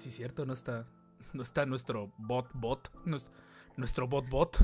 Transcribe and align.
Sí, 0.00 0.10
cierto, 0.10 0.44
no 0.46 0.52
está, 0.52 0.86
no 1.32 1.42
está 1.42 1.66
nuestro 1.66 2.12
bot 2.18 2.48
bot, 2.54 2.90
nues- 3.04 3.30
nuestro 3.76 4.08
bot 4.08 4.28
bot. 4.28 4.56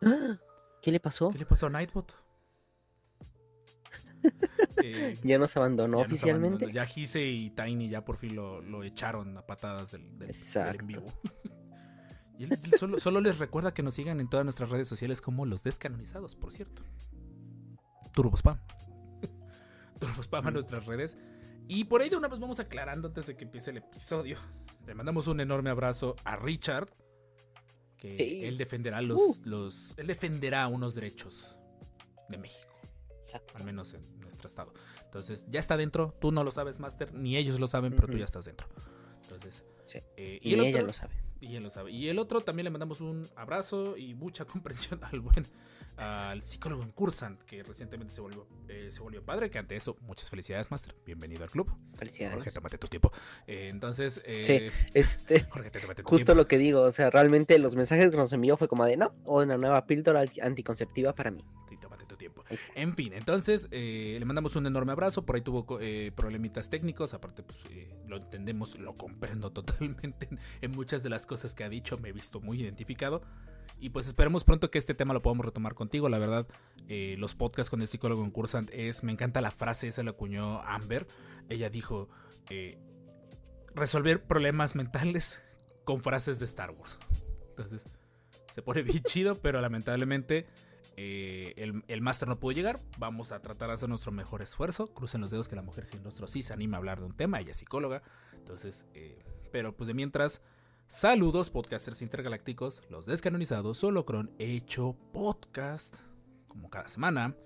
¿Qué 0.82 0.92
le 0.92 1.00
pasó? 1.00 1.30
¿Qué 1.30 1.38
le 1.38 1.46
pasó 1.46 1.66
a 1.66 1.70
Nightbot? 1.70 2.14
Eh, 4.82 5.18
Ya 5.22 5.38
nos 5.38 5.56
abandonó 5.56 5.98
ya 5.98 6.04
nos 6.04 6.12
oficialmente. 6.12 6.64
abandonó. 6.64 6.72
Ya 6.72 6.84
Gise 6.86 7.24
y 7.26 7.50
Tiny 7.50 7.88
ya 7.88 8.04
por 8.04 8.16
fin 8.16 8.34
lo, 8.36 8.60
lo 8.60 8.82
echaron 8.82 9.36
a 9.38 9.46
patadas 9.46 9.92
del, 9.92 10.18
del- 10.18 10.28
del 10.32 10.76
en 10.80 10.86
vivo. 10.86 11.06
Y 12.38 12.44
él- 12.44 12.52
él 12.52 12.72
solo, 12.78 12.98
solo 12.98 13.20
les 13.20 13.38
recuerda 13.38 13.72
que 13.72 13.82
nos 13.84 13.94
sigan 13.94 14.18
en 14.20 14.28
todas 14.28 14.44
nuestras 14.44 14.68
redes 14.70 14.88
sociales 14.88 15.20
como 15.20 15.46
los 15.46 15.62
descanonizados, 15.62 16.34
por 16.34 16.52
cierto. 16.52 16.82
Turbo 18.12 18.36
Spam. 18.36 18.58
Turbo 20.00 20.20
Spam 20.22 20.46
a 20.48 20.50
nuestras 20.50 20.86
redes. 20.86 21.16
Y 21.68 21.84
por 21.84 22.02
ahí 22.02 22.08
de 22.10 22.16
una 22.16 22.28
vez 22.28 22.40
vamos 22.40 22.60
aclarando 22.60 23.08
antes 23.08 23.26
de 23.26 23.36
que 23.36 23.44
empiece 23.44 23.70
el 23.70 23.78
episodio. 23.78 24.36
Le 24.86 24.94
mandamos 24.94 25.26
un 25.26 25.40
enorme 25.40 25.70
abrazo 25.70 26.14
a 26.24 26.36
Richard. 26.36 26.88
Que 27.96 28.18
Sí. 28.18 28.44
él 28.44 28.58
defenderá 28.58 29.00
los, 29.00 29.20
Uh. 29.20 29.36
los. 29.44 29.94
Él 29.96 30.06
defenderá 30.08 30.66
unos 30.68 30.94
derechos 30.94 31.56
de 32.28 32.36
México 32.36 32.74
Exacto. 33.16 33.54
al 33.56 33.64
menos 33.64 33.94
en 33.94 34.20
nuestro 34.20 34.46
estado. 34.46 34.74
Entonces, 35.04 35.46
ya 35.48 35.60
está 35.60 35.76
dentro, 35.78 36.14
tú 36.20 36.30
no 36.30 36.44
lo 36.44 36.50
sabes, 36.50 36.80
Master, 36.80 37.14
ni 37.14 37.36
ellos 37.38 37.58
lo 37.60 37.66
saben, 37.66 37.94
pero 37.94 38.08
tú 38.08 38.18
ya 38.18 38.24
estás 38.26 38.44
dentro. 38.44 38.66
Entonces, 39.22 39.64
Sí. 39.86 40.00
eh, 40.16 40.38
Y, 40.42 40.52
el 40.54 40.60
ella 40.60 40.70
otro- 40.78 40.86
lo 40.88 40.92
sabe. 40.92 41.14
y 41.40 41.56
él 41.56 41.62
lo 41.62 41.70
sabe. 41.70 41.92
Y 41.92 42.08
el 42.10 42.18
otro 42.18 42.42
también 42.42 42.64
le 42.64 42.70
mandamos 42.70 43.00
un 43.00 43.30
abrazo 43.36 43.96
y 43.96 44.14
mucha 44.14 44.44
comprensión 44.98 45.02
al 45.04 45.20
buen 45.20 45.48
al 45.96 46.42
psicólogo 46.42 46.82
en 46.82 46.90
Cursant, 46.90 47.40
que 47.42 47.62
recientemente 47.62 48.12
se 48.12 48.20
volvió, 48.20 48.46
eh, 48.68 48.88
se 48.90 49.00
volvió 49.00 49.24
padre, 49.24 49.50
que 49.50 49.58
ante 49.58 49.76
eso, 49.76 49.96
muchas 50.00 50.28
felicidades, 50.30 50.70
Master. 50.70 50.94
Bienvenido 51.06 51.44
al 51.44 51.50
club. 51.50 51.68
Jorge, 51.68 51.96
Felicidades. 51.98 52.54
tómate 52.54 52.78
tu 52.78 52.88
tiempo. 52.88 53.12
Eh, 53.46 53.68
entonces, 53.70 54.20
eh, 54.24 54.42
Sí. 54.44 54.88
Este, 54.92 55.40
Jorge, 55.50 55.70
te 55.70 55.80
tómate 55.80 56.02
tu 56.02 56.08
justo 56.08 56.26
tiempo. 56.26 56.42
lo 56.42 56.46
que 56.46 56.58
digo, 56.58 56.82
o 56.82 56.92
sea, 56.92 57.10
realmente 57.10 57.58
los 57.58 57.76
mensajes 57.76 58.10
que 58.10 58.16
nos 58.16 58.32
envió 58.32 58.56
fue 58.56 58.66
como 58.68 58.84
de 58.84 58.96
no, 58.96 59.14
o 59.24 59.42
una 59.42 59.56
nueva 59.56 59.86
píldora 59.86 60.20
anti- 60.22 60.40
anticonceptiva 60.40 61.14
para 61.14 61.30
mí. 61.30 61.44
Sí, 61.68 61.76
tómate 61.76 62.06
tu 62.06 62.16
tiempo. 62.16 62.42
En 62.74 62.94
fin, 62.96 63.12
entonces 63.12 63.68
eh, 63.70 64.16
le 64.18 64.24
mandamos 64.24 64.56
un 64.56 64.66
enorme 64.66 64.92
abrazo. 64.92 65.24
Por 65.24 65.36
ahí 65.36 65.42
tuvo 65.42 65.78
eh, 65.80 66.10
problemitas 66.16 66.70
técnicos. 66.70 67.14
Aparte, 67.14 67.42
pues 67.44 67.58
eh, 67.70 67.94
lo 68.08 68.16
entendemos, 68.16 68.76
lo 68.78 68.96
comprendo 68.96 69.50
totalmente. 69.52 70.26
En, 70.30 70.38
en 70.60 70.70
muchas 70.72 71.02
de 71.04 71.10
las 71.10 71.24
cosas 71.26 71.54
que 71.54 71.62
ha 71.64 71.68
dicho 71.68 71.98
me 71.98 72.08
he 72.08 72.12
visto 72.12 72.40
muy 72.40 72.60
identificado. 72.60 73.22
Y 73.78 73.90
pues 73.90 74.06
esperemos 74.06 74.44
pronto 74.44 74.70
que 74.70 74.78
este 74.78 74.94
tema 74.94 75.14
lo 75.14 75.22
podamos 75.22 75.44
retomar 75.44 75.74
contigo. 75.74 76.08
La 76.08 76.18
verdad, 76.18 76.46
eh, 76.88 77.16
los 77.18 77.34
podcasts 77.34 77.70
con 77.70 77.82
el 77.82 77.88
psicólogo 77.88 78.24
en 78.24 78.30
Cursant 78.30 78.70
es. 78.72 79.02
Me 79.02 79.12
encanta 79.12 79.40
la 79.40 79.50
frase, 79.50 79.88
esa 79.88 80.02
la 80.02 80.12
acuñó 80.12 80.60
Amber. 80.62 81.06
Ella 81.48 81.70
dijo: 81.70 82.08
eh, 82.50 82.78
resolver 83.74 84.24
problemas 84.24 84.74
mentales 84.74 85.42
con 85.84 86.02
frases 86.02 86.38
de 86.38 86.46
Star 86.46 86.70
Wars. 86.70 86.98
Entonces, 87.50 87.88
se 88.48 88.62
pone 88.62 88.82
bien 88.82 89.02
chido, 89.04 89.40
pero 89.40 89.60
lamentablemente 89.60 90.46
eh, 90.96 91.52
el, 91.56 91.84
el 91.88 92.00
máster 92.00 92.28
no 92.28 92.38
pudo 92.38 92.52
llegar. 92.52 92.80
Vamos 92.98 93.32
a 93.32 93.42
tratar 93.42 93.68
de 93.68 93.74
hacer 93.74 93.88
nuestro 93.88 94.12
mejor 94.12 94.40
esfuerzo. 94.40 94.94
Crucen 94.94 95.20
los 95.20 95.30
dedos 95.30 95.48
que 95.48 95.56
la 95.56 95.62
mujer 95.62 95.86
sin 95.86 96.02
rostro 96.02 96.26
sí 96.26 96.42
se 96.42 96.52
anima 96.52 96.76
a 96.76 96.78
hablar 96.78 97.00
de 97.00 97.06
un 97.06 97.16
tema. 97.16 97.40
Ella 97.40 97.50
es 97.50 97.58
psicóloga. 97.58 98.02
Entonces, 98.32 98.86
pero 99.52 99.76
pues 99.76 99.88
de 99.88 99.94
mientras, 99.94 100.42
saludos, 100.88 101.50
podcasters 101.50 102.02
intergalácticos, 102.02 102.82
los 102.90 103.06
descanonizados, 103.06 103.78
Solocron, 103.78 104.30
hecho 104.38 104.96
podcast, 105.12 105.96
como 106.48 106.70
cada 106.70 106.88
semana. 106.88 107.36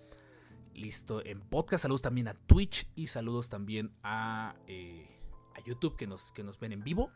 Listo 0.75 1.25
en 1.25 1.41
podcast. 1.41 1.83
Saludos 1.83 2.03
también 2.03 2.29
a 2.29 2.35
Twitch 2.35 2.89
y 2.95 3.09
saludos 3.09 3.49
también 3.49 3.93
a, 4.03 4.55
eh, 4.69 5.09
a 5.57 5.65
YouTube 5.65 5.97
que 5.97 6.07
nos, 6.07 6.31
que 6.31 6.45
nos 6.45 6.61
ven 6.61 6.73
en 6.73 6.85
vivo. 6.85 7.11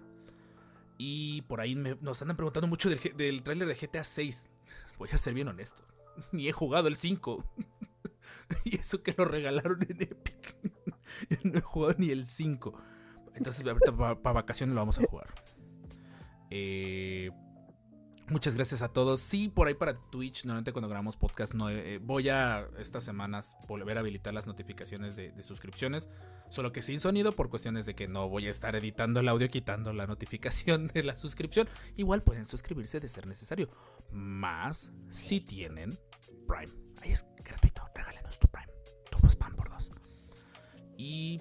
Y 0.98 1.42
por 1.42 1.60
ahí 1.60 1.74
nos 1.74 2.22
andan 2.22 2.36
preguntando 2.36 2.66
mucho 2.66 2.88
del, 2.88 2.98
del 3.16 3.42
tráiler 3.42 3.68
de 3.68 3.74
GTA 3.74 4.04
6. 4.04 4.50
Voy 4.98 5.08
a 5.12 5.18
ser 5.18 5.34
bien 5.34 5.48
honesto. 5.48 5.84
Ni 6.32 6.48
he 6.48 6.52
jugado 6.52 6.88
el 6.88 6.96
5. 6.96 7.44
y 8.64 8.76
eso 8.78 9.02
que 9.02 9.14
lo 9.16 9.24
regalaron 9.24 9.80
en 9.88 10.02
Epic. 10.02 10.56
no 11.44 11.58
he 11.58 11.62
jugado 11.62 11.94
ni 11.98 12.10
el 12.10 12.26
5. 12.26 12.74
Entonces 13.34 13.66
ahorita 13.66 13.92
para 13.96 14.32
vacaciones 14.34 14.74
lo 14.74 14.80
vamos 14.80 14.98
a 14.98 15.06
jugar. 15.06 15.32
Eh, 16.54 17.30
muchas 18.28 18.54
gracias 18.54 18.82
a 18.82 18.88
todos. 18.88 19.22
Sí, 19.22 19.48
por 19.48 19.68
ahí 19.68 19.74
para 19.74 19.94
Twitch, 20.10 20.44
normalmente 20.44 20.72
cuando 20.72 20.88
grabamos 20.88 21.16
podcast, 21.16 21.54
no, 21.54 21.70
eh, 21.70 21.98
voy 21.98 22.28
a 22.28 22.68
estas 22.78 23.04
semanas 23.04 23.56
volver 23.66 23.96
a 23.96 24.00
habilitar 24.00 24.34
las 24.34 24.46
notificaciones 24.46 25.16
de, 25.16 25.32
suscripciones. 25.42 26.10
Solo 26.50 26.70
que 26.70 26.82
sin 26.82 27.00
sonido 27.00 27.32
por 27.32 27.48
cuestiones 27.48 27.86
de 27.86 27.94
que 27.94 28.06
no 28.06 28.28
voy 28.28 28.48
a 28.48 28.50
estar 28.50 28.76
editando 28.76 29.20
el 29.20 29.28
audio 29.28 29.48
quitando 29.48 29.94
la 29.94 30.06
notificación 30.06 30.88
de 30.94 31.04
la 31.04 31.16
suscripción. 31.16 31.68
Igual 31.96 32.22
pueden 32.22 32.44
suscribirse 32.44 33.00
de 33.00 33.08
ser 33.08 33.26
necesario. 33.26 33.70
Más 34.10 34.92
si 35.08 35.40
tienen 35.40 35.98
Prime. 36.46 36.74
Ahí 37.00 37.12
es 37.12 37.26
gratuito. 37.42 37.82
Regálenos 37.94 38.38
tu 38.38 38.46
Prime. 38.48 38.70
Turbo 39.10 39.28
Spam 39.28 39.56
por 39.56 39.70
dos. 39.70 39.90
Y 40.98 41.40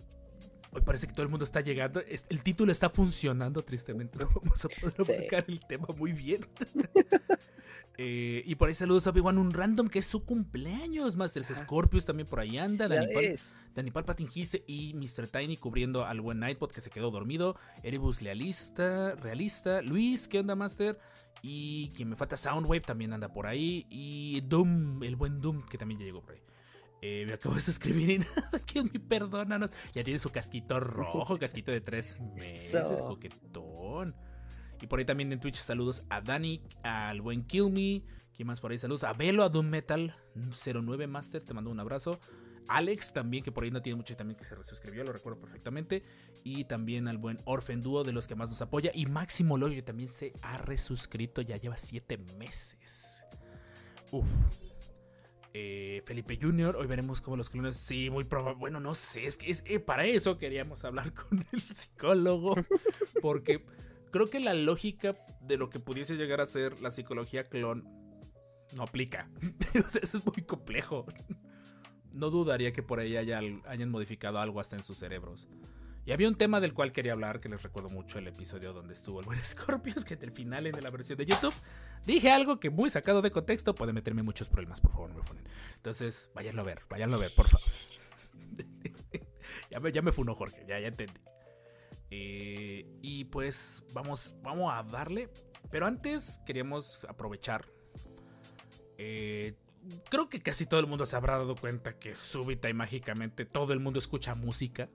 hoy 0.72 0.82
parece 0.82 1.08
que 1.08 1.14
todo 1.14 1.24
el 1.24 1.30
mundo 1.30 1.46
está 1.46 1.62
llegando. 1.62 2.02
El 2.30 2.44
título 2.44 2.72
está 2.72 2.90
funcionando 2.90 3.64
tristemente. 3.64 4.18
No 4.20 4.30
vamos 4.34 4.66
a 4.66 4.70
poder 4.70 5.06
Sí. 5.06 5.14
abarcar 5.14 5.46
el 5.48 5.60
tema 5.66 5.88
muy 5.98 6.12
bien. 6.14 6.46
Eh, 7.98 8.42
y 8.48 8.56
por 8.56 8.68
ahí 8.68 8.74
saludos 8.74 9.06
a 9.06 9.12
Obi-Wan, 9.12 9.38
un 9.38 9.52
random 9.52 9.88
que 9.88 10.00
es 10.00 10.08
su 10.08 10.24
cumpleaños. 10.26 11.18
Masters 11.18 11.52
Scorpius 11.54 12.06
también 12.06 12.28
por 12.28 12.40
ahí 12.40 12.58
anda. 12.58 12.88
Dani 12.88 13.14
Pal-. 13.14 13.36
Dani 13.76 13.92
y 14.66 14.94
Mr. 14.96 15.28
Tiny 15.28 15.58
cubriendo 15.58 16.06
al 16.06 16.22
buen 16.22 16.40
Nightbot 16.40 16.72
que 16.72 16.82
se 16.82 16.90
quedó 16.90 17.12
dormido. 17.12 17.58
Erebus 17.84 18.22
Lealista, 18.24 19.14
Realista. 19.16 19.82
Luis, 19.84 20.28
¿qué 20.28 20.40
onda, 20.40 20.56
Master? 20.56 20.98
Y 21.44 21.90
quien 21.90 22.10
me 22.10 22.16
falta, 22.16 22.38
Soundwave 22.38 22.82
también 22.82 23.14
anda 23.14 23.32
por 23.32 23.46
ahí. 23.46 23.86
Y 23.90 24.42
Doom, 24.42 25.04
el 25.04 25.16
buen 25.16 25.40
Doom, 25.42 25.66
que 25.68 25.78
también 25.78 26.00
ya 26.00 26.06
llegó 26.06 26.22
por 26.22 26.34
ahí. 26.34 26.42
Eh, 27.02 27.26
me 27.26 27.34
acabo 27.34 27.56
de 27.56 27.62
suscribir 27.62 28.10
y 28.12 28.20
nada, 28.20 28.60
que 28.66 28.84
perdónanos. 29.00 29.72
Ya 29.94 30.04
tiene 30.04 30.20
su 30.20 30.30
casquito 30.30 30.80
rojo, 30.80 31.38
casquito 31.40 31.72
de 31.72 31.82
tres 31.82 32.20
meses, 32.36 33.02
coquetón. 33.02 34.16
Y 34.82 34.88
por 34.88 35.00
ahí 35.00 35.06
también 35.06 35.32
en 35.32 35.40
Twitch 35.40 35.58
saludos 35.58 36.04
a 36.10 36.22
Dani, 36.22 36.62
al 36.84 37.22
buen 37.22 37.44
Kill 37.46 37.72
Me. 37.72 38.04
¿Quién 38.36 38.48
más 38.48 38.60
por 38.60 38.72
ahí? 38.72 38.78
Saludos 38.78 39.04
a 39.04 39.14
Velo, 39.14 39.44
a 39.44 39.50
Doom 39.50 39.68
Metal 39.68 40.14
09 40.36 41.08
Master, 41.08 41.42
te 41.42 41.54
mando 41.54 41.70
un 41.70 41.80
abrazo. 41.80 42.20
Alex 42.68 43.12
también, 43.12 43.44
que 43.44 43.52
por 43.52 43.64
ahí 43.64 43.72
no 43.72 43.82
tiene 43.82 43.98
mucho 43.98 44.14
y 44.14 44.16
también 44.16 44.38
que 44.38 44.46
se 44.46 44.56
suscribió, 44.64 45.04
lo 45.04 45.12
recuerdo 45.12 45.40
perfectamente. 45.40 46.04
Y 46.44 46.64
también 46.66 47.08
al 47.08 47.18
buen 47.18 47.40
Orphan 47.46 47.82
Duo, 47.82 48.04
de 48.04 48.14
los 48.14 48.28
que 48.28 48.36
más 48.36 48.50
nos 48.50 48.62
apoya. 48.62 48.92
Y 48.94 49.08
Máximo 49.08 49.58
Loyo 49.58 49.84
también 49.84 50.08
se 50.08 50.34
ha 50.42 50.58
resuscrito, 50.58 51.42
ya 51.42 51.58
lleva 51.58 51.78
7 51.78 52.18
meses. 52.38 53.26
Uf. 54.12 54.26
Eh, 55.54 56.02
Felipe 56.06 56.40
Jr., 56.42 56.78
hoy 56.78 56.88
veremos 56.88 57.20
cómo 57.20 57.36
los 57.36 57.50
clones. 57.50 57.76
Sí, 57.76 58.10
muy 58.10 58.24
probable. 58.24 58.60
Bueno, 58.60 58.80
no 58.80 58.94
sé, 58.94 59.26
es 59.26 59.38
que 59.38 59.52
es, 59.52 59.64
eh, 59.68 59.80
para 59.80 60.06
eso 60.06 60.38
queríamos 60.38 60.86
hablar 60.86 61.14
con 61.14 61.46
el 61.52 61.62
psicólogo. 61.62 62.56
Porque 63.22 63.66
creo 64.12 64.30
que 64.30 64.40
la 64.40 64.54
lógica 64.54 65.18
de 65.42 65.58
lo 65.58 65.70
que 65.70 65.80
pudiese 65.80 66.16
llegar 66.16 66.42
a 66.42 66.46
ser 66.46 66.80
la 66.82 66.92
psicología 66.92 67.50
clon 67.50 67.88
no 68.76 68.84
aplica. 68.84 69.30
Eso 69.74 70.00
es 70.18 70.26
muy 70.26 70.44
complejo. 70.44 71.06
No 72.14 72.30
dudaría 72.30 72.72
que 72.72 72.84
por 72.84 73.00
ahí 73.00 73.18
haya, 73.18 73.42
hayan 73.66 73.90
modificado 73.90 74.40
algo 74.40 74.60
hasta 74.60 74.76
en 74.76 74.84
sus 74.84 74.98
cerebros. 74.98 75.48
Y 76.06 76.12
había 76.12 76.28
un 76.28 76.36
tema 76.36 76.60
del 76.60 76.74
cual 76.74 76.92
quería 76.92 77.14
hablar, 77.14 77.40
que 77.40 77.50
les 77.50 77.62
recuerdo 77.62 77.90
mucho 77.90 78.18
el 78.18 78.28
episodio 78.28 78.74
donde 78.74 78.94
estuvo 78.94 79.20
el 79.20 79.26
buen 79.26 79.40
Scorpius, 79.46 80.04
que 80.04 80.16
del 80.16 80.32
final 80.32 80.66
en 80.68 80.82
la 80.82 80.90
versión 80.90 81.18
de 81.18 81.26
YouTube 81.26 81.54
dije 82.06 82.32
algo 82.32 82.60
que 82.60 82.70
muy 82.70 82.90
sacado 82.90 83.22
de 83.22 83.30
contexto 83.30 83.76
puede 83.76 83.94
meterme 83.94 84.24
muchos 84.24 84.50
problemas, 84.50 84.82
por 84.82 84.92
favor, 84.92 85.10
no 85.10 85.18
me 85.18 85.24
funen. 85.24 85.44
Entonces, 85.76 86.30
váyanlo 86.34 86.62
a 86.62 86.66
ver, 86.66 86.82
váyanlo 86.90 87.18
a 87.18 87.20
ver, 87.20 87.32
por 87.36 87.48
favor. 87.48 87.68
ya, 89.70 89.80
me, 89.80 89.92
ya 89.92 90.02
me 90.02 90.12
funó 90.12 90.34
Jorge, 90.34 90.66
ya, 90.68 90.80
ya 90.80 90.88
entendí. 90.88 91.22
Eh, 92.10 92.86
y 93.02 93.26
pues 93.26 93.84
vamos, 93.94 94.34
vamos 94.42 94.74
a 94.74 94.84
darle. 94.84 95.30
Pero 95.70 95.88
antes 95.88 96.42
queríamos 96.46 97.06
aprovechar. 97.06 97.66
Eh, 98.98 99.56
creo 100.10 100.30
que 100.30 100.42
casi 100.42 100.66
todo 100.66 100.80
el 100.80 100.88
mundo 100.88 101.06
se 101.06 101.16
habrá 101.16 101.38
dado 101.38 101.56
cuenta 101.56 101.98
que 101.98 102.16
súbita 102.16 102.70
y 102.70 102.74
mágicamente 102.74 103.46
todo 103.46 103.72
el 103.74 103.80
mundo 103.80 103.98
escucha 104.00 104.36
música. 104.36 104.90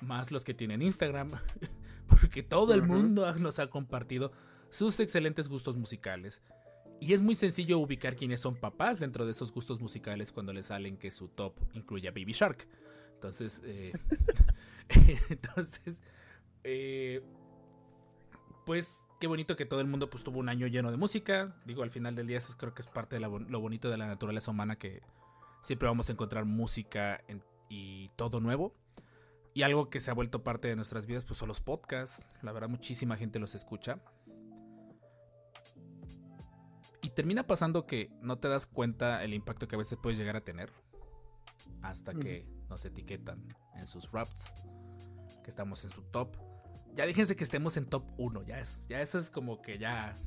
Más 0.00 0.30
los 0.32 0.44
que 0.44 0.54
tienen 0.54 0.82
Instagram, 0.82 1.32
porque 2.08 2.42
todo 2.42 2.74
el 2.74 2.82
mundo 2.82 3.32
nos 3.38 3.58
ha 3.58 3.68
compartido 3.68 4.32
sus 4.70 5.00
excelentes 5.00 5.48
gustos 5.48 5.76
musicales. 5.76 6.42
Y 7.00 7.14
es 7.14 7.22
muy 7.22 7.34
sencillo 7.34 7.78
ubicar 7.78 8.14
quiénes 8.14 8.40
son 8.40 8.56
papás 8.56 9.00
dentro 9.00 9.24
de 9.24 9.30
esos 9.30 9.52
gustos 9.52 9.80
musicales 9.80 10.32
cuando 10.32 10.52
les 10.52 10.66
salen 10.66 10.98
que 10.98 11.10
su 11.10 11.28
top 11.28 11.54
incluye 11.72 12.08
a 12.08 12.10
Baby 12.10 12.32
Shark. 12.32 12.68
Entonces, 13.14 13.62
eh, 13.64 13.92
entonces, 15.30 16.02
eh, 16.64 17.22
pues 18.66 19.04
qué 19.18 19.26
bonito 19.26 19.56
que 19.56 19.66
todo 19.66 19.80
el 19.80 19.86
mundo 19.86 20.10
pues 20.10 20.24
tuvo 20.24 20.38
un 20.38 20.48
año 20.48 20.66
lleno 20.66 20.90
de 20.90 20.96
música. 20.96 21.56
Digo, 21.64 21.82
al 21.82 21.90
final 21.90 22.14
del 22.14 22.26
día 22.26 22.38
eso 22.38 22.56
creo 22.56 22.74
que 22.74 22.82
es 22.82 22.86
parte 22.86 23.16
de 23.16 23.20
la 23.20 23.28
lo 23.28 23.60
bonito 23.60 23.90
de 23.90 23.96
la 23.96 24.06
naturaleza 24.06 24.50
humana 24.50 24.76
que 24.76 25.02
siempre 25.62 25.88
vamos 25.88 26.08
a 26.08 26.12
encontrar 26.12 26.44
música 26.44 27.22
en- 27.28 27.42
y 27.68 28.10
todo 28.16 28.40
nuevo. 28.40 28.74
Y 29.52 29.62
algo 29.62 29.90
que 29.90 30.00
se 30.00 30.10
ha 30.10 30.14
vuelto 30.14 30.44
parte 30.44 30.68
de 30.68 30.76
nuestras 30.76 31.06
vidas 31.06 31.24
pues 31.24 31.38
son 31.38 31.48
los 31.48 31.60
podcasts. 31.60 32.24
La 32.42 32.52
verdad 32.52 32.68
muchísima 32.68 33.16
gente 33.16 33.38
los 33.38 33.54
escucha. 33.54 34.00
Y 37.02 37.10
termina 37.10 37.46
pasando 37.46 37.86
que 37.86 38.10
no 38.20 38.38
te 38.38 38.48
das 38.48 38.66
cuenta 38.66 39.24
el 39.24 39.34
impacto 39.34 39.66
que 39.66 39.74
a 39.74 39.78
veces 39.78 39.98
puedes 40.00 40.18
llegar 40.18 40.36
a 40.36 40.42
tener. 40.42 40.70
Hasta 41.82 42.14
que 42.14 42.46
nos 42.68 42.84
etiquetan 42.84 43.42
en 43.74 43.86
sus 43.86 44.10
raps. 44.12 44.52
Que 45.42 45.50
estamos 45.50 45.82
en 45.84 45.90
su 45.90 46.02
top. 46.02 46.36
Ya 46.94 47.06
déjense 47.06 47.36
que 47.36 47.44
estemos 47.44 47.76
en 47.76 47.86
top 47.86 48.04
1. 48.18 48.42
Ya, 48.44 48.60
es, 48.60 48.86
ya 48.88 49.00
eso 49.00 49.18
es 49.18 49.30
como 49.30 49.62
que 49.62 49.78
ya. 49.78 50.20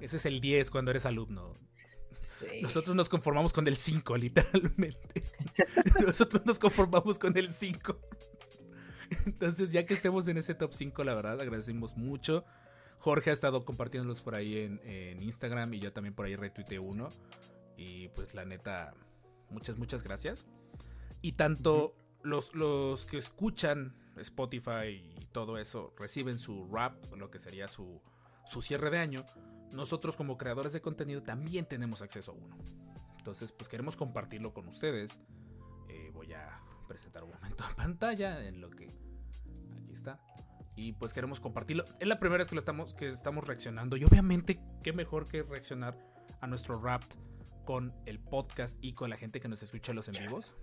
Ese 0.00 0.16
es 0.16 0.26
el 0.26 0.40
10 0.40 0.70
cuando 0.70 0.90
eres 0.90 1.06
alumno. 1.06 1.54
Sí. 2.18 2.62
Nosotros 2.62 2.96
nos 2.96 3.08
conformamos 3.08 3.52
con 3.52 3.68
el 3.68 3.76
5, 3.76 4.16
literalmente. 4.16 5.22
Nosotros 6.06 6.44
nos 6.46 6.58
conformamos 6.58 7.18
con 7.18 7.36
el 7.36 7.52
5. 7.52 8.00
Entonces, 9.26 9.72
ya 9.72 9.86
que 9.86 9.94
estemos 9.94 10.28
en 10.28 10.38
ese 10.38 10.54
top 10.54 10.72
5, 10.72 11.04
la 11.04 11.14
verdad, 11.14 11.40
agradecemos 11.40 11.96
mucho. 11.96 12.44
Jorge 12.98 13.30
ha 13.30 13.32
estado 13.32 13.64
compartiéndolos 13.64 14.20
por 14.20 14.34
ahí 14.34 14.58
en, 14.58 14.80
en 14.84 15.22
Instagram 15.22 15.74
y 15.74 15.80
yo 15.80 15.92
también 15.92 16.14
por 16.14 16.26
ahí 16.26 16.36
retuiteé 16.36 16.78
uno. 16.78 17.10
Y 17.76 18.08
pues 18.08 18.34
la 18.34 18.44
neta, 18.44 18.94
muchas, 19.50 19.78
muchas 19.78 20.02
gracias. 20.02 20.46
Y 21.22 21.32
tanto 21.32 21.94
los, 22.22 22.54
los 22.54 23.06
que 23.06 23.18
escuchan 23.18 23.94
Spotify 24.16 25.14
y 25.18 25.26
todo 25.32 25.58
eso 25.58 25.94
reciben 25.98 26.38
su 26.38 26.66
rap, 26.72 27.12
lo 27.14 27.30
que 27.30 27.38
sería 27.38 27.68
su, 27.68 28.00
su 28.44 28.62
cierre 28.62 28.90
de 28.90 28.98
año, 28.98 29.26
nosotros 29.72 30.16
como 30.16 30.38
creadores 30.38 30.72
de 30.72 30.80
contenido 30.80 31.22
también 31.22 31.66
tenemos 31.66 32.02
acceso 32.02 32.32
a 32.32 32.34
uno. 32.34 32.56
Entonces, 33.18 33.52
pues 33.52 33.68
queremos 33.68 33.96
compartirlo 33.96 34.54
con 34.54 34.68
ustedes. 34.68 35.18
Eh, 35.88 36.10
voy 36.12 36.32
a 36.32 36.60
presentar 36.96 37.24
un 37.24 37.30
momento 37.30 37.62
a 37.62 37.76
pantalla 37.76 38.42
en 38.46 38.62
lo 38.62 38.70
que 38.70 38.86
aquí 38.86 39.92
está. 39.92 40.18
Y 40.76 40.92
pues 40.94 41.12
queremos 41.12 41.40
compartirlo. 41.40 41.84
Es 42.00 42.08
la 42.08 42.18
primera 42.18 42.38
vez 42.38 42.48
que 42.48 42.54
lo 42.54 42.58
estamos, 42.58 42.94
que 42.94 43.10
estamos 43.10 43.46
reaccionando. 43.46 43.98
Y 43.98 44.04
obviamente, 44.04 44.58
qué 44.82 44.94
mejor 44.94 45.28
que 45.28 45.42
reaccionar 45.42 45.98
a 46.40 46.46
nuestro 46.46 46.80
rap 46.80 47.02
con 47.66 47.92
el 48.06 48.18
podcast 48.18 48.78
y 48.80 48.94
con 48.94 49.10
la 49.10 49.18
gente 49.18 49.40
que 49.40 49.48
nos 49.48 49.62
escucha 49.62 49.92
los 49.92 50.08
en 50.08 50.14
vivos. 50.24 50.54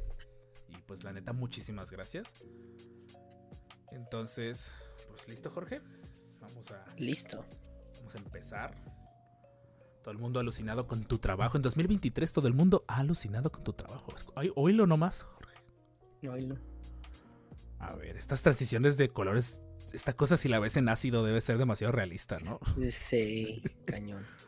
Y 0.69 0.77
pues 0.87 1.03
la 1.03 1.13
neta, 1.13 1.33
muchísimas 1.33 1.91
gracias. 1.91 2.33
Entonces, 3.91 4.73
pues 5.09 5.27
listo, 5.27 5.51
Jorge. 5.51 5.81
Vamos 6.41 6.71
a, 6.71 6.83
Listo. 6.97 7.45
vamos 7.97 8.15
a 8.15 8.17
empezar. 8.17 8.75
Todo 10.01 10.11
el 10.11 10.17
mundo 10.17 10.39
alucinado 10.39 10.87
con 10.87 11.03
tu 11.05 11.19
trabajo. 11.19 11.57
En 11.57 11.61
2023 11.61 12.33
todo 12.33 12.47
el 12.47 12.55
mundo 12.55 12.85
ha 12.87 12.97
alucinado 12.97 13.51
con 13.51 13.63
tu 13.63 13.73
trabajo. 13.73 14.13
Ay, 14.35 14.51
Oílo 14.55 14.87
nomás, 14.87 15.27
A 17.79 17.93
ver, 17.93 18.15
estas 18.17 18.41
transiciones 18.41 18.97
de 18.97 19.09
colores, 19.09 19.61
esta 19.93 20.13
cosa 20.13 20.37
si 20.37 20.47
la 20.47 20.59
ves 20.59 20.77
en 20.77 20.89
ácido 20.89 21.23
debe 21.23 21.41
ser 21.41 21.57
demasiado 21.57 21.91
realista, 21.91 22.39
¿no? 22.39 22.59
Sí, 22.89 23.61
cañón. 23.85 24.23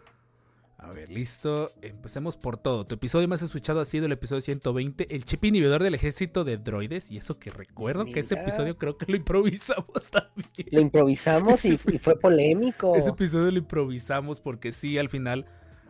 A 0.86 0.92
ver, 0.92 1.10
listo. 1.10 1.72
Empecemos 1.81 2.38
por 2.38 2.57
todo. 2.57 2.86
Tu 2.86 2.95
episodio 2.95 3.27
más 3.27 3.42
escuchado 3.42 3.80
ha 3.80 3.86
sido 3.86 4.06
el 4.06 4.12
episodio 4.12 4.42
120, 4.42 5.16
el 5.16 5.25
chip 5.25 5.44
inhibidor 5.45 5.81
del 5.81 5.95
ejército 5.95 6.44
de 6.44 6.57
droides. 6.57 7.10
Y 7.10 7.18
eso 7.18 7.39
que 7.39 7.50
recuerdo 7.50 8.06
que 8.06 8.19
ese 8.19 8.36
episodio 8.36 8.77
creo 8.77 8.95
que 8.95 9.12
lo 9.12 9.18
improvisamos 9.18 10.07
también. 10.12 10.68
Lo 10.72 10.81
improvisamos 10.81 11.66
y, 11.66 11.80
y 11.92 11.98
fue 11.98 12.19
polémico. 12.19 12.95
Ese 12.95 13.10
episodio 13.10 13.50
lo 13.50 13.57
improvisamos 13.57 14.39
porque 14.39 14.72
sí, 14.72 15.00
al 15.00 15.10
final, 15.10 15.48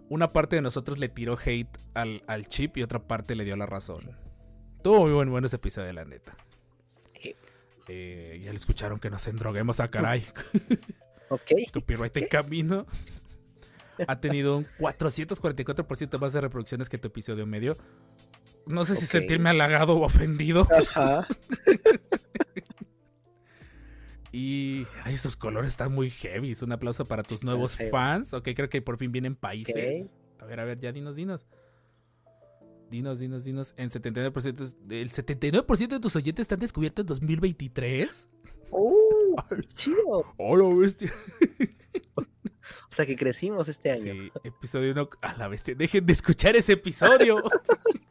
una 0.08 0.32
parte 0.32 0.56
de 0.56 0.62
nosotros 0.62 0.98
le 0.98 1.10
tiró 1.10 1.38
hate 1.44 1.78
al, 1.94 2.24
al 2.28 2.48
chip 2.48 2.78
y 2.78 2.84
otra 2.84 3.06
parte 3.06 3.36
le 3.36 3.44
dio 3.44 3.58
la 3.58 3.66
razón. 3.66 4.25
Tuvo 4.86 5.02
muy 5.02 5.14
buen, 5.14 5.32
bueno 5.32 5.48
ese 5.48 5.56
episodio, 5.56 5.92
la 5.94 6.06
neta. 6.06 6.38
Eh, 7.88 8.40
ya 8.44 8.52
lo 8.52 8.56
escucharon 8.56 9.00
que 9.00 9.10
nos 9.10 9.26
endroguemos 9.26 9.80
a 9.80 9.90
caray. 9.90 10.24
Ok. 11.30 11.54
Copyright 11.74 12.16
en 12.18 12.28
camino. 12.28 12.86
Ha 14.08 14.20
tenido 14.20 14.58
un 14.58 14.68
444% 14.78 16.20
más 16.20 16.34
de 16.34 16.42
reproducciones 16.42 16.88
que 16.88 17.00
tu 17.00 17.08
episodio 17.08 17.48
medio. 17.48 17.80
No 18.68 18.86
sé 18.86 18.96
si 18.96 19.08
sentirme 19.08 19.50
halagado 19.50 19.96
o 19.96 20.06
ofendido. 20.06 20.68
Ajá. 20.72 21.28
Y 24.32 24.86
ay, 25.04 25.16
esos 25.16 25.36
colores 25.36 25.72
están 25.72 25.94
muy 25.94 26.12
heavy. 26.12 26.54
Un 26.62 26.74
aplauso 26.74 27.06
para 27.06 27.24
tus 27.24 27.44
nuevos 27.44 27.76
fans. 27.90 28.34
Ok, 28.34 28.50
creo 28.54 28.70
que 28.70 28.82
por 28.84 28.98
fin 28.98 29.12
vienen 29.12 29.36
países. 29.36 30.12
A 30.40 30.46
ver, 30.46 30.60
a 30.60 30.66
ver, 30.66 30.80
ya 30.80 30.92
dinos, 30.92 31.16
dinos. 31.16 31.48
Dinos, 32.90 33.20
dinos, 33.20 33.44
dinos. 33.44 33.74
En 33.78 33.90
79%, 33.90 34.76
el 34.90 35.10
79% 35.10 35.88
de 35.88 36.00
tus 36.00 36.16
oyentes 36.16 36.44
están 36.44 36.60
descubiertos 36.60 37.04
en 37.04 37.08
2023. 37.08 38.30
¡Uh! 38.72 39.36
Chido. 39.76 40.26
¡Hola, 40.38 40.76
bestia! 40.76 41.14
O 42.90 42.96
sea 42.96 43.06
que 43.06 43.16
crecimos 43.16 43.68
este 43.68 43.92
año. 43.92 44.02
Sí, 44.02 44.32
episodio 44.44 44.94
1 44.94 45.10
a 45.22 45.36
la 45.36 45.48
bestia. 45.50 45.76
Dejen 45.76 46.06
de 46.06 46.14
escuchar 46.14 46.56
ese 46.56 46.74
episodio. 46.74 47.44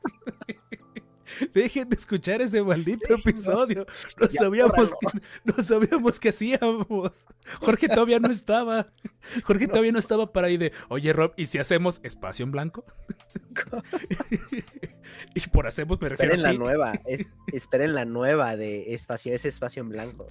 Dejen 1.52 1.88
de 1.88 1.96
escuchar 1.96 2.42
ese 2.42 2.62
maldito 2.62 3.14
episodio. 3.14 3.86
No 4.20 4.28
sabíamos, 4.28 4.90
que, 5.00 5.20
no 5.44 5.62
sabíamos 5.62 6.20
qué 6.20 6.28
hacíamos. 6.30 7.24
Jorge 7.60 7.88
todavía 7.88 8.20
no 8.20 8.30
estaba. 8.30 8.92
Jorge 9.44 9.68
todavía 9.68 9.92
no 9.92 9.98
estaba 9.98 10.32
para 10.32 10.48
ahí 10.48 10.56
de, 10.56 10.72
oye 10.88 11.12
Rob, 11.12 11.32
¿y 11.36 11.46
si 11.46 11.58
hacemos 11.58 12.00
espacio 12.02 12.44
en 12.44 12.52
blanco? 12.52 12.84
y 15.34 15.40
por 15.48 15.66
hacemos 15.66 16.00
me 16.00 16.08
refiero 16.08 16.34
Esperen 16.34 16.46
a 16.46 16.48
la 16.48 16.52
ti. 16.52 16.58
nueva. 16.58 17.00
Es, 17.06 17.36
esperen 17.52 17.94
la 17.94 18.04
nueva 18.04 18.56
de 18.56 18.94
espacio, 18.94 19.34
ese 19.34 19.48
espacio 19.48 19.82
en 19.82 19.88
blanco. 19.88 20.26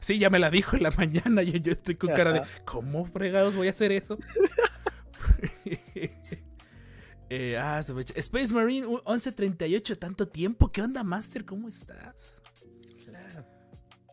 Sí, 0.00 0.18
ya 0.18 0.30
me 0.30 0.38
la 0.38 0.50
dijo 0.50 0.76
en 0.76 0.84
la 0.84 0.90
mañana 0.92 1.42
y 1.42 1.60
yo 1.60 1.72
estoy 1.72 1.96
con 1.96 2.10
cara 2.10 2.32
de. 2.32 2.42
¿cómo 2.64 3.04
fregados 3.06 3.56
voy 3.56 3.68
a 3.68 3.72
hacer 3.72 3.92
eso? 3.92 4.18
Eh, 7.30 7.56
ah, 7.58 7.78
Space 7.80 8.52
Marine 8.52 8.86
1138, 8.86 9.96
tanto 9.96 10.28
tiempo. 10.28 10.70
¿Qué 10.70 10.82
onda, 10.82 11.02
Master? 11.02 11.44
¿Cómo 11.44 11.68
estás? 11.68 12.40
Claro. 13.04 13.44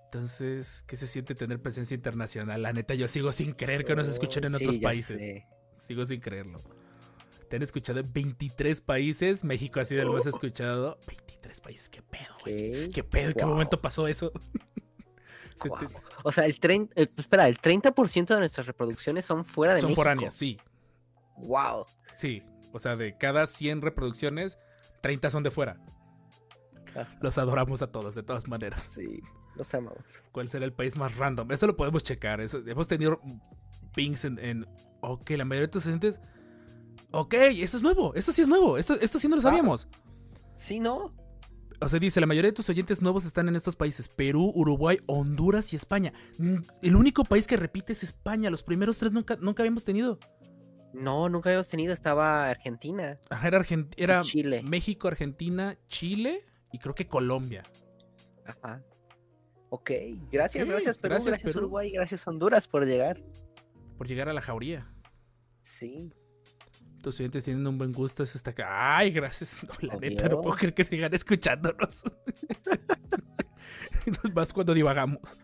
Entonces, 0.05 0.83
¿qué 0.87 0.95
se 0.95 1.07
siente 1.07 1.35
tener 1.35 1.61
presencia 1.61 1.95
internacional? 1.95 2.61
La 2.61 2.73
neta, 2.73 2.93
yo 2.95 3.07
sigo 3.07 3.31
sin 3.31 3.53
creer 3.53 3.85
que 3.85 3.95
nos 3.95 4.07
escuchen 4.07 4.43
en 4.45 4.55
Oh, 4.55 4.57
Sí, 4.57 4.63
otros 4.65 4.79
ya 4.79 4.87
países. 4.87 5.17
sé. 5.21 5.45
Sigo 5.75 6.05
sin 6.05 6.19
creerlo. 6.21 6.63
Te 7.49 7.57
han 7.57 7.63
escuchado 7.63 7.99
en 7.99 8.11
23 8.13 8.81
países. 8.81 9.43
México 9.43 9.79
ha 9.81 9.85
sido 9.85 10.01
el 10.03 10.09
más 10.09 10.25
escuchado. 10.25 10.97
23 11.05 11.59
países, 11.61 11.89
qué 11.89 12.01
pedo, 12.01 12.33
güey. 12.43 12.89
¿Qué 12.89 13.03
pedo? 13.03 13.27
¿En 13.29 13.33
qué 13.33 13.43
Wow. 13.43 13.51
momento 13.53 13.81
pasó 13.81 14.07
eso? 14.07 14.31
Te- 15.61 15.69
O 16.23 16.31
sea, 16.31 16.45
el 16.45 16.59
30, 16.59 16.93
eh, 16.99 17.07
espera, 17.17 17.47
el 17.47 17.59
30% 17.59 18.33
de 18.33 18.39
nuestras 18.39 18.65
reproducciones 18.67 19.25
son 19.25 19.43
fuera 19.45 19.75
de 19.75 19.81
Son 19.81 19.89
México. 19.89 20.01
foráneas, 20.01 20.33
sí. 20.33 20.57
Wow. 21.37 21.85
Sí, 22.13 22.41
o 22.73 22.79
sea, 22.79 22.95
de 22.95 23.17
cada 23.17 23.45
100 23.45 23.81
reproducciones, 23.81 24.57
30 25.01 25.29
son 25.29 25.43
de 25.43 25.51
fuera. 25.51 25.77
Ajá. 26.95 27.15
Los 27.21 27.37
adoramos 27.37 27.81
a 27.81 27.87
todos, 27.91 28.15
de 28.15 28.23
todas 28.23 28.47
maneras. 28.47 28.81
Sí, 28.83 29.21
los 29.55 29.73
amamos. 29.73 30.03
¿Cuál 30.31 30.49
será 30.49 30.65
el 30.65 30.73
país 30.73 30.97
más 30.97 31.15
random? 31.17 31.51
Eso 31.51 31.67
lo 31.67 31.75
podemos 31.77 32.03
checar. 32.03 32.41
eso- 32.41 32.61
hemos 32.67 32.87
tenido 32.87 33.19
pings 33.95 34.25
en, 34.25 34.39
en- 34.39 34.67
Ok, 35.01 35.31
la 35.31 35.45
mayoría 35.45 35.67
de 35.67 35.71
tus 35.71 35.87
oyentes... 35.87 36.19
Ok, 37.11 37.33
eso 37.33 37.77
es 37.77 37.83
nuevo. 37.83 38.13
Eso 38.15 38.31
sí 38.31 38.41
es 38.43 38.47
nuevo. 38.47 38.77
Esto, 38.77 38.93
esto 39.01 39.17
sí 39.19 39.27
no 39.27 39.35
lo 39.35 39.41
sabíamos. 39.41 39.87
Sí, 40.55 40.79
¿no? 40.79 41.13
O 41.81 41.87
sea, 41.89 41.99
dice, 41.99 42.21
la 42.21 42.27
mayoría 42.27 42.51
de 42.51 42.55
tus 42.55 42.69
oyentes 42.69 43.01
nuevos 43.01 43.25
están 43.25 43.49
en 43.49 43.55
estos 43.55 43.75
países. 43.75 44.07
Perú, 44.07 44.51
Uruguay, 44.55 44.99
Honduras 45.07 45.73
y 45.73 45.75
España. 45.75 46.13
Mm, 46.37 46.57
El 46.83 46.95
único 46.95 47.23
país 47.25 47.47
que 47.47 47.57
repite 47.57 47.93
es 47.93 48.03
España. 48.03 48.49
Los 48.51 48.61
primeros 48.63 48.97
tres 48.99 49.11
nunca, 49.11 49.35
nunca 49.41 49.63
habíamos 49.63 49.83
tenido. 49.83 50.19
No, 50.93 51.29
nunca 51.29 51.49
habíamos 51.49 51.67
tenido, 51.69 51.93
estaba 51.93 52.49
Argentina. 52.49 53.17
Ajá, 53.29 53.47
Era, 53.47 53.57
Argent- 53.59 53.93
era 53.97 54.21
Chile. 54.21 54.61
México, 54.63 55.07
Argentina, 55.07 55.77
Chile 55.87 56.41
y 56.73 56.79
creo 56.79 56.93
que 56.95 57.07
Colombia. 57.07 57.63
Ajá. 58.45 58.81
Ok, 59.69 59.91
gracias, 60.31 60.67
gracias 60.67 60.97
Perú, 60.97 61.13
gracias, 61.13 61.35
gracias, 61.35 61.53
Perú. 61.53 61.59
Uruguay, 61.65 61.91
gracias 61.91 62.27
Honduras 62.27 62.67
por 62.67 62.85
llegar. 62.85 63.21
Por 63.97 64.07
llegar 64.07 64.27
a 64.27 64.33
la 64.33 64.41
jauría. 64.41 64.91
Sí. 65.61 66.11
Tus 67.01 67.19
oyentes 67.19 67.45
tienen 67.45 67.65
un 67.65 67.77
buen 67.77 67.93
gusto, 67.93 68.21
eso 68.23 68.37
está 68.37 68.51
acá. 68.51 68.97
Ay, 68.97 69.11
gracias. 69.11 69.59
No, 69.63 69.73
la 69.87 69.95
neta, 69.95 70.27
no 70.27 70.41
puedo 70.41 70.57
creer 70.57 70.73
que 70.73 70.83
sigan 70.83 71.13
escuchándonos. 71.13 72.03
Más 74.33 74.51
cuando 74.53 74.73
divagamos. 74.73 75.37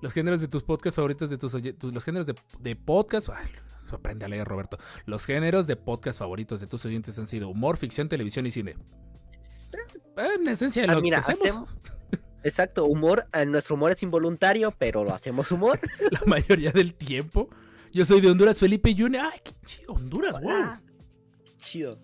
Los 0.00 0.12
géneros 0.12 0.40
de 0.40 0.48
tus 0.48 0.62
podcasts 0.64 0.96
favoritos 0.96 1.30
de 1.30 1.38
tus, 1.38 1.54
oye- 1.54 1.72
tus- 1.72 1.94
los 1.94 2.04
géneros 2.04 2.26
de, 2.26 2.34
de 2.58 2.74
podcast. 2.76 3.28
Ay, 3.30 3.46
aprende 3.96 4.24
a 4.24 4.28
leer, 4.28 4.46
Roberto. 4.46 4.78
Los 5.06 5.24
géneros 5.26 5.66
de 5.66 5.76
podcast 5.76 6.18
favoritos 6.18 6.60
de 6.60 6.66
tus 6.66 6.84
oyentes 6.84 7.18
han 7.18 7.26
sido 7.26 7.48
humor, 7.48 7.76
ficción, 7.76 8.08
televisión 8.08 8.46
y 8.46 8.50
cine. 8.50 8.76
Eh, 10.16 10.28
En 10.40 10.46
esencia, 10.48 10.84
Ah, 10.88 10.94
lo 10.94 11.00
mira, 11.00 11.20
que 11.20 11.32
hacemos. 11.32 11.68
hacemos. 11.68 11.70
Exacto, 12.44 12.84
humor. 12.86 13.26
eh, 13.32 13.46
Nuestro 13.46 13.76
humor 13.76 13.92
es 13.92 14.02
involuntario, 14.02 14.72
pero 14.76 15.04
lo 15.04 15.14
hacemos 15.14 15.50
humor. 15.52 15.78
la 16.10 16.20
mayoría 16.26 16.72
del 16.72 16.94
tiempo. 16.94 17.48
Yo 17.92 18.04
soy 18.04 18.20
de 18.20 18.30
Honduras, 18.30 18.58
Felipe 18.58 18.94
Junior. 18.96 19.26
Ay, 19.32 19.40
qué 19.44 19.52
chido, 19.64 19.92
Honduras, 19.92 20.32
wow. 20.40 20.50
Hola. 20.50 20.82
Chido. 21.58 21.98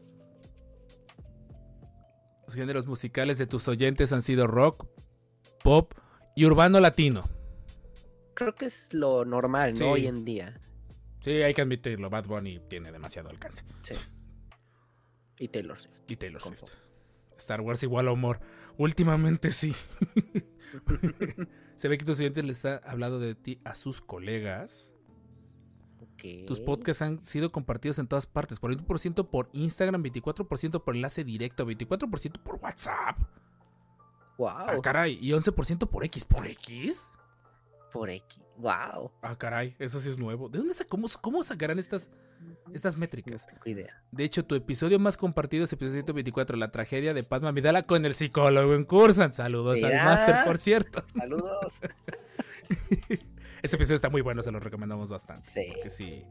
Los 2.46 2.54
géneros 2.54 2.86
musicales 2.86 3.36
de 3.38 3.46
tus 3.46 3.68
oyentes 3.68 4.12
han 4.12 4.22
sido 4.22 4.46
rock, 4.46 4.86
pop 5.62 5.92
y 6.34 6.46
urbano 6.46 6.80
latino. 6.80 7.28
Creo 8.34 8.54
que 8.54 8.66
es 8.66 8.94
lo 8.94 9.24
normal, 9.24 9.72
¿no? 9.72 9.78
Sí. 9.78 9.84
Hoy 9.84 10.06
en 10.06 10.24
día. 10.24 10.60
Sí, 11.20 11.30
hay 11.42 11.54
que 11.54 11.62
admitirlo, 11.62 12.10
Bad 12.10 12.26
Bunny 12.26 12.60
tiene 12.68 12.92
demasiado 12.92 13.28
alcance. 13.30 13.64
Sí. 13.82 13.94
Y 15.38 15.48
Taylor 15.48 15.78
Swift. 15.80 15.94
Y 16.08 16.16
Taylor 16.16 16.40
Swift. 16.40 16.64
Star 17.36 17.60
Wars 17.60 17.82
igual 17.82 18.08
a 18.08 18.12
humor. 18.12 18.40
Últimamente 18.76 19.50
sí. 19.50 19.74
Se 21.76 21.88
ve 21.88 21.98
que 21.98 22.04
tus 22.04 22.18
oyentes 22.18 22.44
les 22.44 22.64
han 22.64 22.80
hablado 22.84 23.20
de 23.20 23.34
ti 23.34 23.60
a 23.64 23.74
sus 23.74 24.00
colegas. 24.00 24.92
Ok. 26.00 26.46
Tus 26.46 26.60
podcasts 26.60 27.02
han 27.02 27.24
sido 27.24 27.52
compartidos 27.52 27.98
en 27.98 28.08
todas 28.08 28.26
partes. 28.26 28.60
41% 28.60 29.28
por 29.28 29.48
Instagram, 29.52 30.02
24% 30.02 30.82
por 30.82 30.96
enlace 30.96 31.24
directo, 31.24 31.66
24% 31.66 32.42
por 32.42 32.56
WhatsApp. 32.56 33.18
Wow. 34.38 34.48
Ah, 34.48 34.78
caray. 34.82 35.18
Y 35.20 35.30
11% 35.30 35.88
por 35.88 36.04
X. 36.04 36.24
¿Por 36.24 36.46
X? 36.46 37.08
Por 37.92 38.10
X. 38.10 38.38
Wow. 38.58 39.10
Ah, 39.22 39.36
caray. 39.38 39.74
Eso 39.78 40.00
sí 40.00 40.10
es 40.10 40.18
nuevo. 40.18 40.48
¿De 40.48 40.58
dónde 40.58 40.74
sa- 40.74 40.84
cómo, 40.84 41.06
cómo 41.20 41.42
sacarán 41.42 41.78
estas, 41.78 42.10
estas 42.74 42.94
No 42.96 43.00
métricas? 43.00 43.46
tengo 43.46 43.60
idea. 43.66 44.02
De 44.10 44.24
hecho, 44.24 44.44
tu 44.44 44.54
episodio 44.54 44.98
más 44.98 45.16
compartido 45.16 45.64
es 45.64 45.72
episodio 45.72 45.94
124, 46.02 46.56
la 46.56 46.70
tragedia 46.70 47.14
de 47.14 47.22
Padma 47.22 47.52
Vidala 47.52 47.84
con 47.84 48.04
el 48.04 48.14
psicólogo 48.14 48.74
en 48.74 48.84
Cursan. 48.84 49.32
Saludos 49.32 49.82
al 49.82 49.94
máster, 49.94 50.44
por 50.44 50.58
cierto. 50.58 51.04
Saludos. 51.16 51.74
Ese 53.62 53.76
episodio 53.76 53.96
está 53.96 54.08
muy 54.08 54.20
bueno, 54.22 54.42
se 54.42 54.52
lo 54.52 54.60
recomendamos 54.60 55.10
bastante. 55.10 55.44
Sí. 55.46 55.66
Porque 55.72 55.90
sí. 55.90 56.24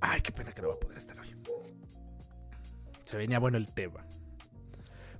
Ay, 0.00 0.20
qué 0.20 0.30
pena 0.32 0.52
que 0.52 0.62
no 0.62 0.68
va 0.68 0.74
a 0.74 0.78
poder 0.80 0.98
estar 0.98 1.18
hoy. 1.18 1.34
Se 3.04 3.16
venía 3.16 3.38
bueno 3.38 3.56
el 3.58 3.68
tema. 3.72 4.06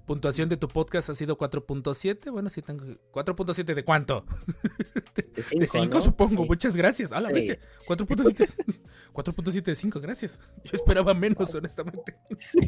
Puntuación 0.08 0.48
de 0.48 0.56
tu 0.56 0.68
podcast 0.68 1.10
ha 1.10 1.14
sido 1.14 1.36
4.7. 1.36 2.32
Bueno, 2.32 2.48
sí 2.48 2.62
tengo. 2.62 2.82
¿4.7 3.12 3.74
de 3.74 3.84
cuánto? 3.84 4.24
De 5.14 5.42
5, 5.42 5.60
De 5.60 5.68
5, 5.68 6.00
supongo. 6.00 6.42
Sí. 6.44 6.48
Muchas 6.48 6.74
gracias. 6.76 7.12
A 7.12 7.20
la 7.20 7.28
Sí. 7.28 7.34
bestia. 7.34 7.58
4.7. 7.86 8.80
4.7 9.12 9.62
de 9.64 9.74
5, 9.74 10.00
gracias. 10.00 10.38
Yo 10.64 10.70
esperaba 10.72 11.12
menos, 11.12 11.54
honestamente. 11.54 12.16
Sí. 12.38 12.58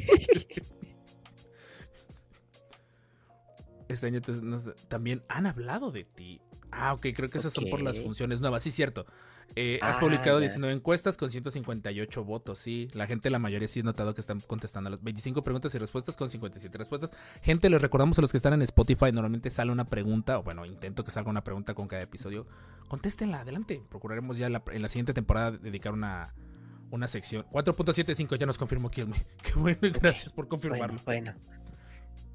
Este 3.88 4.06
año 4.06 4.20
te- 4.20 4.32
nos- 4.32 4.68
también 4.88 5.22
han 5.28 5.46
hablado 5.46 5.90
de 5.90 6.04
ti. 6.04 6.40
Ah, 6.72 6.92
ok, 6.94 7.06
creo 7.14 7.28
que 7.30 7.38
esas 7.38 7.52
son 7.52 7.64
por 7.68 7.82
las 7.82 7.98
funciones 7.98 8.40
nuevas. 8.40 8.62
Sí, 8.62 8.70
cierto. 8.70 9.06
Eh, 9.56 9.80
has 9.82 9.96
Ah, 9.96 10.00
publicado. 10.00 10.38
19 10.38 10.72
encuestas 10.72 11.16
con 11.16 11.28
158 11.28 12.24
votos. 12.24 12.58
Sí, 12.60 12.88
la 12.92 13.06
gente, 13.08 13.30
la 13.30 13.40
mayoría 13.40 13.66
sí 13.66 13.80
he 13.80 13.82
notado 13.82 14.14
que 14.14 14.20
están 14.20 14.40
contestando 14.40 14.86
a 14.88 14.90
las 14.92 15.02
25 15.02 15.42
preguntas 15.42 15.74
y 15.74 15.78
respuestas 15.78 16.16
con 16.16 16.28
57 16.28 16.78
respuestas. 16.78 17.12
Gente, 17.42 17.68
les 17.68 17.82
recordamos 17.82 18.16
a 18.18 18.20
los 18.22 18.30
que 18.30 18.36
están 18.36 18.52
en 18.52 18.62
Spotify, 18.62 19.10
normalmente 19.12 19.50
sale 19.50 19.72
una 19.72 19.86
pregunta, 19.88 20.38
o 20.38 20.44
bueno, 20.44 20.64
intento 20.66 21.02
que 21.02 21.10
salga 21.10 21.30
una 21.30 21.42
pregunta 21.42 21.74
con 21.74 21.88
cada 21.88 22.02
episodio. 22.02 22.46
Contéstenla, 22.86 23.40
adelante. 23.40 23.82
Procuraremos 23.88 24.38
ya 24.38 24.48
la- 24.48 24.62
en 24.70 24.82
la 24.82 24.88
siguiente 24.88 25.12
temporada 25.14 25.50
dedicar 25.50 25.92
una, 25.92 26.32
una 26.92 27.08
sección. 27.08 27.44
4.75 27.50 28.36
ya 28.38 28.46
nos 28.46 28.56
confirmó 28.58 28.88
Kill 28.90 29.08
Me. 29.08 29.26
Qué 29.42 29.54
bueno, 29.54 29.78
gracias 29.82 30.32
por 30.32 30.46
confirmarlo. 30.46 31.00
Bueno, 31.04 31.32
bueno. 31.32 31.59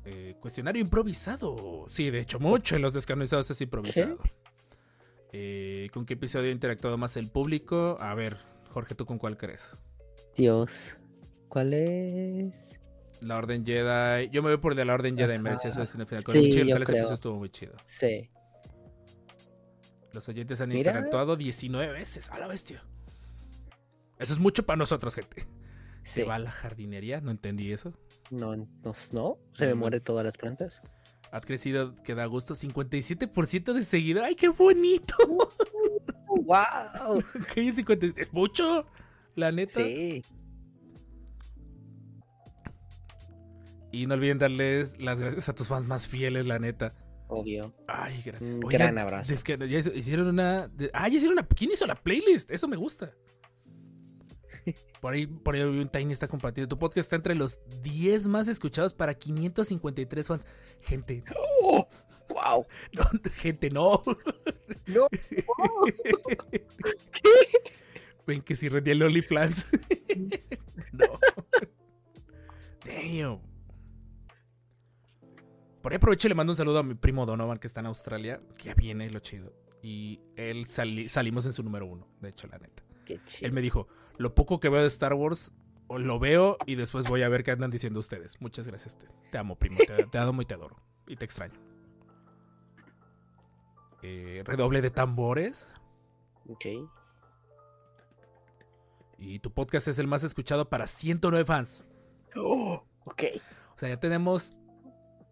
Eh, 0.06 0.36
cuestionario 0.40 0.82
improvisado. 0.82 1.86
Sí, 1.88 2.10
de 2.12 2.20
hecho, 2.20 2.40
mucho 2.40 2.76
en 2.76 2.82
los 2.82 2.94
descanonizados 2.94 3.50
es 3.50 3.60
improvisado. 3.62 4.20
Eh, 5.34 5.90
¿Con 5.94 6.06
qué 6.06 6.14
episodio 6.14 6.50
ha 6.50 6.52
interactuado 6.54 6.98
más 6.98 7.18
el 7.18 7.30
público? 7.30 7.98
A 8.00 8.14
ver, 8.14 8.38
Jorge, 8.72 8.96
¿tú 8.96 9.06
con 9.06 9.18
cuál 9.18 9.38
crees? 9.38 9.76
Dios. 10.36 10.96
¿Cuál 11.50 11.74
es? 11.74 12.70
La 13.22 13.38
Orden 13.38 13.66
Jedi. 13.66 14.30
Yo 14.30 14.44
me 14.44 14.50
voy 14.50 14.58
por 14.58 14.74
el 14.74 14.78
de 14.78 14.86
la 14.86 14.94
Orden 14.94 15.18
Jedi. 15.18 15.34
Ajá. 15.34 15.42
Merece 15.42 15.70
eso 15.70 15.82
es 15.82 15.96
en 15.96 16.02
el 16.02 16.08
final. 16.08 16.24
Con 16.24 16.34
Sí, 16.34 16.40
el 16.46 16.52
chill, 16.52 16.68
yo 16.68 16.76
creo. 16.76 16.84
episodio 16.88 17.14
estuvo 17.14 17.36
muy 17.38 17.50
chido. 17.50 17.74
Sí. 17.86 18.30
Los 20.12 20.30
oyentes 20.30 20.62
han 20.62 20.70
Mira. 20.70 20.92
interactuado 20.92 21.36
19 21.36 21.92
veces. 21.92 22.30
A 22.30 22.40
la 22.40 22.48
bestia. 22.48 22.84
Eso 24.20 24.34
es 24.34 24.40
mucho 24.40 24.66
para 24.66 24.78
nosotros, 24.78 25.16
gente. 25.16 25.42
Sí. 26.04 26.22
Se 26.22 26.24
va 26.24 26.36
a 26.36 26.40
la 26.40 26.52
jardinería. 26.52 27.20
No 27.22 27.32
entendí 27.32 27.72
eso. 27.72 27.94
No, 28.32 28.56
no, 28.56 28.68
no. 28.84 28.94
Se 29.54 29.66
me 29.66 29.72
No. 29.72 29.76
mueren 29.78 30.02
todas 30.02 30.26
las 30.26 30.38
plantas. 30.38 30.82
Ha 31.32 31.42
crecido, 31.42 31.96
que 32.04 32.16
da 32.16 32.26
gusto. 32.26 32.56
57% 32.56 33.74
de 33.74 33.84
seguidor. 33.84 34.24
¡Ay, 34.26 34.36
qué 34.36 34.50
bonito! 34.50 35.16
¡Wow! 36.28 37.18
Ok, 37.42 37.72
50 37.74 38.08
Es 38.18 38.34
mucho. 38.34 38.86
La 39.36 39.52
neta. 39.52 39.72
Sí. 39.74 40.24
Y 43.92 44.08
no 44.08 44.16
olviden 44.16 44.38
darles 44.40 45.00
las 45.02 45.20
gracias 45.20 45.48
a 45.50 45.56
tus 45.56 45.68
fans 45.68 45.86
más 45.86 46.08
fieles, 46.08 46.46
la 46.48 46.60
neta. 46.60 46.94
Obvio. 47.28 47.74
Ay, 47.88 48.22
gracias. 48.26 48.56
Un 48.58 48.66
Oigan, 48.66 48.80
gran 48.80 48.98
abrazo. 48.98 49.34
es 49.34 49.44
que 49.44 49.58
ya 49.58 49.80
hicieron 49.80 50.28
una. 50.28 50.70
ah, 50.94 51.08
ya 51.08 51.16
hicieron 51.16 51.38
una. 51.40 51.48
¿Quién 51.48 51.72
hizo 51.72 51.86
la 51.88 51.96
playlist? 51.96 52.52
Eso 52.52 52.68
me 52.68 52.76
gusta. 52.76 53.12
Por 55.06 55.14
ahí, 55.14 55.28
por 55.28 55.54
ahí 55.54 55.62
un 55.62 55.88
Tiny 55.88 56.14
está 56.14 56.28
compartiendo. 56.28 56.68
Tu 56.68 56.80
podcast 56.80 57.06
está 57.06 57.16
entre 57.16 57.36
los 57.36 57.60
10 57.84 58.28
más 58.28 58.48
escuchados 58.48 58.92
para 58.92 59.14
553 59.14 60.28
fans. 60.28 60.48
Gente, 60.82 61.24
¡Wow! 61.62 62.66
no, 62.94 63.04
gente, 63.36 63.70
no. 63.70 64.02
No. 64.88 65.08
Ven 68.26 68.42
que 68.42 68.56
si 68.56 68.68
rendí 68.68 68.90
el 68.90 69.04
OnlyFans. 69.04 69.68
no. 70.92 71.20
Damn. 72.84 73.40
Por 75.84 75.92
ahí 75.92 75.98
aprovecho 75.98 76.28
y 76.28 76.30
le 76.30 76.36
mando 76.36 76.52
un 76.54 76.58
saludo 76.58 76.80
a 76.80 76.84
mi 76.84 76.96
primo 76.96 77.28
Donovan 77.28 77.60
que 77.60 77.68
está 77.68 77.82
en 77.82 77.86
Australia. 77.86 78.42
Que 78.58 78.70
ya 78.70 78.74
viene 78.74 79.08
lo 79.12 79.20
chido. 79.20 79.54
Y 79.84 80.20
él 80.36 80.66
sali- 80.66 81.10
salimos 81.10 81.46
en 81.46 81.54
su 81.54 81.62
número 81.62 81.86
uno, 81.86 82.08
de 82.22 82.30
hecho, 82.30 82.48
la 82.48 82.58
neta. 82.58 82.82
Qué 83.06 83.14
Él 83.14 83.24
chido. 83.26 83.54
me 83.54 83.62
dijo, 83.62 83.88
lo 84.18 84.34
poco 84.36 84.60
que 84.60 84.70
veo 84.70 84.82
de 84.82 84.88
Star 84.88 85.14
Wars, 85.14 85.52
lo 85.90 86.20
veo 86.20 86.58
y 86.66 86.76
después 86.76 87.08
voy 87.08 87.22
a 87.24 87.30
ver 87.30 87.44
qué 87.44 87.52
andan 87.52 87.72
diciendo 87.72 88.00
ustedes. 88.00 88.40
Muchas 88.42 88.68
gracias. 88.68 88.98
Te, 88.98 89.08
te 89.32 89.38
amo, 89.38 89.56
primo. 89.56 89.78
Te, 89.78 90.06
te 90.06 90.18
amo 90.18 90.42
y 90.42 90.46
te 90.46 90.54
adoro. 90.56 90.78
Y 91.08 91.16
te 91.16 91.26
extraño. 91.26 91.60
Eh, 94.02 94.42
redoble 94.46 94.82
de 94.82 94.90
tambores. 94.90 95.68
Ok. 96.48 96.66
Y 99.18 99.40
tu 99.40 99.52
podcast 99.52 99.88
es 99.88 99.98
el 100.00 100.08
más 100.08 100.24
escuchado 100.24 100.70
para 100.70 100.88
109 100.88 101.46
fans. 101.46 101.86
Ok. 102.36 103.24
O 103.76 103.80
sea, 103.80 103.90
ya 103.90 104.00
tenemos 104.00 104.54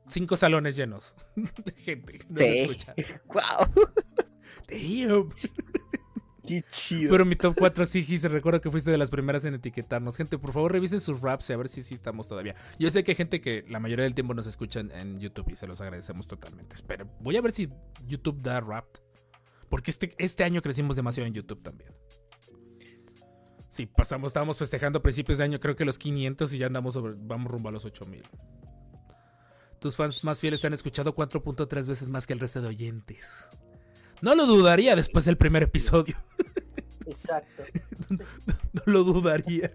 cinco 0.08 0.38
salones 0.38 0.76
llenos 0.76 1.16
de 1.36 1.72
gente. 1.74 2.14
que 2.14 2.26
nos 2.30 2.38
Sí. 2.40 2.60
escucha. 2.60 2.96
¡Wow! 3.28 3.74
Damn. 4.68 5.30
Qué 6.62 6.66
chido. 6.72 7.12
Pero 7.12 7.26
mi 7.26 7.36
top 7.36 7.56
4 7.58 7.86
sí, 7.86 8.04
Gis, 8.04 8.24
recuerdo 8.24 8.62
que 8.62 8.70
fuiste 8.70 8.92
de 8.92 8.98
las 8.98 9.10
primeras 9.10 9.46
en 9.46 9.56
etiquetarnos. 9.56 10.18
Gente, 10.18 10.38
por 10.38 10.52
favor, 10.52 10.72
revisen 10.72 11.00
sus 11.00 11.22
raps 11.22 11.50
y 11.50 11.54
a 11.54 11.58
ver 11.58 11.70
si 11.70 11.82
sí 11.82 11.94
estamos 11.94 12.28
todavía. 12.28 12.56
Yo 12.80 12.90
sé 12.92 13.04
que 13.04 13.12
hay 13.12 13.16
gente 13.16 13.42
que 13.42 13.66
la 13.68 13.80
mayoría 13.80 14.04
del 14.04 14.14
tiempo 14.14 14.34
nos 14.34 14.48
escucha 14.48 14.80
en, 14.80 14.92
en 14.92 15.20
YouTube 15.20 15.50
y 15.52 15.56
se 15.56 15.68
los 15.68 15.82
agradecemos 15.82 16.28
totalmente. 16.28 16.76
Espero, 16.76 17.08
voy 17.20 17.38
a 17.38 17.42
ver 17.42 17.52
si 17.52 17.70
YouTube 18.06 18.42
da 18.42 18.60
rap. 18.60 18.86
Porque 19.70 19.90
este, 19.90 20.14
este 20.20 20.44
año 20.44 20.62
crecimos 20.62 20.96
demasiado 20.96 21.28
en 21.28 21.34
YouTube 21.34 21.64
también. 21.64 21.92
Sí, 23.70 23.88
pasamos, 23.88 24.30
estábamos 24.30 24.60
festejando 24.60 25.02
principios 25.02 25.40
de 25.40 25.46
año, 25.46 25.60
creo 25.60 25.76
que 25.76 25.84
los 25.84 25.98
500 25.98 26.54
y 26.54 26.60
ya 26.60 26.68
andamos 26.68 26.94
sobre, 26.94 27.16
vamos 27.18 27.52
rumbo 27.52 27.70
a 27.70 27.72
los 27.72 27.84
8000. 27.84 28.22
Tus 29.80 29.96
fans 29.96 30.24
más 30.24 30.40
fieles 30.40 30.64
han 30.64 30.74
escuchado 30.74 31.16
4.3 31.16 31.88
veces 31.88 32.08
más 32.08 32.28
que 32.28 32.34
el 32.34 32.40
resto 32.40 32.62
de 32.62 32.68
oyentes. 32.68 33.50
No 34.24 34.36
lo 34.36 34.46
dudaría 34.46 34.96
después 34.96 35.26
del 35.26 35.36
primer 35.36 35.64
episodio. 35.64 36.16
Exacto. 37.06 37.64
No 38.74 38.82
lo 38.86 39.04
dudaría. 39.04 39.70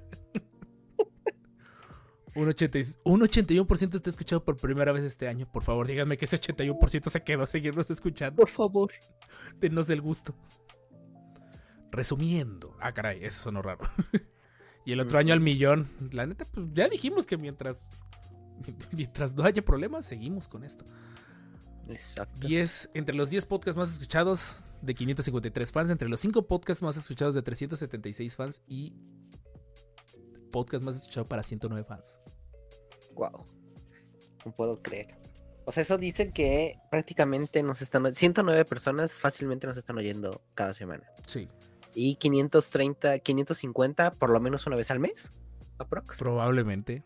Un, 2.35 2.49
80 2.49 2.79
y- 2.79 2.83
un 3.05 3.21
81% 3.21 3.95
está 3.95 4.11
escuchado 4.11 4.45
por 4.45 4.57
primera 4.57 4.91
vez 4.93 5.05
este 5.05 5.29
año. 5.29 5.47
Por 5.51 5.63
favor, 5.63 5.87
díganme 5.87 6.17
que 6.17 6.25
ese 6.25 6.41
81% 6.41 7.09
se 7.09 7.23
quedó 7.23 7.43
a 7.43 7.47
seguirnos 7.47 7.91
escuchando. 7.91 8.37
Por 8.37 8.49
favor. 8.49 8.91
Denos 9.61 9.89
el 9.91 10.01
gusto. 10.01 10.35
Resumiendo. 11.91 12.77
Ah, 12.81 12.93
caray, 12.93 13.23
eso 13.25 13.43
sonó 13.45 13.63
raro. 13.63 13.81
y 14.85 14.93
el 14.93 15.01
otro 15.01 15.19
año 15.19 15.33
al 15.35 15.41
millón. 15.41 15.89
La 16.13 16.27
neta, 16.27 16.45
pues 16.47 16.67
ya 16.73 16.89
dijimos 16.89 17.27
que 17.27 17.37
mientras. 17.37 17.87
Mientras 18.93 19.35
no 19.35 19.45
haya 19.45 19.63
problemas, 19.65 20.07
seguimos 20.07 20.49
con 20.49 20.65
esto. 20.65 20.85
Exacto. 21.89 22.47
10, 22.47 22.91
entre 22.95 23.15
los 23.15 23.31
10 23.31 23.47
podcasts 23.47 23.77
más 23.77 23.91
escuchados 23.93 24.59
de 24.83 24.95
553 24.95 25.73
fans, 25.73 25.91
entre 25.91 26.09
los 26.09 26.21
5 26.21 26.47
podcasts 26.47 26.83
más 26.83 26.97
escuchados 26.97 27.35
de 27.35 27.43
376 27.43 28.37
fans 28.37 28.63
y 28.67 28.95
podcast 30.53 30.85
más 30.85 30.97
escuchado 30.97 31.29
para 31.29 31.43
109 31.43 31.85
fans. 31.85 32.21
Wow. 33.15 33.47
No 34.45 34.53
puedo 34.53 34.83
creer. 34.83 35.19
O 35.65 35.73
sea, 35.73 35.83
eso 35.83 35.99
dicen 35.99 36.33
que 36.33 36.79
prácticamente 36.91 37.63
nos 37.63 37.83
están... 37.83 38.15
109 38.15 38.65
personas 38.65 39.21
fácilmente 39.21 39.67
nos 39.67 39.77
están 39.77 39.99
oyendo 39.99 40.41
cada 40.55 40.73
semana. 40.73 41.05
Sí. 41.27 41.49
Y 41.95 42.15
530, 42.17 43.19
550 43.19 44.15
por 44.15 44.31
lo 44.31 44.41
menos 44.41 44.67
una 44.67 44.77
vez 44.77 44.91
al 44.91 45.01
mes. 45.01 45.33
Aprox. 45.79 46.19
Probablemente. 46.19 47.03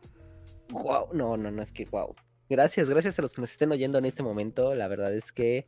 Wow. 0.71 1.09
No, 1.13 1.37
no, 1.37 1.51
no, 1.51 1.63
es 1.63 1.73
que 1.73 1.87
wow. 1.87 2.15
Gracias, 2.53 2.91
gracias 2.91 3.19
a 3.19 3.23
los 3.23 3.33
que 3.33 3.41
nos 3.41 3.51
estén 3.51 3.73
oyendo 3.73 3.97
en 3.97 4.05
este 4.05 4.23
momento. 4.23 4.75
La 4.75 4.87
verdad 4.87 5.15
es 5.15 5.33
que... 5.33 5.67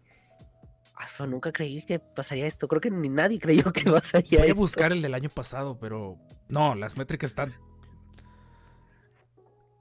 Aso, 0.95 1.27
nunca 1.27 1.51
creí 1.51 1.81
que 1.81 1.99
pasaría 1.99 2.47
esto. 2.47 2.69
Creo 2.69 2.83
que 2.83 2.91
ni 2.91 3.09
nadie 3.09 3.39
creyó 3.41 3.73
que 3.73 3.85
pasaría 3.85 4.41
Voy 4.41 4.49
a 4.49 4.51
esto. 4.51 4.61
buscar 4.61 4.93
el 4.93 5.01
del 5.01 5.15
año 5.15 5.31
pasado, 5.31 5.79
pero 5.81 6.19
no, 6.51 6.75
las 6.75 6.99
métricas 6.99 7.31
están. 7.31 7.55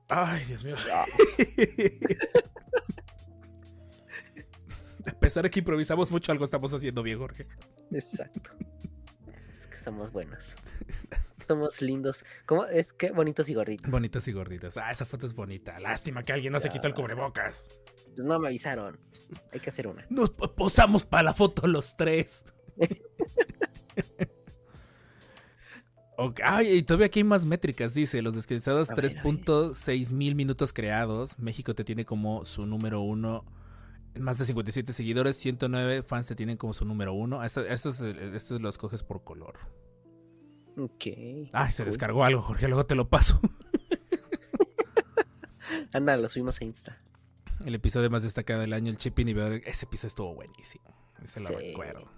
Ay, 0.07 0.45
Dios 0.45 0.63
mío. 0.63 0.77
A 5.05 5.19
pesar 5.19 5.43
de 5.43 5.49
que 5.49 5.59
improvisamos 5.59 6.09
mucho, 6.09 6.31
algo 6.31 6.45
estamos 6.45 6.73
haciendo 6.73 7.03
bien, 7.03 7.19
Jorge. 7.19 7.47
Exacto. 7.91 8.51
Es 9.57 9.67
que 9.67 9.75
somos 9.75 10.09
buenos. 10.13 10.55
Somos 11.47 11.81
lindos. 11.81 12.23
¿Cómo? 12.45 12.65
Es 12.65 12.93
que 12.93 13.11
bonitos 13.11 13.49
y 13.49 13.53
gorditos. 13.53 13.89
Bonitas 13.91 14.27
y 14.27 14.31
gorditas. 14.31 14.77
Ah, 14.77 14.91
esa 14.91 15.05
foto 15.05 15.25
es 15.25 15.33
bonita. 15.33 15.79
Lástima 15.79 16.23
que 16.23 16.33
alguien 16.33 16.53
no 16.53 16.59
se 16.59 16.69
quitó 16.69 16.87
el 16.87 16.93
cubrebocas. 16.93 17.63
Pues 18.15 18.25
no 18.25 18.37
me 18.39 18.47
avisaron. 18.47 18.99
Hay 19.51 19.59
que 19.59 19.69
hacer 19.69 19.87
una. 19.87 20.05
Nos 20.09 20.29
po- 20.31 20.53
posamos 20.53 21.05
para 21.05 21.23
la 21.23 21.33
foto 21.33 21.67
los 21.67 21.95
tres. 21.97 22.45
Ok, 26.15 26.41
Ay, 26.43 26.77
y 26.77 26.83
todavía 26.83 27.07
aquí 27.07 27.19
hay 27.19 27.23
más 27.23 27.45
métricas, 27.45 27.95
dice, 27.95 28.21
los 28.21 28.35
descansados 28.35 28.91
A 28.91 28.93
ver, 28.95 29.05
a 29.05 29.07
ver. 29.07 29.23
3.6 29.23 30.13
mil 30.13 30.35
minutos 30.35 30.71
creados, 30.71 31.39
México 31.39 31.73
te 31.73 31.83
tiene 31.83 32.05
como 32.05 32.45
su 32.45 32.67
número 32.67 33.01
uno, 33.01 33.45
más 34.19 34.37
de 34.37 34.45
57 34.45 34.93
seguidores, 34.93 35.37
109 35.37 36.03
fans 36.03 36.27
te 36.27 36.35
tienen 36.35 36.55
como 36.57 36.73
su 36.73 36.85
número 36.85 37.13
uno, 37.13 37.43
estos, 37.43 37.65
estos, 37.67 38.01
estos 38.01 38.61
los 38.61 38.77
coges 38.77 39.01
por 39.01 39.23
color. 39.23 39.55
Ok. 40.77 41.05
Ay, 41.53 41.71
se 41.71 41.83
Cool. 41.83 41.85
descargó 41.85 42.23
algo, 42.23 42.41
Jorge, 42.41 42.67
luego 42.67 42.85
te 42.85 42.95
lo 42.95 43.07
paso. 43.09 43.39
Anda, 45.93 46.17
lo 46.17 46.27
subimos 46.29 46.59
a 46.61 46.63
Insta. 46.65 47.01
El 47.65 47.75
episodio 47.75 48.09
más 48.09 48.23
destacado 48.23 48.61
del 48.61 48.73
año, 48.73 48.89
el 48.91 48.97
Chipping 48.97 49.29
y 49.29 49.33
Bear- 49.33 49.61
ese 49.65 49.85
episodio 49.85 50.07
estuvo 50.07 50.33
buenísimo, 50.35 50.83
ese 51.23 51.39
lo 51.39 51.49
recuerdo. 51.57 52.11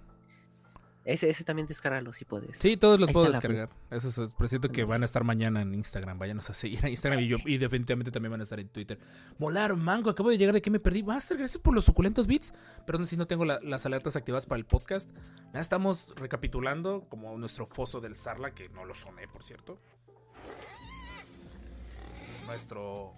Ese, 1.06 1.30
ese 1.30 1.44
también 1.44 1.68
descárgalo 1.68 2.12
si 2.12 2.24
puedes. 2.24 2.58
Sí, 2.58 2.76
todos 2.76 2.98
los 2.98 3.08
Ahí 3.08 3.12
puedo 3.14 3.28
descargar. 3.30 3.68
Eso 3.90 4.24
es, 4.24 4.32
presiento 4.34 4.70
que 4.70 4.82
van 4.82 5.02
a 5.02 5.04
estar 5.04 5.22
mañana 5.22 5.62
en 5.62 5.72
Instagram. 5.72 6.18
Váyanos 6.18 6.50
a 6.50 6.52
seguir 6.52 6.80
a 6.84 6.88
Instagram 6.90 7.20
y, 7.22 7.28
yo, 7.28 7.36
y 7.46 7.58
definitivamente 7.58 8.10
también 8.10 8.32
van 8.32 8.40
a 8.40 8.42
estar 8.42 8.58
en 8.58 8.68
Twitter. 8.68 8.98
Molar, 9.38 9.76
mango, 9.76 10.10
acabo 10.10 10.30
de 10.30 10.36
llegar 10.36 10.52
de 10.52 10.60
que 10.60 10.68
me 10.68 10.80
perdí. 10.80 11.04
Master, 11.04 11.38
gracias 11.38 11.62
por 11.62 11.74
los 11.74 11.84
suculentos 11.84 12.26
beats. 12.26 12.52
Perdón 12.88 13.06
si 13.06 13.16
no 13.16 13.26
tengo 13.28 13.44
la- 13.44 13.60
las 13.62 13.86
alertas 13.86 14.16
activadas 14.16 14.46
para 14.46 14.58
el 14.58 14.66
podcast. 14.66 15.08
Ya 15.54 15.60
estamos 15.60 16.12
recapitulando 16.16 17.06
como 17.08 17.38
nuestro 17.38 17.66
foso 17.68 18.00
del 18.00 18.16
Sarla, 18.16 18.52
que 18.52 18.68
no 18.70 18.84
lo 18.84 18.92
soné, 18.94 19.28
por 19.28 19.44
cierto. 19.44 19.78
Nuestro, 22.46 23.14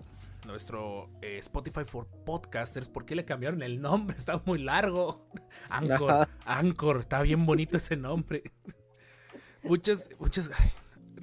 nuestro 0.47 1.11
eh, 1.23 1.39
Spotify 1.39 1.85
for 1.85 2.07
Podcasters. 2.25 2.89
¿Por 2.89 3.05
qué 3.05 3.15
le 3.15 3.25
cambiaron 3.25 3.63
el 3.63 3.81
nombre? 3.81 4.17
Está 4.17 4.43
muy 4.45 4.59
largo. 4.63 5.29
Anchor. 5.69 6.29
Anchor, 6.45 7.01
está 7.01 7.23
bien 7.23 7.45
bonito 7.47 7.77
ese 7.77 7.97
nombre. 7.97 8.43
Muchas, 9.63 10.09
muchas. 10.19 10.51
ay, 10.59 10.71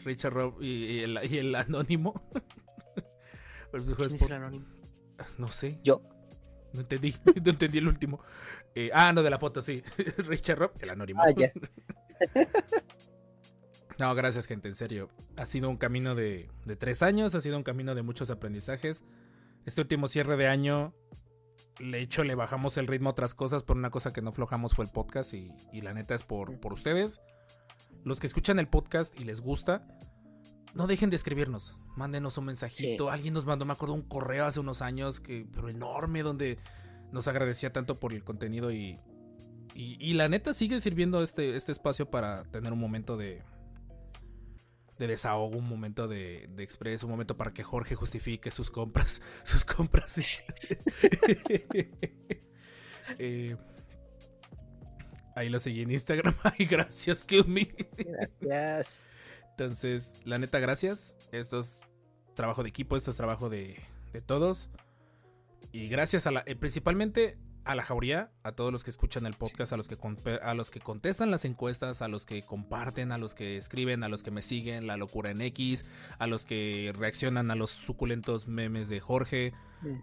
Richard 0.04 0.34
Rob 0.34 0.62
y, 0.62 0.68
y 0.68 1.00
el, 1.02 1.20
y 1.30 1.38
el 1.38 1.56
anónimo. 1.56 2.30
Viejo 3.74 3.96
¿Quién 4.04 4.16
es 4.16 4.22
el 4.22 4.32
anónimo? 4.32 4.66
no 5.38 5.50
sé, 5.50 5.80
Yo. 5.84 6.02
no 6.74 6.82
entendí, 6.82 7.13
no 7.44 7.52
entendí 7.52 7.78
el 7.80 7.88
último. 7.88 8.22
Eh, 8.74 8.89
ah, 8.94 9.12
no, 9.13 9.24
de 9.24 9.30
la 9.30 9.39
foto, 9.39 9.62
sí. 9.62 9.84
Richard 10.18 10.60
Rob, 10.60 10.72
el 10.80 10.89
anónimo. 10.89 11.22
Ah. 11.22 11.34
No, 13.98 14.14
gracias, 14.14 14.46
gente, 14.46 14.68
en 14.68 14.76
serio. 14.76 15.10
Ha 15.38 15.46
sido 15.46 15.70
un 15.70 15.78
camino 15.78 16.16
de, 16.16 16.50
de 16.66 16.76
tres 16.76 17.02
años, 17.02 17.34
ha 17.36 17.42
sido 17.42 17.58
un 17.58 17.64
camino 17.64 17.96
de 17.96 18.02
muchos 18.02 18.30
aprendizajes. 18.30 19.04
Este 19.66 19.82
último 19.82 20.08
cierre 20.08 20.36
de 20.38 20.48
año, 20.48 20.94
de 21.80 22.02
hecho, 22.02 22.24
le 22.24 22.36
bajamos 22.36 22.78
el 22.78 22.88
ritmo 22.88 23.10
a 23.10 23.12
otras 23.14 23.34
cosas, 23.34 23.64
pero 23.64 23.80
una 23.80 23.90
cosa 23.90 24.14
que 24.14 24.22
no 24.22 24.32
flojamos 24.32 24.74
fue 24.74 24.86
el 24.86 24.92
podcast 24.92 25.34
y, 25.34 25.52
y 25.72 25.82
la 25.82 25.94
neta 25.94 26.14
es 26.14 26.24
por, 26.24 26.60
por 26.60 26.74
ustedes. 26.74 27.22
Los 28.04 28.20
que 28.20 28.28
escuchan 28.28 28.60
el 28.60 28.68
podcast 28.68 29.20
y 29.20 29.24
les 29.24 29.42
gusta, 29.42 29.88
no 30.74 30.88
dejen 30.88 31.10
de 31.10 31.16
escribirnos. 31.16 31.78
Mándenos 31.96 32.38
un 32.38 32.46
mensajito. 32.46 33.06
Sí. 33.06 33.10
Alguien 33.12 33.34
nos 33.34 33.46
mandó, 33.46 33.66
me 33.66 33.74
acuerdo, 33.74 33.96
un 33.96 34.04
correo 34.04 34.46
hace 34.46 34.60
unos 34.60 34.82
años, 34.82 35.20
que, 35.22 35.48
pero 35.52 35.70
enorme, 35.70 36.22
donde 36.22 36.60
nos 37.12 37.28
agradecía 37.28 37.72
tanto 37.72 38.00
por 38.00 38.14
el 38.14 38.24
contenido 38.24 38.72
y, 38.72 39.00
y, 39.74 39.98
y 40.00 40.14
la 40.14 40.28
neta 40.28 40.54
sigue 40.54 40.80
sirviendo 40.80 41.24
este, 41.24 41.56
este 41.56 41.72
espacio 41.72 42.12
para 42.12 42.44
tener 42.52 42.74
un 42.74 42.80
momento 42.80 43.16
de, 43.16 43.42
de 44.98 45.08
desahogo, 45.08 45.58
un 45.58 45.68
momento 45.68 46.08
de, 46.08 46.48
de 46.56 46.64
express, 46.64 47.04
un 47.04 47.10
momento 47.10 47.36
para 47.36 47.54
que 47.54 47.64
Jorge 47.64 47.96
justifique 47.96 48.52
sus 48.52 48.72
compras, 48.72 49.22
sus 49.44 49.66
compras. 49.66 50.16
Eh, 53.20 53.56
ahí 55.36 55.48
lo 55.48 55.60
seguí 55.60 55.84
en 55.84 55.92
Instagram. 55.92 56.36
Ay, 56.44 56.66
gracias, 56.66 57.22
Kill 57.22 57.46
Gracias. 58.40 59.06
Entonces, 59.52 60.16
la 60.24 60.40
neta, 60.40 60.58
gracias. 60.58 61.16
Esto 61.32 61.60
es 61.60 61.84
trabajo 62.34 62.64
de 62.64 62.70
equipo, 62.70 62.98
esto 62.98 63.12
es 63.12 63.18
trabajo 63.18 63.48
de, 63.48 63.80
de 64.12 64.22
todos. 64.22 64.70
Y 65.72 65.88
gracias 65.88 66.26
a 66.26 66.32
la, 66.32 66.44
eh, 66.48 66.56
principalmente 66.56 67.38
a 67.65 67.73
la 67.73 67.84
jauría, 67.84 68.32
a 68.43 68.51
todos 68.51 68.71
los 68.71 68.84
que 68.84 68.91
escuchan 68.91 69.25
el 69.25 69.34
podcast, 69.34 69.73
a 69.73 69.78
los 69.78 69.88
que, 69.88 69.97
a 70.41 70.54
los 70.54 70.69
que 70.69 70.80
contestan 70.80 71.32
las 71.32 71.45
encuestas, 71.45 72.04
a 72.04 72.08
los 72.08 72.28
que 72.28 72.43
comparten, 72.43 73.12
a 73.12 73.17
los 73.17 73.34
que 73.34 73.58
escriben, 73.58 74.04
a 74.04 74.10
los 74.10 74.21
que 74.21 74.30
me 74.30 74.43
siguen, 74.43 74.86
la 74.86 74.97
locura 74.97 75.32
en 75.32 75.41
X, 75.41 75.84
a 76.19 76.28
los 76.28 76.45
que 76.45 76.93
reaccionan 76.95 77.49
a 77.49 77.56
los 77.56 77.71
suculentos 77.71 78.47
memes 78.47 78.88
de 78.88 78.99
Jorge. 78.99 79.54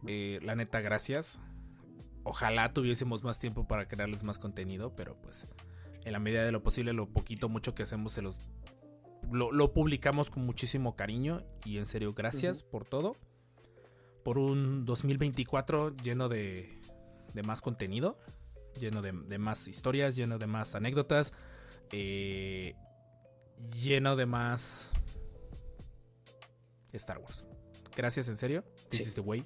Eh, 0.09 0.41
la 0.43 0.57
neta, 0.57 0.81
gracias. 0.81 1.39
Ojalá 2.25 2.73
tuviésemos 2.73 3.23
más 3.23 3.39
tiempo 3.39 3.67
para 3.67 3.87
crearles 3.87 4.25
más 4.25 4.39
contenido, 4.39 4.95
pero 4.97 5.17
pues 5.23 5.47
en 6.05 6.13
la 6.13 6.19
medida 6.19 6.45
de 6.45 6.51
lo 6.51 6.65
posible, 6.65 6.93
lo 6.93 7.09
poquito, 7.09 7.49
mucho 7.49 7.77
que 7.77 7.85
hacemos, 7.85 8.13
se 8.13 8.23
los 8.23 8.41
lo, 9.31 9.53
lo 9.53 9.73
publicamos 9.73 10.31
con 10.31 10.45
muchísimo 10.45 10.97
cariño 10.97 11.45
y 11.65 11.79
en 11.79 11.87
serio, 11.87 12.13
gracias 12.13 12.65
por 12.65 12.85
todo. 12.85 13.17
Por 14.25 14.39
un 14.39 14.85
2024 14.85 15.97
lleno 15.97 16.29
de, 16.29 16.82
de 17.35 17.43
más 17.43 17.63
contenido, 17.63 18.19
lleno 18.79 19.03
de, 19.03 19.13
de 19.13 19.39
más 19.39 19.69
historias, 19.69 20.17
lleno 20.17 20.39
de 20.39 20.47
más 20.47 20.75
anécdotas, 20.75 21.33
eh, 21.91 22.75
lleno 23.81 24.17
de 24.17 24.27
más 24.27 24.93
Star 26.93 27.19
Wars. 27.19 27.45
Gracias, 27.97 28.29
en 28.29 28.37
serio. 28.37 28.65
This 28.91 29.03
Sí. 29.05 29.09
is 29.11 29.15
the 29.15 29.21
way. 29.21 29.45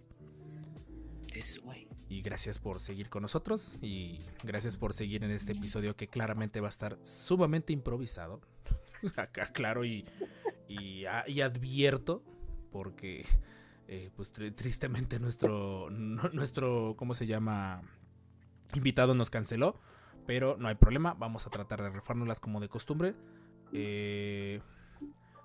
This 1.32 1.60
way. 1.64 1.88
Y 2.08 2.22
gracias 2.22 2.58
por 2.58 2.80
seguir 2.80 3.08
con 3.08 3.22
nosotros. 3.22 3.76
Y 3.82 4.20
gracias 4.44 4.76
por 4.76 4.94
seguir 4.94 5.24
en 5.24 5.30
este 5.30 5.52
episodio 5.52 5.96
que 5.96 6.08
claramente 6.08 6.60
va 6.60 6.68
a 6.68 6.70
estar 6.70 6.98
sumamente 7.02 7.72
improvisado. 7.72 8.40
Acá, 9.16 9.46
claro, 9.52 9.84
y, 9.84 10.04
y, 10.68 11.04
a- 11.06 11.28
y 11.28 11.40
advierto, 11.40 12.22
porque 12.70 13.24
eh, 13.88 14.10
pues 14.16 14.32
tri- 14.34 14.54
tristemente 14.54 15.18
nuestro, 15.18 15.90
nuestro, 15.90 16.94
¿cómo 16.96 17.14
se 17.14 17.26
llama? 17.26 17.82
Invitado 18.74 19.14
nos 19.14 19.30
canceló. 19.30 19.80
Pero 20.26 20.56
no 20.58 20.66
hay 20.66 20.74
problema, 20.74 21.14
vamos 21.14 21.46
a 21.46 21.50
tratar 21.50 21.80
de 21.80 21.90
refárnoslas 21.90 22.40
como 22.40 22.58
de 22.58 22.68
costumbre. 22.68 23.14
Eh, 23.72 24.60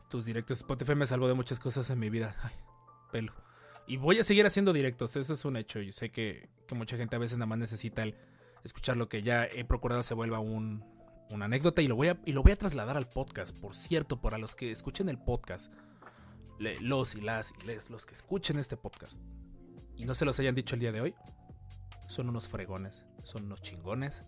tus 0.09 0.25
directos 0.25 0.57
Spotify 0.57 0.95
me 0.95 1.05
salvó 1.05 1.27
de 1.27 1.35
muchas 1.35 1.59
cosas 1.59 1.87
en 1.91 1.99
mi 1.99 2.09
vida. 2.09 2.35
Ay, 2.41 2.55
pelo. 3.11 3.31
Y 3.85 3.97
voy 3.97 4.17
a 4.17 4.23
seguir 4.23 4.43
haciendo 4.47 4.73
directos, 4.73 5.15
eso 5.17 5.33
es 5.33 5.45
un 5.45 5.55
hecho. 5.55 5.81
Yo 5.81 5.91
sé 5.91 6.09
que, 6.09 6.49
que 6.67 6.73
mucha 6.73 6.97
gente 6.97 7.15
a 7.15 7.19
veces 7.19 7.37
nada 7.37 7.45
más 7.45 7.59
necesita 7.59 8.05
escuchar 8.63 8.97
lo 8.97 9.07
que 9.07 9.21
ya 9.21 9.45
he 9.45 9.63
procurado 9.65 10.01
se 10.01 10.15
vuelva 10.15 10.39
un, 10.39 10.83
una 11.29 11.45
anécdota 11.45 11.83
y 11.83 11.87
lo, 11.87 11.95
voy 11.95 12.07
a, 12.07 12.19
y 12.25 12.31
lo 12.31 12.41
voy 12.41 12.53
a 12.53 12.57
trasladar 12.57 12.97
al 12.97 13.07
podcast. 13.07 13.55
Por 13.55 13.75
cierto, 13.75 14.19
para 14.19 14.39
los 14.39 14.55
que 14.55 14.71
escuchen 14.71 15.09
el 15.09 15.19
podcast, 15.19 15.71
los 16.61 17.15
y 17.15 17.21
las 17.21 17.53
y 17.61 17.65
les, 17.65 17.89
los 17.89 18.05
que 18.05 18.13
escuchen 18.13 18.59
este 18.59 18.77
podcast 18.77 19.21
y 19.95 20.05
no 20.05 20.15
se 20.15 20.25
los 20.25 20.39
hayan 20.39 20.55
dicho 20.55 20.75
el 20.75 20.81
día 20.81 20.91
de 20.91 21.01
hoy, 21.01 21.15
son 22.07 22.29
unos 22.29 22.47
fregones, 22.47 23.05
son 23.23 23.45
unos 23.45 23.61
chingones, 23.61 24.25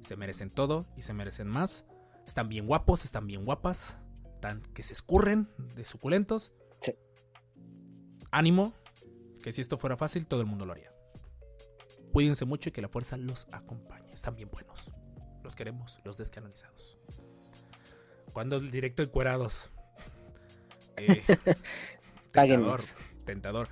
se 0.00 0.16
merecen 0.16 0.50
todo 0.50 0.86
y 0.96 1.02
se 1.02 1.12
merecen 1.12 1.48
más. 1.48 1.84
Están 2.26 2.48
bien 2.48 2.66
guapos, 2.66 3.04
están 3.04 3.26
bien 3.26 3.44
guapas, 3.44 3.98
tan 4.40 4.62
que 4.72 4.82
se 4.82 4.92
escurren 4.92 5.48
de 5.74 5.84
suculentos. 5.84 6.52
Sí. 6.80 6.94
Ánimo, 8.30 8.72
que 9.42 9.52
si 9.52 9.60
esto 9.60 9.78
fuera 9.78 9.96
fácil, 9.96 10.26
todo 10.26 10.40
el 10.40 10.46
mundo 10.46 10.64
lo 10.64 10.72
haría. 10.72 10.92
Cuídense 12.12 12.44
mucho 12.44 12.68
y 12.68 12.72
que 12.72 12.82
la 12.82 12.88
fuerza 12.88 13.16
los 13.16 13.48
acompañe. 13.52 14.12
Están 14.12 14.36
bien 14.36 14.50
buenos. 14.50 14.92
Los 15.42 15.56
queremos, 15.56 15.98
los 16.04 16.18
descanonizados. 16.18 16.98
Cuando 18.32 18.56
el 18.56 18.70
directo 18.70 19.02
encuerados. 19.02 19.70
Eh, 21.00 21.22
tentador, 22.32 22.80
tentador. 23.24 23.68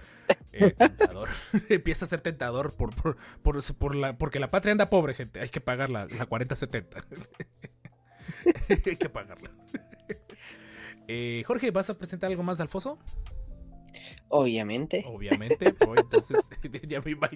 eh, 0.53 0.71
tentador. 0.73 1.29
Empieza 1.69 2.05
a 2.05 2.09
ser 2.09 2.21
tentador 2.21 2.75
por, 2.75 2.95
por, 2.95 3.17
por- 3.43 3.75
por 3.77 3.95
la, 3.95 4.19
porque 4.19 4.41
la 4.41 4.51
patria 4.51 4.73
anda 4.73 4.91
pobre, 4.91 5.15
gente. 5.15 5.41
Hay 5.41 5.49
que 5.49 5.61
pagar 5.61 5.91
la, 5.91 6.07
la 6.07 6.27
4070. 6.27 7.05
Hay 8.69 8.97
que 8.97 9.09
pagarla. 9.09 9.51
Eh, 11.07 11.43
Jorge, 11.47 11.71
¿vas 11.71 11.89
a 11.91 11.97
presentar 11.99 12.31
algo 12.31 12.43
más 12.43 12.59
de 12.59 12.63
Alfoso? 12.65 12.99
Obviamente. 14.29 15.05
Obviamente, 15.07 15.73
pues, 15.73 16.01
entonces 16.03 16.39
ya 16.87 17.01
me, 17.01 17.13
ima- 17.13 17.31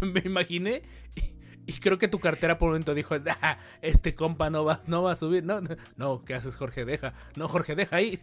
me 0.00 0.20
imaginé 0.24 0.82
y, 1.14 1.34
y 1.70 1.78
creo 1.80 1.98
que 1.98 2.08
tu 2.08 2.18
cartera 2.18 2.58
por 2.58 2.66
un 2.68 2.72
momento 2.72 2.94
dijo, 2.94 3.14
"Ah, 3.42 3.58
este 3.82 4.14
compa 4.14 4.50
no 4.50 4.64
va, 4.64 4.80
no 4.86 5.02
va 5.02 5.12
a 5.12 5.16
subir, 5.16 5.44
no, 5.44 5.60
no, 5.60 5.76
no, 5.96 6.24
¿qué 6.24 6.34
haces 6.34 6.56
Jorge? 6.56 6.84
Deja, 6.84 7.14
no 7.36 7.48
Jorge, 7.48 7.74
deja 7.74 7.96
ahí. 7.96 8.18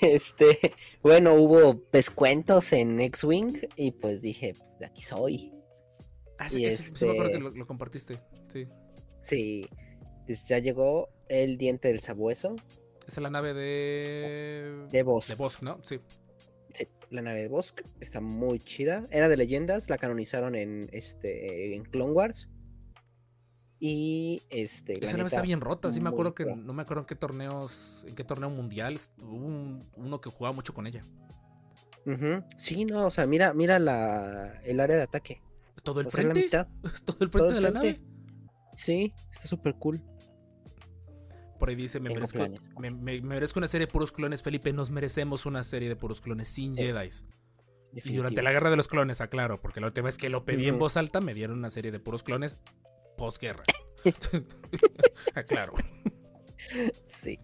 Este, 0.00 0.74
bueno, 1.02 1.34
hubo 1.34 1.82
descuentos 1.92 2.72
en 2.72 3.00
X-Wing 3.00 3.58
y 3.76 3.92
pues 3.92 4.22
dije, 4.22 4.54
pues 4.56 4.78
de 4.78 4.86
aquí 4.86 5.02
soy. 5.02 5.52
Ah, 6.38 6.48
sí, 6.48 6.62
me 6.62 6.66
acuerdo 6.72 7.22
que 7.22 7.26
este- 7.26 7.40
lo, 7.40 7.50
lo 7.50 7.66
compartiste, 7.66 8.20
sí. 8.52 8.66
Sí, 9.22 9.68
ya 10.48 10.58
llegó 10.58 11.08
el 11.28 11.56
diente 11.58 11.88
del 11.88 12.00
sabueso 12.00 12.56
Esa 13.06 13.20
es 13.20 13.22
la 13.22 13.30
nave 13.30 13.54
de... 13.54 14.86
de 14.90 15.02
Bossk. 15.02 15.28
De 15.30 15.34
Bossk, 15.34 15.62
¿no? 15.62 15.80
Sí. 15.84 16.00
La 17.14 17.22
nave 17.22 17.42
de 17.42 17.48
Bossk 17.48 17.82
está 18.00 18.20
muy 18.20 18.58
chida. 18.58 19.06
Era 19.10 19.28
de 19.28 19.36
leyendas, 19.36 19.88
la 19.88 19.98
canonizaron 19.98 20.56
en 20.56 20.88
este 20.92 21.74
en 21.76 21.84
Clone 21.84 22.12
Wars. 22.12 22.48
Y 23.78 24.42
este. 24.50 25.04
Esa 25.04 25.16
nave 25.16 25.28
está 25.28 25.42
bien 25.42 25.60
rota, 25.60 25.92
sí 25.92 26.00
me 26.00 26.08
acuerdo 26.08 26.34
que 26.34 26.44
no 26.44 26.72
me 26.72 26.82
acuerdo 26.82 27.02
en 27.02 27.06
qué 27.06 27.14
torneos, 27.14 28.04
en 28.06 28.14
qué 28.14 28.24
torneo 28.24 28.50
mundial 28.50 28.98
hubo 29.18 29.46
un- 29.46 29.88
uno 29.94 30.20
que 30.20 30.30
jugaba 30.30 30.54
mucho 30.54 30.74
con 30.74 30.86
ella. 30.86 31.04
Sí, 32.56 32.84
no, 32.84 33.06
o 33.06 33.10
sea, 33.10 33.26
mira, 33.26 33.54
mira 33.54 33.78
la, 33.78 34.60
el 34.64 34.80
área 34.80 34.96
de 34.96 35.02
ataque. 35.02 35.40
Todo 35.82 36.00
el 36.00 36.06
o 36.06 36.10
sea, 36.10 36.22
la 36.24 36.30
frente, 36.32 36.44
mitad. 36.46 36.68
todo 37.04 37.18
el 37.20 37.30
frente 37.30 37.38
todo 37.38 37.48
el 37.50 37.54
de 37.54 37.60
la 37.60 37.80
frente. 37.80 38.00
nave. 38.00 38.70
Sí, 38.74 39.12
está 39.30 39.46
súper 39.46 39.74
cool. 39.76 40.02
Por 41.58 41.68
ahí 41.68 41.74
dice, 41.76 42.00
me 42.00 42.10
Tengo 42.10 42.20
merezco, 42.20 42.80
me, 42.80 42.90
me- 42.90 43.20
me 43.20 43.20
merezco 43.20 43.58
una 43.60 43.68
serie 43.68 43.86
de 43.86 43.92
puros 43.92 44.12
clones, 44.12 44.42
Felipe. 44.42 44.72
Nos 44.72 44.90
merecemos 44.90 45.46
una 45.46 45.62
serie 45.64 45.88
de 45.88 45.96
puros 45.96 46.20
clones 46.20 46.48
sin 46.48 46.76
Eh, 46.78 46.86
Jedi. 46.92 47.10
Y 47.92 48.14
durante 48.16 48.42
la 48.42 48.50
guerra 48.52 48.70
de 48.70 48.76
los 48.76 48.88
clones, 48.88 49.20
aclaro, 49.20 49.60
porque 49.60 49.80
la 49.80 49.86
última 49.86 50.06
vez 50.06 50.16
que 50.18 50.28
lo 50.28 50.44
pedí 50.44 50.66
en 50.66 50.78
voz 50.80 50.96
alta 50.96 51.20
me 51.20 51.32
dieron 51.32 51.58
una 51.58 51.70
serie 51.70 51.92
de 51.92 52.00
puros 52.00 52.22
clones 52.24 52.60
posguerra. 53.16 53.62
aclaro. 55.34 55.74
Sí. 57.06 57.38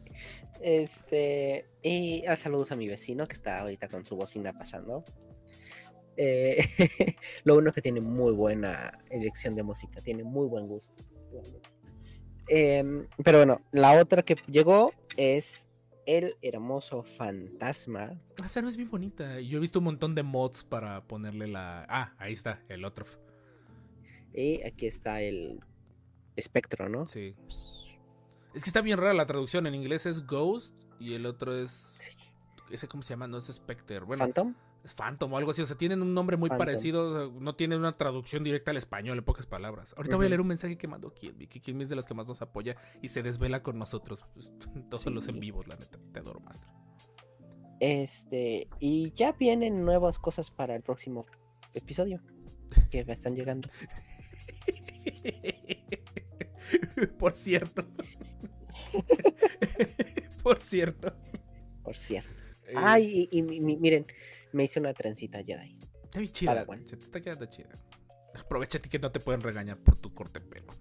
Este. 0.61 1.71
Y 1.83 2.25
ah, 2.27 2.37
saludos 2.37 2.73
a 2.73 2.77
mi 2.77 2.89
vecino 2.89 3.27
que 3.27 3.35
está 3.35 3.61
ahorita 3.61 3.89
con 3.89 4.05
su 4.05 4.17
bocina 4.17 4.53
pasando. 4.53 5.05
Eh, 6.17 6.65
lo 7.45 7.55
bueno 7.55 7.73
que 7.73 7.81
tiene 7.81 8.01
muy 8.01 8.33
buena 8.33 8.93
elección 9.09 9.55
de 9.55 9.63
música, 9.63 10.03
tiene 10.03 10.25
muy 10.25 10.49
buen 10.49 10.67
gusto. 10.67 11.03
Em, 12.53 13.07
pero 13.23 13.39
bueno, 13.39 13.61
la 13.71 13.93
otra 14.01 14.25
que 14.25 14.35
llegó 14.49 14.93
es 15.17 15.69
el 16.05 16.37
hermoso 16.43 17.05
fantasma. 17.05 18.21
Esa 18.45 18.61
no 18.61 18.69
es 18.69 18.77
bien 18.77 18.91
bonita. 18.91 19.39
Yo 19.39 19.59
he 19.59 19.61
visto 19.61 19.79
un 19.79 19.85
montón 19.85 20.15
de 20.15 20.25
mods 20.25 20.65
para 20.65 21.07
ponerle 21.07 21.47
la. 21.47 21.87
Ah, 21.89 22.13
ahí 22.19 22.33
está, 22.33 22.61
el 22.69 22.85
otro. 22.85 23.07
Y 24.35 24.65
aquí 24.65 24.87
está 24.89 25.23
el 25.23 25.61
espectro, 26.35 26.89
¿no? 26.89 27.07
Sí. 27.07 27.37
Es 28.53 28.65
que 28.65 28.71
está 28.71 28.81
bien 28.81 28.99
rara 28.99 29.15
la 29.15 29.27
traducción. 29.27 29.69
En 29.69 29.77
inglés 29.77 30.05
es 30.07 30.27
Ghost 30.27 30.75
y 30.99 31.15
el 31.15 31.27
otro 31.27 31.57
es. 31.57 31.71
Sí. 31.71 32.17
Ese, 32.73 32.89
¿cómo 32.89 33.05
se 33.05 33.11
llama? 33.11 33.29
No 33.29 33.39
es 33.39 33.45
Spectre. 33.45 34.01
Bueno, 34.01 34.25
Phantom. 34.25 34.57
Es 34.85 34.95
Phantom 34.95 35.33
o 35.33 35.37
algo 35.39 35.51
así. 35.51 35.63
O 35.63 35.67
sea, 35.67 35.77
tienen 35.77 36.03
un 36.03 36.15
nombre 36.15 36.37
muy 36.37 36.49
Phantom. 36.49 36.67
parecido. 36.67 37.31
no 37.33 37.55
tienen 37.55 37.79
una 37.81 37.97
traducción 37.97 38.45
directa 38.45 38.71
al 38.71 38.77
español, 38.77 39.19
en 39.19 39.25
pocas 39.25 39.47
palabras. 39.47 39.95
Ahorita 39.97 40.17
voy 40.17 40.27
a 40.27 40.29
leer 40.29 40.41
un 40.41 40.47
mensaje 40.49 40.77
que 40.79 40.87
mandó 40.89 41.13
Kilby. 41.13 41.47
Que 41.47 41.61
Kilby 41.61 41.83
es 41.85 41.89
de 41.89 41.97
los 41.97 42.07
que 42.07 42.15
más 42.15 42.27
nos 42.29 42.43
apoya 42.43 42.77
y 43.03 43.09
se 43.09 43.23
desvela 43.23 43.63
con 43.63 43.79
nosotros. 43.79 44.25
pues, 44.35 44.53
Todos 44.91 45.07
los 45.07 45.29
en 45.29 45.35
Sí. 45.35 45.41
vivos, 45.41 45.67
la 45.69 45.77
neta. 45.77 45.99
Te 46.13 46.21
adoro, 46.21 46.41
maestro. 46.41 46.71
Este. 47.81 48.69
Y 48.79 49.13
ya 49.13 49.33
vienen 49.33 49.85
nuevas 49.85 50.19
cosas 50.19 50.51
para 50.51 50.75
el 50.75 50.83
próximo 50.83 51.27
episodio. 51.75 52.21
Que 52.91 53.05
me 53.05 53.13
están 53.15 53.35
llegando. 53.35 53.69
Por 57.19 57.33
cierto. 57.35 57.85
Por 60.43 60.61
cierto. 60.61 61.15
Por 61.83 61.97
cierto. 61.97 62.31
Eh, 62.67 62.75
Ay, 62.77 63.29
y, 63.33 63.39
y 63.39 63.43
mi- 63.43 63.61
mi- 63.61 63.77
miren, 63.77 64.07
me 64.53 64.65
hice 64.65 64.81
una 64.81 64.93
trencita 64.95 65.43
Jedi. 65.43 65.79
Está 66.05 66.21
bien 66.21 66.33
chida. 66.33 66.67
Te 66.67 66.95
está 66.97 67.21
quedando 67.21 67.47
chida. 67.47 67.69
Aprovechate 68.35 68.89
que 68.89 68.99
no 68.99 69.11
te 69.11 69.21
pueden 69.21 69.41
regañar 69.41 69.79
por 69.79 69.97
tu 69.97 70.15
corte 70.15 70.41
pelo. 70.41 70.75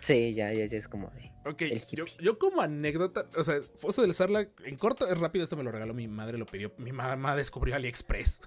Sí, 0.00 0.34
ya, 0.34 0.52
ya, 0.52 0.66
ya 0.66 0.78
es 0.78 0.88
como 0.88 1.10
de. 1.10 1.32
Ok, 1.44 1.62
yo, 1.92 2.04
yo 2.20 2.38
como 2.38 2.60
anécdota, 2.60 3.26
o 3.36 3.42
sea, 3.42 3.60
Foso 3.78 4.02
del 4.02 4.14
Sarla, 4.14 4.48
en 4.64 4.76
corto, 4.76 5.08
es 5.08 5.18
rápido, 5.18 5.42
esto 5.42 5.56
me 5.56 5.64
lo 5.64 5.72
regaló 5.72 5.94
mi 5.94 6.06
madre, 6.06 6.38
lo 6.38 6.46
pidió, 6.46 6.72
mi 6.78 6.92
mamá 6.92 7.34
descubrió 7.34 7.74
AliExpress. 7.74 8.40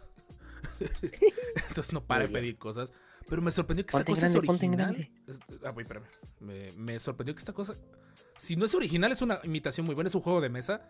Entonces 1.69 1.93
no 1.93 2.05
para 2.05 2.27
de 2.27 2.33
pedir 2.33 2.57
cosas. 2.57 2.93
Pero 3.27 3.41
me 3.41 3.51
sorprendió 3.51 3.85
que 3.85 3.91
Ponte 3.91 4.11
esta 4.11 4.27
cosa 4.27 4.71
grande, 4.71 5.11
es 5.27 5.39
original. 5.39 5.61
ah, 5.65 5.71
voy, 5.71 5.83
espérame. 5.83 6.05
Me, 6.39 6.71
me 6.73 6.99
sorprendió 6.99 7.35
que 7.35 7.39
esta 7.39 7.53
cosa, 7.53 7.75
si 8.37 8.55
no 8.55 8.65
es 8.65 8.73
original, 8.73 9.11
es 9.11 9.21
una 9.21 9.39
imitación 9.43 9.85
muy 9.85 9.95
buena, 9.95 10.07
es 10.07 10.15
un 10.15 10.21
juego 10.21 10.41
de 10.41 10.49
mesa. 10.49 10.81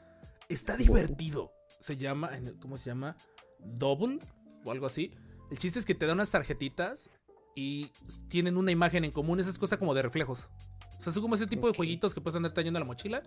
Está 0.47 0.77
divertido. 0.77 1.51
Se 1.79 1.97
llama, 1.97 2.31
¿cómo 2.61 2.77
se 2.77 2.85
llama? 2.85 3.15
Double 3.59 4.19
o 4.63 4.71
algo 4.71 4.85
así. 4.85 5.13
El 5.51 5.57
chiste 5.57 5.79
es 5.79 5.85
que 5.85 5.95
te 5.95 6.05
dan 6.05 6.17
unas 6.17 6.31
tarjetitas 6.31 7.09
y 7.55 7.91
tienen 8.27 8.57
una 8.57 8.71
imagen 8.71 9.03
en 9.03 9.11
común. 9.11 9.39
Esa 9.39 9.49
es 9.49 9.57
cosa 9.57 9.77
como 9.77 9.93
de 9.93 10.01
reflejos. 10.01 10.49
O 10.97 11.01
sea, 11.01 11.13
son 11.13 11.23
como 11.23 11.35
ese 11.35 11.47
tipo 11.47 11.67
de 11.67 11.75
jueguitos 11.75 12.13
que 12.13 12.21
puedes 12.21 12.35
andar 12.35 12.53
trayendo 12.53 12.77
a 12.77 12.81
la 12.81 12.85
mochila 12.85 13.23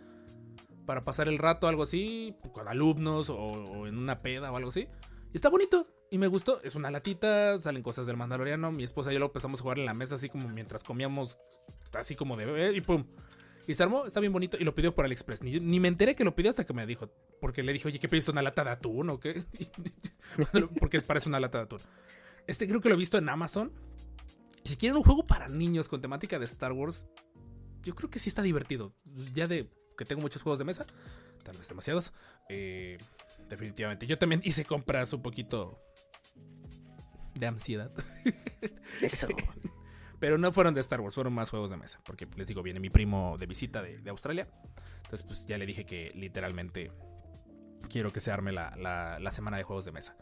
para 0.86 1.04
pasar 1.04 1.28
el 1.28 1.38
rato, 1.38 1.68
algo 1.68 1.82
así, 1.82 2.34
con 2.52 2.68
alumnos 2.68 3.30
o, 3.30 3.36
o 3.36 3.86
en 3.86 3.96
una 3.96 4.20
peda 4.20 4.52
o 4.52 4.56
algo 4.56 4.68
así. 4.68 4.88
Y 5.32 5.36
está 5.36 5.48
bonito 5.48 5.86
y 6.10 6.18
me 6.18 6.26
gustó. 6.26 6.60
Es 6.62 6.74
una 6.74 6.90
latita, 6.90 7.58
salen 7.58 7.82
cosas 7.82 8.06
del 8.06 8.18
Mandaloriano. 8.18 8.70
Mi 8.70 8.84
esposa 8.84 9.10
y 9.10 9.14
yo 9.14 9.20
lo 9.20 9.26
empezamos 9.26 9.60
a 9.60 9.62
jugar 9.62 9.78
en 9.78 9.86
la 9.86 9.94
mesa 9.94 10.16
así 10.16 10.28
como 10.28 10.48
mientras 10.48 10.84
comíamos, 10.84 11.38
así 11.94 12.14
como 12.14 12.36
de 12.36 12.44
bebé 12.44 12.76
y 12.76 12.82
pum. 12.82 13.06
Y 13.66 13.74
se 13.74 13.82
armó, 13.82 14.06
está 14.06 14.20
bien 14.20 14.32
bonito 14.32 14.56
y 14.58 14.64
lo 14.64 14.74
pidió 14.74 14.94
por 14.94 15.04
AliExpress. 15.04 15.42
Ni, 15.42 15.60
ni 15.60 15.80
me 15.80 15.88
enteré 15.88 16.16
que 16.16 16.24
lo 16.24 16.34
pidió 16.34 16.50
hasta 16.50 16.64
que 16.64 16.72
me 16.72 16.86
dijo. 16.86 17.08
Porque 17.40 17.62
le 17.62 17.72
dije, 17.72 17.88
oye, 17.88 17.98
¿qué 17.98 18.08
pediste? 18.08 18.30
¿Una 18.30 18.42
lata 18.42 18.64
de 18.64 18.70
atún 18.70 19.10
o 19.10 19.20
qué? 19.20 19.42
porque 20.80 21.00
parece 21.00 21.28
una 21.28 21.40
lata 21.40 21.58
de 21.58 21.64
atún. 21.64 21.80
Este 22.46 22.66
creo 22.66 22.80
que 22.80 22.88
lo 22.88 22.96
he 22.96 22.98
visto 22.98 23.18
en 23.18 23.28
Amazon. 23.28 23.72
Si 24.64 24.76
quieren 24.76 24.96
un 24.96 25.02
juego 25.04 25.26
para 25.26 25.48
niños 25.48 25.88
con 25.88 26.00
temática 26.00 26.38
de 26.38 26.44
Star 26.44 26.72
Wars, 26.72 27.06
yo 27.82 27.94
creo 27.94 28.10
que 28.10 28.18
sí 28.18 28.28
está 28.28 28.42
divertido. 28.42 28.94
Ya 29.34 29.46
de 29.46 29.68
que 29.96 30.04
tengo 30.04 30.22
muchos 30.22 30.42
juegos 30.42 30.58
de 30.58 30.64
mesa, 30.64 30.86
tal 31.44 31.56
vez 31.56 31.68
demasiados. 31.68 32.12
eh, 32.48 32.98
definitivamente. 33.48 34.06
Yo 34.06 34.18
también 34.18 34.40
hice 34.44 34.64
compras 34.64 35.12
un 35.12 35.22
poquito 35.22 35.78
de 37.34 37.46
ansiedad. 37.46 37.92
Eso. 39.00 39.28
Pero 40.22 40.38
no 40.38 40.52
fueron 40.52 40.72
de 40.72 40.78
Star 40.78 41.00
Wars, 41.00 41.16
fueron 41.16 41.32
más 41.32 41.50
juegos 41.50 41.70
de 41.72 41.76
mesa. 41.76 42.00
Porque 42.04 42.28
les 42.36 42.46
digo, 42.46 42.62
viene 42.62 42.78
mi 42.78 42.90
primo 42.90 43.36
de 43.38 43.46
visita 43.46 43.82
de, 43.82 43.98
de 43.98 44.10
Australia. 44.10 44.46
Entonces, 44.98 45.24
pues 45.24 45.46
ya 45.48 45.58
le 45.58 45.66
dije 45.66 45.84
que 45.84 46.12
literalmente 46.14 46.92
quiero 47.90 48.12
que 48.12 48.20
se 48.20 48.30
arme 48.30 48.52
la, 48.52 48.74
la- 48.76 49.18
la 49.18 49.30
semana 49.32 49.56
de 49.56 49.64
juegos 49.64 49.84
de 49.84 49.90
mesa. 49.92 50.16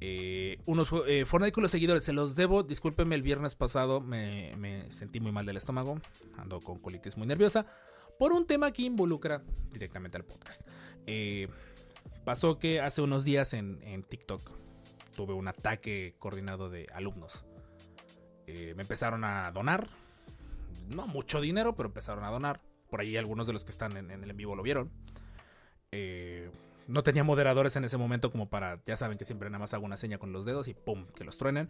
Eh, 0.00 0.58
unos 0.66 0.90
eh, 1.06 1.24
Fortnite 1.26 1.52
con 1.52 1.60
los 1.62 1.70
seguidores, 1.70 2.02
se 2.02 2.12
los 2.14 2.34
debo. 2.34 2.62
Discúlpenme, 2.62 3.14
el 3.14 3.22
viernes 3.22 3.54
pasado 3.54 4.00
me, 4.00 4.56
me 4.56 4.90
sentí 4.90 5.20
muy 5.20 5.32
mal 5.32 5.44
del 5.46 5.58
estómago. 5.58 6.00
Ando 6.38 6.60
con 6.60 6.78
colitis 6.78 7.16
muy 7.18 7.26
nerviosa. 7.26 7.66
Por 8.18 8.32
un 8.32 8.46
tema 8.46 8.72
que 8.72 8.82
involucra 8.82 9.42
directamente 9.70 10.16
al 10.16 10.24
podcast. 10.24 10.66
Eh, 11.06 11.48
pasó 12.24 12.58
que 12.58 12.80
hace 12.80 13.02
unos 13.02 13.22
días 13.24 13.52
en, 13.52 13.82
en 13.82 14.02
TikTok 14.02 14.50
tuve 15.14 15.34
un 15.34 15.48
ataque 15.48 16.14
coordinado 16.18 16.68
de 16.70 16.86
alumnos. 16.94 17.44
Eh, 18.46 18.74
me 18.76 18.82
empezaron 18.82 19.24
a 19.24 19.50
donar. 19.52 19.88
No 20.88 21.06
mucho 21.06 21.40
dinero, 21.40 21.74
pero 21.74 21.88
empezaron 21.88 22.24
a 22.24 22.30
donar. 22.30 22.60
Por 22.88 23.00
ahí 23.00 23.16
algunos 23.16 23.46
de 23.46 23.52
los 23.52 23.64
que 23.64 23.70
están 23.70 23.96
en, 23.96 24.10
el 24.10 24.30
en 24.30 24.36
vivo 24.36 24.54
lo 24.54 24.62
vieron. 24.62 24.90
Eh, 25.92 26.50
no 26.86 27.02
tenía 27.02 27.24
moderadores 27.24 27.74
en 27.76 27.84
ese 27.84 27.96
momento 27.96 28.30
como 28.30 28.48
para, 28.48 28.80
ya 28.84 28.96
saben 28.96 29.18
que 29.18 29.24
siempre 29.24 29.50
nada 29.50 29.58
más 29.58 29.74
hago 29.74 29.84
una 29.84 29.96
seña 29.96 30.18
con 30.18 30.32
los 30.32 30.44
dedos 30.44 30.68
y 30.68 30.74
¡pum! 30.74 31.06
que 31.14 31.24
los 31.24 31.36
truenen. 31.36 31.68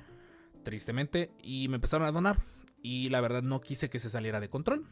Tristemente. 0.63 1.31
Y 1.43 1.69
me 1.69 1.77
empezaron 1.77 2.07
a 2.07 2.13
donar. 2.13 2.39
Y 2.83 3.09
la 3.09 3.21
verdad 3.21 3.43
no 3.43 3.61
quise 3.61 3.89
que 3.89 3.99
se 3.99 4.11
saliera 4.11 4.41
de 4.41 4.51
control. 4.51 4.87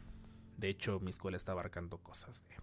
De 0.57 0.69
hecho, 0.69 1.01
mi 1.01 1.11
escuela 1.11 1.37
está 1.37 1.53
abarcando 1.53 1.99
cosas 1.99 2.45
de 2.49 2.57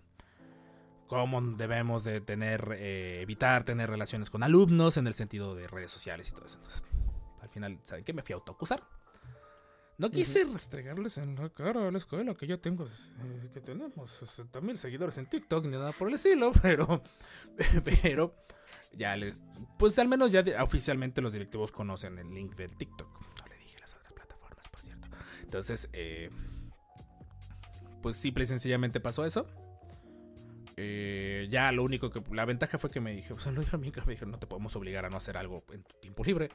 cómo 1.12 1.42
debemos 1.42 2.06
de 2.06 2.22
tener, 2.22 2.74
eh, 2.78 3.20
evitar 3.22 3.66
tener 3.66 3.90
relaciones 3.90 4.30
con 4.30 4.44
alumnos 4.44 4.96
en 4.96 5.08
el 5.08 5.14
sentido 5.14 5.56
de 5.56 5.68
redes 5.68 5.92
sociales 5.92 6.30
y 6.30 6.32
todo 6.34 6.46
eso. 6.46 6.56
Entonces, 6.56 6.84
al 7.42 7.50
final, 7.50 7.80
¿saben 7.84 8.06
qué? 8.06 8.14
Me 8.14 8.22
fui 8.22 8.32
a 8.32 8.38
autoacusar. 8.38 8.82
No 10.02 10.10
quise 10.10 10.44
restregarles 10.46 11.18
en 11.20 11.36
la 11.36 11.50
cara 11.50 11.88
a 11.88 11.92
la 11.92 11.98
escuela 11.98 12.34
que 12.34 12.48
yo 12.48 12.60
tengo, 12.60 12.86
eh, 12.86 13.50
que 13.54 13.62
tenemos 13.62 14.10
60 14.10 14.60
mil 14.62 14.78
seguidores 14.78 15.18
en 15.20 15.28
TikTok 15.28 15.66
ni 15.66 15.72
nada 15.72 15.92
por 15.92 16.08
el 16.08 16.16
estilo, 16.16 16.52
pero, 16.62 17.04
pero 18.02 18.36
ya 18.94 19.16
les, 19.16 19.42
pues 19.78 19.98
al 20.00 20.08
menos 20.08 20.32
ya 20.32 20.42
de- 20.42 20.58
oficialmente 20.58 21.22
los 21.22 21.34
directivos 21.34 21.72
conocen 21.72 22.18
el 22.18 22.34
link 22.34 22.56
del 22.56 22.76
TikTok. 22.76 23.08
No 23.42 23.48
le 23.48 23.58
dije 23.60 23.78
las 23.80 23.94
otras 23.94 24.14
plataformas, 24.14 24.68
por 24.70 24.82
cierto. 24.82 25.08
Entonces, 25.44 25.88
eh, 25.94 26.30
pues 28.02 28.16
simple 28.18 28.44
y 28.44 28.48
sencillamente 28.48 29.00
pasó 29.00 29.24
eso. 29.24 29.46
Eh, 30.78 31.48
ya 31.52 31.72
lo 31.72 31.84
único 31.84 32.10
que, 32.10 32.24
la 32.34 32.46
ventaja 32.46 32.80
fue 32.80 32.90
que 32.90 33.00
me 33.00 33.14
dije, 33.14 33.36
pues 33.36 33.46
lo 33.46 33.60
dijeron 33.60 33.82
bien 33.82 33.94
claro, 33.94 34.08
me 34.08 34.14
dijeron, 34.14 34.32
no 34.32 34.40
te 34.40 34.48
podemos 34.48 34.76
obligar 34.76 35.06
a 35.06 35.10
no 35.12 35.18
hacer 35.18 35.38
algo 35.38 35.64
en 35.72 35.84
tu 35.84 35.96
tiempo 36.00 36.24
libre. 36.24 36.50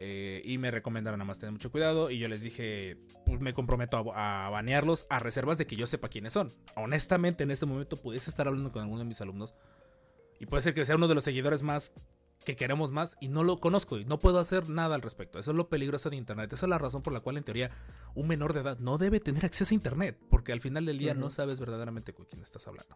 Eh, 0.00 0.42
y 0.44 0.58
me 0.58 0.70
recomendaron 0.70 1.18
nada 1.18 1.26
más 1.26 1.38
tener 1.38 1.52
mucho 1.52 1.70
cuidado. 1.70 2.10
Y 2.10 2.18
yo 2.18 2.28
les 2.28 2.40
dije, 2.40 2.96
pues 3.26 3.40
me 3.40 3.54
comprometo 3.54 4.12
a, 4.12 4.46
a 4.46 4.50
banearlos 4.50 5.06
a 5.10 5.18
reservas 5.18 5.58
de 5.58 5.66
que 5.66 5.76
yo 5.76 5.86
sepa 5.86 6.08
quiénes 6.08 6.32
son. 6.32 6.54
Honestamente, 6.76 7.44
en 7.44 7.50
este 7.50 7.66
momento 7.66 7.96
pudiese 7.96 8.30
estar 8.30 8.46
hablando 8.46 8.70
con 8.72 8.82
alguno 8.82 9.00
de 9.00 9.06
mis 9.06 9.20
alumnos. 9.20 9.54
Y 10.40 10.46
puede 10.46 10.62
ser 10.62 10.74
que 10.74 10.84
sea 10.84 10.96
uno 10.96 11.08
de 11.08 11.14
los 11.14 11.24
seguidores 11.24 11.62
más 11.62 11.92
que 12.44 12.56
queremos 12.56 12.90
más 12.92 13.16
y 13.20 13.28
no 13.28 13.42
lo 13.42 13.58
conozco 13.58 13.98
y 13.98 14.04
no 14.04 14.18
puedo 14.18 14.38
hacer 14.38 14.68
nada 14.68 14.94
al 14.94 15.02
respecto. 15.02 15.38
Eso 15.38 15.50
es 15.50 15.56
lo 15.56 15.68
peligroso 15.68 16.08
de 16.08 16.16
Internet. 16.16 16.52
Esa 16.52 16.66
es 16.66 16.70
la 16.70 16.78
razón 16.78 17.02
por 17.02 17.12
la 17.12 17.20
cual 17.20 17.36
en 17.36 17.44
teoría 17.44 17.70
un 18.14 18.28
menor 18.28 18.54
de 18.54 18.60
edad 18.60 18.78
no 18.78 18.96
debe 18.96 19.20
tener 19.20 19.44
acceso 19.44 19.74
a 19.74 19.76
Internet. 19.76 20.18
Porque 20.30 20.52
al 20.52 20.60
final 20.60 20.86
del 20.86 20.98
día 20.98 21.14
no 21.14 21.30
sabes 21.30 21.60
verdaderamente 21.60 22.12
con 22.12 22.26
quién 22.26 22.42
estás 22.42 22.66
hablando. 22.66 22.94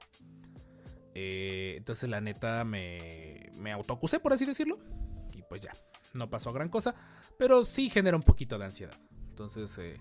Eh, 1.15 1.75
entonces 1.77 2.09
la 2.09 2.21
neta 2.21 2.65
me, 2.65 3.51
me 3.55 3.73
autoacusé, 3.73 4.21
por 4.21 4.33
así 4.33 4.47
decirlo. 4.47 4.79
Y 5.35 5.43
pues 5.43 5.61
ya, 5.61 5.73
no 6.15 6.31
pasó 6.31 6.53
gran 6.53 6.69
cosa. 6.69 6.95
Pero 7.39 7.65
sí 7.65 7.91
genera 7.91 8.17
un 8.17 8.23
poquito 8.23 8.59
de 8.59 8.65
ansiedad. 8.65 8.99
Entonces, 9.31 9.77
eh, 9.79 10.01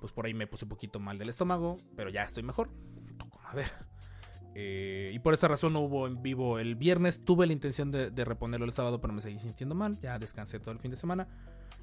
pues 0.00 0.12
por 0.12 0.26
ahí 0.26 0.34
me 0.34 0.46
puse 0.46 0.64
un 0.64 0.70
poquito 0.70 1.00
mal 1.00 1.18
del 1.18 1.28
estómago. 1.28 1.78
Pero 1.96 2.10
ya 2.10 2.22
estoy 2.22 2.42
mejor. 2.42 2.70
Toco 3.18 3.40
madera. 3.40 3.86
Eh, 4.54 5.12
y 5.14 5.18
por 5.20 5.34
esa 5.34 5.46
razón 5.48 5.72
no 5.72 5.80
hubo 5.80 6.06
en 6.06 6.22
vivo 6.22 6.58
el 6.58 6.74
viernes. 6.74 7.24
Tuve 7.24 7.46
la 7.46 7.52
intención 7.52 7.90
de, 7.90 8.10
reponerlo 8.24 8.66
el 8.66 8.72
sábado, 8.72 9.00
pero 9.00 9.12
me 9.12 9.20
seguí 9.20 9.38
sintiendo 9.38 9.74
mal. 9.74 9.98
Ya 9.98 10.18
descansé 10.18 10.58
todo 10.60 10.72
el 10.72 10.80
fin 10.80 10.90
de 10.90 10.96
semana. 10.96 11.28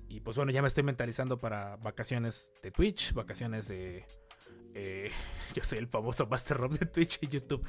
Y 0.10 0.22
pues 0.22 0.38
bueno, 0.38 0.52
ya 0.52 0.62
me 0.62 0.68
estoy 0.68 0.84
mentalizando 0.84 1.38
para 1.38 1.76
vacaciones 1.78 2.52
de 2.64 2.72
Twitch, 2.72 3.14
vacaciones 3.14 3.68
de... 3.68 4.06
eh, 4.74 5.12
yo 5.54 5.64
soy 5.64 5.80
el 5.80 5.88
famoso 5.88 6.28
Master 6.28 6.58
Rob 6.58 6.78
de 6.78 6.86
Twitch 6.86 7.20
y 7.22 7.28
YouTube. 7.28 7.66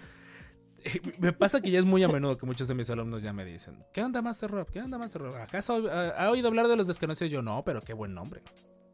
Eh, 0.85 1.01
Me 1.19 1.33
pasa 1.33 1.61
que 1.61 1.71
ya 1.71 1.79
es 1.79 1.85
muy 1.85 2.03
a 2.03 2.09
menudo 2.09 2.37
que 2.37 2.47
muchos 2.47 2.69
de 2.69 2.75
mis 2.75 2.89
alumnos 2.91 3.23
ya 3.23 3.33
me 3.33 3.45
dicen, 3.45 3.85
¿qué 3.93 4.03
onda 4.03 4.23
Master 4.23 4.51
Rob? 4.51 4.71
¿Qué 4.71 4.81
onda 4.81 4.99
Master 4.99 5.23
Rob? 5.23 5.37
¿Acaso 5.37 5.89
ha, 5.91 6.11
ha 6.11 6.31
oído 6.31 6.49
hablar 6.49 6.69
de 6.69 6.77
los 6.77 6.87
desconocidos? 6.87 7.31
Yo 7.31 7.43
no, 7.43 7.65
pero 7.65 7.83
qué 7.83 7.93
buen 7.93 8.15
nombre. 8.15 8.43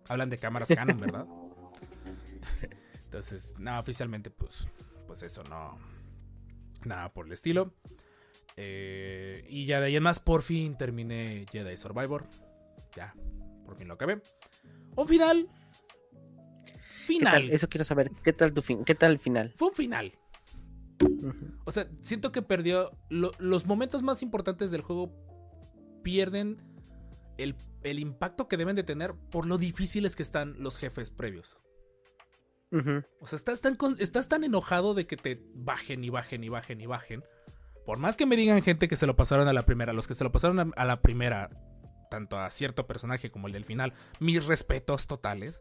Hablan 0.08 0.30
de 0.30 0.38
cámaras 0.38 0.68
Canon, 0.74 1.00
¿verdad? 1.00 1.26
Entonces, 3.04 3.54
no, 3.58 3.78
oficialmente 3.78 4.30
pues, 4.30 4.66
pues 5.06 5.22
eso, 5.22 5.42
no. 5.44 5.76
Nada 6.84 7.12
por 7.12 7.26
el 7.26 7.32
estilo. 7.32 7.72
Eh, 8.56 9.44
y 9.48 9.66
ya 9.66 9.80
de 9.80 9.86
ahí 9.86 9.96
en 9.96 10.02
más, 10.02 10.20
por 10.20 10.42
fin 10.42 10.76
terminé 10.76 11.46
Jedi 11.50 11.76
Survivor. 11.76 12.26
Ya, 12.94 13.14
por 13.64 13.76
fin 13.76 13.88
lo 13.88 13.94
acabé. 13.94 14.20
Un 14.96 15.08
final. 15.08 15.48
Final. 17.04 17.50
Eso 17.50 17.68
quiero 17.68 17.84
saber. 17.84 18.10
¿Qué 18.22 18.32
tal 18.32 18.52
tu 18.52 18.62
fin? 18.62 18.84
¿Qué 18.84 18.94
tal 18.94 19.12
el 19.12 19.18
final? 19.18 19.52
Fue 19.56 19.68
un 19.68 19.74
final. 19.74 20.12
O 21.64 21.72
sea, 21.72 21.88
siento 22.00 22.32
que 22.32 22.42
perdió. 22.42 22.92
lo- 23.10 23.32
los 23.38 23.66
momentos 23.66 24.02
más 24.02 24.22
importantes 24.22 24.70
del 24.70 24.82
juego 24.82 25.12
pierden 26.02 26.58
el, 27.38 27.56
el 27.82 27.98
impacto 27.98 28.46
que 28.48 28.56
deben 28.56 28.76
de 28.76 28.82
tener 28.82 29.14
por 29.30 29.46
lo 29.46 29.58
difíciles 29.58 30.16
que 30.16 30.22
están 30.22 30.54
los 30.62 30.78
jefes 30.78 31.10
previos. 31.10 31.58
O 33.20 33.26
sea, 33.26 33.36
estás 33.36 33.60
tan, 33.60 33.76
con- 33.76 33.96
estás 34.00 34.28
tan 34.28 34.42
enojado 34.42 34.94
de 34.94 35.06
que 35.06 35.16
te 35.16 35.40
bajen 35.54 36.02
y 36.02 36.10
bajen 36.10 36.42
y 36.42 36.48
bajen 36.48 36.80
y 36.80 36.86
bajen. 36.86 37.22
Por 37.86 37.98
más 37.98 38.16
que 38.16 38.26
me 38.26 38.34
digan 38.36 38.62
gente 38.62 38.88
que 38.88 38.96
se 38.96 39.06
lo 39.06 39.14
pasaron 39.14 39.46
a 39.46 39.52
la 39.52 39.64
primera, 39.64 39.92
los 39.92 40.08
que 40.08 40.14
se 40.14 40.24
lo 40.24 40.32
pasaron 40.32 40.58
a, 40.58 40.66
a 40.76 40.84
la 40.84 41.00
primera, 41.00 41.50
tanto 42.10 42.36
a 42.36 42.50
cierto 42.50 42.86
personaje 42.88 43.30
como 43.30 43.46
el 43.46 43.52
del 43.52 43.64
final, 43.64 43.92
mis 44.18 44.44
respetos 44.44 45.06
totales. 45.06 45.60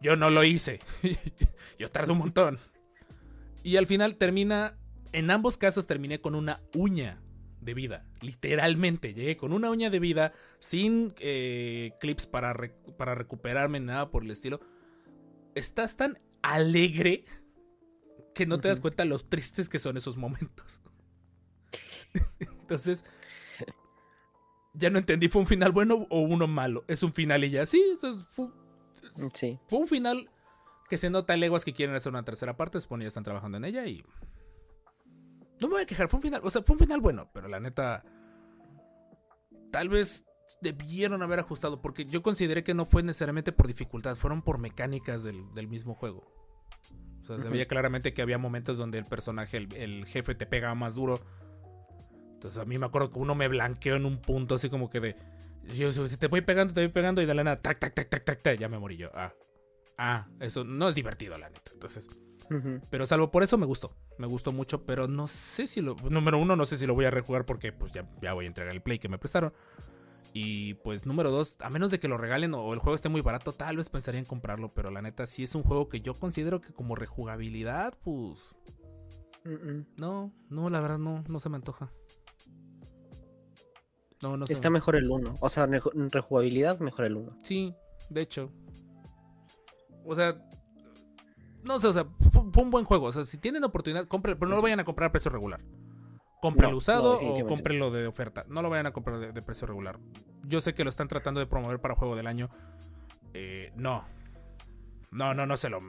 Yo 0.00 0.16
no 0.16 0.30
lo 0.30 0.42
hice. 0.42 0.80
Yo 1.78 1.88
tardé 1.90 2.10
un 2.10 2.18
montón. 2.18 2.58
Y 3.62 3.76
al 3.76 3.86
final 3.86 4.16
termina, 4.16 4.76
en 5.12 5.30
ambos 5.30 5.56
casos 5.58 5.86
terminé 5.86 6.20
con 6.20 6.34
una 6.34 6.60
uña 6.74 7.20
de 7.60 7.74
vida. 7.74 8.04
Literalmente, 8.20 9.14
llegué 9.14 9.36
con 9.36 9.52
una 9.52 9.70
uña 9.70 9.88
de 9.90 9.98
vida, 10.00 10.32
sin 10.58 11.14
eh, 11.18 11.92
clips 12.00 12.26
para, 12.26 12.52
re- 12.52 12.74
para 12.96 13.14
recuperarme, 13.14 13.78
nada 13.80 14.10
por 14.10 14.24
el 14.24 14.30
estilo. 14.30 14.60
Estás 15.54 15.96
tan 15.96 16.18
alegre 16.42 17.24
que 18.34 18.46
no 18.46 18.58
te 18.60 18.68
das 18.68 18.80
cuenta 18.80 19.04
lo 19.04 19.18
tristes 19.18 19.68
que 19.68 19.78
son 19.78 19.96
esos 19.96 20.16
momentos. 20.16 20.80
Entonces, 22.40 23.04
ya 24.74 24.90
no 24.90 24.98
entendí, 24.98 25.28
¿fue 25.28 25.42
un 25.42 25.46
final 25.46 25.72
bueno 25.72 26.06
o 26.10 26.20
uno 26.20 26.46
malo? 26.46 26.84
Es 26.88 27.02
un 27.02 27.12
final 27.12 27.44
y 27.44 27.50
ya, 27.50 27.66
sí, 27.66 27.96
fue, 28.30 28.48
Sí. 29.34 29.58
fue 29.68 29.78
un 29.78 29.88
final 29.88 30.30
que 30.88 30.96
se 30.96 31.10
nota 31.10 31.36
leguas 31.36 31.64
que 31.64 31.72
quieren 31.74 31.94
hacer 31.94 32.10
una 32.10 32.24
tercera 32.24 32.56
parte, 32.56 32.80
supone 32.80 33.04
ya 33.04 33.08
están 33.08 33.24
trabajando 33.24 33.58
en 33.58 33.64
ella 33.66 33.86
y... 33.86 34.04
No 35.62 35.68
me 35.68 35.74
voy 35.74 35.82
a 35.84 35.86
quejar, 35.86 36.08
fue 36.08 36.18
un 36.18 36.22
final, 36.22 36.40
o 36.42 36.50
sea, 36.50 36.62
fue 36.62 36.74
un 36.74 36.80
final 36.80 37.00
bueno, 37.00 37.30
pero 37.32 37.46
la 37.46 37.60
neta... 37.60 38.04
Tal 39.70 39.88
vez 39.88 40.26
debieron 40.60 41.22
haber 41.22 41.38
ajustado, 41.38 41.80
porque 41.80 42.04
yo 42.04 42.20
consideré 42.20 42.64
que 42.64 42.74
no 42.74 42.84
fue 42.84 43.04
necesariamente 43.04 43.52
por 43.52 43.68
dificultad, 43.68 44.16
fueron 44.16 44.42
por 44.42 44.58
mecánicas 44.58 45.22
del, 45.22 45.54
del 45.54 45.68
mismo 45.68 45.94
juego. 45.94 46.26
O 47.20 47.24
sea, 47.24 47.38
se 47.38 47.48
veía 47.48 47.66
claramente 47.66 48.12
que 48.12 48.22
había 48.22 48.38
momentos 48.38 48.76
donde 48.76 48.98
el 48.98 49.06
personaje, 49.06 49.56
el, 49.56 49.72
el 49.74 50.04
jefe 50.04 50.34
te 50.34 50.46
pegaba 50.46 50.74
más 50.74 50.96
duro. 50.96 51.20
Entonces 52.34 52.60
a 52.60 52.64
mí 52.64 52.76
me 52.76 52.86
acuerdo 52.86 53.12
que 53.12 53.20
uno 53.20 53.36
me 53.36 53.46
blanqueó 53.46 53.94
en 53.94 54.04
un 54.04 54.20
punto 54.20 54.56
así 54.56 54.68
como 54.68 54.90
que 54.90 54.98
de... 54.98 55.16
Yo 55.76 55.92
si 55.92 56.16
te 56.16 56.26
voy 56.26 56.40
pegando, 56.40 56.74
te 56.74 56.80
voy 56.80 56.88
pegando 56.92 57.22
y 57.22 57.26
de 57.26 57.34
la 57.34 57.44
nada, 57.44 57.62
tac, 57.62 57.78
tac, 57.78 57.94
tac, 57.94 58.08
tac, 58.10 58.24
tac, 58.24 58.42
tac, 58.42 58.58
ya 58.58 58.68
me 58.68 58.80
morí 58.80 58.96
yo. 58.96 59.12
Ah, 59.14 59.32
ah, 59.96 60.26
eso 60.40 60.64
no 60.64 60.88
es 60.88 60.96
divertido, 60.96 61.38
la 61.38 61.48
neta. 61.48 61.70
Entonces, 61.72 62.10
Pero 62.90 63.06
salvo 63.06 63.30
por 63.30 63.42
eso 63.42 63.56
me 63.58 63.66
gustó. 63.66 63.94
Me 64.18 64.26
gustó 64.26 64.52
mucho, 64.52 64.84
pero 64.84 65.08
no 65.08 65.26
sé 65.28 65.66
si 65.66 65.80
lo... 65.80 65.94
Número 66.08 66.38
uno, 66.38 66.56
no 66.56 66.66
sé 66.66 66.76
si 66.76 66.86
lo 66.86 66.94
voy 66.94 67.04
a 67.04 67.10
rejugar 67.10 67.44
porque 67.46 67.72
pues 67.72 67.92
ya, 67.92 68.08
ya 68.20 68.32
voy 68.32 68.44
a 68.44 68.48
entregar 68.48 68.74
el 68.74 68.82
play 68.82 68.98
que 68.98 69.08
me 69.08 69.18
prestaron. 69.18 69.52
Y 70.34 70.74
pues 70.74 71.04
número 71.04 71.30
dos, 71.30 71.56
a 71.60 71.68
menos 71.70 71.90
de 71.90 71.98
que 71.98 72.08
lo 72.08 72.16
regalen 72.16 72.54
o 72.54 72.72
el 72.72 72.78
juego 72.78 72.94
esté 72.94 73.08
muy 73.08 73.20
barato, 73.20 73.52
tal 73.52 73.76
vez 73.76 73.88
pensaría 73.88 74.18
en 74.18 74.24
comprarlo. 74.24 74.72
Pero 74.74 74.90
la 74.90 75.02
neta 75.02 75.26
sí 75.26 75.42
es 75.42 75.54
un 75.54 75.62
juego 75.62 75.88
que 75.88 76.00
yo 76.00 76.18
considero 76.18 76.60
que 76.60 76.72
como 76.72 76.94
rejugabilidad, 76.94 77.94
pues... 78.02 78.54
No, 79.96 80.32
no, 80.48 80.70
la 80.70 80.80
verdad 80.80 80.98
no, 80.98 81.24
no 81.28 81.40
se 81.40 81.48
me 81.48 81.56
antoja. 81.56 81.90
No, 84.22 84.36
no 84.36 84.44
Está 84.44 84.70
me- 84.70 84.74
mejor 84.74 84.96
el 84.96 85.10
1. 85.10 85.36
O 85.40 85.48
sea, 85.48 85.64
en 85.64 86.10
rejugabilidad, 86.10 86.78
mejor 86.78 87.06
el 87.06 87.16
1. 87.16 87.38
Sí, 87.42 87.74
de 88.08 88.20
hecho. 88.20 88.50
O 90.04 90.14
sea, 90.14 90.36
no 91.62 91.78
sé, 91.78 91.88
o 91.88 91.92
sea, 91.92 92.06
fue, 92.32 92.62
un 92.62 92.70
buen 92.70 92.84
juego. 92.84 93.06
O 93.06 93.12
sea, 93.12 93.24
si 93.24 93.38
tienen 93.38 93.64
oportunidad, 93.64 94.06
compren, 94.06 94.38
pero 94.38 94.48
no 94.48 94.56
lo 94.56 94.62
vayan 94.62 94.80
a 94.80 94.84
comprar 94.84 95.08
a 95.08 95.12
precio 95.12 95.30
regular. 95.30 95.60
Compren 96.40 96.70
No, 96.70 96.76
usado 96.76 97.20
no, 97.22 97.28
o 97.28 97.46
comprenlo 97.46 97.90
de 97.90 98.06
oferta. 98.06 98.44
No 98.48 98.62
lo 98.62 98.70
vayan 98.70 98.86
a 98.86 98.92
comprar 98.92 99.20
de, 99.20 99.32
de 99.32 99.42
precio 99.42 99.66
regular. 99.66 99.98
Yo 100.44 100.60
sé 100.60 100.74
que 100.74 100.82
lo 100.82 100.88
están 100.88 101.08
tratando 101.08 101.38
de 101.38 101.46
promover 101.46 101.80
para 101.80 101.94
juego 101.94 102.16
del 102.16 102.26
año. 102.26 102.50
Eh, 103.32 103.72
no. 103.76 104.04
No, 105.12 105.34
no, 105.34 105.46
no 105.46 105.56
se 105.56 105.68
lo. 105.68 105.80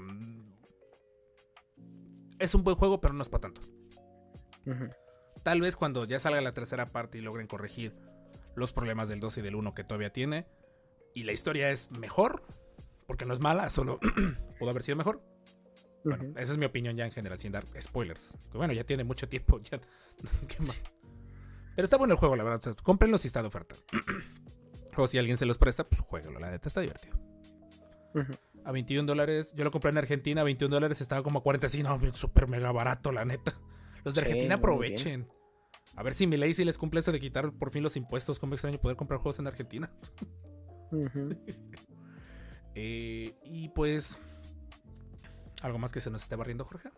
Es 2.40 2.54
un 2.54 2.64
buen 2.64 2.76
juego, 2.76 3.02
pero 3.02 3.14
no 3.14 3.22
es 3.22 3.30
para 3.30 3.42
tanto. 3.42 3.62
Tal 5.44 5.62
vez 5.62 5.76
cuando 5.76 6.06
ya 6.06 6.20
salga 6.20 6.42
la 6.42 6.54
tercera 6.54 6.92
parte 6.92 7.18
y 7.18 7.22
logren 7.22 7.48
corregir 7.48 7.96
los 8.56 8.72
problemas 8.72 9.10
del 9.10 9.20
2 9.20 9.40
y 9.40 9.42
del 9.42 9.56
1 9.56 9.74
que 9.74 9.84
todavía 9.84 10.12
tiene. 10.12 10.46
Y 11.14 11.24
la 11.24 11.32
historia 11.32 11.70
es 11.70 11.92
mejor. 11.92 12.44
Porque 13.08 13.26
no 13.26 13.34
es 13.34 13.40
mala, 13.40 13.70
solo 13.70 14.00
pudo 14.60 14.70
haber 14.70 14.84
sido 14.84 14.98
mejor. 14.98 15.22
Bueno, 16.04 16.38
esa 16.38 16.52
es 16.52 16.58
mi 16.58 16.66
opinión 16.66 16.96
ya 16.98 17.06
en 17.06 17.12
general, 17.12 17.40
sin 17.40 17.52
dar 17.52 17.66
spoilers. 17.80 18.36
Que 18.52 18.58
bueno, 18.58 18.74
ya 18.74 18.84
tiene 18.84 19.04
mucho 19.04 19.28
tiempo. 19.30 19.60
Ya, 19.72 19.80
qué 20.48 20.60
mal. 20.62 20.76
Pero 21.76 21.84
está 21.84 21.98
bueno 21.98 22.14
el 22.14 22.20
juego, 22.20 22.36
la 22.36 22.44
verdad. 22.44 22.60
o 22.60 22.62
sea, 22.62 22.74
cómprenlo 22.84 23.18
si 23.18 23.28
está 23.28 23.42
de 23.42 23.48
oferta. 23.48 23.76
o 24.98 25.08
si 25.08 25.18
alguien 25.18 25.38
se 25.38 25.46
los 25.46 25.58
presta, 25.58 25.84
pues 25.86 26.02
jueguenlo. 26.02 26.40
La 26.40 26.52
neta 26.52 26.68
está 26.68 26.82
divertido. 26.82 27.18
A 28.64 28.72
21 28.72 29.08
dólares. 29.08 29.54
Yo 29.56 29.64
lo 29.64 29.72
compré 29.72 29.90
en 29.90 29.98
Argentina. 29.98 30.42
A 30.42 30.44
21 30.44 30.74
dólares 30.74 31.02
estaba 31.02 31.24
como 31.24 31.40
a 31.40 31.44
40. 31.44 31.68
Sí, 31.70 31.82
no, 31.84 32.00
súper 32.14 32.48
mega 32.48 32.72
barato, 32.72 33.12
la 33.12 33.26
neta. 33.26 33.56
Los 34.04 34.14
de 34.16 34.22
Sí, 34.22 34.28
Argentina 34.28 34.56
aprovechen. 34.56 35.28
A 35.96 36.04
ver 36.04 36.14
si 36.14 36.28
mi 36.28 36.38
ley 36.38 36.54
sí 36.54 36.64
les 36.66 36.78
cumple 36.78 37.00
eso 37.00 37.12
de 37.12 37.20
quitar 37.20 37.52
por 37.54 37.72
fin 37.72 37.82
los 37.82 37.96
impuestos. 37.96 38.38
Como 38.40 38.54
extraño 38.54 38.80
poder 38.80 38.98
comprar 38.98 39.20
juegos 39.20 39.40
en 39.40 39.48
Argentina. 39.48 39.92
Eh, 42.76 43.36
y 43.44 43.70
pues. 43.70 44.18
¿Algo 45.64 45.80
más 45.80 45.92
que 45.92 46.00
se 46.00 46.12
nos 46.12 46.22
esté 46.22 46.36
barriendo, 46.36 46.64
Jorge? 46.66 46.92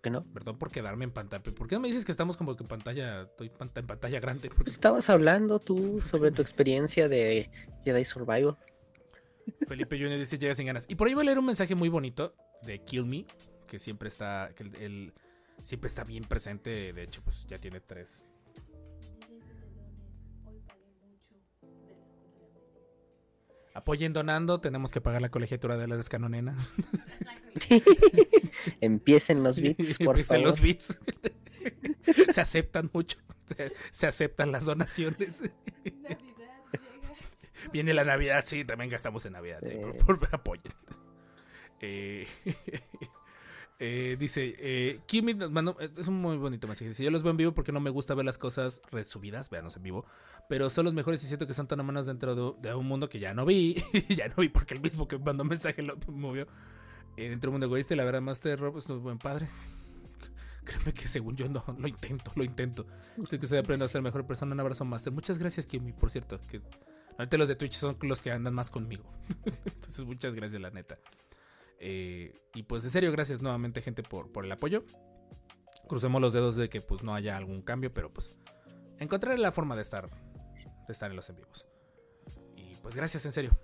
qué 0.00 0.10
no? 0.10 0.24
Perdón 0.32 0.56
por 0.56 0.70
quedarme 0.70 1.04
en 1.04 1.10
pantalla. 1.10 1.42
¿Por 1.42 1.68
qué 1.68 1.74
no 1.74 1.82
me 1.82 1.88
dices 1.88 2.06
que 2.06 2.12
estamos 2.12 2.36
como 2.36 2.56
que 2.56 2.62
en 2.62 2.68
pantalla, 2.68 3.22
estoy 3.22 3.52
en 3.58 3.86
pantalla 3.86 4.20
grande? 4.20 4.48
Porque 4.48 4.70
Estabas 4.70 5.10
hablando 5.10 5.58
tú 5.58 6.00
sobre 6.08 6.30
tu 6.30 6.40
experiencia 6.40 7.08
de 7.08 7.50
Jedi 7.84 8.04
Survival. 8.06 8.56
Felipe 9.68 9.98
Junior 9.98 10.18
dice 10.18 10.38
llega 10.38 10.54
sin 10.54 10.66
ganas. 10.66 10.86
Y 10.88 10.94
por 10.94 11.08
ahí 11.08 11.14
voy 11.14 11.22
a 11.22 11.26
leer 11.26 11.38
un 11.38 11.44
mensaje 11.44 11.74
muy 11.74 11.90
bonito 11.90 12.34
de 12.62 12.82
Kill 12.82 13.04
Me, 13.04 13.26
que 13.66 13.78
siempre 13.78 14.08
está, 14.08 14.50
que 14.56 15.12
siempre 15.62 15.88
está 15.88 16.04
bien 16.04 16.24
presente. 16.24 16.94
De 16.94 17.02
hecho, 17.02 17.20
pues 17.22 17.46
ya 17.46 17.58
tiene 17.58 17.80
tres. 17.80 18.22
Apoyen 23.74 24.12
donando, 24.12 24.60
tenemos 24.60 24.90
que 24.92 25.00
pagar 25.00 25.22
la 25.22 25.30
colegiatura 25.30 25.76
de 25.76 25.86
la 25.86 25.96
descanonena. 25.96 26.56
Empiecen 28.80 29.42
los 29.42 29.60
beats, 29.60 29.98
por 29.98 30.16
Empiecen 30.18 30.42
favor. 30.42 30.46
los 30.46 30.60
bits. 30.60 30.98
se 32.32 32.40
aceptan 32.40 32.90
mucho. 32.92 33.18
Se, 33.46 33.72
se 33.90 34.06
aceptan 34.06 34.52
las 34.52 34.64
donaciones. 34.64 35.42
Viene 37.72 37.94
la 37.94 38.04
Navidad, 38.04 38.42
sí, 38.46 38.64
también 38.64 38.90
gastamos 38.90 39.24
en 39.26 39.34
Navidad. 39.34 39.60
Sí, 39.66 39.74
por, 40.04 40.18
por- 40.18 40.28
apoyen. 40.34 40.72
Eh, 41.80 42.26
eh, 43.82 44.16
dice, 44.18 44.54
eh, 44.58 45.00
Kimi 45.06 45.32
nos 45.32 45.50
mandó- 45.50 45.78
es 45.80 46.06
un 46.06 46.20
muy 46.20 46.36
bonito 46.36 46.68
mensaje. 46.68 46.90
Dice, 46.90 47.02
yo 47.02 47.10
los 47.10 47.22
veo 47.22 47.30
en 47.30 47.38
vivo 47.38 47.52
porque 47.52 47.72
no 47.72 47.80
me 47.80 47.88
gusta 47.88 48.14
ver 48.14 48.26
las 48.26 48.36
cosas 48.36 48.82
resubidas, 48.92 49.48
véanos 49.48 49.74
en 49.76 49.82
vivo, 49.82 50.04
pero 50.50 50.68
son 50.68 50.84
los 50.84 50.92
mejores 50.92 51.24
y 51.24 51.26
siento 51.26 51.46
que 51.46 51.54
son 51.54 51.66
tan 51.66 51.80
humanos 51.80 52.04
dentro 52.04 52.58
de, 52.60 52.74
un 52.74 52.86
mundo 52.86 53.08
que 53.08 53.18
ya 53.18 53.32
no 53.32 53.46
vi, 53.46 53.76
ya 54.10 54.28
no 54.28 54.34
vi 54.36 54.50
porque 54.50 54.74
el 54.74 54.80
mismo 54.82 55.08
que 55.08 55.18
mandó 55.18 55.44
mensaje 55.44 55.80
lo 55.80 55.96
movió. 56.08 56.46
Eh, 57.16 57.30
dentro 57.30 57.48
de 57.48 57.48
un 57.48 57.54
mundo 57.54 57.66
egoísta 57.66 57.94
y 57.94 57.96
la 57.96 58.04
verdad 58.04 58.22
pues 58.22 58.88
no 58.88 58.96
es 58.96 59.02
buen 59.02 59.18
padre. 59.18 59.48
Créeme 60.64 60.92
que 60.92 61.08
según 61.08 61.36
yo 61.36 61.48
no, 61.48 61.64
lo 61.78 61.88
intento, 61.88 62.32
lo 62.34 62.44
intento. 62.44 62.86
Estoy 63.16 63.38
que 63.38 63.46
estoy 63.46 63.58
aprendiendo 63.58 63.86
a 63.86 63.88
ser 63.88 64.02
mejor 64.02 64.26
persona. 64.26 64.52
Un 64.52 64.60
abrazo, 64.60 64.84
Master. 64.84 65.10
Muchas 65.10 65.38
gracias, 65.38 65.64
Kimi, 65.64 65.92
por 65.92 66.10
cierto. 66.10 66.38
Que 66.48 66.60
ahorita 67.16 67.38
los 67.38 67.48
de 67.48 67.56
Twitch 67.56 67.72
son 67.72 67.96
los 68.02 68.20
que 68.20 68.30
andan 68.30 68.52
más 68.52 68.70
conmigo. 68.70 69.04
Entonces, 69.64 70.04
muchas 70.04 70.34
gracias, 70.34 70.60
la 70.60 70.70
neta. 70.70 70.98
Eh, 71.80 72.34
y 72.54 72.62
pues, 72.64 72.84
en 72.84 72.90
serio, 72.90 73.10
gracias 73.10 73.40
nuevamente, 73.40 73.80
gente, 73.82 74.02
por, 74.02 74.30
por 74.30 74.44
el 74.44 74.52
apoyo. 74.52 74.84
Crucemos 75.88 76.20
los 76.20 76.32
dedos 76.32 76.54
de 76.54 76.68
que 76.68 76.80
pues 76.80 77.02
no 77.02 77.14
haya 77.14 77.36
algún 77.36 77.62
cambio, 77.62 77.92
pero 77.92 78.12
pues 78.12 78.32
encontraré 78.98 79.38
la 79.38 79.50
forma 79.50 79.74
de 79.74 79.82
estar, 79.82 80.08
de 80.08 80.92
estar 80.92 81.10
en 81.10 81.16
los 81.16 81.28
en 81.30 81.36
vivos. 81.36 81.66
Y 82.54 82.76
pues 82.76 82.94
gracias, 82.94 83.24
en 83.24 83.32
serio. 83.32 83.58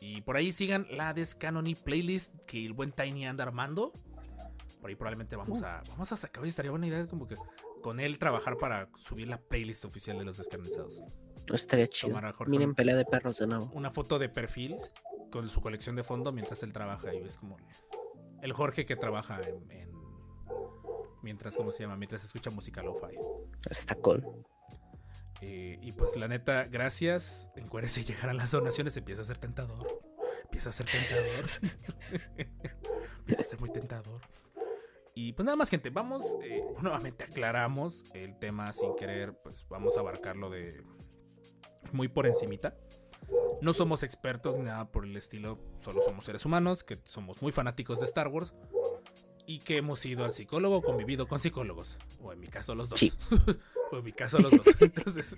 Y 0.00 0.20
por 0.20 0.36
ahí 0.36 0.52
sigan 0.52 0.86
la 0.90 1.14
Descanony 1.14 1.74
playlist 1.74 2.34
que 2.46 2.64
el 2.64 2.74
buen 2.74 2.92
Tiny 2.92 3.26
anda 3.26 3.42
armando. 3.42 3.92
Por 4.80 4.90
ahí 4.90 4.94
probablemente 4.94 5.34
vamos 5.34 5.62
a, 5.62 5.82
vamos 5.88 6.12
a 6.12 6.16
sacar. 6.16 6.42
Oye, 6.42 6.50
estaría 6.50 6.70
buena 6.70 6.86
idea 6.86 7.06
como 7.08 7.26
que 7.26 7.36
con 7.82 7.98
él 7.98 8.18
trabajar 8.18 8.58
para 8.58 8.90
subir 8.96 9.26
la 9.26 9.38
playlist 9.38 9.84
oficial 9.86 10.18
de 10.18 10.24
los 10.24 10.36
descanonizados. 10.36 11.02
No 11.48 11.54
estaría 11.54 11.86
chido. 11.86 12.20
Miren 12.46 12.74
pelea 12.74 12.94
de 12.94 13.04
perros 13.04 13.38
de 13.38 13.46
nuevo. 13.46 13.70
Una 13.72 13.90
foto 13.90 14.18
de 14.18 14.28
perfil 14.28 14.76
con 15.36 15.48
su 15.48 15.60
colección 15.60 15.96
de 15.96 16.02
fondo 16.04 16.32
mientras 16.32 16.62
él 16.62 16.72
trabaja. 16.72 17.14
Y 17.14 17.20
ves 17.22 17.36
como 17.36 17.56
el 18.42 18.52
Jorge 18.52 18.84
que 18.86 18.96
trabaja 18.96 19.40
en, 19.42 19.70
en- 19.70 19.92
mientras, 21.22 21.56
¿cómo 21.56 21.70
se 21.72 21.82
llama? 21.82 21.96
Mientras 21.96 22.24
escucha 22.24 22.50
música 22.50 22.82
lo-fi. 22.82 23.16
Está 23.70 23.94
cool. 23.96 24.24
Eh, 25.42 25.78
y 25.82 25.92
pues 25.92 26.16
la 26.16 26.28
neta, 26.28 26.64
gracias. 26.64 27.50
Encuérese 27.56 28.00
y 28.00 28.04
llegarán 28.04 28.36
las 28.36 28.50
donaciones. 28.52 28.96
Empieza 28.96 29.22
a 29.22 29.24
ser 29.24 29.38
tentador. 29.38 29.86
Empieza 30.44 30.70
a 30.70 30.72
ser 30.72 30.86
tentador. 30.86 31.50
Empieza 33.18 33.42
a 33.42 33.44
ser 33.44 33.60
muy 33.60 33.70
tentador. 33.70 34.20
Y 35.14 35.32
pues 35.32 35.44
nada 35.44 35.56
más, 35.56 35.68
gente. 35.70 35.90
Vamos, 35.90 36.36
eh, 36.42 36.62
nuevamente 36.82 37.24
aclaramos 37.24 38.04
el 38.14 38.38
tema 38.38 38.72
sin 38.72 38.94
querer. 38.96 39.34
Pues 39.42 39.66
vamos 39.68 39.96
a 39.96 40.00
abarcarlo 40.00 40.50
de 40.50 40.82
muy 41.92 42.08
por 42.08 42.26
encimita. 42.26 42.76
No 43.60 43.72
somos 43.72 44.02
expertos 44.02 44.56
ni 44.58 44.64
nada 44.64 44.90
por 44.90 45.04
el 45.04 45.16
estilo. 45.16 45.58
Solo 45.78 46.02
somos 46.02 46.24
seres 46.24 46.44
humanos 46.44 46.84
que 46.84 46.98
somos 47.04 47.40
muy 47.42 47.52
fanáticos 47.52 48.00
de 48.00 48.06
Star 48.06 48.28
Wars. 48.28 48.52
Y 49.46 49.60
que 49.60 49.76
hemos 49.76 50.04
ido 50.04 50.24
al 50.24 50.32
psicólogo 50.32 50.82
convivido 50.82 51.28
con 51.28 51.38
psicólogos. 51.38 51.98
O 52.20 52.32
en 52.32 52.40
mi 52.40 52.48
caso 52.48 52.74
los 52.74 52.88
dos. 52.90 52.98
Sí. 52.98 53.12
o 53.92 53.98
en 53.98 54.04
mi 54.04 54.12
caso 54.12 54.38
los 54.38 54.50
dos. 54.50 54.66
Entonces, 54.80 55.36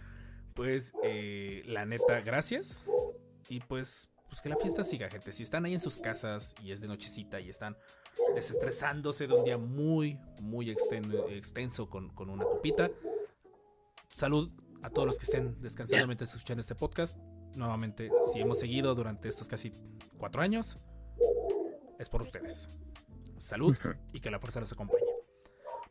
pues 0.54 0.92
eh, 1.02 1.62
la 1.66 1.86
neta, 1.86 2.20
gracias. 2.20 2.88
Y 3.48 3.60
pues, 3.60 4.10
pues 4.28 4.42
que 4.42 4.48
la 4.50 4.56
fiesta 4.56 4.84
siga, 4.84 5.08
gente. 5.08 5.32
Si 5.32 5.42
están 5.42 5.64
ahí 5.64 5.72
en 5.74 5.80
sus 5.80 5.96
casas 5.96 6.54
y 6.62 6.70
es 6.72 6.80
de 6.80 6.88
nochecita 6.88 7.40
y 7.40 7.48
están 7.48 7.76
desestresándose 8.34 9.26
de 9.26 9.34
un 9.34 9.44
día 9.44 9.56
muy, 9.58 10.18
muy 10.40 10.70
exten- 10.70 11.30
extenso 11.30 11.88
con, 11.88 12.10
con 12.10 12.28
una 12.30 12.44
copita. 12.44 12.90
Salud 14.12 14.52
a 14.82 14.90
todos 14.90 15.06
los 15.06 15.18
que 15.18 15.24
estén 15.24 15.60
descansando 15.60 16.06
mientras 16.06 16.34
escuchan 16.34 16.58
este 16.58 16.74
podcast. 16.74 17.16
Nuevamente, 17.54 18.10
si 18.32 18.40
hemos 18.40 18.60
seguido 18.60 18.94
durante 18.94 19.28
estos 19.28 19.48
casi 19.48 19.72
cuatro 20.18 20.42
años, 20.42 20.78
es 21.98 22.08
por 22.08 22.22
ustedes. 22.22 22.68
Salud 23.38 23.76
y 24.12 24.20
que 24.20 24.30
la 24.30 24.38
fuerza 24.38 24.60
los 24.60 24.72
acompañe. 24.72 25.04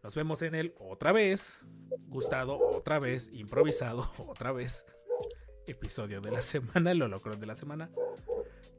Nos 0.03 0.15
vemos 0.15 0.41
en 0.41 0.55
el 0.55 0.75
otra 0.79 1.11
vez, 1.11 1.59
gustado 2.07 2.59
otra 2.59 2.99
vez, 2.99 3.29
improvisado 3.33 4.11
otra 4.27 4.51
vez, 4.51 4.85
episodio 5.65 6.21
de 6.21 6.31
la 6.31 6.41
semana, 6.41 6.91
el 6.91 7.01
holocron 7.01 7.39
de 7.39 7.47
la 7.47 7.55
semana. 7.55 7.89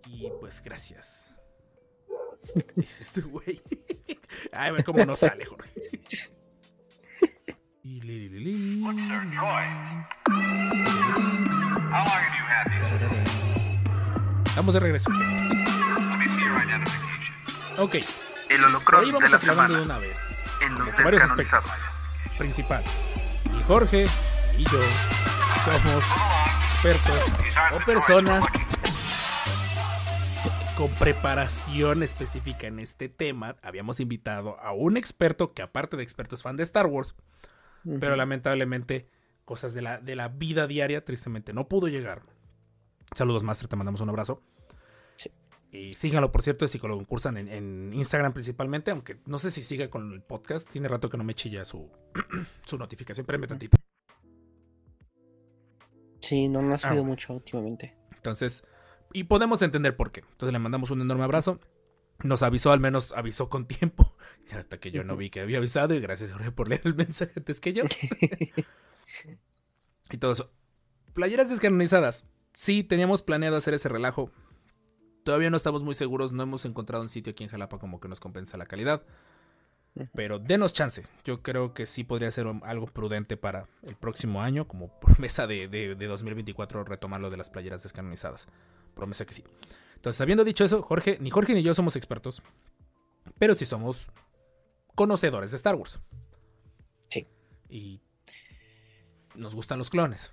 Y 0.06 0.30
pues 0.40 0.62
gracias. 0.62 1.40
Dices 2.76 3.12
tú, 3.12 3.28
güey. 3.28 3.60
A 4.52 4.70
ver 4.70 4.84
cómo 4.84 5.04
no 5.04 5.16
sale, 5.16 5.44
Jorge. 5.44 5.85
Y 7.96 8.00
li, 8.02 8.28
li, 8.28 8.28
li, 8.28 8.40
li. 8.44 8.82
How 8.82 8.92
long 8.92 8.98
have 8.98 9.16
you 12.36 12.44
had 12.44 12.66
these? 12.68 14.50
Estamos 14.50 14.74
de 14.74 14.80
regreso. 14.80 15.08
Let 15.08 16.18
me 16.18 16.28
see 16.28 16.44
your 16.44 16.60
identification. 16.60 17.34
Ok, 17.78 17.94
El 18.50 18.64
holocron 18.64 19.02
ahí 19.02 19.10
vamos 19.12 19.32
aclarando 19.32 19.78
de 19.78 19.82
una 19.84 19.96
vez. 19.96 20.34
en 20.60 20.74
los 20.74 20.94
varios 21.02 21.22
aspectos. 21.22 21.64
Principal. 22.36 22.82
Y 23.58 23.62
Jorge 23.62 24.06
y 24.58 24.64
yo 24.64 24.80
somos 25.64 26.04
expertos 26.74 27.32
o 27.72 27.78
personas 27.86 28.44
con 30.76 30.90
preparación 30.96 32.02
específica 32.02 32.66
en 32.66 32.78
este 32.78 33.08
tema. 33.08 33.56
Habíamos 33.62 34.00
invitado 34.00 34.60
a 34.60 34.72
un 34.72 34.98
experto 34.98 35.54
que 35.54 35.62
aparte 35.62 35.96
de 35.96 36.02
experto 36.02 36.34
es 36.34 36.42
fan 36.42 36.56
de 36.56 36.62
Star 36.62 36.84
Wars, 36.84 37.14
pero 38.00 38.16
lamentablemente 38.16 39.08
cosas 39.44 39.74
de 39.74 39.82
la, 39.82 39.98
de 40.00 40.16
la 40.16 40.28
vida 40.28 40.66
diaria 40.66 41.04
tristemente 41.04 41.52
no 41.52 41.68
pudo 41.68 41.88
llegar. 41.88 42.22
Saludos 43.14 43.44
Master, 43.44 43.68
te 43.68 43.76
mandamos 43.76 44.00
un 44.00 44.08
abrazo. 44.08 44.42
Sí. 45.16 45.30
Y 45.70 45.94
síganlo, 45.94 46.32
por 46.32 46.42
cierto, 46.42 46.64
es 46.64 46.70
psicólogo 46.72 47.00
en 47.00 47.06
cursan 47.06 47.36
en, 47.36 47.48
en 47.48 47.92
Instagram 47.94 48.32
principalmente, 48.32 48.90
aunque 48.90 49.18
no 49.26 49.38
sé 49.38 49.50
si 49.50 49.62
sigue 49.62 49.88
con 49.88 50.12
el 50.12 50.22
podcast. 50.22 50.68
Tiene 50.70 50.88
rato 50.88 51.08
que 51.08 51.16
no 51.16 51.22
me 51.24 51.34
chilla 51.34 51.64
su, 51.64 51.88
su 52.66 52.76
notificación. 52.78 53.22
Espérenme 53.22 53.46
tantito. 53.46 53.76
Sí, 56.20 56.48
no, 56.48 56.62
no 56.62 56.74
ha 56.74 56.78
subido 56.78 57.02
Ah. 57.02 57.06
mucho 57.06 57.34
últimamente. 57.34 57.94
Entonces, 58.16 58.66
y 59.12 59.24
podemos 59.24 59.62
entender 59.62 59.96
por 59.96 60.10
qué. 60.10 60.20
Entonces 60.20 60.52
le 60.52 60.58
mandamos 60.58 60.90
un 60.90 61.00
enorme 61.00 61.24
abrazo. 61.24 61.60
Nos 62.22 62.42
avisó, 62.42 62.72
al 62.72 62.80
menos 62.80 63.12
avisó 63.12 63.48
con 63.48 63.66
tiempo. 63.66 64.12
Hasta 64.52 64.78
que 64.78 64.90
yo 64.90 65.04
no 65.04 65.16
vi 65.16 65.30
que 65.30 65.40
había 65.40 65.58
avisado. 65.58 65.94
Y 65.94 66.00
gracias, 66.00 66.32
Jorge, 66.32 66.50
por 66.52 66.68
leer 66.68 66.82
el 66.84 66.94
mensaje 66.94 67.32
antes 67.36 67.60
que 67.60 67.72
yo. 67.72 67.84
y 70.10 70.16
todo 70.18 70.32
eso. 70.32 70.50
Playeras 71.12 71.50
descanonizadas. 71.50 72.28
Sí, 72.54 72.84
teníamos 72.84 73.22
planeado 73.22 73.56
hacer 73.56 73.74
ese 73.74 73.88
relajo. 73.88 74.30
Todavía 75.24 75.50
no 75.50 75.56
estamos 75.56 75.82
muy 75.82 75.94
seguros. 75.94 76.32
No 76.32 76.42
hemos 76.42 76.64
encontrado 76.64 77.02
un 77.02 77.08
sitio 77.08 77.32
aquí 77.32 77.44
en 77.44 77.50
Jalapa 77.50 77.78
como 77.78 78.00
que 78.00 78.08
nos 78.08 78.20
compensa 78.20 78.56
la 78.56 78.66
calidad. 78.66 79.02
Pero 80.14 80.38
denos 80.38 80.74
chance. 80.74 81.04
Yo 81.24 81.42
creo 81.42 81.72
que 81.72 81.86
sí 81.86 82.04
podría 82.04 82.30
ser 82.30 82.46
algo 82.64 82.86
prudente 82.86 83.36
para 83.38 83.66
el 83.82 83.96
próximo 83.96 84.42
año, 84.42 84.68
como 84.68 84.88
promesa 85.00 85.46
de, 85.46 85.68
de, 85.68 85.94
de 85.94 86.06
2024, 86.06 86.84
retomar 86.84 87.20
lo 87.20 87.30
de 87.30 87.38
las 87.38 87.48
playeras 87.48 87.82
descanonizadas. 87.82 88.48
Promesa 88.94 89.24
que 89.24 89.32
sí. 89.34 89.44
Entonces, 89.96 90.20
habiendo 90.20 90.44
dicho 90.44 90.64
eso, 90.64 90.82
Jorge, 90.82 91.18
ni 91.20 91.30
Jorge 91.30 91.52
ni 91.54 91.62
yo 91.62 91.74
somos 91.74 91.96
expertos, 91.96 92.42
pero 93.38 93.54
sí 93.54 93.64
somos 93.64 94.08
conocedores 94.94 95.50
de 95.50 95.56
Star 95.56 95.74
Wars. 95.74 95.98
Sí. 97.10 97.26
Y 97.68 98.00
nos 99.34 99.54
gustan 99.54 99.78
los 99.78 99.90
clones. 99.90 100.32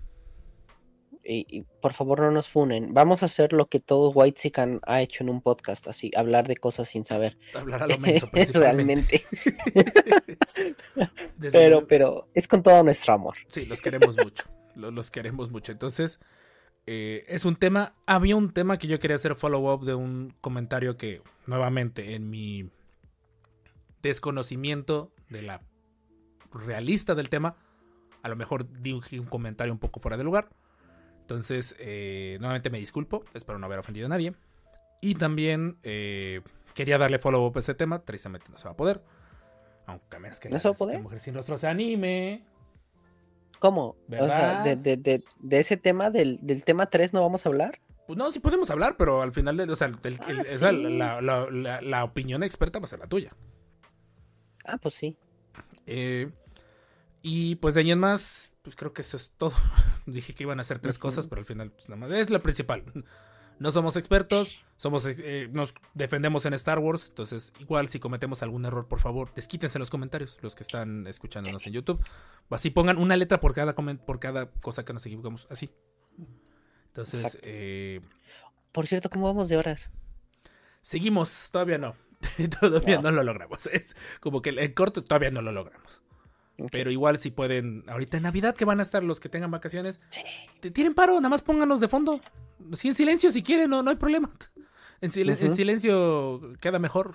Y, 1.26 1.46
y 1.50 1.62
por 1.82 1.94
favor 1.94 2.20
no 2.20 2.32
nos 2.32 2.50
funen. 2.50 2.94
Vamos 2.94 3.24
a 3.24 3.28
hacer 3.28 3.54
lo 3.54 3.68
que 3.68 3.80
todo 3.80 4.10
White 4.10 4.52
ha 4.86 5.02
hecho 5.02 5.24
en 5.24 5.30
un 5.30 5.42
podcast, 5.42 5.88
así, 5.88 6.12
hablar 6.18 6.48
de 6.50 6.58
cosas 6.58 6.90
sin 6.90 7.06
saber. 7.06 7.38
Hablar 7.56 7.84
a 7.84 7.88
lo 7.88 7.98
menso, 8.00 8.30
principalmente. 8.30 9.24
Realmente. 9.74 10.34
Pero, 11.52 11.88
pero 11.88 12.28
es 12.34 12.48
con 12.48 12.64
todo 12.64 12.84
nuestro 12.84 13.14
amor. 13.14 13.36
Sí, 13.48 13.66
los 13.66 13.82
queremos 13.82 14.18
mucho. 14.18 14.44
Lo- 14.76 14.92
Los, 14.92 15.12
queremos 15.12 15.50
mucho. 15.52 15.72
Entonces, 15.72 16.20
eh, 16.86 17.24
es 17.28 17.46
un 17.46 17.56
tema. 17.56 17.94
Había 18.06 18.36
un 18.36 18.52
tema 18.52 18.78
que 18.78 18.88
yo 18.88 19.00
quería 19.00 19.16
hacer 19.16 19.36
follow-up 19.36 19.86
de 19.86 19.96
un 19.96 20.34
comentario 20.42 20.98
que, 20.98 21.22
nuevamente, 21.46 22.16
en 22.16 22.30
mi 22.30 22.70
desconocimiento 24.02 25.12
de 25.30 25.42
la 25.44 25.62
realista 26.54 27.16
del 27.16 27.30
tema, 27.30 27.56
a 28.22 28.30
lo 28.30 28.36
mejor 28.36 28.68
di 28.82 28.92
un, 28.92 29.26
comentario 29.26 29.74
un 29.74 29.80
poco 29.80 30.00
fuera 30.00 30.18
de 30.18 30.24
lugar. 30.24 30.50
Entonces, 31.22 31.76
eh, 31.80 32.38
nuevamente 32.40 32.70
me 32.70 32.80
disculpo, 32.80 33.24
espero 33.34 33.58
no 33.60 33.66
haber 33.66 33.80
ofendido 33.80 34.08
a 34.08 34.10
nadie. 34.10 34.34
Y 35.00 35.16
también 35.16 35.78
eh, 35.84 36.42
quería 36.74 36.98
darle 36.98 37.20
follow 37.20 37.46
up 37.46 37.54
a 37.56 37.60
ese 37.60 37.74
tema, 37.74 38.00
tristemente 38.00 38.50
no 38.52 38.58
se 38.58 38.66
va 38.66 38.72
a 38.72 38.78
poder. 38.78 39.02
Aunque 39.86 40.16
a 40.16 40.20
menos 40.20 40.40
que 40.40 40.50
¿No 40.50 40.60
se 40.60 40.68
va 40.70 40.76
a 40.76 40.78
poder? 40.78 40.96
la 40.96 41.02
mujer 41.02 41.20
sin 41.20 41.34
rostro 41.34 41.58
se 41.58 41.68
anime. 41.68 42.44
¿Cómo? 43.64 43.96
O 44.20 44.28
sea, 44.28 44.62
de, 44.62 44.76
de- 44.76 44.98
de- 44.98 45.24
de 45.40 45.60
ese 45.62 45.78
tema, 45.78 46.10
del, 46.10 46.38
del 46.42 46.66
tema 46.66 46.88
3 46.88 47.14
no 47.14 47.22
vamos 47.22 47.46
a 47.46 47.50
hablar. 47.50 47.80
Pues 48.06 48.18
no, 48.18 48.30
sí 48.30 48.42
podemos 48.42 48.70
hablar, 48.70 48.98
pero 48.98 49.22
al 49.22 49.32
final, 49.32 49.56
de, 49.56 49.64
o 49.72 49.76
sea, 49.78 49.88
el- 49.88 49.96
el- 50.04 50.20
Ah, 50.20 50.44
sí. 50.44 50.60
la, 50.98 51.22
la- 51.22 51.50
la- 51.50 51.82
la 51.82 52.04
opinión 52.04 52.44
experta 52.44 52.80
va 52.80 52.84
a 52.84 52.88
ser 52.90 53.00
la 53.00 53.08
tuya. 53.08 53.32
Ah, 54.66 54.78
pues 54.82 54.96
sí. 54.96 55.16
Eh, 55.88 56.30
y 57.22 57.56
pues 57.56 57.74
de 57.74 57.80
ahí 57.80 57.92
en 57.94 58.00
más, 58.00 58.54
pues 58.64 58.76
creo 58.76 58.92
que 58.92 59.02
eso 59.02 59.16
es 59.16 59.32
todo. 59.38 59.54
Dije 60.06 60.34
que 60.36 60.44
iban 60.44 60.58
a 60.60 60.62
hacer 60.62 60.80
tres 60.80 61.00
cosas, 61.00 61.28
pero 61.28 61.40
al 61.40 61.46
final 61.46 61.72
pues, 61.72 61.88
nada 61.88 62.02
más 62.02 62.12
es 62.12 62.30
la 62.32 62.40
principal. 62.42 62.84
No 63.64 63.72
somos 63.72 63.96
expertos, 63.96 64.66
somos 64.76 65.06
eh, 65.06 65.48
nos 65.50 65.74
defendemos 65.94 66.46
en 66.46 66.54
Star 66.54 66.80
Wars, 66.80 67.08
entonces 67.08 67.54
igual 67.60 67.88
si 67.88 67.98
cometemos 67.98 68.44
algún 68.44 68.66
error, 68.66 68.90
por 68.90 69.00
favor, 69.00 69.34
desquítense 69.36 69.78
en 69.78 69.80
los 69.80 69.90
comentarios, 69.90 70.38
los 70.42 70.54
que 70.54 70.64
están 70.64 71.08
escuchándonos 71.08 71.66
en 71.66 71.72
YouTube. 71.72 72.04
Así 72.50 72.72
pongan 72.72 72.98
una 72.98 73.16
letra 73.16 73.40
por 73.40 73.54
cada 73.54 73.74
por 73.74 74.20
cada 74.20 74.52
cosa 74.52 74.84
que 74.84 74.92
nos 74.92 75.06
equivocamos, 75.06 75.48
así. 75.50 75.72
Entonces, 76.88 77.40
eh, 77.42 78.02
Por 78.74 78.86
cierto, 78.86 79.10
¿cómo 79.10 79.28
vamos 79.28 79.48
de 79.48 79.56
horas? 79.56 79.92
seguimos, 80.82 81.50
todavía 81.50 81.78
no. 81.78 81.96
todavía 82.60 82.98
No. 82.98 83.04
no 83.04 83.12
lo 83.12 83.24
logramos. 83.24 83.68
Es 83.68 83.96
como 84.20 84.42
que 84.42 84.50
el 84.50 84.74
corte 84.74 85.02
todavía 85.02 85.32
no 85.32 85.42
lo 85.42 85.54
logramos. 85.54 86.03
Pero 86.72 86.92
igual 86.92 87.18
si 87.18 87.32
pueden, 87.32 87.84
ahorita 87.88 88.18
en 88.18 88.24
Navidad 88.24 88.56
que 88.56 88.64
van 88.66 88.80
a 88.80 88.84
estar 88.84 89.04
los 89.04 89.20
que 89.20 89.28
tengan 89.30 89.50
vacaciones, 89.52 90.00
Sí. 90.10 90.22
te 90.60 90.70
tienen 90.72 90.94
paro, 90.94 91.16
nada 91.16 91.30
más 91.30 91.42
pónganos 91.42 91.80
de 91.80 91.88
fondo. 91.88 92.22
Sí, 92.74 92.90
en 92.90 92.96
silencio 92.96 93.32
si 93.32 93.42
quieren, 93.44 93.70
no, 93.70 93.82
no 93.84 93.90
hay 93.90 93.98
problema. 93.98 94.30
En, 95.02 95.12
silencio 95.12 96.54
queda 96.62 96.80
mejor 96.80 97.14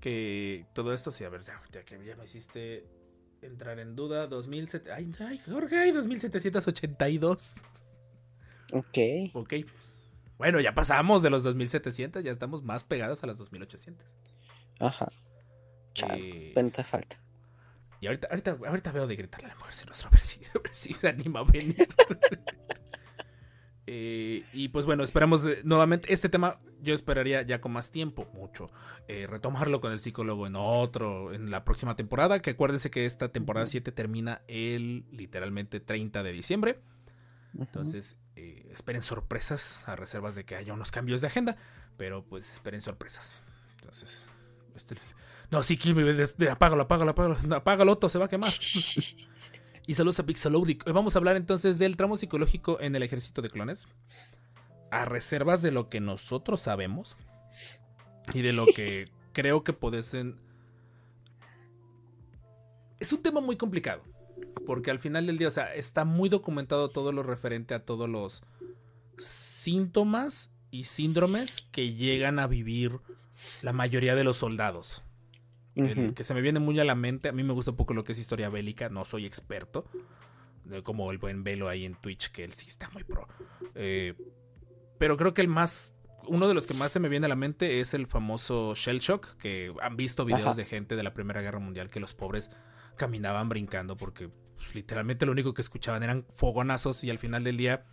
que 0.00 0.66
todo 0.74 0.92
esto. 0.92 1.10
Sí, 1.10 1.24
a 1.24 1.30
ver, 1.30 1.42
ya, 1.42 1.62
ya 1.72 1.82
que 1.84 2.04
ya 2.04 2.14
me 2.16 2.24
hiciste 2.26 2.86
entrar 3.40 3.78
en 3.78 3.96
duda. 3.96 4.26
2007. 4.26 4.92
Ay, 4.92 5.10
ay, 5.20 5.38
Jorge, 5.46 5.78
ay, 5.78 5.92
2782. 5.92 7.54
Ok. 8.74 8.98
Ok. 9.32 9.54
Bueno, 10.36 10.60
ya 10.60 10.74
pasamos 10.74 11.22
de 11.22 11.30
los 11.30 11.44
2700, 11.44 12.22
ya 12.22 12.30
estamos 12.30 12.62
más 12.62 12.84
pegados 12.84 13.22
a 13.24 13.26
las 13.26 13.38
2800. 13.38 14.06
Ajá. 14.78 15.10
Chale, 15.94 16.48
Eh, 16.48 16.50
cuánta 16.52 16.84
falta. 16.84 17.18
Y 18.00 18.06
ahorita, 18.06 18.28
ahorita, 18.30 18.58
ahorita 18.66 18.92
veo 18.92 19.06
de 19.06 19.16
gritarle 19.16 19.46
a 19.46 19.50
la 19.50 19.56
mujer 19.56 19.74
si, 19.74 19.84
a 19.84 20.58
ver 20.62 20.68
si 20.74 20.92
se 20.94 21.08
anima 21.08 21.40
a 21.40 21.44
venir. 21.44 21.76
Eh, 23.88 24.44
y 24.52 24.68
pues 24.70 24.84
bueno, 24.84 25.04
esperamos 25.04 25.44
de- 25.44 25.62
nuevamente 25.62 26.12
este 26.12 26.28
tema. 26.28 26.58
Yo 26.82 26.92
esperaría 26.92 27.42
ya 27.42 27.60
con 27.60 27.70
más 27.72 27.92
tiempo, 27.92 28.28
mucho, 28.34 28.68
eh, 29.06 29.28
retomarlo 29.28 29.80
con 29.80 29.92
el 29.92 30.00
psicólogo 30.00 30.46
en 30.48 30.56
otro, 30.56 31.32
en 31.32 31.50
la 31.52 31.64
próxima 31.64 31.94
temporada. 31.94 32.40
Que 32.42 32.50
acuérdense 32.50 32.90
que 32.90 33.06
esta 33.06 33.28
temporada 33.30 33.64
7 33.66 33.92
termina 33.92 34.42
el 34.48 35.04
literalmente 35.12 35.78
30 35.78 36.24
de 36.24 36.32
diciembre. 36.32 36.80
Entonces, 37.56 38.18
eh, 38.34 38.68
esperen 38.72 39.02
sorpresas 39.02 39.88
a 39.88 39.94
reservas 39.94 40.34
de 40.34 40.44
que 40.44 40.56
haya 40.56 40.72
unos 40.74 40.90
cambios 40.90 41.20
de 41.20 41.28
agenda. 41.28 41.56
Pero 41.96 42.24
pues 42.24 42.52
esperen 42.54 42.82
sorpresas. 42.82 43.42
Entonces, 43.76 44.26
este- 44.74 44.96
no, 45.56 45.62
sí, 45.62 45.78
Kirby, 45.78 46.22
apágalo, 46.50 46.82
apágalo, 46.82 47.12
apágalo, 47.12 47.56
apágalo, 47.56 47.92
Otto, 47.92 48.10
se 48.10 48.18
va 48.18 48.26
a 48.26 48.28
quemar. 48.28 48.52
y 49.86 49.94
saludos 49.94 50.20
a 50.20 50.26
Pixelodic. 50.26 50.86
Hoy 50.86 50.92
vamos 50.92 51.16
a 51.16 51.18
hablar 51.18 51.36
entonces 51.36 51.78
del 51.78 51.96
tramo 51.96 52.18
psicológico 52.18 52.78
en 52.78 52.94
el 52.94 53.02
ejército 53.02 53.40
de 53.40 53.48
clones. 53.48 53.88
A 54.90 55.06
reservas 55.06 55.62
de 55.62 55.70
lo 55.70 55.88
que 55.88 55.98
nosotros 55.98 56.60
sabemos 56.60 57.16
y 58.34 58.42
de 58.42 58.52
lo 58.52 58.66
que 58.66 59.06
creo 59.32 59.64
que 59.64 59.72
pueden. 59.72 60.38
Es 63.00 63.10
un 63.14 63.22
tema 63.22 63.40
muy 63.40 63.56
complicado. 63.56 64.02
Porque 64.66 64.90
al 64.90 64.98
final 64.98 65.26
del 65.26 65.38
día, 65.38 65.48
o 65.48 65.50
sea, 65.50 65.74
está 65.74 66.04
muy 66.04 66.28
documentado 66.28 66.90
todo 66.90 67.12
lo 67.12 67.22
referente 67.22 67.72
a 67.72 67.82
todos 67.82 68.10
los 68.10 68.42
síntomas 69.16 70.50
y 70.70 70.84
síndromes 70.84 71.62
que 71.72 71.94
llegan 71.94 72.40
a 72.40 72.46
vivir 72.46 73.00
la 73.62 73.72
mayoría 73.72 74.14
de 74.14 74.24
los 74.24 74.36
soldados. 74.36 75.02
El 75.76 75.98
Ujú. 75.98 76.14
que 76.14 76.24
se 76.24 76.32
me 76.34 76.40
viene 76.40 76.58
muy 76.58 76.80
a 76.80 76.84
la 76.84 76.94
mente, 76.94 77.28
a 77.28 77.32
mí 77.32 77.42
me 77.44 77.52
gusta 77.52 77.70
un 77.72 77.76
poco 77.76 77.92
lo 77.94 78.02
que 78.02 78.12
es 78.12 78.18
historia 78.18 78.48
bélica, 78.48 78.88
no 78.88 79.04
soy 79.04 79.26
experto, 79.26 79.84
como 80.82 81.10
el 81.12 81.18
buen 81.18 81.44
Velo 81.44 81.68
ahí 81.68 81.84
en 81.84 81.94
Twitch, 81.94 82.30
que 82.30 82.44
él 82.44 82.52
sí 82.52 82.66
está 82.68 82.88
muy 82.90 83.04
pro. 83.04 83.28
Eh, 83.74 84.14
pero 84.98 85.16
creo 85.16 85.34
que 85.34 85.42
el 85.42 85.48
más, 85.48 85.94
uno 86.26 86.48
de 86.48 86.54
los 86.54 86.66
que 86.66 86.74
más 86.74 86.92
se 86.92 86.98
me 86.98 87.08
viene 87.10 87.26
a 87.26 87.28
la 87.28 87.36
mente 87.36 87.80
es 87.80 87.92
el 87.94 88.06
famoso 88.06 88.74
Shell 88.74 89.00
Shock, 89.00 89.36
que 89.36 89.72
han 89.82 89.96
visto 89.96 90.24
videos 90.24 90.42
Ajá. 90.42 90.54
de 90.54 90.64
gente 90.64 90.96
de 90.96 91.02
la 91.02 91.12
Primera 91.12 91.42
Guerra 91.42 91.58
Mundial 91.58 91.90
que 91.90 92.00
los 92.00 92.14
pobres 92.14 92.50
caminaban 92.96 93.48
brincando 93.50 93.96
porque 93.96 94.30
pues, 94.56 94.74
literalmente 94.74 95.26
lo 95.26 95.32
único 95.32 95.52
que 95.52 95.60
escuchaban 95.60 96.02
eran 96.02 96.24
fogonazos 96.30 97.04
y 97.04 97.10
al 97.10 97.18
final 97.18 97.44
del 97.44 97.58
día 97.58 97.84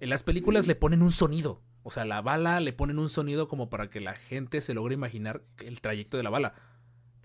en 0.00 0.10
las 0.10 0.24
películas 0.24 0.66
le 0.66 0.74
ponen 0.74 1.00
un 1.02 1.12
sonido. 1.12 1.62
O 1.84 1.90
sea, 1.92 2.04
la 2.04 2.20
bala 2.20 2.58
le 2.60 2.72
ponen 2.72 2.98
un 2.98 3.08
sonido 3.08 3.46
como 3.48 3.70
para 3.70 3.88
que 3.88 4.00
la 4.00 4.14
gente 4.14 4.60
se 4.60 4.74
logre 4.74 4.94
imaginar 4.94 5.42
el 5.64 5.80
trayecto 5.80 6.16
de 6.16 6.24
la 6.24 6.30
bala. 6.30 6.54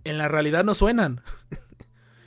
En 0.08 0.18
la 0.18 0.28
realidad 0.28 0.64
no 0.64 0.74
suenan. 0.74 1.22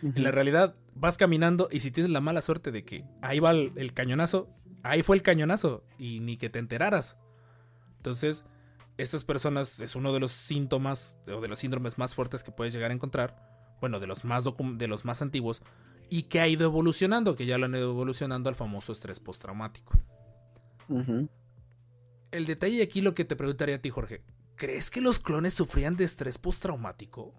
En 0.02 0.22
la 0.22 0.30
realidad 0.30 0.76
vas 0.94 1.18
caminando 1.18 1.68
y 1.70 1.80
si 1.80 1.90
tienes 1.90 2.10
la 2.10 2.22
mala 2.22 2.40
suerte 2.40 2.70
de 2.70 2.86
que 2.86 3.04
ahí 3.20 3.38
va 3.38 3.50
el, 3.50 3.72
el 3.76 3.92
cañonazo, 3.92 4.48
ahí 4.82 5.02
fue 5.02 5.14
el 5.14 5.22
cañonazo 5.22 5.84
y 5.98 6.20
ni 6.20 6.38
que 6.38 6.48
te 6.48 6.58
enteraras. 6.58 7.18
Entonces, 7.98 8.46
estas 8.96 9.24
personas 9.24 9.78
es 9.78 9.94
uno 9.96 10.14
de 10.14 10.20
los 10.20 10.32
síntomas 10.32 11.18
o 11.26 11.42
de 11.42 11.48
los 11.48 11.58
síndromes 11.58 11.98
más 11.98 12.14
fuertes 12.14 12.42
que 12.42 12.50
puedes 12.50 12.72
llegar 12.72 12.92
a 12.92 12.94
encontrar. 12.94 13.36
Bueno, 13.82 14.00
de 14.00 14.06
los 14.06 14.24
más, 14.24 14.44
de 14.78 14.88
los 14.88 15.04
más 15.04 15.20
antiguos 15.20 15.60
y 16.10 16.24
que 16.24 16.40
ha 16.40 16.48
ido 16.48 16.64
evolucionando, 16.64 17.36
que 17.36 17.46
ya 17.46 17.56
lo 17.56 17.66
han 17.66 17.74
ido 17.74 17.90
evolucionando 17.90 18.48
al 18.48 18.56
famoso 18.56 18.92
estrés 18.92 19.20
postraumático. 19.20 19.92
Ujú. 20.88 21.28
El 22.32 22.46
detalle 22.46 22.82
aquí 22.82 23.00
lo 23.00 23.14
que 23.14 23.24
te 23.24 23.36
preguntaría 23.36 23.76
a 23.76 23.80
ti, 23.80 23.90
Jorge. 23.90 24.22
¿Crees 24.56 24.90
que 24.90 25.00
los 25.00 25.18
clones 25.18 25.54
sufrían 25.54 25.96
de 25.96 26.04
estrés 26.04 26.36
postraumático? 26.36 27.32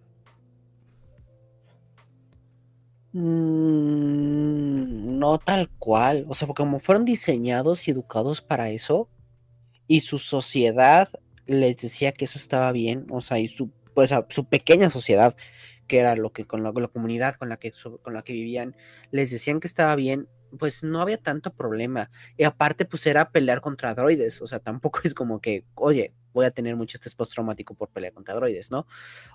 Mm, 3.14 5.20
no 5.20 5.40
tal 5.40 5.70
cual. 5.80 6.26
O 6.30 6.34
sea, 6.34 6.48
porque 6.48 6.64
como 6.64 6.80
fueron 6.80 7.06
diseñados 7.06 7.88
y 7.88 7.92
educados 7.92 8.42
para 8.42 8.70
eso, 8.70 9.10
y 9.88 10.02
su 10.02 10.20
sociedad 10.20 11.10
les 11.46 11.78
decía 11.78 12.14
que 12.14 12.26
eso 12.26 12.40
estaba 12.40 12.72
bien, 12.72 13.08
o 13.12 13.22
sea, 13.22 13.40
y 13.40 13.48
su, 13.48 13.72
pues, 13.94 14.12
su 14.30 14.46
pequeña 14.46 14.90
sociedad, 14.90 15.36
que 15.88 16.00
era 16.00 16.16
lo 16.16 16.32
que 16.32 16.46
con 16.46 16.64
la, 16.64 16.72
comunidad 16.72 17.36
con 17.36 17.50
la 17.50 17.58
que 17.58 17.74
con 18.02 18.14
la 18.14 18.22
que 18.24 18.34
vivían, 18.34 18.76
les 19.12 19.32
decían 19.32 19.60
que 19.60 19.68
estaba 19.68 19.96
bien, 19.96 20.30
pues 20.58 20.84
no 20.84 21.02
había 21.02 21.18
tanto 21.18 21.54
problema. 21.54 22.10
Y 22.38 22.44
aparte, 22.46 22.86
pues 22.86 23.06
era 23.06 23.32
pelear 23.32 23.62
contra 23.62 23.94
droides, 23.96 24.42
o 24.42 24.48
sea, 24.48 24.60
tampoco 24.60 25.02
es 25.04 25.14
como 25.14 25.42
que, 25.42 25.66
oye, 25.76 26.14
voy 26.34 26.46
a 26.46 26.52
tener 26.52 26.76
mucho 26.78 26.98
estrés 26.98 27.16
postraumático 27.16 27.74
por 27.76 27.90
pelear 27.90 28.14
contra 28.14 28.36
droides, 28.36 28.72
¿no? 28.72 28.88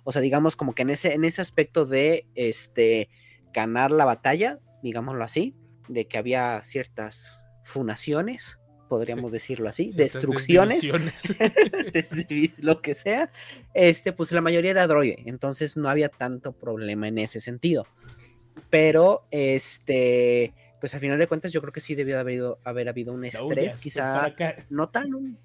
O 0.04 0.12
sea, 0.12 0.22
digamos 0.22 0.56
como 0.56 0.74
que 0.74 0.82
en 0.82 0.90
ese, 0.90 1.12
en 1.12 1.24
ese 1.24 1.42
aspecto 1.42 1.84
de 1.84 2.26
este 2.34 3.10
ganar 3.56 3.90
la 3.90 4.04
batalla, 4.04 4.60
digámoslo 4.82 5.24
así, 5.24 5.56
de 5.88 6.06
que 6.06 6.18
había 6.18 6.62
ciertas 6.62 7.40
funaciones, 7.64 8.58
podríamos 8.88 9.32
decirlo 9.32 9.68
así, 9.70 9.90
Ciertas 9.92 10.12
destrucciones, 10.22 10.84
lo 12.62 12.82
que 12.82 12.94
sea, 12.94 13.32
este, 13.72 14.12
pues 14.12 14.30
la 14.32 14.42
mayoría 14.42 14.70
era 14.72 14.86
droide, 14.86 15.22
entonces 15.24 15.76
no 15.78 15.88
había 15.88 16.10
tanto 16.10 16.52
problema 16.52 17.08
en 17.08 17.16
ese 17.18 17.40
sentido. 17.40 17.86
Pero, 18.68 19.24
este, 19.30 20.52
pues 20.80 20.94
al 20.94 21.00
final 21.00 21.18
de 21.18 21.26
cuentas, 21.26 21.50
yo 21.50 21.60
creo 21.62 21.72
que 21.72 21.80
sí 21.80 21.94
debió 21.94 22.16
de 22.16 22.20
haber, 22.20 22.34
ido- 22.34 22.58
haber 22.62 22.88
habido 22.90 23.14
un 23.14 23.20
No, 23.22 23.26
estrés, 23.28 23.74
ya, 23.76 23.80
quizá 23.80 24.34
no 24.70 24.90
tan, 24.90 25.38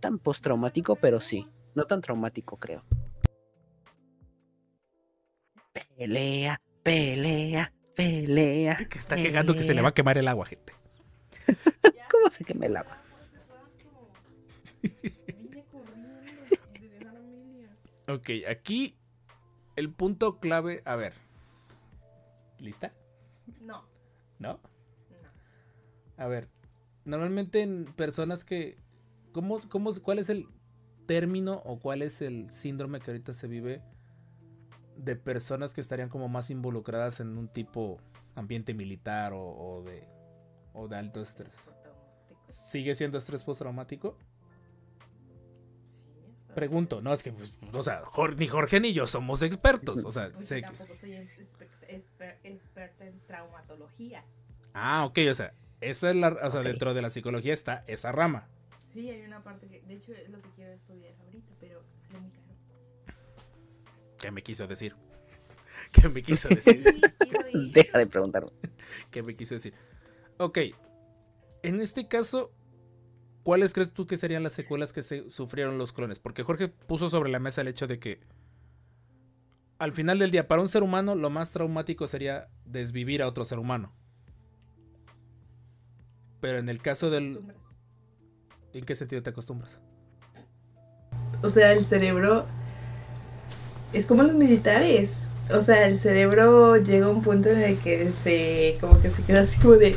tan 0.00 0.18
postraumático, 0.20 0.94
pero 0.96 1.20
sí, 1.20 1.44
no 1.74 1.84
tan 1.86 2.00
traumático, 2.00 2.56
creo. 2.56 2.84
Pelea, 5.96 6.60
pelea, 6.82 7.72
pelea. 7.94 8.76
Que 8.88 8.98
está 8.98 9.16
quejando 9.16 9.54
que 9.54 9.62
se 9.62 9.74
le 9.74 9.82
va 9.82 9.90
a 9.90 9.94
quemar 9.94 10.18
el 10.18 10.28
agua, 10.28 10.46
gente. 10.46 10.72
¿Cómo 12.10 12.30
se 12.30 12.44
quema 12.44 12.66
el 12.66 12.76
agua? 12.76 12.98
Ok, 18.08 18.30
aquí 18.48 18.96
el 19.76 19.90
punto 19.92 20.38
clave. 20.40 20.82
A 20.84 20.96
ver. 20.96 21.12
¿Lista? 22.58 22.92
No, 23.60 23.84
¿No? 24.38 24.60
no. 24.60 24.60
A 26.16 26.26
ver. 26.26 26.48
Normalmente 27.04 27.62
en 27.62 27.84
personas 27.84 28.44
que. 28.44 28.78
¿cómo, 29.32 29.60
cómo, 29.68 29.92
¿Cuál 30.02 30.18
es 30.18 30.30
el 30.30 30.48
término 31.06 31.62
o 31.64 31.78
cuál 31.78 32.02
es 32.02 32.20
el 32.22 32.50
síndrome 32.50 33.00
que 33.00 33.10
ahorita 33.10 33.32
se 33.34 33.46
vive? 33.46 33.82
De 34.98 35.16
personas 35.16 35.72
que 35.74 35.80
estarían 35.80 36.08
como 36.10 36.28
más 36.28 36.50
involucradas 36.50 37.20
en 37.20 37.38
un 37.38 37.48
tipo 37.48 37.98
ambiente 38.34 38.74
militar 38.74 39.32
o, 39.32 39.40
o 39.42 39.82
de, 39.82 40.04
o 40.74 40.86
de 40.88 40.96
alto 40.96 41.20
estrés. 41.22 41.52
¿Sigue 42.48 42.94
siendo 42.94 43.16
estrés 43.18 43.42
postraumático? 43.44 44.16
Pregunto, 46.54 47.00
no, 47.00 47.12
es 47.12 47.22
que, 47.22 47.30
pues, 47.32 47.52
o 47.72 47.82
sea, 47.82 48.02
ni 48.36 48.46
Jorge 48.48 48.80
ni 48.80 48.92
yo 48.92 49.06
somos 49.06 49.42
expertos. 49.42 50.04
O 50.04 50.10
sea, 50.10 50.30
Pues 50.32 50.48
sé 50.48 50.56
sí, 50.56 50.60
que- 50.62 50.66
tampoco 50.66 50.94
soy 50.96 51.12
experta 52.42 53.04
en 53.06 53.20
traumatología. 53.26 54.24
Ah, 54.74 55.04
ok, 55.04 55.18
o 55.30 55.34
sea, 55.34 55.52
esa 55.80 56.10
es 56.10 56.16
la, 56.16 56.28
o 56.42 56.50
sea, 56.50 56.62
dentro 56.62 56.94
de 56.94 57.02
la 57.02 57.10
psicología 57.10 57.52
está 57.52 57.84
esa 57.86 58.10
rama. 58.12 58.48
Sí, 58.92 59.08
hay 59.10 59.20
una 59.22 59.42
parte 59.44 59.68
que, 59.68 59.82
de 59.82 59.94
hecho, 59.94 60.12
es 60.12 60.28
lo 60.30 60.40
que 60.40 60.48
quiero 60.56 60.72
estudiar 60.72 61.12
¿Qué 64.18 64.30
me 64.30 64.42
quiso 64.42 64.66
decir? 64.66 64.94
¿Qué 65.92 66.08
me 66.08 66.22
quiso 66.22 66.48
decir? 66.48 66.84
Deja 67.72 67.98
de 67.98 68.06
preguntarme. 68.06 68.50
¿Qué 69.10 69.22
me 69.22 69.36
quiso 69.36 69.54
decir? 69.54 69.74
Ok, 70.38 70.58
en 71.62 71.80
este 71.80 72.06
caso, 72.06 72.52
¿cuáles 73.42 73.72
crees 73.72 73.92
tú 73.92 74.06
que 74.06 74.16
serían 74.16 74.42
las 74.42 74.52
secuelas 74.52 74.92
que 74.92 75.02
se 75.02 75.28
sufrieron 75.30 75.78
los 75.78 75.92
clones? 75.92 76.18
Porque 76.18 76.42
Jorge 76.42 76.68
puso 76.68 77.08
sobre 77.08 77.30
la 77.30 77.38
mesa 77.38 77.60
el 77.60 77.68
hecho 77.68 77.86
de 77.86 77.98
que 77.98 78.20
al 79.78 79.92
final 79.92 80.18
del 80.18 80.30
día, 80.30 80.48
para 80.48 80.60
un 80.60 80.68
ser 80.68 80.82
humano, 80.82 81.14
lo 81.14 81.30
más 81.30 81.52
traumático 81.52 82.06
sería 82.08 82.48
desvivir 82.64 83.22
a 83.22 83.28
otro 83.28 83.44
ser 83.44 83.60
humano. 83.60 83.92
Pero 86.40 86.58
en 86.58 86.68
el 86.68 86.80
caso 86.82 87.10
del... 87.10 87.32
Acostumbras. 87.32 87.62
¿En 88.72 88.84
qué 88.84 88.94
sentido 88.94 89.22
te 89.22 89.30
acostumbras? 89.30 89.78
O 91.42 91.48
sea, 91.48 91.72
el 91.72 91.84
cerebro 91.84 92.46
es 93.92 94.06
como 94.06 94.22
los 94.22 94.34
militares. 94.34 95.18
O 95.52 95.62
sea, 95.62 95.86
el 95.86 95.98
cerebro 95.98 96.76
llega 96.76 97.06
a 97.06 97.08
un 97.08 97.22
punto 97.22 97.48
en 97.48 97.62
el 97.62 97.78
que 97.78 98.10
se, 98.12 98.76
como 98.80 99.00
que 99.00 99.08
se 99.08 99.22
queda 99.22 99.40
así 99.40 99.58
como 99.58 99.74
de, 99.74 99.96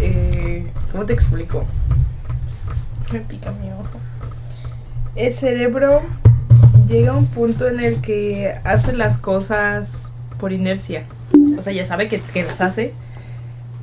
eh, 0.00 0.66
¿cómo 0.92 1.06
te 1.06 1.14
explico? 1.14 1.64
Me 3.12 3.20
pica 3.20 3.50
mi 3.52 3.70
ojo. 3.72 3.98
El 5.16 5.32
cerebro 5.32 6.02
llega 6.86 7.12
a 7.12 7.16
un 7.16 7.26
punto 7.26 7.66
en 7.66 7.80
el 7.80 8.00
que 8.02 8.54
hace 8.64 8.92
las 8.92 9.16
cosas 9.16 10.12
por 10.38 10.52
inercia. 10.52 11.04
O 11.58 11.62
sea, 11.62 11.72
ya 11.72 11.84
sabe 11.86 12.08
que, 12.08 12.20
que 12.20 12.42
las 12.42 12.60
hace 12.60 12.92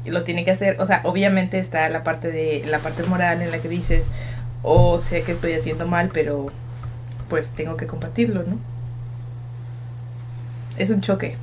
y 0.05 0.11
lo 0.11 0.23
tiene 0.23 0.45
que 0.45 0.51
hacer. 0.51 0.79
O 0.79 0.85
sea, 0.85 1.01
obviamente 1.03 1.57
está 1.57 1.89
la 1.89 2.03
parte 2.03 2.31
de 2.31 2.63
la 2.67 2.79
parte 2.79 3.03
moral 3.03 3.41
en 3.41 3.49
la 3.49 3.57
que 3.57 3.69
dices, 3.69 4.07
o 4.61 4.99
sé 4.99 5.23
que 5.23 5.31
estoy 5.31 5.53
haciendo 5.53 5.87
mal, 5.87 6.11
pero 6.13 6.47
pues 7.27 7.49
tengo 7.49 7.75
que 7.75 7.87
combatirlo, 7.87 8.43
¿no? 8.43 8.76
Es 10.77 10.89
un 10.89 11.01
choque. 11.01 11.35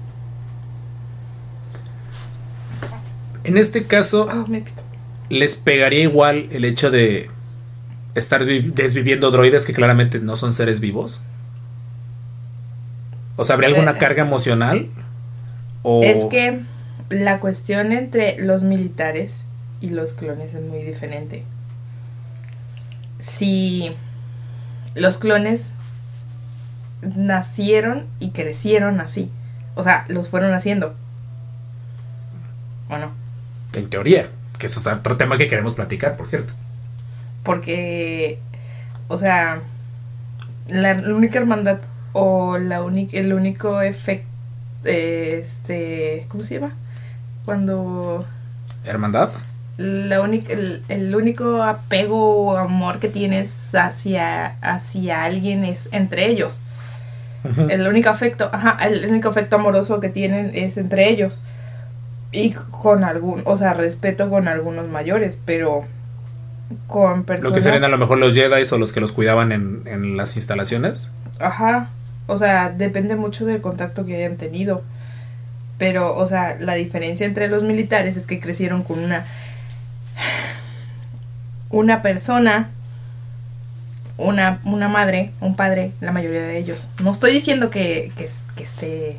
En 3.44 3.56
este 3.58 3.84
caso, 3.84 4.28
Ah, 4.30 4.44
me. 4.48 4.64
¿les 5.28 5.56
pegaría 5.56 6.00
igual 6.00 6.48
el 6.50 6.64
hecho 6.64 6.90
de 6.90 7.28
estar 8.14 8.44
vi- 8.44 8.70
desviviendo 8.70 9.30
droides 9.30 9.66
que 9.66 9.72
claramente 9.72 10.18
no 10.20 10.36
son 10.36 10.52
seres 10.52 10.80
vivos? 10.80 11.22
O 13.36 13.44
sea, 13.44 13.54
¿habría 13.54 13.68
alguna 13.70 13.98
carga 13.98 14.22
emocional? 14.22 14.88
O... 15.82 16.02
Es 16.02 16.24
que 16.26 16.60
la 17.10 17.40
cuestión 17.40 17.92
entre 17.92 18.38
los 18.38 18.62
militares 18.62 19.44
y 19.80 19.90
los 19.90 20.12
clones 20.12 20.54
es 20.54 20.62
muy 20.62 20.78
diferente. 20.82 21.42
Si 23.18 23.90
los 24.94 25.16
clones 25.18 25.72
nacieron 27.16 28.06
y 28.20 28.30
crecieron 28.30 29.00
así, 29.00 29.30
o 29.74 29.82
sea, 29.82 30.04
los 30.08 30.28
fueron 30.28 30.52
haciendo. 30.52 30.94
¿O 32.88 32.98
no? 32.98 33.12
En 33.72 33.88
teoría, 33.90 34.28
que 34.58 34.66
eso 34.66 34.80
es 34.80 34.86
otro 34.86 35.16
tema 35.16 35.38
que 35.38 35.48
queremos 35.48 35.74
platicar, 35.74 36.16
por 36.16 36.28
cierto. 36.28 36.52
Porque, 37.42 38.38
o 39.08 39.16
sea, 39.16 39.60
la, 40.68 40.94
la 40.94 41.14
única 41.14 41.38
hermandad 41.38 41.78
o 42.12 42.58
la 42.58 42.82
única, 42.82 43.18
el 43.18 43.32
único 43.32 43.82
efecto, 43.82 44.28
este, 44.84 46.26
¿cómo 46.28 46.42
se 46.42 46.54
llama? 46.54 46.74
Cuando 47.44 48.26
¿Hermandad? 48.84 49.30
la 49.76 50.20
única, 50.20 50.52
el, 50.52 50.84
el 50.88 51.14
único 51.16 51.62
apego 51.62 52.46
o 52.46 52.56
amor 52.56 53.00
que 53.00 53.08
tienes 53.08 53.74
hacia, 53.74 54.56
hacia 54.60 55.24
alguien 55.24 55.64
es 55.64 55.88
entre 55.92 56.26
ellos. 56.26 56.60
El 57.68 57.86
único 57.86 58.08
afecto, 58.08 58.48
ajá, 58.52 58.78
el 58.86 59.06
único 59.06 59.28
afecto 59.28 59.56
amoroso 59.56 60.00
que 60.00 60.08
tienen 60.08 60.50
es 60.54 60.76
entre 60.76 61.08
ellos. 61.08 61.42
Y 62.32 62.52
con 62.52 63.04
algún, 63.04 63.42
o 63.44 63.56
sea, 63.56 63.74
respeto 63.74 64.28
con 64.30 64.48
algunos 64.48 64.88
mayores, 64.88 65.38
pero 65.44 65.84
con 66.86 67.24
personas. 67.24 67.50
Lo 67.50 67.54
que 67.54 67.60
serían 67.60 67.84
a 67.84 67.88
lo 67.88 67.98
mejor 67.98 68.18
los 68.18 68.34
Jedi 68.34 68.62
o 68.72 68.78
los 68.78 68.92
que 68.92 69.00
los 69.00 69.12
cuidaban 69.12 69.52
en, 69.52 69.82
en 69.86 70.16
las 70.16 70.36
instalaciones. 70.36 71.10
Ajá. 71.38 71.90
O 72.26 72.36
sea, 72.36 72.70
depende 72.70 73.16
mucho 73.16 73.44
del 73.44 73.60
contacto 73.60 74.06
que 74.06 74.16
hayan 74.16 74.36
tenido. 74.36 74.82
Pero, 75.78 76.16
o 76.16 76.26
sea, 76.26 76.56
la 76.58 76.74
diferencia 76.74 77.26
entre 77.26 77.48
los 77.48 77.62
militares 77.62 78.16
es 78.16 78.26
que 78.26 78.40
crecieron 78.40 78.82
con 78.82 78.98
una. 78.98 79.26
Una 81.70 82.02
persona. 82.02 82.70
Una, 84.16 84.60
una 84.64 84.88
madre, 84.88 85.32
un 85.40 85.56
padre, 85.56 85.92
la 86.00 86.12
mayoría 86.12 86.42
de 86.42 86.56
ellos. 86.58 86.88
No 87.02 87.10
estoy 87.10 87.32
diciendo 87.32 87.70
que, 87.70 88.12
que, 88.16 88.24
es- 88.24 88.40
que 88.56 88.62
esté 88.62 89.18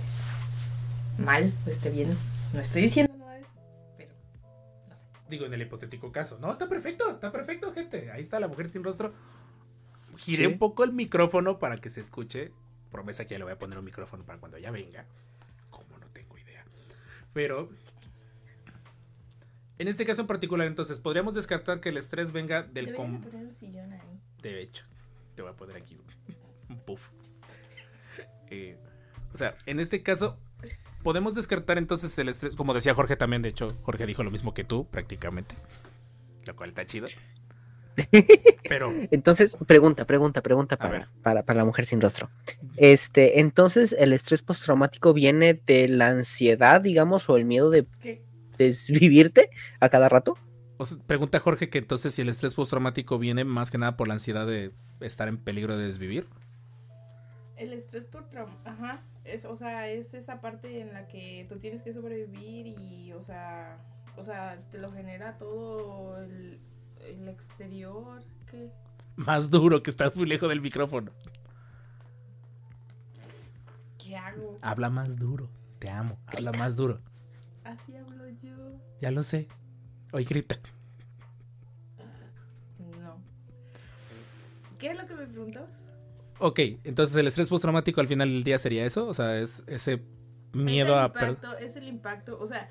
mal 1.18 1.52
o 1.66 1.70
esté 1.70 1.90
bien. 1.90 2.18
No 2.54 2.62
estoy 2.62 2.82
diciendo 2.84 3.14
nada 3.18 3.34
de 3.34 3.42
eso. 3.42 3.52
Pero, 3.98 4.12
no 4.90 4.96
sé. 4.96 5.04
Digo, 5.30 5.46
en 5.46 5.54
el 5.54 5.62
hipotético 5.64 6.12
caso. 6.14 6.38
No, 6.40 6.50
está 6.52 6.70
perfecto, 6.70 7.12
está 7.12 7.32
perfecto, 7.32 7.74
gente. 7.74 8.10
Ahí 8.12 8.22
está 8.22 8.40
la 8.40 8.48
mujer 8.48 8.68
sin 8.70 8.84
rostro. 8.84 9.14
Giré 10.18 10.46
Sí. 10.46 10.52
un 10.54 10.60
poco 10.60 10.86
el 10.86 10.94
micrófono 10.94 11.60
para 11.60 11.78
que 11.78 11.90
se 11.90 12.00
escuche. 12.00 12.52
Promesa 12.90 13.26
que 13.26 13.32
ya 13.32 13.38
le 13.40 13.44
voy 13.44 13.54
a 13.54 13.60
poner 13.60 13.78
un 13.78 13.84
micrófono 13.84 14.24
para 14.24 14.40
cuando 14.40 14.58
ya 14.58 14.72
venga. 14.72 15.04
Como 15.72 15.98
no 15.98 16.08
tengo 16.14 16.38
idea. 16.38 16.64
Pero. 17.34 17.70
En 19.78 19.90
este 19.90 20.06
caso 20.06 20.22
en 20.22 20.28
particular, 20.28 20.68
entonces, 20.68 21.00
podríamos 21.02 21.34
descartar 21.34 21.82
que 21.82 21.90
el 21.90 21.98
estrés 21.98 22.32
venga 22.32 22.64
del 22.64 22.94
com- 22.94 23.22
De 24.46 24.62
hecho, 24.62 24.86
te 25.34 25.42
voy 25.42 25.52
a 25.52 25.56
poner 25.56 25.76
aquí 25.76 25.98
un 26.70 26.78
puff. 26.82 27.10
Eh, 28.52 28.78
o 29.34 29.38
sea, 29.38 29.56
en 29.66 29.80
este 29.80 30.04
caso, 30.04 30.38
podemos 31.02 31.34
descartar 31.34 31.80
entonces 31.80 32.16
el 32.20 32.30
estrés, 32.30 32.56
como 32.56 32.76
decía 32.76 32.94
Jorge 32.94 33.16
también, 33.16 33.42
de 33.42 33.50
hecho, 33.50 33.76
Jorge 33.82 34.06
dijo 34.06 34.22
lo 34.24 34.30
mismo 34.30 34.54
que 34.54 34.64
tú, 34.64 34.86
prácticamente. 34.86 35.56
Lo 36.46 36.56
cual 36.56 36.70
está 36.70 36.86
chido. 36.86 37.08
Pero, 38.70 38.94
Entonces, 39.10 39.58
pregunta, 39.66 40.06
pregunta, 40.06 40.44
pregunta 40.44 40.78
para, 40.78 41.10
para, 41.24 41.42
para 41.42 41.58
la 41.58 41.66
mujer 41.66 41.86
sin 41.86 42.00
rostro. 42.00 42.30
Este, 42.78 43.40
entonces, 43.40 43.96
¿el 43.98 44.14
estrés 44.14 44.44
postraumático 44.44 45.12
viene 45.14 45.56
de 45.56 45.88
la 45.88 46.10
ansiedad, 46.10 46.82
digamos, 46.82 47.28
o 47.32 47.38
el 47.38 47.46
miedo 47.46 47.72
de 47.72 47.88
¿Qué? 48.00 48.22
desvivirte 48.60 49.50
a 49.80 49.90
cada 49.90 50.08
rato? 50.08 50.38
O 50.78 50.86
sea, 50.86 50.98
pregunta 51.06 51.40
Jorge 51.40 51.70
que 51.70 51.78
entonces 51.78 52.14
si 52.14 52.22
el 52.22 52.30
estrés 52.30 52.54
postraumático 52.54 53.18
viene 53.20 53.44
más 53.44 53.72
que 53.72 53.78
nada 53.78 53.98
por 53.98 54.08
la 54.08 54.16
ansiedad 54.16 54.46
de 54.46 54.72
estar 55.00 55.28
en 55.28 55.38
peligro 55.38 55.78
de 55.78 55.88
desvivir. 55.88 56.28
El 57.58 57.72
estrés 57.74 58.04
por 58.04 58.30
trauma, 58.30 58.58
ajá, 58.66 59.02
es, 59.24 59.46
o 59.46 59.56
sea, 59.56 59.90
es 59.90 60.14
esa 60.14 60.42
parte 60.42 60.82
en 60.82 60.94
la 60.94 61.08
que 61.08 61.46
tú 61.48 61.58
tienes 61.58 61.82
que 61.82 61.94
sobrevivir 61.94 62.68
y, 62.68 63.14
o 63.14 63.22
sea, 63.22 63.78
o 64.18 64.24
sea, 64.24 64.62
te 64.72 64.78
lo 64.78 64.90
genera 64.90 65.38
todo 65.38 66.22
el, 66.22 66.60
el 67.00 67.30
exterior, 67.30 68.22
que 68.52 68.72
Más 69.16 69.50
duro 69.50 69.82
que 69.82 69.90
estás 69.90 70.16
muy 70.16 70.26
lejos 70.26 70.50
del 70.50 70.60
micrófono. 70.60 71.12
¿qué 74.06 74.16
hago? 74.16 74.56
Habla 74.62 74.90
más 74.90 75.18
duro. 75.18 75.50
Te 75.80 75.90
amo. 75.90 76.18
Habla 76.28 76.52
más 76.54 76.76
duro. 76.76 77.00
Así 77.64 77.96
hablo 77.96 78.30
yo. 78.42 78.80
Ya 79.02 79.12
lo 79.12 79.24
sé. 79.24 79.48
Hoy 80.16 80.24
grita. 80.24 80.58
No. 83.02 83.22
¿Qué 84.80 84.92
es 84.92 84.98
lo 84.98 85.06
que 85.08 85.14
me 85.14 85.28
preguntas? 85.28 85.84
Ok, 86.40 86.60
entonces 86.86 87.18
el 87.18 87.28
estrés 87.28 87.50
postraumático 87.50 88.00
al 88.00 88.08
final 88.08 88.30
del 88.30 88.46
día 88.46 88.58
sería 88.58 88.86
eso, 88.86 89.08
o 89.08 89.14
sea, 89.14 89.38
es 89.38 89.64
ese 89.68 90.02
miedo 90.54 90.94
es 90.94 90.94
el 90.94 91.00
a... 91.00 91.06
impacto, 91.08 91.58
es 91.58 91.76
el 91.76 91.88
impacto, 91.90 92.40
o 92.40 92.48
sea, 92.48 92.70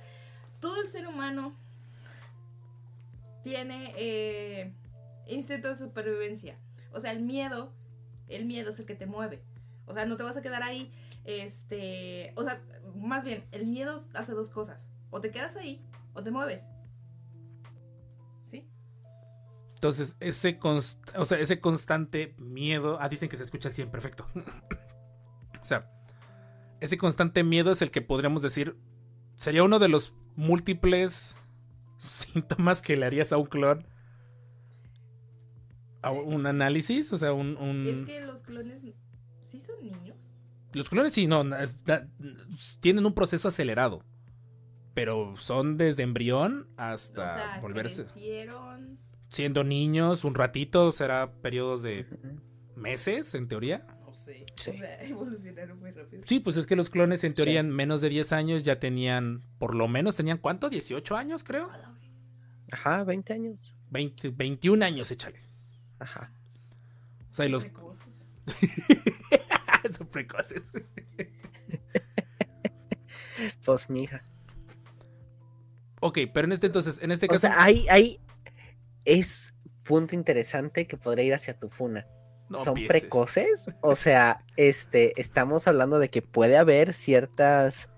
todo 0.59 0.81
el 0.81 0.89
ser 0.89 1.07
humano 1.07 1.55
tiene 3.43 3.93
eh, 3.99 4.73
instinto 5.27 5.69
de 5.69 5.77
supervivencia. 5.77 6.59
O 6.93 7.01
sea, 7.01 7.13
el 7.13 7.21
miedo, 7.21 7.75
el 8.27 8.47
miedo 8.47 8.71
es 8.71 8.79
el 8.79 8.87
que 8.87 8.95
te 8.95 9.05
mueve. 9.05 9.43
O 9.85 9.93
sea, 9.93 10.07
no 10.07 10.17
te 10.17 10.23
vas 10.23 10.39
a 10.39 10.41
quedar 10.41 10.63
ahí, 10.63 10.95
este, 11.25 12.33
o 12.37 12.43
sea, 12.43 12.63
más 12.97 13.23
bien, 13.23 13.45
el 13.53 13.67
miedo 13.67 14.03
hace 14.15 14.33
dos 14.33 14.49
cosas. 14.49 14.89
O 15.11 15.21
te 15.21 15.31
quedas 15.31 15.57
ahí 15.57 15.85
o 16.15 16.23
te 16.23 16.31
mueves. 16.31 16.69
Entonces, 19.85 20.17
ese, 20.21 20.59
const- 20.59 21.13
o 21.15 21.27
sea, 21.27 21.39
ese 21.39 21.61
constante 21.61 22.35
miedo... 22.39 22.97
Ah, 23.03 23.11
dicen 23.11 23.29
que 23.29 23.37
se 23.37 23.43
escucha 23.43 23.69
al 23.69 23.75
100, 23.75 23.91
perfecto. 23.91 24.27
o 25.61 25.65
sea, 25.65 25.91
ese 26.81 26.97
constante 26.97 27.45
miedo 27.45 27.71
es 27.71 27.83
el 27.83 27.91
que 27.91 28.01
podríamos 28.01 28.41
decir 28.41 28.79
sería 29.35 29.63
uno 29.63 29.79
de 29.79 29.89
los 29.89 30.15
múltiples 30.37 31.37
síntomas 31.99 32.81
que 32.81 32.97
le 32.97 33.05
harías 33.05 33.31
a 33.35 33.37
un 33.37 33.45
clon. 33.45 33.87
A 36.01 36.13
un 36.13 36.47
análisis, 36.47 37.13
o 37.13 37.19
sea, 37.19 37.35
un... 37.35 37.59
un- 37.59 37.87
Es 37.87 38.07
que 38.07 38.23
los 38.25 38.41
clones 38.41 38.81
sí 39.43 39.61
son 39.61 39.83
niños. 39.83 40.17
Los 40.73 40.89
clones 40.89 41.13
sí, 41.13 41.27
no, 41.27 41.45
tienen 42.81 43.05
un 43.05 43.13
proceso 43.13 43.49
acelerado. 43.49 44.03
Pero 44.95 45.37
son 45.37 45.77
desde 45.77 46.05
embrión 46.05 46.69
hasta 46.79 47.23
o 47.23 47.35
sea, 47.35 47.61
volverse... 47.61 48.05
crecieron. 48.05 49.04
Siendo 49.35 49.65
niños, 49.65 50.25
un 50.25 50.35
ratito, 50.35 50.93
será 50.93 51.33
periodos 51.43 51.83
de 51.83 52.07
meses, 52.77 53.35
en 53.35 53.49
teoría. 53.49 53.85
No 54.07 54.13
sé. 54.13 54.47
Sí. 54.57 54.71
O 54.71 54.75
sea, 54.75 55.03
evolucionaron 55.03 55.79
muy 55.81 55.91
rápido. 55.91 56.23
Sí, 56.27 56.39
pues 56.41 56.57
es 56.57 56.67
que 56.67 56.77
los 56.77 56.89
clones 56.89 57.25
en 57.25 57.35
teoría 57.35 57.55
Sí. 57.61 57.67
en 57.67 57.71
menos 57.71 58.01
de 58.01 58.11
10 58.11 58.33
años 58.33 58.63
ya 58.63 58.79
tenían, 58.79 59.43
por 59.59 59.75
lo 59.75 59.89
menos 59.89 60.15
tenían, 60.17 60.39
¿cuánto? 60.39 60.71
18 60.71 61.17
años, 61.17 61.43
creo. 61.43 61.69
Ajá, 62.71 63.03
20 63.05 63.33
años. 63.33 63.75
20, 63.91 64.31
21 64.31 64.85
años, 64.85 65.11
échale. 65.11 65.41
Ajá. 65.99 66.33
O 67.31 67.35
sea, 67.35 67.47
y 67.47 67.49
los... 67.49 67.65
Precoces. 67.65 68.05
Son 69.97 70.07
precoces. 70.07 70.73
Pues, 73.65 73.91
mija. 73.91 74.23
Ok, 76.01 76.19
pero 76.33 76.47
en 76.47 76.53
este 76.53 76.67
entonces, 76.67 77.03
en 77.03 77.11
este 77.11 77.27
O 77.27 77.31
caso... 77.31 77.41
sea, 77.41 77.63
ahí, 77.63 77.87
ahí 77.91 78.19
es 79.05 79.55
punto 79.85 80.15
interesante 80.15 80.87
que 80.87 80.97
podría 80.97 81.25
ir 81.25 81.35
hacia 81.35 81.59
tu 81.59 81.69
funa. 81.69 82.07
no 82.49 82.65
¿Son 82.65 82.75
precoces? 82.75 83.67
O 83.81 83.95
sea, 83.95 84.45
este, 84.57 85.19
estamos 85.21 85.69
hablando 85.69 85.99
de 85.99 86.09
que 86.09 86.23
puede 86.23 86.57
haber 86.57 86.95
ciertas 86.95 87.89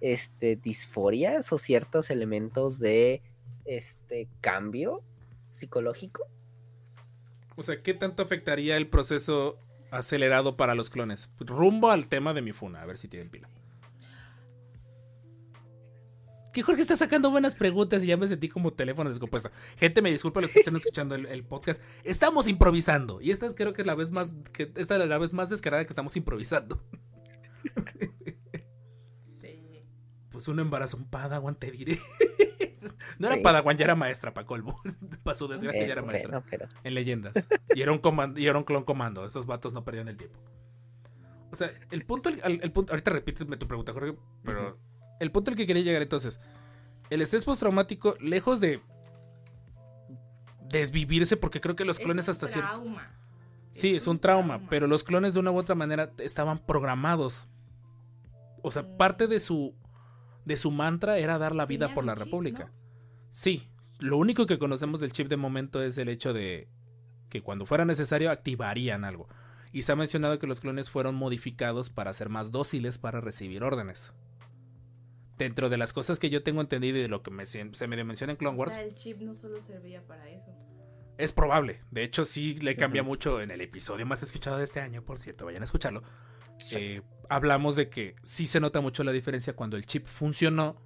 este, 0.00 0.56
disforias 0.56 1.52
o 1.52 1.58
ciertos 1.58 2.10
elementos 2.10 2.78
de 2.78 3.22
este 3.64 4.28
cambio 4.40 5.02
psicológico. 5.52 6.26
O 7.56 7.62
sea, 7.62 7.82
¿qué 7.82 7.94
tanto 7.94 8.22
afectaría 8.22 8.76
el 8.76 8.88
proceso 8.88 9.58
acelerado 9.90 10.56
para 10.56 10.74
los 10.74 10.90
clones? 10.90 11.30
Rumbo 11.40 11.90
al 11.90 12.08
tema 12.08 12.34
de 12.34 12.42
mi 12.42 12.52
funa, 12.52 12.82
a 12.82 12.86
ver 12.86 12.98
si 12.98 13.08
tienen 13.08 13.30
pila. 13.30 13.48
Que 16.52 16.62
Jorge 16.62 16.80
está 16.80 16.96
sacando 16.96 17.30
buenas 17.30 17.54
preguntas 17.54 18.02
y 18.02 18.06
ya 18.06 18.16
me 18.16 18.26
sentí 18.26 18.48
como 18.48 18.72
teléfono 18.72 19.10
descompuesto. 19.10 19.50
Gente, 19.76 20.00
me 20.02 20.10
disculpa 20.10 20.40
los 20.40 20.52
que 20.52 20.60
estén 20.60 20.76
escuchando 20.76 21.14
el, 21.14 21.26
el 21.26 21.44
podcast. 21.44 21.82
Estamos 22.04 22.48
improvisando. 22.48 23.20
Y 23.20 23.30
esta 23.30 23.46
es, 23.46 23.54
creo 23.54 23.72
que 23.74 23.82
es 23.82 23.86
la 23.86 23.94
vez 23.94 24.10
más. 24.10 24.34
Que, 24.52 24.72
esta 24.76 24.96
es 25.02 25.08
la 25.08 25.18
vez 25.18 25.32
más 25.32 25.50
descarada 25.50 25.84
que 25.84 25.90
estamos 25.92 26.16
improvisando. 26.16 26.82
Sí. 29.22 29.84
Pues 30.30 30.48
un 30.48 30.58
embarazo, 30.60 30.96
un 30.96 31.08
padawan, 31.08 31.54
te 31.56 31.70
diré. 31.70 31.98
No 33.18 33.26
era 33.26 33.36
Sí. 33.36 33.42
padawan, 33.42 33.76
ya 33.76 33.84
era 33.84 33.94
maestra, 33.94 34.32
para 34.32 34.46
colmo. 34.46 34.80
Para 35.22 35.34
su 35.34 35.48
desgracia, 35.48 35.84
ya 35.86 35.92
era 35.92 36.02
maestra. 36.02 36.30
bueno, 36.38 36.46
pero 36.48 36.68
en 36.84 36.94
leyendas. 36.94 37.34
Y 37.74 37.82
era 37.82 37.92
un 37.92 37.98
comando, 37.98 38.38
y 38.40 38.46
era 38.46 38.56
un 38.56 38.64
clon 38.64 38.84
comando. 38.84 39.24
Esos 39.26 39.46
vatos 39.46 39.72
no 39.72 39.84
perdían 39.84 40.08
el 40.08 40.16
tiempo. 40.16 40.38
O 41.50 41.56
sea, 41.56 41.72
el 41.90 42.04
punto, 42.04 42.28
el, 42.28 42.60
el 42.62 42.72
punto, 42.72 42.92
ahorita 42.92 43.10
repíteme 43.10 43.56
tu 43.56 43.66
pregunta, 43.66 43.92
Jorge, 43.92 44.14
pero 44.44 44.78
el 45.20 45.30
punto 45.32 45.50
al 45.50 45.56
que 45.56 45.66
quería 45.66 45.82
llegar 45.82 46.02
entonces, 46.02 46.40
el 47.10 47.22
estrés 47.22 47.44
postraumático, 47.44 48.16
lejos 48.20 48.60
de 48.60 48.80
desvivirse, 50.68 51.36
porque 51.36 51.60
creo 51.60 51.76
que 51.76 51.84
los 51.84 51.98
clones 51.98 52.24
es 52.24 52.28
un 52.28 52.32
hasta 52.32 52.46
cierto. 52.48 52.70
trauma. 52.70 53.10
Sí, 53.72 53.94
es 53.94 54.06
un 54.06 54.18
trauma, 54.18 54.60
pero 54.68 54.86
los 54.86 55.04
clones 55.04 55.34
de 55.34 55.40
una 55.40 55.50
u 55.50 55.56
otra 55.56 55.74
manera 55.74 56.12
estaban 56.18 56.58
programados. 56.58 57.46
O 58.62 58.70
sea, 58.70 58.82
Mm. 58.82 58.96
parte 58.96 59.26
de 59.28 59.40
su 59.40 59.74
de 60.44 60.56
su 60.56 60.70
mantra 60.70 61.18
era 61.18 61.36
dar 61.36 61.54
la 61.54 61.66
vida 61.66 61.92
por 61.94 62.04
la 62.04 62.14
chip, 62.14 62.24
República. 62.24 62.64
¿no? 62.64 62.70
Sí, 63.30 63.68
lo 63.98 64.16
único 64.16 64.46
que 64.46 64.58
conocemos 64.58 64.98
del 64.98 65.12
chip 65.12 65.28
de 65.28 65.36
momento 65.36 65.82
es 65.82 65.98
el 65.98 66.08
hecho 66.08 66.32
de 66.32 66.68
que 67.28 67.42
cuando 67.42 67.66
fuera 67.66 67.84
necesario 67.84 68.30
activarían 68.30 69.04
algo. 69.04 69.28
Y 69.72 69.82
se 69.82 69.92
ha 69.92 69.96
mencionado 69.96 70.38
que 70.38 70.46
los 70.46 70.60
clones 70.60 70.88
fueron 70.88 71.14
modificados 71.16 71.90
para 71.90 72.14
ser 72.14 72.30
más 72.30 72.50
dóciles 72.50 72.96
para 72.96 73.20
recibir 73.20 73.62
órdenes. 73.62 74.10
Dentro 75.38 75.68
de 75.68 75.78
las 75.78 75.92
cosas 75.92 76.18
que 76.18 76.28
yo 76.30 76.42
tengo 76.42 76.60
entendido 76.60 76.98
y 76.98 77.02
de 77.02 77.08
lo 77.08 77.22
que 77.22 77.30
me, 77.30 77.46
se 77.46 77.64
medio 77.86 78.04
menciona 78.04 78.32
en 78.32 78.36
Clone 78.36 78.56
O 78.56 78.60
Wars, 78.60 78.74
sea, 78.74 78.82
el 78.82 78.94
chip 78.94 79.20
no 79.20 79.34
solo 79.34 79.60
servía 79.60 80.04
para 80.06 80.28
eso. 80.28 80.50
es 81.16 81.32
probable. 81.32 81.80
De 81.90 82.02
hecho, 82.02 82.24
sí 82.24 82.54
le 82.56 82.76
cambia 82.76 83.02
mucho 83.02 83.40
en 83.40 83.50
el 83.50 83.60
episodio 83.60 84.04
más 84.04 84.22
escuchado 84.22 84.58
de 84.58 84.64
este 84.64 84.80
año, 84.80 85.02
por 85.04 85.18
cierto, 85.18 85.46
vayan 85.46 85.62
a 85.62 85.64
escucharlo. 85.64 86.02
Eh, 86.76 87.02
hablamos 87.28 87.76
de 87.76 87.88
que 87.88 88.16
sí 88.24 88.46
se 88.48 88.58
nota 88.60 88.80
mucho 88.80 89.04
la 89.04 89.12
diferencia 89.12 89.54
cuando 89.54 89.76
el 89.76 89.86
chip 89.86 90.06
funcionó. 90.08 90.76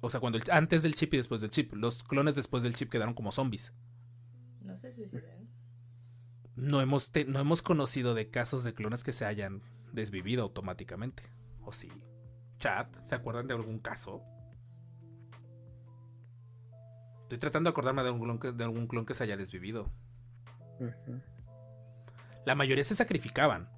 O 0.00 0.10
sea, 0.10 0.20
cuando 0.20 0.38
el- 0.38 0.44
antes 0.50 0.82
del 0.82 0.94
chip 0.94 1.14
y 1.14 1.16
después 1.16 1.40
del 1.40 1.50
chip. 1.50 1.72
Los 1.74 2.04
clones 2.04 2.34
después 2.36 2.62
del 2.62 2.74
chip 2.74 2.90
quedaron 2.90 3.14
como 3.14 3.32
zombies. 3.32 3.72
No 4.62 4.76
se 4.78 4.92
suicidan. 4.92 5.48
No 6.56 6.80
hemos, 6.80 7.10
te- 7.10 7.24
no 7.24 7.40
hemos 7.40 7.62
conocido 7.62 8.14
de 8.14 8.30
casos 8.30 8.64
de 8.64 8.74
clones 8.74 9.02
que 9.02 9.12
se 9.12 9.24
hayan 9.24 9.62
desvivido 9.92 10.42
automáticamente. 10.42 11.24
¿O 11.62 11.72
sí? 11.72 11.88
Chat, 12.58 12.94
¿se 13.02 13.14
acuerdan 13.14 13.46
de 13.46 13.54
algún 13.54 13.78
caso? 13.78 14.22
Estoy 17.22 17.38
tratando 17.38 17.68
de 17.68 17.72
acordarme 17.72 18.02
de, 18.02 18.10
un 18.10 18.20
clon 18.20 18.38
que, 18.38 18.52
de 18.52 18.64
algún 18.64 18.86
clon 18.86 19.04
que 19.04 19.14
se 19.14 19.24
haya 19.24 19.36
desvivido. 19.36 19.90
La 22.46 22.54
mayoría 22.54 22.84
se 22.84 22.94
sacrificaban. 22.94 23.68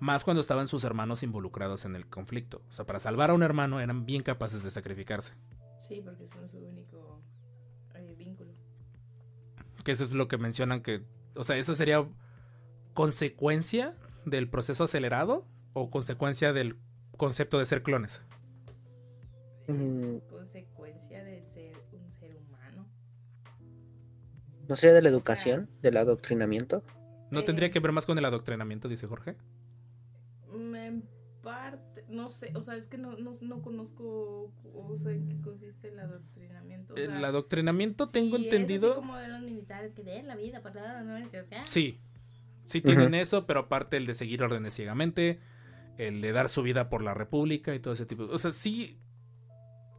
Más 0.00 0.22
cuando 0.22 0.40
estaban 0.40 0.68
sus 0.68 0.84
hermanos 0.84 1.22
involucrados 1.22 1.86
en 1.86 1.96
el 1.96 2.06
conflicto. 2.06 2.62
O 2.68 2.72
sea, 2.72 2.84
para 2.84 2.98
salvar 3.00 3.30
a 3.30 3.34
un 3.34 3.42
hermano 3.42 3.80
eran 3.80 4.04
bien 4.04 4.22
capaces 4.22 4.62
de 4.62 4.70
sacrificarse. 4.70 5.32
Sí, 5.80 6.02
porque 6.04 6.26
son 6.26 6.48
su 6.48 6.58
único 6.58 7.22
eh, 7.94 8.14
vínculo. 8.18 8.52
Que 9.82 9.92
eso 9.92 10.04
es 10.04 10.12
lo 10.12 10.28
que 10.28 10.36
mencionan 10.36 10.82
que... 10.82 11.04
O 11.36 11.44
sea, 11.44 11.56
eso 11.56 11.74
sería 11.74 12.06
consecuencia 12.92 13.96
del 14.26 14.48
proceso 14.48 14.84
acelerado 14.84 15.46
o 15.72 15.90
consecuencia 15.90 16.52
del 16.52 16.76
concepto 17.16 17.58
de 17.58 17.64
ser 17.66 17.82
clones. 17.82 18.20
Mm. 19.68 20.16
Es 20.16 20.22
consecuencia 20.24 21.24
de 21.24 21.42
ser 21.42 21.74
un 21.92 22.10
ser 22.10 22.36
humano. 22.36 22.86
¿No 24.68 24.76
sería 24.76 24.94
de 24.94 25.02
la 25.02 25.08
educación, 25.08 25.68
del 25.82 25.96
adoctrinamiento? 25.96 26.82
¿No 27.30 27.40
Eh. 27.40 27.42
tendría 27.44 27.70
que 27.70 27.80
ver 27.80 27.92
más 27.92 28.06
con 28.06 28.18
el 28.18 28.24
adoctrinamiento, 28.24 28.88
dice 28.88 29.06
Jorge? 29.06 29.36
Mm, 30.52 30.74
En 30.76 31.08
parte, 31.42 32.04
no 32.08 32.30
sé, 32.30 32.52
o 32.54 32.62
sea, 32.62 32.74
es 32.76 32.88
que 32.88 32.96
no, 32.96 33.16
no, 33.18 33.32
no 33.42 33.60
conozco, 33.62 34.50
o 34.74 34.96
sea, 34.96 35.12
en 35.12 35.28
qué 35.28 35.38
consiste 35.42 35.88
el 35.88 35.98
adoctrinamiento. 36.00 36.94
o 36.94 36.96
sea, 36.96 37.04
el 37.18 37.24
adoctrinamiento 37.24 38.06
tengo 38.06 38.36
sí, 38.38 38.44
Es 38.46 38.48
así 38.48 38.56
entendido... 38.56 38.94
como 38.94 39.16
de 39.16 39.28
los 39.28 39.42
militares 39.42 39.92
que 39.92 40.02
den 40.02 40.26
la 40.26 40.36
vida 40.36 40.60
nada, 40.62 41.02
¿no? 41.02 41.30
Sí, 41.66 41.98
sí 42.64 42.80
tienen 42.80 43.14
eso, 43.14 43.46
pero 43.46 43.60
aparte 43.60 43.98
el 43.98 44.06
de 44.06 44.14
seguir 44.14 44.42
órdenes 44.42 44.72
ciegamente, 44.74 45.38
el 45.98 46.20
de 46.20 46.32
dar 46.32 46.48
su 46.48 46.62
vida 46.62 46.88
por 46.88 47.02
la 47.02 47.14
república 47.14 47.74
y 47.74 47.80
todo 47.80 47.94
ese 47.94 48.06
tipo. 48.06 48.24
O 48.24 48.38
sea, 48.38 48.52
sí. 48.52 48.98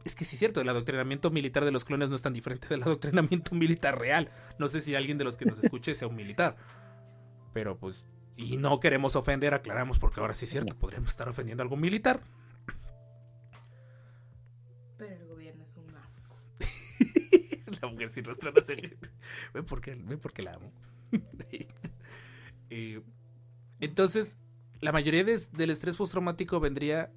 Es 0.04 0.14
que 0.14 0.24
sí 0.24 0.36
es 0.36 0.38
cierto, 0.38 0.60
el 0.60 0.68
adoctrinamiento 0.68 1.30
militar 1.30 1.64
de 1.64 1.72
los 1.72 1.84
clones 1.84 2.08
no 2.08 2.14
es 2.14 2.22
tan 2.22 2.32
diferente 2.32 2.68
del 2.68 2.82
adoctrinamiento 2.84 3.54
militar 3.56 3.98
real. 3.98 4.30
No 4.58 4.68
sé 4.68 4.80
si 4.80 4.94
alguien 4.94 5.18
de 5.18 5.24
los 5.24 5.36
que 5.36 5.46
nos 5.46 5.58
escuche 5.58 5.94
sea 5.96 6.06
un 6.06 6.14
militar. 6.14 6.56
Pero 7.52 7.76
pues, 7.76 8.04
y 8.36 8.56
no 8.56 8.78
queremos 8.78 9.16
ofender, 9.16 9.54
aclaramos, 9.54 9.98
porque 9.98 10.20
ahora 10.20 10.34
sí 10.34 10.44
es 10.44 10.50
cierto, 10.52 10.76
podríamos 10.78 11.10
estar 11.10 11.28
ofendiendo 11.28 11.62
a 11.62 11.64
algún 11.64 11.80
militar. 11.80 12.20
Pero 14.96 15.14
el 15.14 15.26
gobierno 15.26 15.64
es 15.64 15.76
un 15.76 15.96
asco. 15.96 16.36
la 17.82 17.88
mujer 17.88 18.10
sin 18.10 18.24
rostro 18.24 18.52
no 18.52 18.60
sé. 18.60 18.96
Ve 19.54 19.62
por 19.62 19.80
qué, 19.80 19.94
ve 19.94 20.18
por 20.18 20.32
qué 20.32 20.42
la 20.42 20.54
amo. 20.54 20.72
Eh, 22.68 23.00
entonces, 23.78 24.36
la 24.80 24.92
mayoría 24.92 25.24
de- 25.24 25.40
del 25.52 25.70
estrés 25.70 25.96
postraumático 25.96 26.60
vendría 26.60 27.10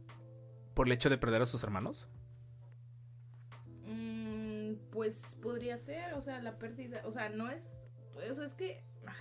por 0.74 0.88
el 0.88 0.94
hecho 0.94 1.10
de 1.10 1.18
perder 1.18 1.42
a 1.42 1.46
sus 1.46 1.64
hermanos. 1.64 2.08
Mm, 3.86 4.76
pues 4.92 5.38
podría 5.42 5.78
ser, 5.78 6.14
o 6.14 6.22
sea, 6.22 6.42
la 6.42 6.58
pérdida, 6.58 7.02
o 7.06 7.12
sea, 7.12 7.30
no 7.30 7.50
es, 7.50 7.82
o 8.30 8.34
sea, 8.34 8.46
es 8.46 8.54
que 8.54 8.84
ah, 9.08 9.14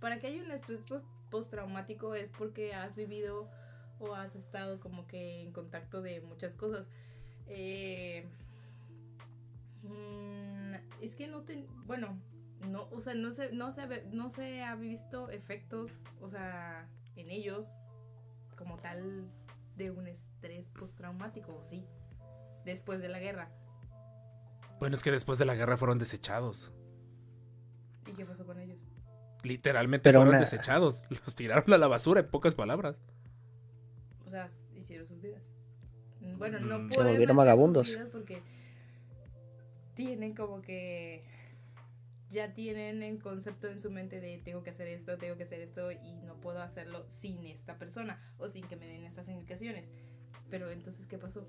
para 0.00 0.18
que 0.18 0.28
haya 0.28 0.42
un 0.42 0.50
estrés 0.50 0.80
pos- 0.82 1.04
postraumático 1.30 2.14
es 2.14 2.28
porque 2.30 2.74
has 2.74 2.94
vivido 2.96 3.50
o 3.98 4.14
has 4.14 4.34
estado 4.34 4.80
como 4.80 5.06
que 5.06 5.42
en 5.42 5.52
contacto 5.52 6.00
de 6.02 6.20
muchas 6.20 6.54
cosas. 6.54 6.86
Eh, 7.46 8.24
mm, 9.82 10.74
es 11.02 11.14
que 11.16 11.26
no 11.28 11.42
te, 11.42 11.66
bueno, 11.86 12.18
no, 12.68 12.88
o 12.92 13.00
sea, 13.00 13.14
no 13.14 13.30
se, 13.30 13.52
no 13.52 13.72
se, 13.72 14.04
no 14.12 14.30
se 14.30 14.62
ha 14.62 14.74
visto 14.76 15.28
efectos, 15.30 15.98
o 16.20 16.28
sea, 16.28 16.88
en 17.16 17.30
ellos 17.30 17.66
como 18.56 18.78
tal 18.78 19.28
de 19.76 19.90
un 19.90 20.06
estrés 20.06 20.68
postraumático, 20.70 21.54
¿o 21.56 21.62
sí? 21.62 21.84
Después 22.64 23.00
de 23.00 23.08
la 23.08 23.18
guerra. 23.18 23.50
Bueno, 24.78 24.96
es 24.96 25.02
que 25.02 25.10
después 25.10 25.38
de 25.38 25.44
la 25.44 25.54
guerra 25.54 25.76
fueron 25.76 25.98
desechados. 25.98 26.72
¿Y 28.06 28.12
qué 28.12 28.24
pasó 28.24 28.44
con 28.44 28.58
ellos? 28.60 28.78
Literalmente 29.42 30.02
Pero 30.04 30.20
fueron 30.20 30.34
una- 30.34 30.40
desechados. 30.40 31.04
Los 31.10 31.34
tiraron 31.34 31.72
a 31.72 31.78
la 31.78 31.88
basura, 31.88 32.20
en 32.20 32.28
pocas 32.28 32.54
palabras. 32.54 32.96
O 34.26 34.30
sea, 34.30 34.48
destruir 34.74 35.06
sus 35.06 35.20
vidas. 35.20 35.42
Bueno, 36.38 36.58
no 36.60 36.78
Mm. 36.78 36.88
pueden 36.88 37.04
Se 37.04 37.10
volvieron 37.12 37.36
vagabundos. 37.36 37.88
vidas 37.88 38.10
porque 38.10 38.42
tienen 39.94 40.34
como 40.34 40.60
que 40.62 41.24
ya 42.34 42.52
tienen 42.54 43.02
el 43.02 43.22
concepto 43.22 43.68
en 43.68 43.78
su 43.80 43.90
mente 43.90 44.20
de 44.20 44.38
tengo 44.38 44.62
que 44.62 44.70
hacer 44.70 44.88
esto, 44.88 45.16
tengo 45.18 45.36
que 45.36 45.44
hacer 45.44 45.60
esto 45.60 45.90
y 45.92 46.16
no 46.24 46.40
puedo 46.40 46.60
hacerlo 46.60 47.06
sin 47.08 47.46
esta 47.46 47.78
persona 47.78 48.20
o 48.38 48.48
sin 48.48 48.66
que 48.66 48.76
me 48.76 48.86
den 48.86 49.04
estas 49.04 49.28
indicaciones. 49.28 49.90
Pero 50.50 50.70
entonces, 50.70 51.06
¿qué 51.06 51.16
pasó? 51.18 51.48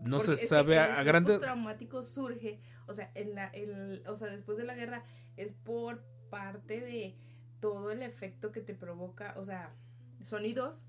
No 0.00 0.18
Porque 0.18 0.36
se 0.36 0.36
sabe 0.36 0.78
a, 0.78 0.98
a 0.98 1.02
estrés 1.02 1.04
grande. 1.04 1.38
postraumático 1.38 2.02
surge, 2.02 2.60
o 2.86 2.94
sea, 2.94 3.10
en 3.14 3.34
la, 3.34 3.48
el, 3.48 4.02
o 4.06 4.16
sea, 4.16 4.28
después 4.28 4.56
de 4.58 4.64
la 4.64 4.74
guerra 4.74 5.04
es 5.36 5.52
por 5.52 6.04
parte 6.30 6.80
de 6.80 7.16
todo 7.60 7.90
el 7.90 8.02
efecto 8.02 8.52
que 8.52 8.60
te 8.60 8.74
provoca, 8.74 9.34
o 9.36 9.44
sea, 9.44 9.74
sonidos, 10.22 10.86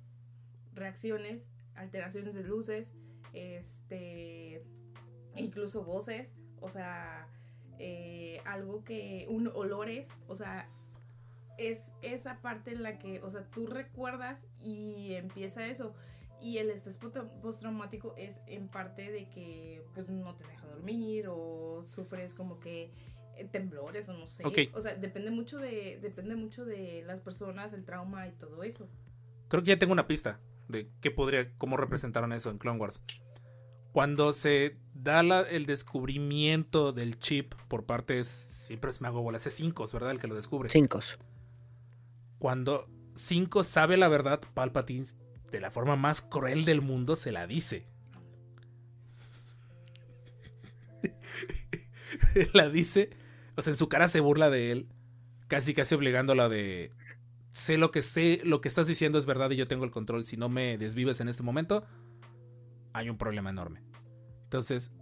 reacciones, 0.74 1.50
alteraciones 1.76 2.34
de 2.34 2.44
luces, 2.44 2.96
este, 3.34 4.64
incluso 5.36 5.84
voces, 5.84 6.36
o 6.60 6.70
sea, 6.70 7.28
eh, 7.80 8.27
algo 8.58 8.84
que, 8.84 9.26
un 9.30 9.48
olores, 9.48 10.10
o 10.28 10.36
sea, 10.36 10.70
es 11.58 11.92
esa 12.02 12.42
parte 12.42 12.72
en 12.72 12.84
la 12.84 13.00
que, 13.00 13.22
o 13.22 13.32
sea, 13.32 13.44
tú 13.50 13.68
recuerdas 13.68 14.48
y 14.62 15.14
empieza 15.14 15.66
eso. 15.66 15.96
Y 16.40 16.60
el 16.60 16.70
estrés 16.70 16.98
postraumático 16.98 18.14
es 18.16 18.42
en 18.46 18.68
parte 18.68 19.12
de 19.12 19.28
que 19.30 19.84
pues 19.96 20.08
no 20.08 20.36
te 20.36 20.46
deja 20.46 20.68
dormir 20.68 21.26
o 21.30 21.84
sufres 21.84 22.36
como 22.36 22.60
que 22.60 22.92
eh, 23.38 23.46
temblores 23.46 24.08
o 24.10 24.14
no 24.14 24.28
sé. 24.28 24.46
Ok. 24.46 24.60
O 24.74 24.82
sea, 24.82 24.94
depende 24.94 25.32
mucho 25.32 25.58
de 25.58 25.98
depende 26.00 26.36
mucho 26.36 26.64
de 26.64 27.04
las 27.08 27.22
personas, 27.22 27.74
el 27.74 27.86
trauma 27.86 28.28
y 28.28 28.34
todo 28.34 28.62
eso. 28.62 28.88
Creo 29.48 29.64
que 29.64 29.70
ya 29.70 29.80
tengo 29.80 29.94
una 29.94 30.06
pista 30.06 30.40
de 30.68 30.92
qué 31.02 31.10
podría, 31.10 31.56
cómo 31.56 31.76
representaron 31.76 32.34
eso 32.34 32.52
en 32.52 32.60
Clone 32.60 32.80
Wars. 32.80 33.02
Cuando 33.98 34.32
se 34.32 34.78
da 34.94 35.24
la- 35.24 35.42
el 35.42 35.66
descubrimiento 35.66 36.92
del 36.94 37.18
chip 37.18 37.56
por 37.68 37.88
parte, 37.88 38.20
es- 38.20 38.28
siempre 38.28 38.92
es 38.92 39.02
me 39.02 39.08
hago 39.08 39.24
bolas, 39.24 39.48
es 39.48 39.54
Cinco, 39.56 39.86
¿verdad? 39.92 40.12
El 40.12 40.20
que 40.20 40.28
lo 40.28 40.36
descubre. 40.36 40.70
Cinco. 40.70 41.00
Cuando 42.38 42.88
Cinco 43.16 43.64
sabe 43.64 43.98
la 43.98 44.08
verdad, 44.08 44.40
Palpatine, 44.54 45.08
de 45.52 45.60
la 45.60 45.72
forma 45.72 45.96
más 45.96 46.22
cruel 46.22 46.64
del 46.64 46.84
mundo, 46.84 47.16
se 47.16 47.32
la 47.32 47.48
dice. 47.48 47.88
la 52.54 52.70
dice, 52.70 53.10
o 53.56 53.64
sea, 53.64 53.72
en 53.72 53.78
su 53.78 53.90
cara 53.90 54.08
se 54.08 54.20
burla 54.20 54.52
de 54.52 54.74
él, 54.74 54.90
casi 55.48 55.74
casi 55.74 55.96
obligándola 55.96 56.50
de 56.50 56.92
sé 57.52 57.80
lo 57.80 57.90
que 57.90 58.04
sé, 58.04 58.42
lo 58.44 58.62
que 58.62 58.68
estás 58.68 58.86
diciendo 58.86 59.18
es 59.18 59.26
verdad 59.26 59.50
y 59.50 59.56
yo 59.56 59.68
tengo 59.68 59.86
el 59.86 59.90
control. 59.92 60.24
Si 60.24 60.38
no 60.38 60.50
me 60.50 60.78
desvives 60.78 61.20
en 61.20 61.30
este 61.30 61.42
momento, 61.42 61.84
hay 62.94 63.10
un 63.10 63.18
problema 63.18 63.50
enorme. 63.50 63.87
Entonces, 64.48 64.94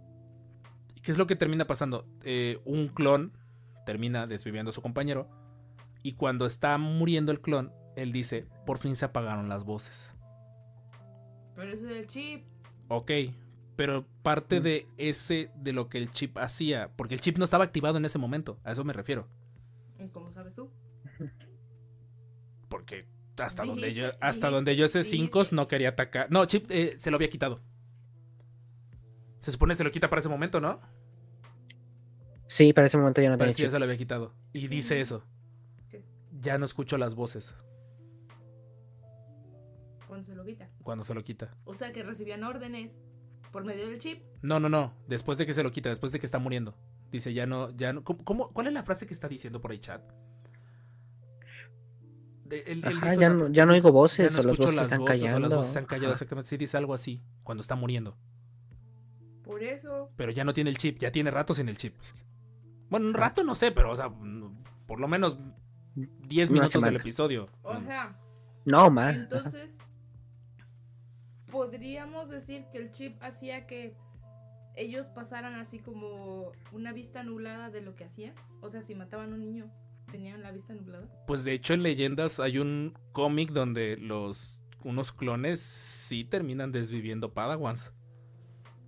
¿qué 1.02 1.12
es 1.12 1.18
lo 1.18 1.26
que 1.28 1.36
termina 1.36 1.66
pasando? 1.68 2.04
Eh, 2.24 2.58
un 2.64 2.88
clon 2.88 3.32
termina 3.84 4.26
desviviendo 4.26 4.70
a 4.70 4.74
su 4.74 4.82
compañero 4.82 5.28
y 6.02 6.14
cuando 6.14 6.46
está 6.46 6.76
muriendo 6.78 7.30
el 7.30 7.40
clon, 7.40 7.72
él 7.94 8.12
dice, 8.12 8.46
por 8.66 8.78
fin 8.78 8.96
se 8.96 9.04
apagaron 9.04 9.48
las 9.48 9.64
voces. 9.64 10.10
Pero 11.54 11.72
eso 11.72 11.88
es 11.88 11.96
el 11.96 12.06
chip. 12.06 12.44
Ok, 12.88 13.10
pero 13.76 14.04
parte 14.22 14.60
de 14.60 14.86
ese, 14.96 15.50
de 15.56 15.72
lo 15.72 15.88
que 15.88 15.98
el 15.98 16.10
chip 16.10 16.36
hacía, 16.38 16.90
porque 16.96 17.14
el 17.14 17.20
chip 17.20 17.38
no 17.38 17.44
estaba 17.44 17.64
activado 17.64 17.98
en 17.98 18.04
ese 18.04 18.18
momento, 18.18 18.58
a 18.64 18.72
eso 18.72 18.82
me 18.84 18.92
refiero. 18.92 19.28
¿Y 20.00 20.08
¿Cómo 20.08 20.30
sabes 20.32 20.54
tú? 20.54 20.70
Porque 22.68 23.06
hasta 23.38 23.64
donde 23.64 23.94
yo, 23.94 24.06
hasta 24.20 24.26
dijiste- 24.48 24.50
donde 24.50 24.76
yo 24.76 24.88
sé, 24.88 24.98
dijiste- 25.00 25.16
Cinco 25.18 25.42
no 25.52 25.68
quería 25.68 25.90
atacar. 25.90 26.26
No, 26.30 26.44
Chip 26.46 26.66
eh, 26.70 26.94
se 26.96 27.10
lo 27.10 27.16
había 27.16 27.30
quitado. 27.30 27.60
Se 29.46 29.52
supone 29.52 29.74
que 29.74 29.76
se 29.76 29.84
lo 29.84 29.92
quita 29.92 30.10
para 30.10 30.18
ese 30.18 30.28
momento, 30.28 30.60
¿no? 30.60 30.80
Sí, 32.48 32.72
para 32.72 32.88
ese 32.88 32.98
momento 32.98 33.20
ya 33.22 33.30
no 33.30 33.38
tenía 33.38 33.54
chip. 33.54 33.70
se 33.70 33.78
lo 33.78 33.84
había 33.84 33.96
quitado. 33.96 34.34
Y 34.52 34.66
dice 34.66 35.00
eso. 35.00 35.22
¿Qué? 35.88 36.04
Ya 36.40 36.58
no 36.58 36.66
escucho 36.66 36.98
las 36.98 37.14
voces 37.14 37.54
Cuando 40.08 40.24
se 40.26 40.34
lo 40.34 40.44
quita. 40.44 40.68
cuando 40.82 41.04
se 41.04 41.14
lo 41.14 41.22
quita. 41.22 41.54
O 41.64 41.76
sea 41.76 41.92
que 41.92 42.02
recibían 42.02 42.42
órdenes 42.42 42.96
por 43.52 43.64
medio 43.64 43.86
del 43.86 44.00
chip. 44.00 44.24
No, 44.42 44.58
no, 44.58 44.68
no. 44.68 44.92
Después 45.06 45.38
de 45.38 45.46
que 45.46 45.54
se 45.54 45.62
lo 45.62 45.70
quita, 45.70 45.90
después 45.90 46.10
de 46.10 46.18
que 46.18 46.26
está 46.26 46.40
muriendo. 46.40 46.74
Dice, 47.12 47.32
ya 47.32 47.46
no, 47.46 47.70
ya 47.70 47.92
no. 47.92 48.02
¿cómo- 48.02 48.24
cómo- 48.24 48.52
¿Cuál 48.52 48.66
es 48.66 48.72
la 48.72 48.82
frase 48.82 49.06
que 49.06 49.14
está 49.14 49.28
diciendo 49.28 49.60
por 49.60 49.70
ahí, 49.70 49.78
chat? 49.78 50.02
De- 52.46 52.62
él- 52.66 52.82
él 52.84 52.96
Ajá, 52.96 53.14
ya 53.14 53.30
una 53.30 53.44
no- 53.44 53.48
ya 53.52 53.64
no 53.64 53.74
oigo 53.74 53.92
voces, 53.92 54.32
"Ya 54.34 54.40
o 54.40 54.42
las 54.42 54.56
voces 54.58 54.82
están 54.82 55.02
o 55.02 55.04
las 55.06 55.20
callando". 55.20 55.48
voces 55.56 55.68
están 55.68 55.84
callado, 55.86 56.06
Ajá. 56.08 56.12
exactamente. 56.14 56.48
Sí, 56.50 56.56
dice 56.56 56.76
algo 56.76 56.94
así 56.94 57.22
cuando 57.44 57.60
está 57.60 57.76
muriendo. 57.76 58.16
Por 59.46 59.62
eso. 59.62 60.10
Pero 60.16 60.32
ya 60.32 60.44
no 60.44 60.52
tiene 60.52 60.68
el 60.70 60.76
chip, 60.76 60.98
ya 60.98 61.10
tiene 61.10 61.30
rato 61.30 61.54
sin 61.54 61.68
el 61.70 61.78
chip. 61.78 61.94
Bueno, 62.90 63.06
un 63.06 63.14
rato 63.14 63.42
no 63.44 63.54
sé, 63.54 63.72
pero, 63.72 63.92
o 63.92 63.96
sea, 63.96 64.10
por 64.86 65.00
lo 65.00 65.08
menos 65.08 65.38
10 65.94 66.50
Una 66.50 66.54
minutos 66.54 66.72
del 66.74 66.80
semana. 66.82 66.98
episodio. 66.98 67.48
O 67.62 67.72
Mm. 67.74 67.84
sea, 67.86 68.20
No, 68.64 68.90
ma. 68.90 69.10
entonces 69.10 69.70
podríamos 71.50 72.28
decir 72.28 72.64
que 72.72 72.78
el 72.78 72.90
chip 72.90 73.22
hacía 73.22 73.66
que 73.66 73.96
ellos 74.74 75.06
pasaran 75.06 75.54
así 75.54 75.78
como 75.78 76.52
una 76.72 76.92
vista 76.92 77.22
nublada 77.22 77.70
de 77.70 77.80
lo 77.80 77.94
que 77.94 78.04
hacían. 78.04 78.34
O 78.60 78.68
sea, 78.68 78.82
si 78.82 78.94
mataban 78.94 79.32
a 79.32 79.34
un 79.36 79.40
niño, 79.40 79.70
tenían 80.10 80.42
la 80.42 80.50
vista 80.52 80.74
nublada. 80.74 81.08
Pues 81.26 81.44
de 81.44 81.52
hecho 81.52 81.72
en 81.74 81.82
Leyendas 81.82 82.40
hay 82.40 82.58
un 82.58 82.94
cómic 83.12 83.50
donde 83.52 83.96
los 83.96 84.60
unos 84.84 85.12
clones 85.12 85.60
sí 85.60 86.24
terminan 86.24 86.72
desviviendo 86.72 87.32
Padawans. 87.32 87.92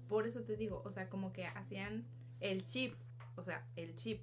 Por 0.08 0.26
eso 0.26 0.42
te 0.42 0.56
digo, 0.56 0.82
o 0.84 0.90
sea, 0.90 1.08
como 1.08 1.32
que 1.32 1.46
hacían 1.46 2.06
el 2.40 2.64
chip. 2.64 2.94
O 3.36 3.42
sea, 3.44 3.64
el 3.76 3.94
chip. 3.96 4.20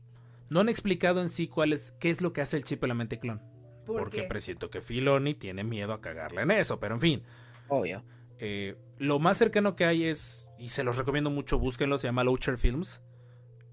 No 0.49 0.59
han 0.59 0.69
explicado 0.69 1.21
en 1.21 1.29
sí 1.29 1.47
cuál 1.47 1.73
es, 1.73 1.91
qué 1.99 2.09
es 2.09 2.21
lo 2.21 2.33
que 2.33 2.41
hace 2.41 2.57
el 2.57 2.63
chip 2.63 2.83
en 2.83 2.89
la 2.89 2.95
mente 2.95 3.19
clon. 3.19 3.41
Porque 3.85 4.23
presiento 4.23 4.69
que 4.69 4.81
Filoni 4.81 5.35
tiene 5.35 5.63
miedo 5.63 5.93
a 5.93 6.01
cagarle 6.01 6.41
en 6.41 6.51
eso, 6.51 6.79
pero 6.79 6.95
en 6.95 7.01
fin. 7.01 7.23
Obvio. 7.67 8.03
Eh, 8.39 8.75
lo 8.97 9.19
más 9.19 9.37
cercano 9.37 9.75
que 9.75 9.85
hay 9.85 10.05
es, 10.05 10.47
y 10.57 10.69
se 10.69 10.83
los 10.83 10.97
recomiendo 10.97 11.29
mucho, 11.29 11.59
búsquenlo, 11.59 11.97
se 11.97 12.07
llama 12.07 12.23
Locher 12.23 12.57
Films. 12.57 13.01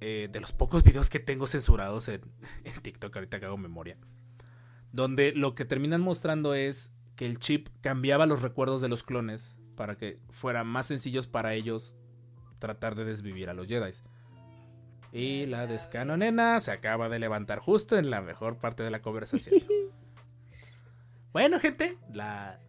eh, 0.00 0.28
de 0.30 0.40
los 0.40 0.52
pocos 0.52 0.82
videos 0.82 1.08
que 1.08 1.20
tengo 1.20 1.46
censurados 1.46 2.08
en, 2.08 2.22
en 2.64 2.80
TikTok, 2.82 3.14
ahorita 3.14 3.38
que 3.40 3.46
hago 3.46 3.56
memoria. 3.56 3.96
Donde 4.92 5.32
lo 5.32 5.54
que 5.54 5.64
terminan 5.64 6.00
mostrando 6.00 6.54
es 6.54 6.92
que 7.16 7.24
el 7.24 7.38
chip 7.38 7.68
cambiaba 7.80 8.26
los 8.26 8.42
recuerdos 8.42 8.80
de 8.80 8.88
los 8.88 9.02
clones 9.02 9.56
para 9.76 9.96
que 9.96 10.18
fuera 10.30 10.64
más 10.64 10.86
sencillos 10.86 11.26
para 11.26 11.54
ellos 11.54 11.96
tratar 12.62 12.94
de 12.94 13.04
desvivir 13.04 13.50
a 13.50 13.54
los 13.54 13.66
Jedi. 13.66 13.90
Y 15.12 15.46
la 15.46 15.66
descanonena 15.66 16.60
se 16.60 16.70
acaba 16.70 17.08
de 17.08 17.18
levantar 17.18 17.58
justo 17.58 17.98
en 17.98 18.08
la 18.08 18.20
mejor 18.22 18.56
parte 18.58 18.82
de 18.84 18.90
la 18.90 19.02
conversación. 19.02 19.56
bueno, 21.32 21.58
gente, 21.58 21.98
la 22.14 22.60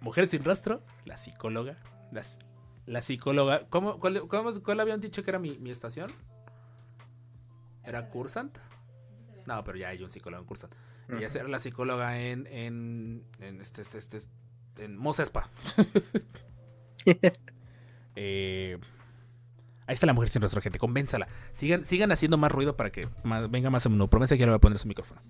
mujer 0.00 0.28
sin 0.28 0.44
rostro, 0.44 0.82
la 1.06 1.16
psicóloga, 1.16 1.78
las- 2.12 2.38
la, 2.84 3.00
psicóloga. 3.02 3.66
¿Cómo, 3.70 3.98
cuál, 3.98 4.28
cómo- 4.28 4.62
cuál 4.62 4.80
habían 4.80 5.00
dicho 5.00 5.22
que 5.24 5.30
era 5.30 5.38
mi, 5.38 5.58
mi 5.58 5.70
estación? 5.70 6.12
¿Era 7.84 8.10
Cursant? 8.10 8.58
No, 9.46 9.64
pero 9.64 9.78
ya 9.78 9.88
hay 9.88 10.02
un 10.02 10.10
psicólogo 10.10 10.42
en 10.42 10.46
Cursant. 10.46 10.74
Ella 11.08 11.28
era 11.34 11.48
la 11.48 11.58
psicóloga 11.60 12.20
en, 12.20 12.46
en, 12.48 13.24
en 13.40 13.60
este, 13.60 13.80
este, 13.82 13.98
este, 13.98 14.20
en 14.78 14.96
Mosespa. 14.96 15.48
Eh, 18.18 18.78
ahí 19.86 19.94
está 19.94 20.06
la 20.06 20.12
mujer 20.12 20.28
sin 20.30 20.42
rostro, 20.42 20.60
gente. 20.60 20.78
Convénzala. 20.78 21.28
Sigan, 21.52 21.84
sigan 21.84 22.12
haciendo 22.12 22.36
más 22.38 22.52
ruido 22.52 22.76
para 22.76 22.90
que 22.90 23.08
más- 23.24 23.50
venga 23.50 23.70
más 23.70 23.86
a 23.86 23.88
menudo. 23.88 24.08
Promesa 24.08 24.34
que 24.34 24.40
ya 24.40 24.46
le 24.46 24.52
voy 24.52 24.56
a 24.56 24.60
poner 24.60 24.78
su 24.78 24.88
micrófono. 24.88 25.20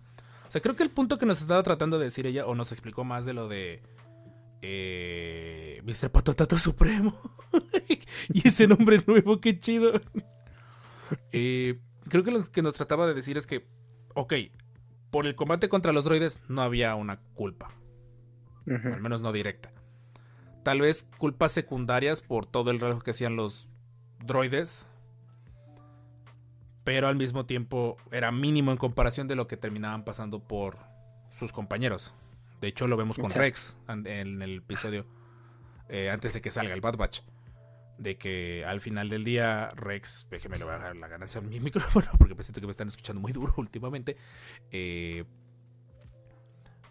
O 0.47 0.51
sea, 0.51 0.61
creo 0.61 0.77
que 0.77 0.83
el 0.83 0.91
punto 0.91 1.19
que 1.19 1.27
nos 1.27 1.41
estaba 1.41 1.63
tratando 1.63 1.99
de 1.99 2.05
decir 2.05 2.27
ella, 2.27 2.47
o 2.47 2.55
nos 2.55 2.73
explicó 2.73 3.05
más 3.05 3.25
de 3.25 3.33
lo 3.35 3.49
de 3.49 3.83
eh, 4.63 5.83
Mr. 5.85 6.11
Patotato 6.11 6.57
Supremo. 6.59 7.19
y 8.29 8.47
ese 8.49 8.67
nombre 8.67 9.03
nuevo, 9.07 9.41
qué 9.41 9.59
chido. 9.59 9.93
Eh, 11.31 11.79
creo 12.09 12.25
que 12.25 12.33
lo 12.33 12.41
que 12.43 12.63
nos 12.63 12.75
trataba 12.75 13.07
de 13.07 13.15
decir 13.15 13.37
es 13.39 13.47
que, 13.47 13.65
ok, 14.17 14.35
por 15.13 15.29
el 15.29 15.37
combate 15.37 15.69
contra 15.69 15.93
los 15.93 16.05
droides 16.05 16.41
no 16.49 16.63
había 16.63 16.97
una 16.97 17.21
culpa 17.35 17.69
al 18.67 19.01
menos 19.01 19.21
no 19.21 19.31
directa. 19.33 19.71
Tal 20.65 20.81
vez 20.81 21.09
culpas 21.19 21.53
secundarias 21.53 22.21
por 22.21 22.47
todo 22.47 22.73
el 22.73 22.81
relajo 22.81 23.01
que 23.03 23.13
hacían 23.13 23.37
los 23.37 23.69
droides, 24.25 24.87
pero 26.85 27.09
al 27.09 27.17
mismo 27.17 27.47
tiempo 27.47 27.97
era 28.13 28.31
mínimo 28.33 28.71
en 28.71 28.77
comparación 28.79 29.27
de 29.29 29.35
lo 29.37 29.47
que 29.49 29.57
terminaban 29.57 30.05
pasando 30.05 30.41
por 30.41 30.79
sus 31.31 31.53
compañeros. 31.53 32.15
De 32.61 32.69
hecho, 32.69 32.87
lo 32.87 32.97
vemos 32.97 33.19
con. 33.19 33.31
Rex 33.31 33.79
en 33.89 34.41
el 34.43 34.59
episodio 34.59 35.05
eh, 35.89 36.11
antes 36.11 36.33
de 36.35 36.41
que 36.41 36.51
salga 36.51 36.75
el 36.75 36.81
Bad 36.81 36.97
Batch. 36.97 37.21
De 37.99 38.19
que 38.19 38.63
al 38.67 38.81
final 38.83 39.09
del 39.09 39.25
día, 39.25 39.71
Rex, 39.75 40.27
déjeme 40.31 40.59
le 40.59 40.65
voy 40.65 40.75
a 40.75 40.77
dejar 40.77 40.97
la 40.97 41.09
ganancia 41.09 41.41
en 41.41 41.49
mi 41.49 41.61
micrófono 41.61 42.07
porque 42.19 42.43
siento 42.43 42.61
que 42.61 42.67
me 42.67 42.71
están 42.71 42.89
escuchando 42.89 43.21
muy 43.21 43.33
duro 43.33 43.55
últimamente. 43.59 44.17
eh, 44.71 45.25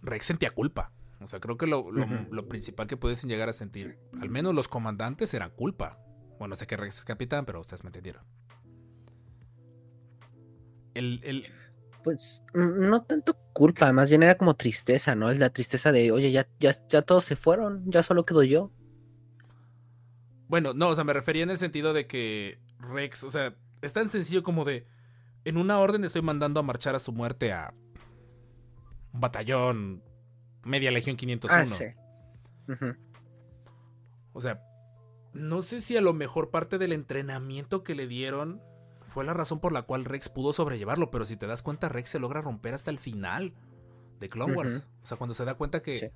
Rex 0.02 0.26
sentía 0.28 0.52
culpa 0.52 0.92
O 1.20 1.28
sea, 1.28 1.40
creo 1.40 1.58
que 1.58 1.66
lo, 1.68 1.90
lo- 1.92 2.48
principal 2.48 2.86
que 2.86 2.96
pudiesen 2.98 3.28
llegar 3.30 3.50
a 3.50 3.54
sentir, 3.54 3.98
al 4.22 4.30
menos 4.30 4.54
los 4.54 4.68
comandantes, 4.68 5.34
eran 5.34 5.50
culpa. 5.52 5.98
Bueno, 6.40 6.56
sé 6.56 6.68
que 6.68 6.78
Rex 6.78 7.00
es 7.00 7.06
capitán, 7.06 7.46
pero 7.46 7.62
ustedes 7.62 7.84
me 7.84 7.90
entendieron. 7.90 8.24
El, 10.94 11.20
el- 11.24 11.46
Pues 12.04 12.44
no 12.54 13.02
tanto 13.04 13.36
culpa, 13.54 13.92
más 13.92 14.10
bien 14.10 14.22
era 14.24 14.36
como 14.36 14.56
tristeza, 14.56 15.16
¿no? 15.16 15.32
La 15.34 15.50
tristeza 15.50 15.92
de, 15.92 16.12
oye, 16.12 16.32
ya, 16.32 16.48
ya, 16.60 16.72
ya 16.90 17.02
todos 17.02 17.26
se 17.26 17.36
fueron, 17.36 17.84
ya 17.90 18.04
solo 18.04 18.24
quedo 18.26 18.44
yo. 18.44 18.72
Bueno, 20.48 20.74
no, 20.74 20.90
o 20.90 20.96
sea, 20.96 21.04
me 21.04 21.14
refería 21.14 21.44
en 21.44 21.50
el 21.50 21.58
sentido 21.58 21.94
de 21.94 22.06
que 22.06 22.60
Rex, 22.80 23.24
o 23.24 23.30
sea, 23.32 23.56
es 23.82 23.94
tan 23.94 24.10
sencillo 24.10 24.44
como 24.44 24.64
de, 24.66 24.86
en 25.46 25.58
una 25.58 25.80
orden 25.80 26.04
estoy 26.04 26.22
mandando 26.22 26.60
a 26.60 26.64
marchar 26.64 26.94
a 26.96 27.00
su 27.00 27.12
muerte 27.12 27.52
a 27.52 27.74
un 29.12 29.20
batallón, 29.22 30.04
media 30.64 30.92
legión 30.92 31.18
501. 31.18 31.62
Ah, 31.62 31.66
sí. 31.66 31.86
O 34.34 34.42
sea, 34.42 34.62
no 35.36 35.62
sé 35.62 35.82
si 35.82 35.98
a 35.98 36.02
lo 36.02 36.14
mejor 36.14 36.50
parte 36.50 36.78
del 36.78 36.94
entrenamiento 36.94 37.84
que 37.84 37.94
le 37.94 38.08
dieron 38.08 38.62
fue 39.10 39.24
la 39.26 39.34
razón 39.34 39.60
por 39.60 39.72
la 39.72 39.84
cual 39.84 40.06
Rex 40.06 40.30
pudo 40.30 40.52
sobrellevarlo, 40.54 41.12
pero 41.12 41.26
si 41.26 41.38
te 41.38 41.46
das 41.46 41.62
cuenta, 41.62 41.90
Rex 41.90 42.10
se 42.10 42.20
logra 42.20 42.42
romper 42.42 42.74
hasta 42.74 42.90
el 42.90 43.00
final 43.00 43.54
de 44.20 44.30
Clone 44.30 44.54
Wars. 44.56 44.88
O 45.04 45.06
sea, 45.06 45.18
cuando 45.18 45.34
se 45.34 45.46
da 45.46 45.56
cuenta 45.56 45.82
que, 45.82 45.98
Sí. 45.98 46.08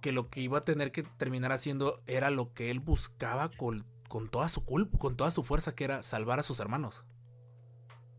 que 0.00 0.12
lo 0.12 0.28
que 0.30 0.40
iba 0.40 0.58
a 0.58 0.64
tener 0.64 0.90
que 0.92 1.02
terminar 1.02 1.52
haciendo 1.52 2.00
era 2.06 2.30
lo 2.30 2.52
que 2.52 2.70
él 2.70 2.80
buscaba 2.80 3.50
con, 3.50 3.84
con 4.08 4.28
toda 4.28 4.48
su 4.48 4.64
culpa, 4.64 4.98
con 4.98 5.16
toda 5.16 5.30
su 5.30 5.44
fuerza, 5.44 5.74
que 5.74 5.84
era 5.84 6.02
salvar 6.02 6.38
a 6.38 6.42
sus 6.42 6.58
hermanos. 6.60 7.04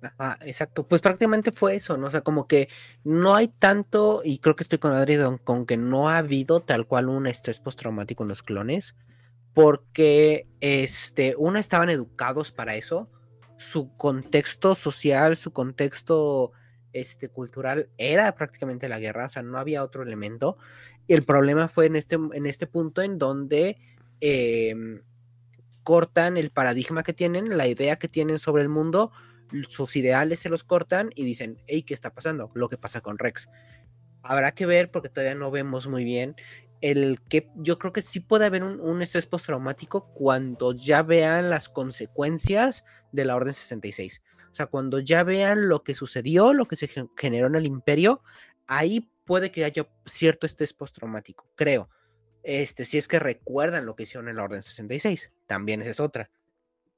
Ajá, 0.01 0.37
exacto. 0.41 0.85
Pues 0.85 1.01
prácticamente 1.01 1.51
fue 1.53 1.75
eso, 1.75 1.95
¿no? 1.97 2.07
O 2.07 2.09
sea, 2.09 2.21
como 2.21 2.47
que 2.47 2.67
no 3.03 3.35
hay 3.35 3.47
tanto, 3.47 4.21
y 4.23 4.39
creo 4.39 4.55
que 4.55 4.63
estoy 4.63 4.79
con 4.79 4.91
Adri, 4.91 5.17
con 5.43 5.65
que 5.65 5.77
no 5.77 6.09
ha 6.09 6.17
habido 6.17 6.59
tal 6.61 6.87
cual 6.87 7.07
un 7.09 7.25
estrés 7.27 7.59
postraumático 7.59 8.23
en 8.23 8.29
los 8.29 8.43
clones, 8.43 8.95
porque, 9.53 10.47
este, 10.59 11.35
uno, 11.37 11.59
estaban 11.59 11.89
educados 11.89 12.51
para 12.51 12.75
eso, 12.75 13.09
su 13.57 13.95
contexto 13.95 14.75
social, 14.75 15.37
su 15.37 15.53
contexto, 15.53 16.51
este, 16.91 17.29
cultural 17.29 17.89
era 17.97 18.33
prácticamente 18.35 18.87
la 18.87 18.99
guerra, 18.99 19.25
o 19.25 19.29
sea, 19.29 19.41
no 19.41 19.57
había 19.57 19.83
otro 19.83 20.03
elemento, 20.03 20.57
y 21.07 21.13
el 21.13 21.23
problema 21.23 21.67
fue 21.67 21.87
en 21.87 21.95
este, 21.95 22.15
en 22.15 22.45
este 22.45 22.67
punto 22.67 23.01
en 23.01 23.17
donde 23.17 23.77
em, 24.21 25.01
cortan 25.83 26.37
el 26.37 26.51
paradigma 26.51 27.03
que 27.03 27.13
tienen, 27.13 27.57
la 27.57 27.67
idea 27.67 27.97
que 27.97 28.07
tienen 28.07 28.39
sobre 28.39 28.63
el 28.63 28.69
mundo, 28.69 29.11
sus 29.69 29.95
ideales 29.95 30.39
se 30.39 30.49
los 30.49 30.63
cortan 30.63 31.09
y 31.15 31.25
dicen, 31.25 31.61
hey, 31.67 31.83
¿qué 31.83 31.93
está 31.93 32.13
pasando? 32.13 32.49
Lo 32.53 32.69
que 32.69 32.77
pasa 32.77 33.01
con 33.01 33.19
Rex. 33.19 33.49
Habrá 34.23 34.53
que 34.53 34.65
ver 34.65 34.89
porque 34.89 35.09
todavía 35.09 35.35
no 35.35 35.51
vemos 35.51 35.87
muy 35.87 36.03
bien 36.03 36.35
el 36.83 37.21
que 37.29 37.49
yo 37.55 37.79
creo 37.79 37.93
que 37.93 38.01
sí 38.01 38.19
puede 38.19 38.45
haber 38.45 38.61
un, 38.61 38.81
un 38.81 39.01
estrés 39.01 39.25
postraumático 39.25 40.13
cuando 40.13 40.73
ya 40.73 41.01
vean 41.01 41.49
las 41.49 41.69
consecuencias 41.69 42.83
de 43.13 43.23
la 43.23 43.37
Orden 43.37 43.53
66. 43.53 44.21
O 44.51 44.53
sea, 44.55 44.65
cuando 44.65 44.99
ya 44.99 45.23
vean 45.23 45.69
lo 45.69 45.81
que 45.83 45.93
sucedió, 45.95 46.53
lo 46.53 46.67
que 46.67 46.75
se 46.75 46.89
gen- 46.89 47.09
generó 47.15 47.47
en 47.47 47.55
el 47.55 47.65
imperio, 47.65 48.21
ahí 48.67 49.09
puede 49.23 49.49
que 49.49 49.63
haya 49.63 49.87
cierto 50.05 50.45
estrés 50.45 50.73
postraumático, 50.73 51.47
creo. 51.55 51.89
Este, 52.43 52.83
si 52.83 52.97
es 52.97 53.07
que 53.07 53.17
recuerdan 53.19 53.85
lo 53.85 53.95
que 53.95 54.03
hicieron 54.03 54.27
en 54.27 54.35
la 54.35 54.43
Orden 54.43 54.61
66, 54.61 55.31
también 55.47 55.81
esa 55.81 55.91
es 55.91 55.99
otra, 56.01 56.29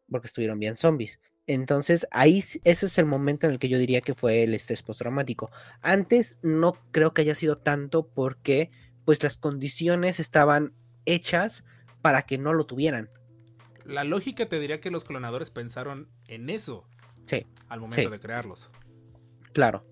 porque 0.10 0.28
estuvieron 0.28 0.60
bien 0.60 0.78
zombies. 0.78 1.20
Entonces, 1.46 2.08
ahí 2.10 2.40
ese 2.40 2.60
es 2.88 2.98
el 2.98 3.06
momento 3.06 3.46
en 3.46 3.54
el 3.54 3.60
que 3.60 3.70
yo 3.70 3.78
diría 3.78 4.02
que 4.02 4.16
fue 4.16 4.42
el 4.42 4.56
estrés 4.56 4.82
postraumático. 4.82 5.52
Antes 5.82 6.40
no 6.42 6.74
creo 6.92 7.14
que 7.14 7.22
haya 7.22 7.36
sido 7.36 7.60
tanto 7.60 8.08
porque 8.08 8.72
pues 9.06 9.22
las 9.24 9.38
condiciones 9.38 10.20
estaban 10.20 10.74
hechas 11.06 11.64
para 12.02 12.24
que 12.24 12.38
no 12.38 12.54
lo 12.54 12.66
tuvieran. 12.66 13.10
La 13.86 14.04
lógica 14.04 14.48
te 14.48 14.60
diría 14.60 14.82
que 14.82 14.92
los 14.92 15.04
clonadores 15.06 15.52
pensaron 15.52 16.10
en 16.28 16.50
eso 16.50 16.88
Sí, 17.28 17.46
al 17.70 17.80
momento 17.80 18.02
Sí. 18.04 18.08
de 18.10 18.20
crearlos. 18.20 18.70
claro. 19.54 19.86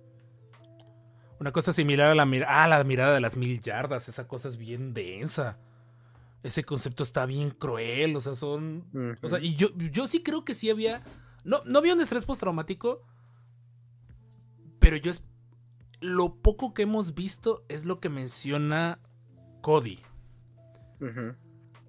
Una 1.40 1.52
cosa 1.52 1.74
similar 1.74 2.08
a 2.08 2.16
la, 2.16 2.24
ah, 2.48 2.68
la 2.70 2.84
mirada 2.86 3.14
de 3.14 3.20
las 3.20 3.36
mil 3.36 3.60
yardas. 3.60 4.08
Esa 4.08 4.28
cosa 4.30 4.48
es 4.48 4.56
bien 4.58 4.94
densa. 4.94 5.58
Ese 6.42 6.64
concepto 6.64 7.04
está 7.04 7.26
bien 7.26 7.50
cruel. 7.52 8.16
O 8.16 8.22
sea, 8.22 8.34
son. 8.34 9.18
O 9.22 9.28
sea, 9.28 9.40
y 9.40 9.56
yo, 9.56 9.70
yo 9.76 10.08
sí 10.08 10.24
creo 10.24 10.46
que 10.46 10.54
sí 10.54 10.70
había. 10.70 11.04
No, 11.44 11.62
no 11.66 11.80
había 11.80 11.96
un 11.96 12.00
estrés 12.02 12.24
postraumático. 12.24 13.02
Pero 14.80 14.96
yo. 14.96 15.12
Lo 16.04 16.36
poco 16.36 16.74
que 16.74 16.82
hemos 16.84 17.16
visto 17.16 17.64
es 17.70 17.86
lo 17.86 18.00
que 18.00 18.10
menciona 18.10 19.00
Cody. 19.62 20.00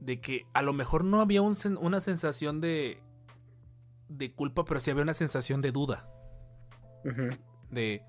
De 0.00 0.20
que 0.20 0.46
a 0.54 0.62
lo 0.62 0.72
mejor 0.72 1.04
no 1.04 1.20
había 1.20 1.42
un 1.42 1.54
una 1.80 1.98
sensación 2.00 2.60
de. 2.60 3.02
de 4.08 4.32
culpa, 4.32 4.64
pero 4.64 4.78
sí 4.80 4.90
había 4.90 5.02
una 5.02 5.14
sensación 5.14 5.60
de 5.62 5.72
duda. 5.72 6.08
De 7.70 8.02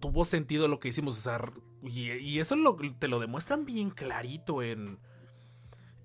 tuvo 0.00 0.24
sentido 0.24 0.66
lo 0.68 0.80
que 0.80 0.88
hicimos, 0.88 1.16
o 1.16 1.20
sea, 1.22 1.40
y, 1.84 2.10
y 2.10 2.40
eso 2.40 2.56
lo- 2.56 2.76
te 2.98 3.06
lo 3.08 3.20
demuestran 3.20 3.64
bien 3.64 3.90
clarito 3.90 4.60
en, 4.62 4.98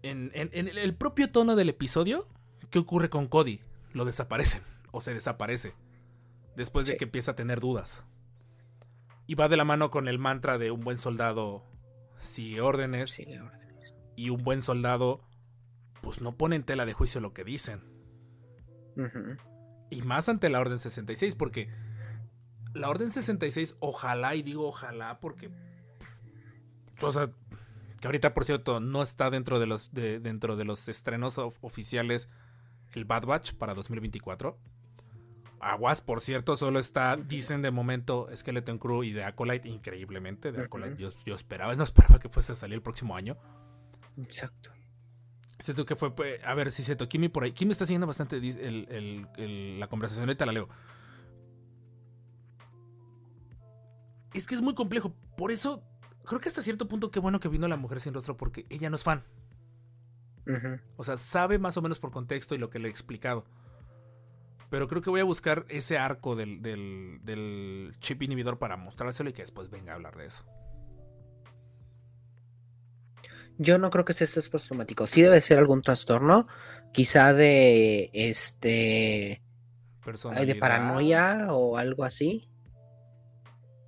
en, 0.03 0.30
en- 0.36 0.49
en 0.53 0.68
el- 0.68 0.78
el 0.78 0.95
propio 0.95 1.32
tono 1.32 1.55
del 1.55 1.70
episodio. 1.70 2.28
¿Qué 2.70 2.80
ocurre 2.80 3.09
con 3.09 3.28
Cody? 3.28 3.61
Lo 3.93 4.05
desaparecen 4.05 4.61
o 4.91 5.01
se 5.01 5.13
desaparece 5.15 5.74
después 6.58 6.86
de 6.88 6.97
que 6.97 7.05
empieza 7.05 7.32
a 7.32 7.36
tener 7.36 7.60
dudas. 7.62 8.03
Y 9.28 9.36
va 9.36 9.47
de 9.47 9.58
la 9.58 9.64
mano 9.66 9.89
con 9.89 10.08
el 10.08 10.20
mantra 10.20 10.58
de 10.58 10.72
un 10.72 10.82
buen 10.82 10.97
soldado 10.97 11.64
sigue 12.18 12.62
órdenes 12.62 13.12
ahora. 13.38 13.60
y 14.16 14.30
un 14.32 14.43
buen 14.43 14.62
soldado 14.62 15.22
pues 16.01 16.22
no 16.22 16.36
pone 16.38 16.55
en 16.55 16.64
tela 16.64 16.86
de 16.86 16.93
juicio 16.93 17.22
lo 17.22 17.34
que 17.34 17.43
dicen. 17.43 17.82
Y 19.89 20.01
más 20.01 20.28
ante 20.30 20.49
la 20.49 20.60
Orden 20.60 20.80
66, 20.80 21.36
porque 21.36 21.70
la 22.74 22.89
Orden 22.89 23.10
66, 23.10 23.78
ojalá, 23.80 24.36
y 24.36 24.41
digo 24.43 24.68
ojalá, 24.68 25.20
porque. 25.20 25.51
O 27.01 27.12
sea, 27.12 27.30
que 28.01 28.08
ahorita, 28.08 28.34
por 28.34 28.45
cierto, 28.45 28.80
no 28.80 29.01
está 29.03 29.30
dentro 29.30 29.60
de 29.60 29.68
los, 29.68 29.93
de- 29.93 30.20
dentro 30.20 30.55
de 30.55 30.66
los 30.66 30.88
estrenos 30.88 31.38
of- 31.38 31.58
oficiales 31.64 32.30
el 32.93 33.05
Bad 33.05 33.26
Batch 33.26 33.53
para 33.53 33.74
2024. 33.76 34.58
Aguas, 35.60 36.01
por 36.01 36.22
cierto, 36.22 36.55
solo 36.55 36.78
está, 36.80 37.18
dicen 37.18 37.62
de 37.62 37.72
momento, 37.72 38.28
Skeleton 38.36 38.78
Crew 38.78 39.03
y 39.03 39.12
de 39.12 39.24
Acolyte, 39.24 39.68
increíblemente. 39.68 40.51
De 40.51 40.62
Acolyte, 40.64 40.97
yo, 41.01 41.12
yo 41.26 41.36
esperaba, 41.36 41.76
no 41.76 41.84
esperaba 41.84 42.20
que 42.20 42.30
fuese 42.30 42.51
a 42.51 42.55
salir 42.55 42.76
el 42.76 42.82
próximo 42.82 43.16
año. 43.16 43.38
Exacto. 44.18 44.72
Siento 45.60 45.86
que 45.86 45.95
fue, 45.95 46.16
pues, 46.16 46.43
a 46.43 46.53
ver, 46.53 46.72
sí, 46.72 46.84
siento, 46.84 47.10
Kimi 47.10 47.30
por 47.30 47.43
ahí. 47.43 47.51
Kimi 47.53 47.72
está 47.72 47.86
siguiendo 47.88 48.05
bastante 48.05 48.39
dis- 48.39 48.60
el- 48.60 48.88
el- 48.91 49.28
el- 49.38 49.80
la 49.80 49.88
conversación, 49.88 50.30
ahorita 50.30 50.45
la 50.45 50.51
leo. 50.51 50.70
Es 54.34 54.45
que 54.45 54.55
es 54.55 54.62
muy 54.62 54.76
complejo. 54.76 55.14
Por 55.36 55.51
eso, 55.51 55.84
creo 56.26 56.39
que 56.39 56.49
hasta 56.49 56.62
cierto 56.62 56.88
punto, 56.88 57.10
qué 57.10 57.20
bueno 57.20 57.39
que 57.39 57.47
vino 57.47 57.68
la 57.68 57.78
mujer 57.78 57.99
sin 57.99 58.14
rostro, 58.14 58.38
porque 58.38 58.66
ella 58.70 58.89
no 58.89 58.95
es 58.95 59.03
fan. 59.03 59.24
O 60.95 61.03
sea, 61.03 61.18
sabe 61.18 61.60
más 61.60 61.76
o 61.78 61.82
menos 61.82 61.99
por 61.99 62.12
contexto 62.12 62.55
y 62.55 62.58
lo 62.58 62.70
que 62.70 62.80
le 62.80 62.88
he 62.88 62.91
explicado. 62.91 63.45
Pero 64.70 64.88
creo 64.88 65.01
que 65.01 65.09
voy 65.09 65.22
a 65.22 65.24
buscar 65.24 65.65
ese 65.70 65.97
arco 65.97 66.36
del, 66.36 66.61
del, 66.61 67.20
del 67.24 67.95
chip 67.99 68.22
inhibidor 68.24 68.59
para 68.59 68.76
mostrárselo 68.76 69.30
y 69.30 69.34
que 69.34 69.41
después 69.43 69.70
venga 69.70 69.93
a 69.93 69.95
hablar 69.95 70.18
de 70.18 70.26
eso. 70.26 70.43
Yo 73.57 73.78
no 73.80 73.89
creo 73.89 74.05
que 74.05 74.13
sea 74.13 74.26
estrés 74.26 74.49
postraumático. 74.49 75.07
Sí 75.07 75.22
debe 75.22 75.41
ser 75.41 75.57
algún 75.57 75.82
trastorno, 75.82 76.47
quizá 76.93 77.34
de 77.34 78.09
este 78.13 79.41
de 80.45 80.55
paranoia 80.55 81.47
o 81.53 81.78
algo 81.78 82.03
así. 82.03 82.49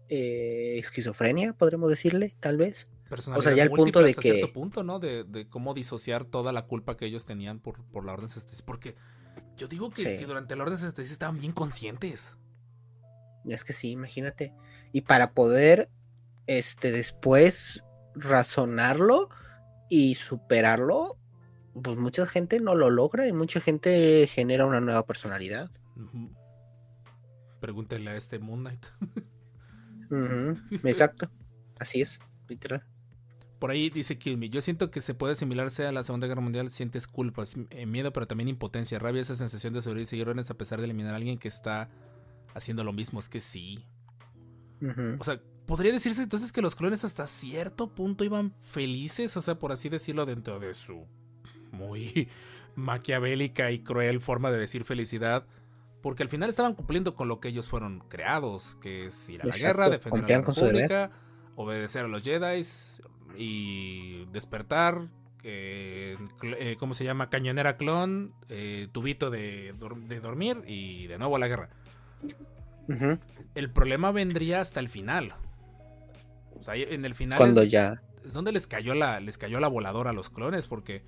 Eh, 0.10 0.78
esquizofrenia, 0.80 1.54
podremos 1.54 1.90
decirle, 1.90 2.36
tal 2.40 2.58
vez. 2.58 2.90
personalidad 3.10 3.40
O 3.40 3.42
sea, 3.48 3.56
ya 3.56 3.64
el 3.64 3.70
punto 3.70 4.02
de 4.02 4.10
hasta 4.10 4.22
cierto 4.24 4.48
que- 4.48 4.54
punto, 4.54 4.84
¿no? 4.84 4.98
De, 4.98 5.24
de 5.24 5.48
cómo 5.48 5.76
disociar 5.76 6.26
toda 6.26 6.52
la 6.52 6.66
culpa 6.66 6.98
que 6.98 7.06
ellos 7.06 7.26
tenían 7.28 7.60
por, 7.60 7.84
por 7.92 8.06
la 8.06 8.14
Orden 8.14 8.28
66. 8.28 8.64
Porque 8.64 8.96
yo 9.60 9.68
digo 9.68 9.90
que, 9.92 10.02
Sí. 10.02 10.18
que 10.20 10.26
durante 10.26 10.56
la 10.56 10.64
Orden 10.64 10.78
66 10.78 11.12
estaban 11.12 11.40
bien 11.40 11.52
conscientes. 11.52 12.36
Es 13.46 13.64
que 13.64 13.74
sí, 13.74 13.92
imagínate. 13.92 14.54
Y 14.92 15.02
para 15.02 15.34
poder, 15.34 15.90
este, 16.48 16.92
después 16.92 17.84
razonarlo 18.16 19.30
y 19.90 20.16
superarlo, 20.16 21.18
pues 21.82 21.98
mucha 21.98 22.26
gente 22.26 22.60
no 22.60 22.74
lo 22.76 22.90
logra 22.90 23.28
y 23.28 23.34
mucha 23.34 23.62
gente 23.62 24.28
genera 24.28 24.66
una 24.66 24.82
nueva 24.82 25.06
personalidad. 25.06 25.70
Ujú. 25.96 26.32
Pregúntenle 27.60 28.12
a 28.12 28.16
este 28.16 28.40
Moon 28.40 28.62
Knight. 28.62 28.86
Exacto. 30.84 31.30
Así 31.80 32.02
es, 32.02 32.20
literal. 32.48 32.84
Por 33.60 33.72
ahí 33.72 33.90
dice 33.90 34.18
Kill 34.18 34.38
Me. 34.38 34.50
Yo 34.50 34.62
siento 34.62 34.90
que 34.90 35.02
se 35.02 35.14
puede 35.14 35.34
asimilarse 35.34 35.86
a 35.86 35.92
la 35.92 36.04
Segunda 36.04 36.28
Guerra 36.28 36.42
Mundial. 36.42 36.72
Sientes 36.72 37.08
culpa, 37.08 37.44
eh, 37.72 37.86
miedo, 37.86 38.14
pero 38.14 38.26
también 38.26 38.48
impotencia, 38.48 39.00
rabia, 39.00 39.22
esa 39.22 39.36
sensación 39.36 39.74
de 39.74 39.82
sobrevivir 39.82 40.04
y 40.04 40.06
seguir 40.06 40.28
órdenes 40.30 40.50
a 40.50 40.54
pesar 40.54 40.80
de 40.80 40.86
eliminar 40.86 41.14
a 41.14 41.18
alguien 41.18 41.38
que 41.38 41.50
está 41.50 41.90
haciendo 42.54 42.86
lo 42.86 42.94
mismo. 42.94 43.20
Es 43.20 43.28
que 43.28 43.42
sí. 43.42 43.86
O 45.20 45.24
sea, 45.26 45.42
podría 45.66 45.92
decirse 45.92 46.24
entonces 46.24 46.54
que 46.54 46.62
los 46.62 46.76
clones 46.76 47.04
hasta 47.04 47.28
cierto 47.28 47.94
punto 47.94 48.24
iban 48.24 48.54
felices, 48.62 49.36
o 49.36 49.42
sea, 49.42 49.60
por 49.60 49.74
así 49.74 49.90
decirlo, 49.90 50.26
dentro 50.26 50.58
de 50.60 50.74
su 50.74 51.06
muy 51.72 52.30
maquiavélica 52.76 53.72
y 53.72 53.80
cruel 53.80 54.22
forma 54.22 54.52
de 54.52 54.58
decir 54.58 54.86
felicidad. 54.86 55.46
Porque 56.02 56.24
al 56.24 56.30
final 56.30 56.50
estaban 56.50 56.76
cumpliendo 56.76 57.14
con 57.14 57.28
lo 57.28 57.42
que 57.42 57.50
ellos 57.50 57.68
fueron 57.68 58.00
creados, 58.08 58.78
que 58.80 59.08
es 59.08 59.30
ir 59.30 59.42
a 59.42 59.46
la 59.46 59.50
Exacto, 59.54 59.68
guerra, 59.68 59.90
defender 59.90 60.24
a 60.24 60.40
la. 60.40 60.46
República, 60.46 61.12
obedecer 61.58 62.06
a 62.06 62.08
los 62.08 62.24
Jedi 62.24 62.64
y 63.38 64.26
despertar. 64.32 65.08
eh, 65.44 66.18
eh, 66.44 66.76
¿Cómo 66.80 66.94
se 66.94 67.04
llama? 67.06 67.30
Cañonera 67.30 67.78
clon, 67.78 68.34
eh, 68.50 68.88
tubito 68.92 69.30
de, 69.30 69.74
de 70.08 70.20
dormir 70.20 70.64
y 70.68 71.08
de 71.08 71.18
nuevo 71.18 71.36
a 71.38 71.40
la 71.40 71.48
guerra. 71.48 71.70
El 73.56 73.72
problema 73.72 74.12
vendría 74.12 74.60
hasta 74.62 74.80
el 74.80 74.90
final. 74.90 75.34
O 76.60 76.64
sea, 76.64 76.76
en 76.76 77.06
el 77.06 77.16
final 77.16 77.38
Cuando 77.38 77.62
es, 77.62 77.72
ya. 77.72 78.02
es 78.26 78.34
donde 78.34 78.52
les 78.52 78.68
cayó 78.68 78.94
la 78.96 79.20
les 79.20 79.38
cayó 79.38 79.60
la 79.60 79.68
voladora 79.70 80.10
a 80.10 80.14
los 80.14 80.30
clones 80.30 80.68
porque 80.68 81.04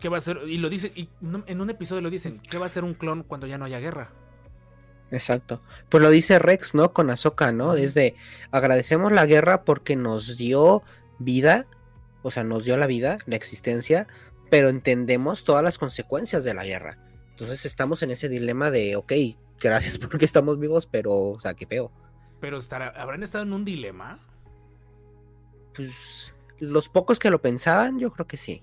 ¿qué 0.00 0.08
va 0.08 0.16
a 0.18 0.20
ser? 0.20 0.40
Y 0.48 0.58
lo 0.58 0.68
dice 0.68 0.92
y 0.94 1.08
en 1.46 1.60
un 1.60 1.70
episodio 1.70 2.02
lo 2.02 2.10
dicen, 2.10 2.40
¿qué 2.40 2.58
va 2.58 2.66
a 2.66 2.70
ser 2.70 2.84
un 2.84 2.94
clon 2.94 3.22
cuando 3.22 3.46
ya 3.46 3.58
no 3.58 3.64
haya 3.66 3.78
guerra? 3.78 4.10
Exacto. 5.10 5.62
Pues 5.88 6.02
lo 6.02 6.10
dice 6.10 6.38
Rex, 6.38 6.74
¿no? 6.74 6.92
Con 6.92 7.10
Ahsoka, 7.10 7.52
¿no? 7.52 7.74
Desde 7.74 8.14
agradecemos 8.50 9.12
la 9.12 9.26
guerra 9.26 9.64
porque 9.64 9.96
nos 9.96 10.36
dio 10.36 10.82
vida, 11.18 11.66
o 12.22 12.30
sea, 12.30 12.44
nos 12.44 12.64
dio 12.64 12.76
la 12.76 12.86
vida, 12.86 13.18
la 13.26 13.36
existencia, 13.36 14.06
pero 14.50 14.68
entendemos 14.68 15.44
todas 15.44 15.62
las 15.62 15.78
consecuencias 15.78 16.44
de 16.44 16.54
la 16.54 16.64
guerra. 16.64 16.98
Entonces 17.30 17.64
estamos 17.64 18.02
en 18.02 18.10
ese 18.10 18.28
dilema 18.28 18.70
de, 18.70 18.96
ok, 18.96 19.12
gracias 19.60 19.98
porque 20.10 20.24
estamos 20.24 20.58
vivos, 20.58 20.86
pero, 20.86 21.14
o 21.14 21.40
sea, 21.40 21.54
qué 21.54 21.66
feo. 21.66 21.90
Pero 22.40 22.58
estará, 22.58 22.88
habrán 22.88 23.22
estado 23.22 23.42
en 23.42 23.52
un 23.52 23.64
dilema 23.64 24.18
Pues 25.74 26.32
los 26.60 26.88
pocos 26.88 27.18
que 27.18 27.30
lo 27.30 27.40
pensaban, 27.40 27.98
yo 27.98 28.12
creo 28.12 28.26
que 28.26 28.36
sí. 28.36 28.62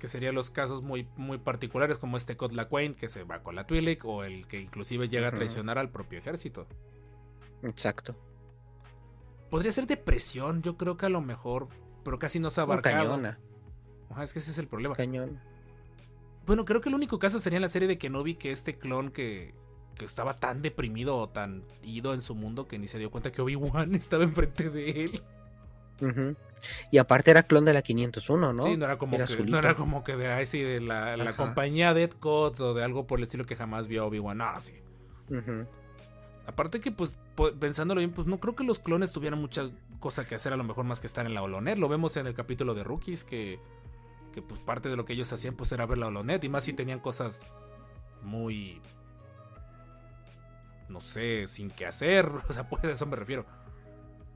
Que 0.00 0.08
serían 0.08 0.34
los 0.34 0.50
casos 0.50 0.82
muy 0.82 1.06
muy 1.16 1.38
particulares 1.38 1.98
como 1.98 2.16
este 2.16 2.36
Cod 2.36 2.52
Quain 2.68 2.94
que 2.94 3.08
se 3.08 3.22
va 3.22 3.44
con 3.44 3.54
la 3.54 3.68
Twi'lek 3.68 4.04
o 4.04 4.24
el 4.24 4.48
que 4.48 4.58
inclusive 4.60 5.08
llega 5.08 5.28
a 5.28 5.32
traicionar 5.32 5.78
al 5.78 5.90
propio 5.90 6.18
ejército. 6.18 6.66
Exacto. 7.62 8.16
Podría 9.50 9.70
ser 9.70 9.86
depresión, 9.86 10.62
yo 10.62 10.76
creo 10.76 10.96
que 10.96 11.06
a 11.06 11.10
lo 11.10 11.20
mejor, 11.20 11.68
pero 12.02 12.18
casi 12.18 12.40
no 12.40 12.50
se 12.50 12.60
abarcado. 12.60 13.10
cañona, 13.10 13.38
Ajá, 14.10 14.24
es 14.24 14.32
que 14.32 14.38
ese 14.40 14.50
es 14.50 14.58
el 14.58 14.66
problema. 14.66 14.96
cañón. 14.96 15.38
Bueno, 16.46 16.64
creo 16.64 16.80
que 16.80 16.88
el 16.88 16.94
único 16.94 17.18
caso 17.18 17.38
sería 17.38 17.58
en 17.58 17.62
la 17.62 17.68
serie 17.68 17.86
de 17.86 17.98
Kenobi 17.98 18.34
que 18.34 18.50
este 18.50 18.78
clon 18.78 19.10
que, 19.10 19.54
que 19.96 20.04
estaba 20.04 20.40
tan 20.40 20.62
deprimido 20.62 21.16
o 21.16 21.28
tan 21.28 21.64
ido 21.82 22.14
en 22.14 22.22
su 22.22 22.34
mundo 22.34 22.66
que 22.66 22.78
ni 22.78 22.88
se 22.88 22.98
dio 22.98 23.10
cuenta 23.10 23.30
que 23.30 23.42
Obi-Wan 23.42 23.94
estaba 23.96 24.24
enfrente 24.24 24.70
de 24.70 25.04
él. 25.04 25.22
Y 26.90 26.98
aparte 26.98 27.30
era 27.30 27.42
clon 27.44 27.64
de 27.64 27.72
la 27.72 27.82
501, 27.82 28.52
¿no? 28.52 28.62
Sí, 28.62 28.76
no 28.76 28.84
era 28.84 28.98
como 28.98 29.16
Era 29.16 29.26
que 29.26 29.32
azulito. 29.32 29.52
no 29.52 29.58
era 29.58 29.74
como 29.74 30.04
que 30.04 30.16
de 30.16 30.28
ahí 30.28 30.46
sí, 30.46 30.60
de 30.62 30.80
la, 30.80 31.36
compañía 31.36 31.94
Dead 31.94 32.10
Code 32.10 32.62
o 32.62 32.74
de 32.74 32.84
algo 32.84 33.06
por 33.06 33.18
el 33.18 33.24
estilo 33.24 33.44
que 33.44 33.56
jamás 33.56 33.86
vio 33.86 34.06
Obi-Wan. 34.06 34.38
No, 34.38 34.60
sí. 34.60 34.74
Aparte 36.46 36.80
que 36.80 36.90
pues 36.90 37.18
pensándolo 37.60 38.00
bien, 38.00 38.12
pues 38.12 38.26
no 38.26 38.40
creo 38.40 38.56
que 38.56 38.64
los 38.64 38.80
clones 38.80 39.12
tuvieran 39.12 39.40
mucha 39.40 39.70
cosa 40.00 40.26
que 40.26 40.34
hacer 40.34 40.52
a 40.52 40.56
lo 40.56 40.64
mejor 40.64 40.84
más 40.84 41.00
que 41.00 41.06
estar 41.06 41.24
en 41.24 41.34
la 41.34 41.42
Holonet. 41.42 41.78
Lo 41.78 41.88
vemos 41.88 42.16
en 42.16 42.26
el 42.26 42.34
capítulo 42.34 42.74
de 42.74 42.84
Rookies 42.84 43.24
que 43.24 43.60
que 44.32 44.42
pues 44.42 44.60
parte 44.60 44.88
de 44.88 44.96
lo 44.96 45.04
que 45.04 45.12
ellos 45.14 45.32
hacían 45.32 45.54
pues 45.56 45.72
era 45.72 45.86
ver 45.86 45.98
la 45.98 46.06
Holonet 46.06 46.42
y 46.44 46.48
más 46.48 46.62
si 46.64 46.72
tenían 46.72 47.00
cosas 47.00 47.42
muy 48.22 48.80
no 50.88 51.00
sé, 51.00 51.46
sin 51.46 51.70
que 51.70 51.86
hacer, 51.86 52.26
o 52.48 52.52
sea, 52.52 52.68
pues 52.68 52.84
a 52.84 52.90
eso 52.90 53.06
me 53.06 53.16
refiero. 53.16 53.46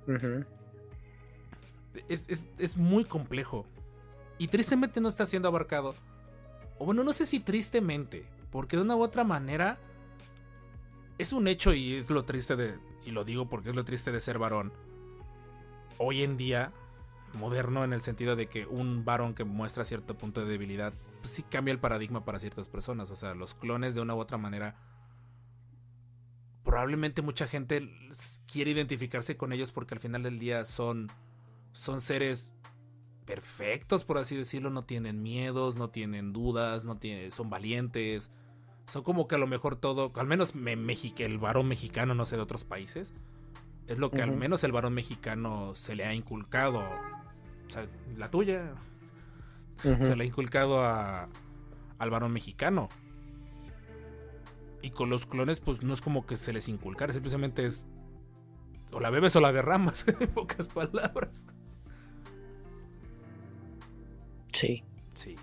Ujú. 0.06 0.44
Es, 2.08 2.26
es- 2.28 2.48
es 2.58 2.76
muy 2.76 3.04
complejo. 3.04 3.66
Y 4.38 4.48
tristemente 4.48 5.00
no 5.00 5.08
está 5.08 5.26
siendo 5.26 5.48
abarcado. 5.48 5.94
O 6.78 6.84
bueno, 6.86 7.04
no 7.04 7.12
sé 7.12 7.24
si 7.26 7.40
tristemente. 7.40 8.26
Porque 8.50 8.76
de 8.76 8.82
una 8.82 8.96
u 8.96 9.02
otra 9.02 9.24
manera. 9.24 9.78
Es 11.18 11.32
un 11.32 11.46
hecho 11.46 11.72
y 11.72 11.94
es 11.94 12.10
lo 12.10 12.24
triste 12.24 12.56
de. 12.56 12.74
Y 13.04 13.10
lo 13.12 13.24
digo 13.24 13.48
porque 13.48 13.70
es 13.70 13.74
lo 13.76 13.84
triste 13.84 14.10
de 14.12 14.20
ser 14.20 14.38
varón. 14.38 14.72
Hoy 15.98 16.22
en 16.22 16.36
día. 16.36 16.72
Moderno 17.32 17.82
en 17.84 17.92
el 17.92 18.00
sentido 18.00 18.36
de 18.36 18.46
que 18.46 18.64
un 18.66 19.04
varón 19.04 19.34
que 19.34 19.42
muestra 19.44 19.84
cierto 19.84 20.16
punto 20.16 20.40
de 20.40 20.46
debilidad. 20.50 20.92
Pues 21.20 21.30
sí 21.34 21.42
cambia 21.42 21.72
el 21.72 21.80
paradigma 21.80 22.24
para 22.24 22.38
ciertas 22.38 22.68
personas. 22.68 23.10
O 23.10 23.16
sea, 23.16 23.34
los 23.34 23.54
clones 23.54 23.94
de 23.94 24.00
una 24.00 24.14
u 24.14 24.18
otra 24.18 24.38
manera. 24.38 24.76
Probablemente 26.64 27.22
mucha 27.22 27.46
gente 27.46 27.88
quiere 28.50 28.70
identificarse 28.70 29.36
con 29.36 29.52
ellos 29.52 29.70
porque 29.70 29.94
al 29.94 30.00
final 30.00 30.22
del 30.22 30.38
día 30.38 30.64
son 30.64 31.10
son 31.74 32.00
seres 32.00 32.52
perfectos, 33.26 34.04
por 34.04 34.16
así 34.18 34.36
decirlo, 34.36 34.70
no 34.70 34.84
tienen 34.84 35.22
miedos, 35.22 35.76
no 35.76 35.90
tienen 35.90 36.32
dudas, 36.32 36.84
no 36.84 36.96
tienen, 36.96 37.30
son 37.30 37.50
valientes. 37.50 38.30
Son 38.86 39.02
como 39.02 39.26
que 39.28 39.34
a 39.34 39.38
lo 39.38 39.46
mejor 39.46 39.76
todo, 39.76 40.12
al 40.14 40.26
menos 40.26 40.54
me, 40.54 40.76
México, 40.76 41.16
el 41.18 41.38
varón 41.38 41.68
mexicano, 41.68 42.14
no 42.14 42.26
sé 42.26 42.36
de 42.36 42.42
otros 42.42 42.64
países, 42.64 43.12
es 43.86 43.98
lo 43.98 44.10
que 44.10 44.22
al 44.22 44.32
menos 44.32 44.62
el 44.64 44.72
varón 44.72 44.94
mexicano 44.94 45.74
se 45.74 45.94
le 45.94 46.04
ha 46.04 46.14
inculcado. 46.14 46.80
O 46.80 47.70
sea, 47.70 47.86
la 48.16 48.30
tuya 48.30 48.74
se 49.76 50.16
le 50.16 50.24
ha 50.24 50.26
inculcado 50.26 50.84
a, 50.84 51.28
al 51.98 52.10
varón 52.10 52.32
mexicano. 52.32 52.88
Y 54.80 54.90
con 54.90 55.08
los 55.08 55.26
clones, 55.26 55.60
pues 55.60 55.82
no 55.82 55.94
es 55.94 56.02
como 56.02 56.26
que 56.26 56.36
se 56.36 56.52
les 56.52 56.68
inculcara, 56.68 57.12
simplemente 57.12 57.64
es 57.64 57.86
o 58.92 59.00
la 59.00 59.10
bebes 59.10 59.34
o 59.34 59.40
la 59.40 59.52
derramas, 59.52 60.06
en 60.20 60.28
pocas 60.28 60.68
palabras. 60.68 61.46
Sí. 64.54 64.82
Sí. 65.14 65.36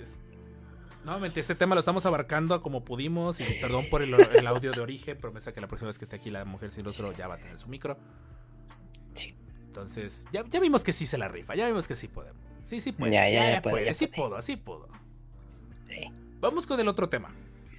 Es- 0.00 0.18
Nuevamente, 1.04 1.40
este 1.40 1.54
tema 1.56 1.74
lo 1.74 1.80
estamos 1.80 2.06
abarcando 2.06 2.62
como 2.62 2.84
pudimos. 2.84 3.40
Y 3.40 3.44
perdón 3.60 3.86
por 3.90 4.02
el, 4.02 4.14
el 4.36 4.46
audio 4.46 4.70
de 4.72 4.80
origen. 4.80 5.18
Promesa 5.18 5.52
que 5.52 5.60
la 5.60 5.66
próxima 5.66 5.88
vez 5.88 5.98
que 5.98 6.04
esté 6.04 6.16
aquí 6.16 6.30
la 6.30 6.44
mujer 6.44 6.70
sin 6.70 6.84
rostro 6.84 7.12
ya 7.12 7.26
va 7.28 7.34
a 7.34 7.38
tener 7.38 7.58
su 7.58 7.68
micro. 7.68 7.96
Sí. 9.14 9.34
Entonces, 9.66 10.28
ya, 10.32 10.44
ya 10.48 10.60
vimos 10.60 10.84
que 10.84 10.92
sí 10.92 11.06
se 11.06 11.18
la 11.18 11.28
rifa. 11.28 11.54
Ya 11.54 11.66
vimos 11.66 11.88
que 11.88 11.94
sí 11.96 12.06
podemos. 12.08 12.40
Sí, 12.62 12.80
sí 12.80 12.92
puede. 12.92 13.12
Ya, 13.12 13.28
ya, 13.28 13.50
ya 13.54 13.62
puede, 13.62 13.86
ya 13.86 13.94
Sí 13.94 14.06
puede. 14.06 14.16
puedo, 14.16 14.36
así 14.36 14.56
puedo. 14.56 14.88
Sí. 15.88 16.10
Vamos 16.40 16.66
con 16.66 16.78
el 16.78 16.86
otro 16.88 17.08
tema. 17.08 17.34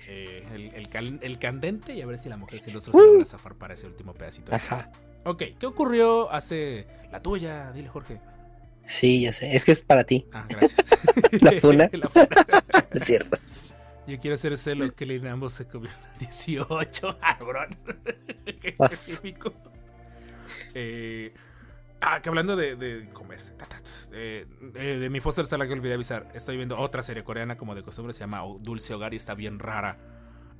Eh, 0.07 0.45
el, 0.53 0.73
el 0.75 0.89
cal- 0.89 1.19
el 1.21 1.39
candente 1.39 1.93
y 1.95 2.01
a 2.01 2.05
ver 2.05 2.19
si 2.19 2.27
la 2.29 2.35
mujer 2.37 2.59
sin 2.59 2.73
rostro 2.73 2.91
se 2.93 2.99
logra 2.99 3.25
zafar 3.25 3.55
para 3.55 3.73
ese 3.73 3.87
último 3.87 4.13
pedacito. 4.13 4.53
Ajá. 4.53 4.91
Ok, 5.23 5.43
¿qué 5.57 5.65
ocurrió 5.65 6.29
hace 6.31 6.85
la 7.11 7.21
tuya? 7.21 7.71
Dile, 7.71 7.87
Jorge. 7.87 8.19
Sí, 8.87 9.21
ya 9.21 9.33
sé. 9.33 9.55
Es 9.55 9.65
que 9.65 9.71
es 9.71 9.81
para 9.81 10.03
ti. 10.03 10.27
Ah, 10.33 10.45
gracias. 10.47 10.89
La 11.41 11.53
funa. 11.53 11.89
La 11.93 12.07
funa. 12.09 12.27
Es 12.91 13.05
cierto. 13.05 13.37
Yo 14.05 14.19
quiero 14.19 14.35
hacer 14.35 14.57
celo 14.57 14.93
que 14.93 15.05
le 15.05 15.27
ambos 15.29 15.53
se 15.53 15.65
comió 15.65 15.89
18, 16.19 17.17
cabrón. 17.19 17.77
Qué 18.45 18.69
específico. 18.69 19.53
Eh, 20.73 21.33
ah, 22.01 22.19
que 22.21 22.29
hablando 22.29 22.55
de, 22.55 22.75
de 22.75 23.09
comerse. 23.13 23.53
eh, 24.11 24.45
eh, 24.75 24.97
de 24.99 25.09
mi 25.09 25.21
foster 25.21 25.45
sala 25.45 25.65
que 25.65 25.73
olvidé 25.73 25.93
avisar. 25.93 26.29
Estoy 26.33 26.57
viendo 26.57 26.77
otra 26.77 27.01
serie 27.01 27.23
coreana 27.23 27.57
como 27.57 27.75
de 27.75 27.83
costumbre. 27.83 28.13
Se 28.13 28.19
llama 28.19 28.43
Dulce 28.59 28.93
Hogar 28.93 29.13
y 29.13 29.17
está 29.17 29.35
bien 29.35 29.57
rara. 29.57 29.97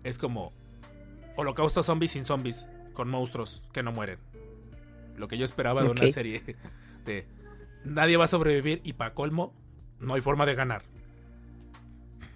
Es 0.04 0.18
como 0.18 0.54
Holocausto 1.36 1.84
Zombies 1.84 2.12
sin 2.12 2.24
zombies. 2.24 2.68
Con 2.94 3.10
monstruos 3.10 3.62
que 3.74 3.84
no 3.84 3.92
mueren. 3.92 4.20
Lo 5.18 5.28
que 5.28 5.38
yo 5.38 5.46
esperaba 5.46 5.84
de 5.84 5.90
una 5.90 6.08
serie 6.10 6.44
de 7.06 7.26
nadie 7.86 8.18
va 8.18 8.26
a 8.26 8.28
sobrevivir 8.28 8.82
y 8.84 8.94
para 8.94 9.14
colmo 9.14 9.54
no 10.00 10.14
hay 10.14 10.22
forma 10.22 10.46
de 10.46 10.56
ganar. 10.56 10.84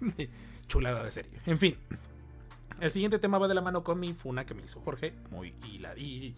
Chulada 0.66 1.02
de 1.02 1.10
serie. 1.10 1.32
En 1.46 1.58
fin. 1.58 1.76
El 2.80 2.90
siguiente 2.90 3.18
tema 3.18 3.38
va 3.38 3.48
de 3.48 3.54
la 3.54 3.60
mano 3.60 3.82
con 3.82 3.98
mi 3.98 4.14
funa 4.14 4.46
que 4.46 4.54
me 4.54 4.64
hizo 4.64 4.80
Jorge. 4.80 5.14
Muy, 5.30 5.54
y, 5.64 5.78
la, 5.78 5.96
y 5.96 6.36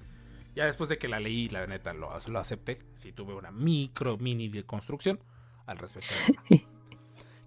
ya 0.55 0.65
después 0.65 0.89
de 0.89 0.99
que 0.99 1.09
la 1.09 1.21
leí, 1.21 1.49
la 1.49 1.67
neta 1.67 1.93
lo, 1.93 2.11
lo 2.29 2.39
acepté. 2.39 2.81
Sí 2.95 3.13
tuve 3.13 3.35
una 3.35 3.51
micro, 3.51 4.17
mini 4.17 4.49
de 4.49 4.65
construcción 4.65 5.21
al 5.67 5.79
respecto. 5.79 6.15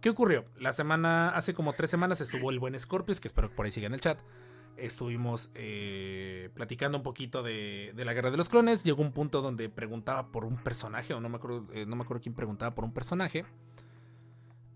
¿Qué 0.02 0.10
ocurrió? 0.10 0.46
La 0.60 0.74
semana, 0.74 1.30
hace 1.30 1.54
como 1.54 1.74
tres 1.74 1.90
semanas 1.90 2.20
estuvo 2.22 2.52
el 2.52 2.60
buen 2.60 2.78
Scorpius, 2.78 3.20
que 3.20 3.30
espero 3.30 3.50
que 3.50 3.56
por 3.56 3.66
ahí 3.66 3.72
siga 3.72 3.88
en 3.88 3.94
el 3.94 4.02
chat. 4.02 4.20
Estuvimos 4.78 5.52
eh, 5.56 6.50
platicando 6.54 6.98
un 6.98 7.04
poquito 7.04 7.44
de, 7.44 7.94
de 7.96 8.06
la 8.06 8.14
guerra 8.14 8.32
de 8.32 8.38
los 8.38 8.50
clones. 8.50 8.84
Llegó 8.84 9.02
un 9.02 9.12
punto 9.12 9.42
donde 9.42 9.70
preguntaba 9.70 10.32
por 10.32 10.46
un 10.46 10.58
personaje, 10.58 11.14
o 11.14 11.20
no 11.20 11.30
me 11.30 11.38
acuerdo, 11.38 11.68
eh, 11.74 11.86
no 11.86 11.96
me 11.96 12.04
acuerdo 12.04 12.22
quién 12.22 12.36
preguntaba 12.36 12.74
por 12.76 12.84
un 12.84 12.94
personaje. 12.94 13.46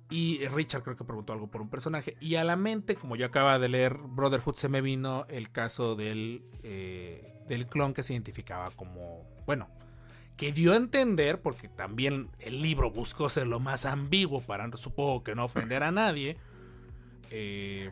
Y 0.09 0.45
Richard 0.47 0.83
creo 0.83 0.95
que 0.95 1.03
preguntó 1.03 1.33
algo 1.33 1.47
por 1.47 1.61
un 1.61 1.69
personaje. 1.69 2.15
Y 2.21 2.35
a 2.35 2.43
la 2.43 2.55
mente, 2.55 2.95
como 2.95 3.15
yo 3.15 3.25
acaba 3.25 3.59
de 3.59 3.67
leer 3.67 3.97
Brotherhood, 3.97 4.55
se 4.55 4.69
me 4.69 4.81
vino 4.81 5.25
el 5.27 5.51
caso 5.51 5.95
del, 5.95 6.43
eh, 6.63 7.41
del 7.47 7.67
clon 7.67 7.93
que 7.93 8.03
se 8.03 8.13
identificaba 8.13 8.71
como. 8.71 9.27
Bueno, 9.45 9.67
que 10.37 10.53
dio 10.53 10.73
a 10.73 10.77
entender, 10.77 11.41
porque 11.41 11.67
también 11.67 12.29
el 12.39 12.61
libro 12.61 12.91
buscó 12.91 13.27
ser 13.27 13.47
lo 13.47 13.59
más 13.59 13.85
ambiguo 13.85 14.41
para 14.41 14.69
supongo 14.77 15.23
que 15.23 15.35
no 15.35 15.45
ofender 15.45 15.83
a 15.83 15.91
nadie. 15.91 16.37
Eh, 17.29 17.91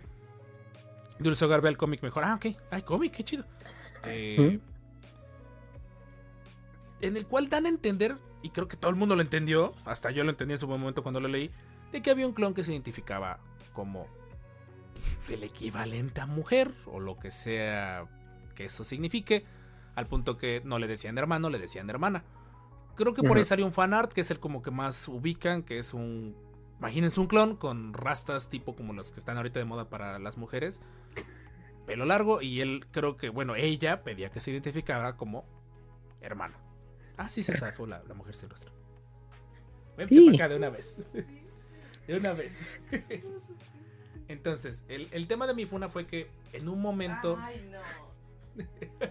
Dulce 1.20 1.46
Hogar 1.46 1.62
ve 1.62 1.70
el 1.70 1.78
cómic 1.78 2.02
mejor. 2.04 2.24
Ah, 2.26 2.36
ok. 2.36 2.56
Ay, 2.72 2.82
cómic, 2.82 3.14
qué 3.14 3.24
chido. 3.24 3.46
Eh, 4.04 4.60
en 7.02 7.18
el 7.18 7.26
cual 7.26 7.50
dan 7.50 7.66
a 7.66 7.70
entender, 7.70 8.18
y 8.42 8.50
creo 8.50 8.68
que 8.68 8.78
todo 8.78 8.92
el 8.92 8.98
mundo 8.98 9.16
lo 9.16 9.22
entendió, 9.22 9.74
hasta 9.86 10.12
yo 10.12 10.24
lo 10.24 10.30
entendí 10.30 10.54
en 10.54 10.58
su 10.58 10.68
momento 10.68 11.04
cuando 11.04 11.20
lo 11.20 11.28
leí, 11.28 11.52
de 11.92 12.02
que 12.02 12.12
había 12.12 12.28
un 12.28 12.34
clon 12.34 12.54
que 12.54 12.64
se 12.64 12.72
identificaba 12.72 13.40
como 13.74 14.08
el 15.30 15.44
equivalente 15.44 16.22
a 16.22 16.26
mujer, 16.26 16.72
o 16.86 17.00
lo 17.00 17.18
que 17.18 17.32
sea 17.32 18.06
que 18.56 18.66
eso 18.66 18.84
signifique, 18.84 19.46
al 19.96 20.08
punto 20.08 20.38
que 20.38 20.62
no 20.64 20.80
le 20.80 20.88
decían 20.88 21.18
hermano, 21.18 21.50
le 21.50 21.60
decían 21.60 21.90
hermana. 21.90 22.24
Creo 22.96 23.14
que 23.14 23.24
por 23.24 23.38
ahí 23.38 23.44
salió 23.44 23.66
un 23.66 23.74
fanart, 23.74 24.14
que 24.14 24.22
es 24.22 24.32
el 24.32 24.40
como 24.40 24.62
que 24.62 24.72
más 24.72 25.08
ubican, 25.08 25.64
que 25.64 25.80
es 25.80 25.94
un... 25.94 26.36
Imagínense 26.80 27.20
un 27.20 27.28
clon 27.28 27.56
con 27.56 27.94
rastas 27.94 28.50
tipo 28.50 28.76
como 28.76 28.94
los 28.94 29.12
que 29.12 29.20
están 29.20 29.38
ahorita 29.38 29.60
de 29.60 29.66
moda 29.66 29.90
para 29.90 30.20
las 30.20 30.38
mujeres. 30.38 30.82
Pelo 31.86 32.06
largo 32.06 32.42
y 32.42 32.62
él 32.62 32.86
creo 32.92 33.16
que, 33.18 33.30
bueno, 33.30 33.56
ella 33.56 34.04
pedía 34.04 34.30
que 34.32 34.40
se 34.42 34.52
identificara 34.52 35.16
como 35.18 35.46
hermana. 36.22 36.58
Ah, 37.18 37.30
sí, 37.30 37.44
se 37.44 37.56
zafó 37.56 37.86
la, 37.88 38.04
la 38.04 38.14
mujer 38.14 38.36
sin 38.36 38.50
rostro. 38.50 38.72
Vente 39.96 40.16
Sí. 40.16 40.26
para 40.26 40.36
acá 40.36 40.50
de 40.50 40.56
una 40.58 40.70
vez. 40.70 40.98
De 42.08 42.18
una 42.18 42.34
vez. 42.34 42.68
Entonces, 44.28 44.86
el, 44.90 45.08
el 45.12 45.28
tema 45.28 45.48
de 45.48 45.56
mi 45.56 45.66
funa 45.66 45.90
fue 45.90 46.06
que 46.06 46.30
en 46.54 46.68
un 46.70 46.80
momento... 46.82 47.38
Ay, 47.40 47.68
no. 47.72 48.64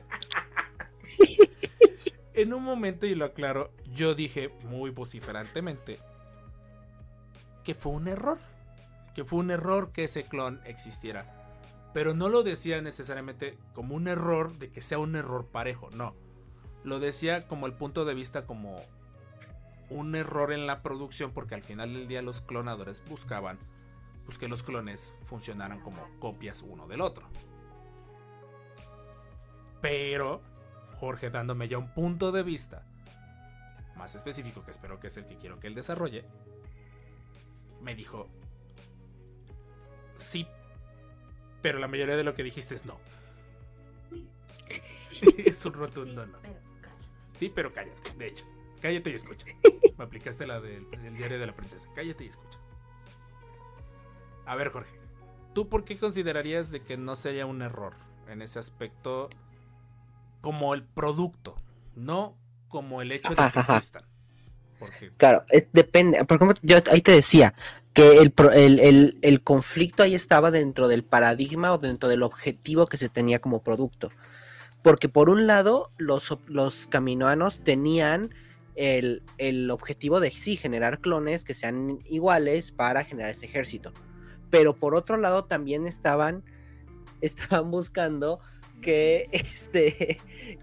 En 2.34 2.52
un 2.52 2.64
momento, 2.64 3.06
y 3.06 3.14
lo 3.14 3.26
aclaro, 3.26 3.70
yo 3.92 4.16
dije 4.16 4.48
muy 4.64 4.90
vociferantemente 4.90 6.00
que 7.64 7.74
fue 7.74 7.92
un 7.92 8.08
error. 8.08 8.38
Que 9.14 9.24
fue 9.24 9.38
un 9.38 9.50
error 9.50 9.90
que 9.92 10.04
ese 10.04 10.24
clon 10.24 10.60
existiera. 10.64 11.26
Pero 11.92 12.14
no 12.14 12.28
lo 12.28 12.42
decía 12.42 12.80
necesariamente 12.80 13.56
como 13.72 13.94
un 13.94 14.08
error 14.08 14.58
de 14.58 14.70
que 14.70 14.82
sea 14.82 14.98
un 14.98 15.16
error 15.16 15.46
parejo, 15.46 15.90
no. 15.90 16.14
Lo 16.82 17.00
decía 17.00 17.46
como 17.46 17.66
el 17.66 17.72
punto 17.72 18.04
de 18.04 18.14
vista 18.14 18.46
como 18.46 18.82
un 19.90 20.14
error 20.16 20.52
en 20.52 20.66
la 20.66 20.82
producción 20.82 21.30
porque 21.32 21.54
al 21.54 21.62
final 21.62 21.92
del 21.92 22.08
día 22.08 22.22
los 22.22 22.40
clonadores 22.40 23.02
buscaban 23.08 23.58
pues, 24.24 24.38
que 24.38 24.48
los 24.48 24.62
clones 24.62 25.14
funcionaran 25.24 25.80
como 25.80 26.02
copias 26.18 26.62
uno 26.62 26.86
del 26.88 27.00
otro. 27.00 27.28
Pero 29.80 30.42
Jorge 30.94 31.30
dándome 31.30 31.68
ya 31.68 31.78
un 31.78 31.92
punto 31.92 32.32
de 32.32 32.42
vista 32.42 32.84
más 33.96 34.14
específico, 34.14 34.64
que 34.64 34.70
espero 34.70 34.98
que 34.98 35.06
es 35.06 35.16
el 35.16 35.26
que 35.26 35.36
quiero 35.36 35.60
que 35.60 35.68
él 35.68 35.74
desarrolle, 35.74 36.24
me 37.84 37.94
dijo, 37.94 38.28
sí, 40.16 40.48
pero 41.62 41.78
la 41.78 41.86
mayoría 41.86 42.16
de 42.16 42.24
lo 42.24 42.34
que 42.34 42.42
dijiste 42.42 42.74
es 42.74 42.86
no. 42.86 42.98
es 45.38 45.64
un 45.66 45.74
rotundo 45.74 46.26
no. 46.26 46.38
Sí, 47.34 47.52
pero 47.54 47.72
cállate, 47.72 48.12
de 48.14 48.28
hecho. 48.28 48.44
Cállate 48.80 49.10
y 49.10 49.14
escucha. 49.14 49.46
Me 49.96 50.04
aplicaste 50.04 50.46
la 50.46 50.60
del 50.60 50.86
el 50.92 51.16
diario 51.16 51.38
de 51.38 51.46
la 51.46 51.54
princesa. 51.54 51.88
Cállate 51.94 52.24
y 52.24 52.28
escucha. 52.28 52.58
A 54.46 54.56
ver, 54.56 54.68
Jorge. 54.70 54.92
¿Tú 55.54 55.68
por 55.68 55.84
qué 55.84 55.98
considerarías 55.98 56.70
de 56.70 56.82
que 56.82 56.96
no 56.96 57.16
sea 57.16 57.46
un 57.46 57.62
error 57.62 57.94
en 58.28 58.42
ese 58.42 58.58
aspecto 58.58 59.30
como 60.40 60.74
el 60.74 60.84
producto? 60.84 61.56
No 61.94 62.36
como 62.68 63.02
el 63.02 63.12
hecho 63.12 63.34
de 63.34 63.50
que 63.50 63.58
existan. 63.60 64.04
Claro, 65.16 65.44
depende. 65.72 66.24
Por 66.24 66.36
ejemplo, 66.36 66.56
yo 66.62 66.78
ahí 66.90 67.00
te 67.00 67.12
decía 67.12 67.54
que 67.92 68.18
el, 68.18 68.34
el, 68.80 69.18
el- 69.22 69.42
conflicto 69.42 70.02
ahí 70.02 70.14
estaba 70.14 70.50
dentro 70.50 70.88
del 70.88 71.04
paradigma 71.04 71.72
o 71.72 71.78
dentro 71.78 72.08
del 72.08 72.22
objetivo 72.22 72.86
que 72.86 72.96
se 72.96 73.08
tenía 73.08 73.38
como 73.38 73.62
producto. 73.62 74.10
Porque 74.82 75.08
por 75.08 75.30
un 75.30 75.46
lado, 75.46 75.90
los, 75.96 76.36
los 76.46 76.88
caminoanos 76.88 77.60
tenían 77.60 78.34
el, 78.74 79.22
el 79.38 79.70
objetivo 79.70 80.18
de 80.20 80.30
sí 80.30 80.56
generar 80.56 81.00
clones 81.00 81.44
que 81.44 81.54
sean 81.54 82.00
iguales 82.06 82.72
para 82.72 83.04
generar 83.04 83.30
ese 83.30 83.46
ejército. 83.46 83.92
Pero 84.50 84.74
por 84.74 84.94
otro 84.94 85.16
lado, 85.16 85.44
también 85.44 85.86
estaban, 85.86 86.42
estaban 87.20 87.70
buscando 87.70 88.40
que, 88.82 89.28
este, 89.32 90.18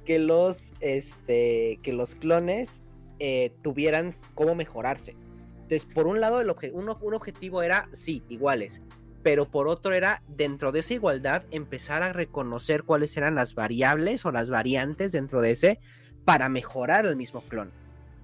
que, 0.05 0.19
los, 0.19 0.73
este, 0.81 1.79
que 1.81 1.93
los 1.93 2.15
clones 2.15 2.83
eh, 3.21 3.53
tuvieran 3.61 4.13
cómo 4.35 4.55
mejorarse. 4.55 5.15
Entonces, 5.61 5.85
por 5.85 6.07
un 6.07 6.19
lado, 6.19 6.41
el 6.41 6.49
obje- 6.49 6.71
uno- 6.73 6.97
un 7.01 7.13
objetivo 7.13 7.61
era, 7.61 7.87
sí, 7.93 8.23
iguales, 8.27 8.81
pero 9.23 9.49
por 9.49 9.67
otro 9.67 9.93
era, 9.93 10.23
dentro 10.27 10.71
de 10.71 10.79
esa 10.79 10.95
igualdad, 10.95 11.45
empezar 11.51 12.03
a 12.03 12.11
reconocer 12.11 12.83
cuáles 12.83 13.15
eran 13.15 13.35
las 13.35 13.55
variables 13.55 14.25
o 14.25 14.31
las 14.31 14.49
variantes 14.49 15.11
dentro 15.11 15.41
de 15.41 15.51
ese 15.51 15.79
para 16.25 16.49
mejorar 16.49 17.05
el 17.05 17.15
mismo 17.15 17.41
clon 17.41 17.71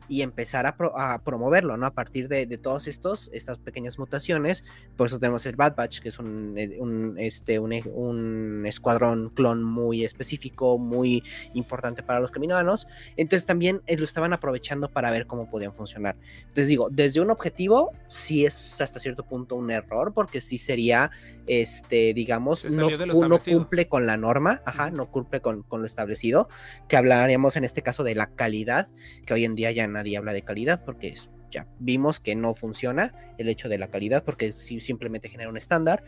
y 0.09 0.21
empezar 0.21 0.65
a, 0.65 0.77
pro- 0.77 0.97
a 0.97 1.23
promoverlo, 1.23 1.77
¿no? 1.77 1.85
A 1.85 1.91
partir 1.91 2.27
de, 2.27 2.45
de 2.45 2.57
todos 2.57 2.87
estos, 2.87 3.29
estas 3.33 3.59
pequeñas 3.59 3.99
mutaciones, 3.99 4.63
por 4.95 5.07
eso 5.07 5.19
tenemos 5.19 5.45
el 5.45 5.55
Bad 5.55 5.75
Batch, 5.75 5.99
que 5.99 6.09
es 6.09 6.19
un, 6.19 6.57
eh, 6.57 6.77
un, 6.79 7.15
este, 7.17 7.59
un, 7.59 7.73
un 7.93 8.65
escuadrón 8.65 9.29
clon 9.29 9.63
muy 9.63 10.05
específico, 10.05 10.77
muy 10.77 11.23
importante 11.53 12.03
para 12.03 12.19
los 12.19 12.31
caminoanos, 12.31 12.87
entonces 13.15 13.45
también 13.45 13.81
eh, 13.85 13.97
lo 13.97 14.05
estaban 14.05 14.33
aprovechando 14.33 14.89
para 14.89 15.11
ver 15.11 15.27
cómo 15.27 15.49
podían 15.49 15.73
funcionar. 15.73 16.15
Entonces 16.41 16.67
digo, 16.67 16.89
desde 16.89 17.21
un 17.21 17.29
objetivo, 17.29 17.91
sí 18.07 18.45
es 18.45 18.79
hasta 18.81 18.99
cierto 18.99 19.23
punto 19.25 19.55
un 19.55 19.71
error, 19.71 20.13
porque 20.13 20.41
sí 20.41 20.57
sería, 20.57 21.11
este, 21.47 22.13
digamos, 22.13 22.63
no, 22.77 22.87
no 23.29 23.39
cumple 23.57 23.87
con 23.87 24.05
la 24.05 24.17
norma, 24.17 24.61
ajá, 24.65 24.91
no 24.91 25.11
cumple 25.11 25.41
con, 25.41 25.63
con 25.63 25.81
lo 25.81 25.87
establecido, 25.87 26.49
que 26.87 26.97
hablaríamos 26.97 27.55
en 27.55 27.63
este 27.63 27.81
caso 27.81 28.03
de 28.03 28.15
la 28.15 28.27
calidad, 28.27 28.89
que 29.25 29.33
hoy 29.33 29.45
en 29.45 29.55
día 29.55 29.71
ya 29.71 29.83
nadie 29.97 30.17
habla 30.17 30.33
de 30.33 30.41
calidad, 30.43 30.83
porque 30.85 31.15
ya 31.51 31.65
vimos 31.79 32.19
que 32.19 32.35
no 32.35 32.55
funciona 32.55 33.13
el 33.37 33.47
hecho 33.49 33.69
de 33.69 33.77
la 33.77 33.87
calidad, 33.89 34.23
porque 34.23 34.51
simplemente 34.51 35.29
genera 35.29 35.49
un 35.49 35.57
estándar. 35.57 36.03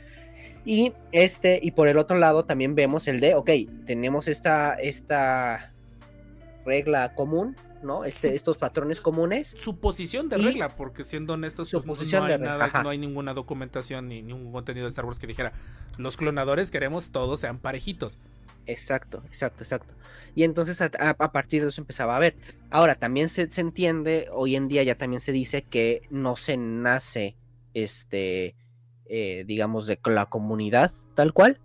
Y 0.66 0.94
este, 1.12 1.60
y 1.62 1.72
por 1.72 1.88
el 1.88 1.98
otro 1.98 2.18
lado 2.18 2.44
también 2.46 2.76
vemos 2.76 3.08
el 3.08 3.20
de, 3.20 3.36
ok, 3.36 3.50
tenemos 3.86 4.28
esta, 4.28 4.74
esta 4.76 5.74
regla 6.66 7.16
común, 7.16 7.56
¿no? 7.82 8.04
Este, 8.04 8.30
Sí. 8.30 8.36
estos 8.36 8.58
patrones 8.58 9.00
comunes. 9.00 9.56
su 9.58 9.80
posición 9.80 10.28
de 10.28 10.38
Y- 10.38 10.44
regla, 10.44 10.76
porque 10.76 11.04
siendo 11.06 11.34
honestos, 11.34 11.70
Su 11.70 11.82
pues, 11.84 12.12
no- 12.12 12.26
de 12.26 12.38
nada, 12.38 12.84
no 12.84 12.90
hay 12.90 12.98
ninguna 12.98 13.34
documentación 13.34 14.10
ni 14.10 14.22
ningún 14.22 14.52
contenido 14.52 14.84
de 14.86 14.90
Star 14.90 15.06
Wars 15.06 15.20
que 15.20 15.28
dijera 15.28 15.54
los 15.98 16.18
clonadores 16.18 16.72
queremos 16.72 17.12
todos 17.12 17.40
sean 17.40 17.58
parejitos. 17.60 18.20
Exacto, 18.66 19.24
exacto, 19.26 19.64
exacto. 19.64 19.94
Y 20.36 20.44
entonces 20.44 20.82
a, 20.82 20.92
a- 21.00 21.16
a 21.18 21.32
partir 21.32 21.64
de 21.64 21.70
eso 21.70 21.82
empezaba 21.82 22.16
a 22.16 22.20
ver. 22.20 22.36
Ahora, 22.70 22.96
también 22.96 23.30
se, 23.30 23.50
se 23.50 23.62
entiende, 23.62 24.28
hoy 24.32 24.56
en 24.56 24.68
día 24.68 24.84
ya 24.84 24.96
también 24.96 25.22
se 25.22 25.32
dice 25.32 25.64
que 25.64 26.02
no 26.10 26.36
se 26.36 26.56
nace, 26.58 27.36
este, 27.74 28.56
eh, 29.06 29.44
digamos, 29.48 29.88
de 29.88 30.00
la 30.06 30.28
comunidad 30.28 30.92
tal 31.16 31.34
cual, 31.34 31.60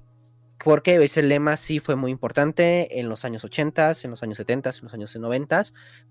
porque 0.65 1.03
ese 1.05 1.23
lema 1.23 1.57
sí 1.57 1.79
fue 1.79 1.95
muy 1.95 2.11
importante 2.11 2.99
en 3.01 3.09
los 3.09 3.25
años 3.25 3.45
80, 3.45 3.93
en 4.03 4.11
los 4.11 4.23
años 4.23 4.39
70, 4.39 4.71
en 4.71 4.85
los 4.85 4.95
años 4.95 5.15
90, 5.15 5.62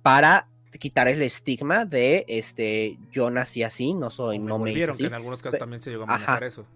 para 0.03 0.47
quitar 0.80 1.07
el 1.07 1.22
estigma 1.22 1.85
de, 1.85 2.26
este, 2.27 2.97
yo 3.11 3.30
nací 3.31 3.64
así, 3.64 3.93
no 3.93 4.10
soy, 4.10 4.39
me 4.39 4.49
no 4.49 4.60
me 4.60 4.72
hice 4.72 4.91
así. 4.91 5.03
que 5.03 5.07
en 5.07 5.14
algunos 5.15 5.41
casos 5.41 5.60
también 5.60 5.81
se 5.81 5.89
llegó 5.89 6.03
a 6.07 6.14
Ajá. 6.15 6.45
eso. 6.45 6.68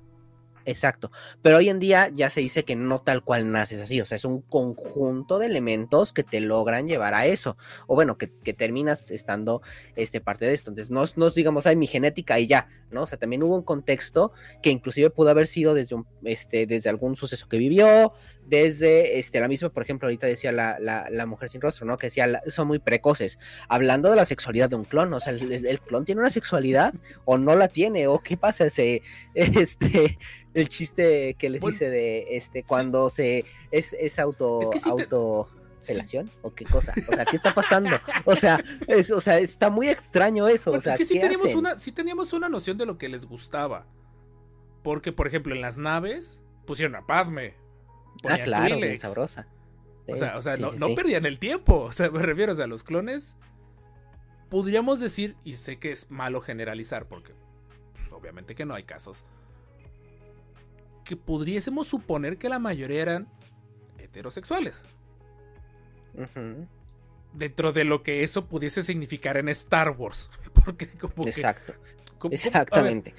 Exacto. 0.67 1.11
Pero 1.41 1.57
hoy 1.57 1.69
en 1.69 1.79
día 1.79 2.09
ya 2.13 2.29
se 2.29 2.41
dice 2.41 2.65
que 2.65 2.75
no 2.75 2.99
tal 2.99 3.23
cual 3.23 3.53
naces 3.53 3.81
así. 3.81 4.01
O 4.01 4.05
sea, 4.05 4.17
es 4.17 4.25
un 4.25 4.41
conjunto 4.41 5.39
de 5.39 5.45
elementos 5.45 6.11
que 6.11 6.23
te 6.23 6.41
logran 6.41 6.89
llevar 6.89 7.13
a 7.13 7.25
eso. 7.25 7.57
O 7.87 7.95
bueno, 7.95 8.17
que, 8.17 8.27
terminas 8.27 9.09
estando 9.11 9.61
este, 9.95 10.19
parte 10.19 10.45
de 10.45 10.53
esto. 10.53 10.69
Entonces, 10.69 10.91
no, 10.91 11.05
no 11.15 11.29
digamos, 11.29 11.67
ay, 11.67 11.77
mi 11.77 11.87
genética 11.87 12.37
y 12.37 12.47
ya, 12.47 12.67
¿no? 12.91 13.03
O 13.03 13.07
sea, 13.07 13.17
también 13.17 13.43
hubo 13.43 13.55
un 13.55 13.63
contexto 13.63 14.33
que 14.61 14.69
inclusive 14.69 15.09
pudo 15.09 15.29
haber 15.29 15.47
sido 15.47 15.73
desde, 15.73 15.95
un, 15.95 16.05
este, 16.25 16.67
desde 16.67 16.89
algún 16.89 17.15
suceso 17.15 17.47
que 17.47 17.57
vivió, 17.57 18.11
desde 18.47 19.19
este, 19.19 19.39
la 19.41 19.47
misma, 19.47 19.69
por 19.69 19.83
ejemplo, 19.83 20.07
ahorita 20.07 20.25
decía 20.25 20.51
la, 20.51 20.77
la, 20.79 21.07
la 21.11 21.25
mujer 21.25 21.49
sin 21.49 21.59
rostro, 21.61 21.85
¿no? 21.85 21.97
Que 21.97 22.07
decía, 22.07 22.27
la- 22.27 22.41
son 22.47 22.67
muy 22.67 22.79
precoces. 22.79 23.37
Hablando 23.67 24.09
de 24.09 24.15
la 24.15 24.25
sexualidad 24.25 24.69
de 24.69 24.77
un 24.77 24.85
clon, 24.85 25.13
o 25.13 25.19
sea, 25.19 25.33
el, 25.33 25.79
clon 25.81 26.05
tiene 26.05 26.21
una 26.21 26.29
sexualidad 26.29 26.93
o 27.25 27.37
no 27.37 27.55
la 27.55 27.67
tiene, 27.67 28.07
o 28.07 28.19
qué 28.19 28.37
pasa, 28.37 28.65
ese, 28.65 29.01
este, 29.33 30.17
el 30.53 30.69
chiste 30.69 31.35
que 31.37 31.49
les 31.49 31.61
Bueno, 31.61 31.75
hice 31.75 31.89
de 31.89 32.25
este 32.29 32.63
cuando 32.63 33.09
se 33.09 33.45
es, 33.71 33.95
es 33.99 34.17
auto 34.17 34.61
Es 34.61 34.69
que 34.69 34.79
sí 34.79 34.85
te- 34.95 35.03
auto 35.03 35.49
felación 35.83 36.29
o 36.41 36.53
qué 36.53 36.65
cosa 36.65 36.93
o 37.07 37.15
sea 37.15 37.23
qué 37.23 37.37
está 37.37 37.53
pasando 37.53 37.97
o 38.25 38.35
sea 38.35 38.61
es, 38.87 39.09
o 39.09 39.21
sea 39.21 39.39
está 39.39 39.69
muy 39.69 39.87
extraño 39.87 40.49
eso 40.49 40.71
o 40.71 40.81
sea 40.81 40.93
es 40.93 40.97
que 40.97 41.05
sí 41.05 41.13
¿qué 41.13 41.21
teníamos, 41.21 41.45
hacen? 41.45 41.57
una, 41.59 41.79
sí 41.79 41.93
teníamos 41.93 42.33
una 42.33 42.49
noción 42.49 42.77
de 42.77 42.85
lo 42.85 42.97
que 42.97 43.07
les 43.07 43.25
gustaba. 43.25 43.85
Porque, 44.83 45.11
por 45.13 45.27
ejemplo, 45.27 45.53
en 45.55 45.61
las 45.61 45.77
naves 45.77 46.41
pusieron 46.65 46.95
a 46.95 47.05
Padme. 47.05 47.55
Ah 48.33 48.43
claro 48.43 48.77
bien 48.77 48.97
sabrosa 48.97 49.47
O 50.07 50.15
sea, 50.15 50.37
o 50.37 50.41
sea 50.41 50.55
sí, 50.55 50.61
no, 50.61 50.71
sí, 50.71 50.77
no 50.79 50.95
perdían 50.95 51.25
el 51.25 51.37
tiempo. 51.39 51.81
O 51.81 51.91
sea, 51.91 52.09
me 52.09 52.21
refiero, 52.21 52.53
o 52.53 52.55
sea, 52.55 52.67
los 52.67 52.83
clones. 52.83 53.35
Podríamos 54.49 54.99
decir, 55.01 55.35
y 55.43 55.53
sé 55.53 55.77
que 55.79 55.91
es 55.91 56.09
malo 56.09 56.39
generalizar, 56.39 57.07
porque 57.07 57.33
pues, 57.93 58.11
obviamente 58.13 58.55
que 58.55 58.65
no 58.65 58.73
hay 58.73 58.83
casos. 58.83 59.25
Que 61.03 61.17
pudiésemos 61.17 61.87
suponer 61.87 62.37
que 62.37 62.47
la 62.49 62.57
mayoría 62.59 63.01
eran 63.01 63.27
heterosexuales. 63.97 64.83
Dentro 67.33 67.71
de 67.73 67.83
lo 67.83 68.01
que 68.03 68.23
eso 68.23 68.45
pudiese 68.47 68.81
significar 68.83 69.37
en 69.37 69.49
Star 69.49 69.91
Wars. 69.91 70.29
Porque 70.65 70.87
como 70.89 71.23
que- 71.23 71.29
Exacto, 71.29 71.73
¿cómo- 72.17 72.17
cómo- 72.17 72.27
a 72.27 72.29
ver, 72.29 72.33
exactamente. 72.33 73.13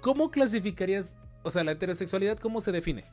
¿Cómo 0.00 0.30
clasificarías, 0.30 1.16
o 1.42 1.50
sea, 1.50 1.64
la 1.64 1.72
heterosexualidad, 1.72 2.38
cómo 2.38 2.60
se 2.60 2.72
define? 2.72 3.04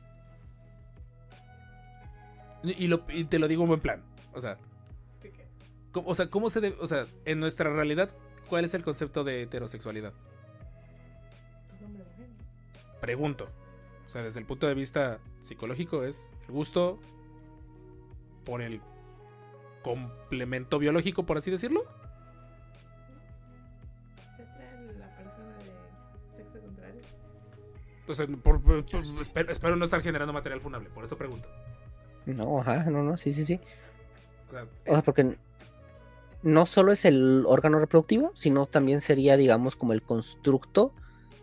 Y, 2.66 2.86
lo- 2.88 3.04
y 3.08 3.24
te 3.24 3.38
lo 3.38 3.48
digo 3.48 3.62
en 3.62 3.68
buen 3.68 3.80
plan. 3.80 4.02
O 4.34 4.40
sea, 4.40 4.58
¿cómo, 5.92 6.08
o 6.08 6.14
sea, 6.14 6.28
¿cómo 6.28 6.50
se 6.50 6.60
de- 6.60 6.76
o 6.80 6.86
sea, 6.86 7.06
en 7.24 7.40
nuestra 7.40 7.70
realidad, 7.70 8.10
cuál 8.48 8.64
es 8.64 8.74
el 8.74 8.82
concepto 8.82 9.24
de 9.24 9.42
heterosexualidad? 9.42 10.12
Pregunto. 13.00 13.48
O 14.06 14.08
sea, 14.08 14.22
desde 14.22 14.40
el 14.40 14.46
punto 14.46 14.66
de 14.66 14.74
vista 14.74 15.18
psicológico 15.42 16.04
es 16.04 16.28
el 16.48 16.52
gusto 16.54 16.98
por 18.44 18.62
el 18.62 18.80
complemento 19.82 20.78
biológico, 20.78 21.24
por 21.26 21.36
así 21.38 21.50
decirlo. 21.50 21.84
¿Te 24.36 24.42
atrae 24.42 24.92
la 24.98 25.16
persona 25.16 25.56
de 25.58 26.36
sexo 26.36 26.60
contrario? 26.60 27.02
O 28.08 28.14
sea, 28.14 28.26
por- 28.26 28.60
por- 28.62 28.84
por- 28.84 29.20
espero, 29.20 29.50
espero 29.52 29.76
no 29.76 29.84
estar 29.84 30.00
generando 30.02 30.32
material 30.32 30.60
funable, 30.60 30.88
por 30.90 31.04
eso 31.04 31.16
pregunto. 31.18 31.48
No, 32.26 32.60
ajá, 32.60 32.84
no, 32.90 33.02
no, 33.02 33.16
sí, 33.16 33.32
sí, 33.32 33.46
sí. 33.46 33.60
O 34.86 34.92
sea, 34.92 35.02
porque 35.02 35.36
no 36.42 36.66
solo 36.66 36.92
es 36.92 37.04
el 37.04 37.44
órgano 37.46 37.78
reproductivo, 37.78 38.32
sino 38.34 38.66
también 38.66 39.00
sería, 39.00 39.36
digamos, 39.36 39.76
como 39.76 39.92
el 39.92 40.02
constructo 40.02 40.94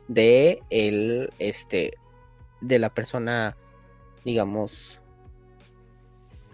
de 0.08 0.62
el, 0.70 1.32
este, 1.40 1.94
de 2.62 2.80
la 2.80 2.90
persona, 2.94 3.56
digamos, 4.26 5.00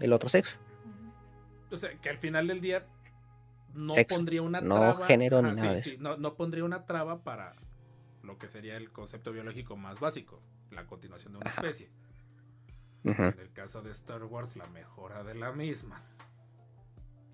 el 0.00 0.12
otro 0.12 0.28
sexo. 0.28 0.58
O 1.70 1.76
sea, 1.76 1.92
que 2.00 2.08
al 2.08 2.18
final 2.18 2.48
del 2.48 2.60
día 2.60 2.86
no 3.74 3.92
Sexo, 3.92 4.16
pondría 4.16 4.42
una 4.42 4.60
no 4.60 4.74
traba. 4.76 5.06
género 5.06 5.42
ni 5.42 5.52
nada 5.52 5.74
de 5.74 5.82
sí, 5.82 5.90
eso. 5.90 6.02
no, 6.02 6.16
no 6.16 6.34
pondría 6.34 6.64
una 6.64 6.86
traba 6.86 7.22
para 7.22 7.54
lo 8.22 8.38
que 8.38 8.48
sería 8.48 8.76
el 8.76 8.90
concepto 8.90 9.30
biológico 9.32 9.76
más 9.76 10.00
básico, 10.00 10.40
la 10.70 10.86
continuación 10.86 11.32
de 11.32 11.38
una 11.38 11.50
Ajá. 11.50 11.60
especie. 11.60 11.88
En 13.04 13.38
el 13.38 13.52
caso 13.52 13.82
de 13.82 13.90
Star 13.90 14.22
Wars, 14.24 14.56
la 14.56 14.66
mejora 14.66 15.22
de 15.24 15.34
la 15.34 15.52
misma. 15.52 16.02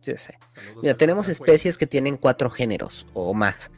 sí. 0.01 0.13
Saludos 0.15 0.83
Mira, 0.83 0.97
tenemos 0.97 1.29
especies 1.29 1.77
que 1.77 1.87
tienen 1.87 2.17
cuatro 2.17 2.51
géneros 2.51 3.07
o 3.15 3.35
más. 3.35 3.71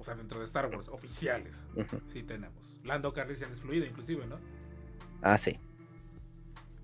O 0.00 0.02
sea, 0.02 0.14
dentro 0.14 0.38
de 0.38 0.46
Star 0.46 0.66
Wars, 0.74 0.88
oficiales. 0.88 1.66
Ujú. 1.76 2.00
Sí 2.10 2.22
tenemos. 2.22 2.74
Lando 2.84 3.12
Calrissian 3.12 3.52
es 3.52 3.60
fluido, 3.60 3.84
inclusive, 3.84 4.26
¿no? 4.26 4.38
Ah, 5.20 5.36
sí. 5.36 5.58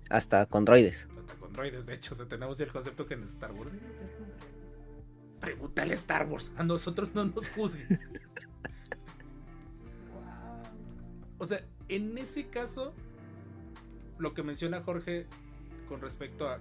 Hasta 0.09 0.45
con 0.45 0.65
droides. 0.65 1.09
Hasta 1.19 1.33
con 1.33 1.51
droides, 1.51 1.87
de 1.87 1.95
hecho, 1.95 2.13
o 2.13 2.17
sea, 2.17 2.27
tenemos 2.27 2.59
el 2.59 2.71
concepto 2.71 3.07
que 3.07 3.15
en 3.15 3.23
Star 3.23 3.51
Wars. 3.53 3.73
Pregúntale 5.39 5.93
a 5.93 5.95
Star 5.95 6.27
Wars, 6.27 6.51
a 6.57 6.63
nosotros 6.63 7.09
no 7.15 7.25
nos 7.25 7.49
juzgues. 7.49 8.07
O 11.39 11.45
sea, 11.45 11.63
en 11.87 12.17
ese 12.17 12.47
caso, 12.47 12.95
lo 14.19 14.33
que 14.33 14.43
menciona 14.43 14.81
Jorge 14.81 15.25
con 15.87 16.01
respecto 16.01 16.49
a 16.49 16.59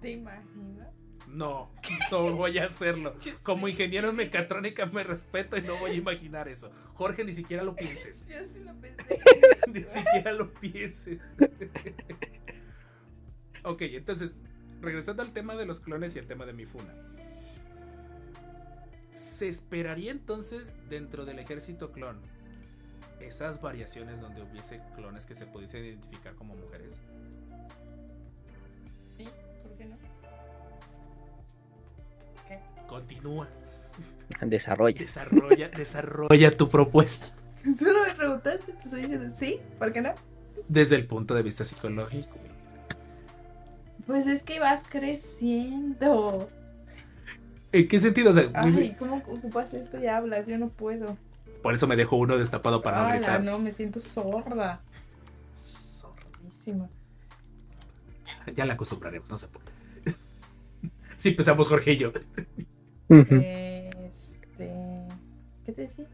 ¿Te 0.00 0.10
imaginas? 0.10 0.88
no, 1.28 1.70
no 2.10 2.32
voy 2.36 2.58
a 2.58 2.64
hacerlo. 2.64 3.14
Como 3.42 3.68
ingeniero 3.68 4.10
en 4.10 4.16
mecatrónica 4.16 4.86
me 4.86 5.04
respeto 5.04 5.56
y 5.56 5.62
no 5.62 5.76
voy 5.78 5.92
a 5.92 5.94
imaginar 5.94 6.48
eso. 6.48 6.70
Jorge, 6.94 7.24
ni 7.24 7.34
siquiera 7.34 7.62
lo 7.62 7.74
pienses. 7.74 8.26
Yo 8.28 8.44
sí 8.44 8.60
lo 8.60 8.74
pensé. 8.80 9.18
Ni 9.72 9.82
siquiera 9.82 10.32
lo 10.32 10.52
pienses. 10.52 11.22
ok, 13.64 13.82
entonces, 13.82 14.38
regresando 14.80 15.22
al 15.22 15.32
tema 15.32 15.56
de 15.56 15.66
los 15.66 15.80
clones 15.80 16.14
y 16.14 16.18
el 16.18 16.26
tema 16.26 16.46
de 16.46 16.52
Mifuna. 16.52 16.94
¿Se 19.12 19.48
esperaría 19.48 20.10
entonces 20.10 20.74
dentro 20.88 21.24
del 21.24 21.38
ejército 21.38 21.92
clon 21.92 22.20
esas 23.26 23.60
variaciones 23.60 24.20
donde 24.20 24.42
hubiese 24.42 24.80
clones 24.96 25.26
que 25.26 25.34
se 25.34 25.46
pudiesen 25.46 25.84
identificar 25.84 26.34
como 26.34 26.54
mujeres? 26.54 27.00
Sí, 29.16 29.28
¿por 29.62 29.72
qué 29.76 29.84
no? 29.86 29.96
¿Qué? 32.48 32.58
Continúa, 32.86 33.48
Desarrolla. 34.40 34.98
desarrolla, 35.00 35.68
desarrolla 35.68 36.56
tu 36.56 36.68
propuesta. 36.68 37.26
Solo 37.78 38.00
me 38.06 38.14
preguntaste, 38.14 38.72
te 38.72 38.82
estoy 38.84 39.02
diciendo 39.02 39.34
sí, 39.36 39.60
¿por 39.78 39.92
qué 39.92 40.02
no? 40.02 40.14
Desde 40.68 40.96
el 40.96 41.06
punto 41.06 41.34
de 41.34 41.42
vista 41.42 41.64
psicológico. 41.64 42.36
Pues 44.06 44.26
es 44.26 44.42
que 44.42 44.60
vas 44.60 44.82
creciendo. 44.88 46.50
¿En 47.72 47.88
qué 47.88 47.98
sentido? 47.98 48.30
O 48.30 48.34
sea, 48.34 48.50
Ay, 48.54 48.94
¿cómo 48.98 49.16
ocupas 49.16 49.72
esto 49.74 49.98
y 50.00 50.06
hablas? 50.06 50.46
Yo 50.46 50.58
no 50.58 50.68
puedo. 50.68 51.16
Por 51.64 51.72
eso 51.74 51.86
me 51.86 51.96
dejo 51.96 52.16
uno 52.16 52.36
destapado 52.36 52.82
para 52.82 52.98
no 52.98 53.04
Ala, 53.06 53.14
gritar. 53.16 53.42
no, 53.42 53.58
me 53.58 53.72
siento 53.72 53.98
sorda. 53.98 54.82
Sordísima. 55.56 56.90
Ya 58.54 58.66
la 58.66 58.74
acostumbraremos, 58.74 59.30
no 59.30 59.38
se 59.38 59.46
apure. 59.46 59.64
Sí, 61.16 61.30
empezamos 61.30 61.68
Jorge 61.68 61.92
y 61.92 61.96
yo. 61.96 62.12
Ujú. 63.08 63.36
Este. 63.36 65.08
¿Qué 65.64 65.72
te 65.72 65.82
decía? 65.82 66.04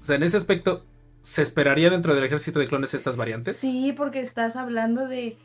O 0.00 0.04
sea, 0.04 0.16
en 0.16 0.24
ese 0.24 0.36
aspecto, 0.38 0.84
¿se 1.22 1.42
esperaría 1.42 1.88
dentro 1.88 2.12
del 2.14 2.24
ejército 2.24 2.58
de 2.58 2.66
clones 2.66 2.94
estas 2.94 3.16
variantes? 3.16 3.56
Sí, 3.56 3.94
porque 3.96 4.18
estás 4.20 4.56
hablando 4.56 5.06
de. 5.06 5.36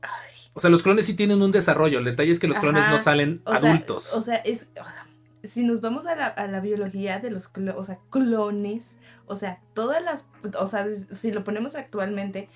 Ay, 0.00 0.10
O 0.54 0.60
sea, 0.60 0.70
los 0.70 0.82
clones 0.82 1.04
sí 1.04 1.12
tienen 1.14 1.42
un 1.42 1.50
desarrollo. 1.50 1.98
El 1.98 2.06
detalle 2.06 2.30
es 2.30 2.38
que 2.40 2.48
los 2.48 2.58
clones 2.58 2.88
no 2.88 2.98
salen 2.98 3.42
o 3.44 3.54
sea, 3.54 3.70
adultos. 3.70 4.14
o 4.14 4.22
sea, 4.22 4.36
es. 4.36 4.62
o 4.80 4.84
sea, 4.84 5.06
si 5.44 5.62
nos 5.64 5.80
vamos 5.80 6.06
a 6.06 6.14
la, 6.16 6.26
a 6.26 6.46
la 6.48 6.60
biología 6.60 7.18
de 7.18 7.30
los 7.30 7.52
clo- 7.52 7.74
o 7.76 7.82
sea, 7.84 7.98
clones, 8.10 8.96
o 9.26 9.36
sea, 9.36 9.60
todas 9.74 10.02
las. 10.02 10.26
O 10.58 10.66
sea, 10.66 10.86
si 11.10 11.32
lo 11.32 11.44
ponemos 11.44 11.74
actualmente, 11.76 12.48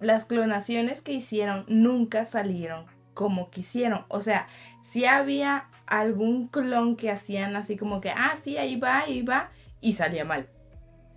las 0.00 0.24
clonaciones 0.24 1.00
que 1.00 1.12
hicieron 1.12 1.64
nunca 1.68 2.26
salieron 2.26 2.86
como 3.14 3.50
quisieron. 3.50 4.04
O 4.08 4.20
sea, 4.20 4.48
si 4.82 5.04
había 5.04 5.68
algún 5.86 6.48
clon 6.48 6.96
que 6.96 7.10
hacían 7.10 7.56
así 7.56 7.76
como 7.76 8.00
que, 8.00 8.10
ah, 8.10 8.34
sí, 8.40 8.56
ahí 8.56 8.76
va, 8.78 9.00
ahí 9.00 9.22
va, 9.22 9.50
y 9.80 9.92
salía 9.92 10.24
mal. 10.24 10.48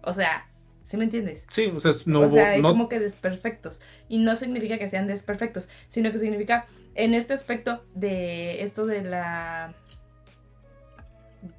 O 0.02 0.14
sea, 0.14 0.48
¿sí 0.84 0.98
me 0.98 1.06
entiendes? 1.06 1.46
sí, 1.50 1.72
o 1.74 1.80
sea, 1.80 1.92
no 2.08 2.22
o 2.22 2.30
sea, 2.30 2.58
no- 2.58 2.70
como 2.70 2.90
que 2.90 3.00
desperfectos. 3.00 3.80
Y 4.10 4.18
no 4.18 4.36
significa 4.36 4.78
que 4.78 4.88
sean 4.90 5.08
desperfectos, 5.08 5.70
sino 5.88 6.12
que 6.12 6.20
significa 6.20 6.66
en 6.96 7.14
este 7.14 7.34
aspecto 7.34 7.86
de 7.96 8.64
esto 8.64 8.86
de 8.86 9.02
la 9.04 9.74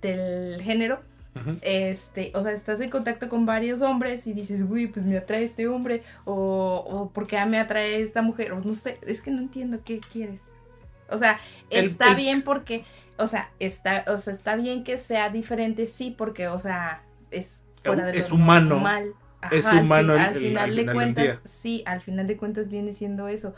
del 0.03 0.61
género, 0.63 1.01
este, 1.63 2.31
o 2.35 2.41
sea, 2.41 2.53
estás 2.53 2.81
en 2.81 2.91
contacto 2.91 3.29
con 3.29 3.45
varios 3.45 3.81
hombres 3.83 4.27
y 4.29 4.33
dices, 4.33 4.65
uy, 4.69 4.87
pues 4.87 5.05
me 5.05 5.17
atrae 5.17 5.43
este 5.43 5.67
hombre, 5.67 6.03
o, 6.25 6.85
o 6.87 7.11
porque 7.11 7.45
me 7.47 7.59
atrae 7.59 8.01
esta 8.01 8.23
mujer, 8.23 8.53
o 8.53 8.61
no 8.61 8.75
sé, 8.75 8.99
es 9.07 9.21
que 9.21 9.31
no 9.33 9.41
entiendo 9.41 9.81
qué 9.85 10.01
quieres. 10.13 10.43
O 11.11 11.19
sea, 11.19 11.39
El- 11.71 11.87
está 11.87 12.11
el- 12.11 12.17
bien 12.17 12.43
porque, 12.43 12.85
o 13.19 13.27
sea, 13.27 13.51
está, 13.59 14.05
o 14.09 14.17
sea, 14.19 14.33
está 14.33 14.55
bien 14.57 14.85
que 14.85 14.97
sea 14.97 15.29
diferente, 15.29 15.87
sí, 15.87 16.15
porque, 16.17 16.47
o 16.49 16.59
sea, 16.59 17.03
es 17.31 17.65
fuera 17.83 18.07
de 18.07 18.19
Es 18.19 18.31
lo 18.31 18.37
humano. 18.37 18.69
normal. 18.71 19.13
Es 19.51 19.67
al 19.67 19.81
humano 19.83 20.15
fin- 20.15 20.23
el- 20.23 20.29
al 20.29 20.35
final 20.37 20.57
al 20.71 20.71
de 20.77 20.81
final 20.83 20.87
del 20.87 20.95
cuentas, 20.95 21.41
sí, 21.45 21.83
al 21.87 22.01
final 22.01 22.27
de 22.27 22.37
cuentas 22.37 22.69
viene 22.71 22.93
siendo 22.93 23.29
eso. 23.29 23.55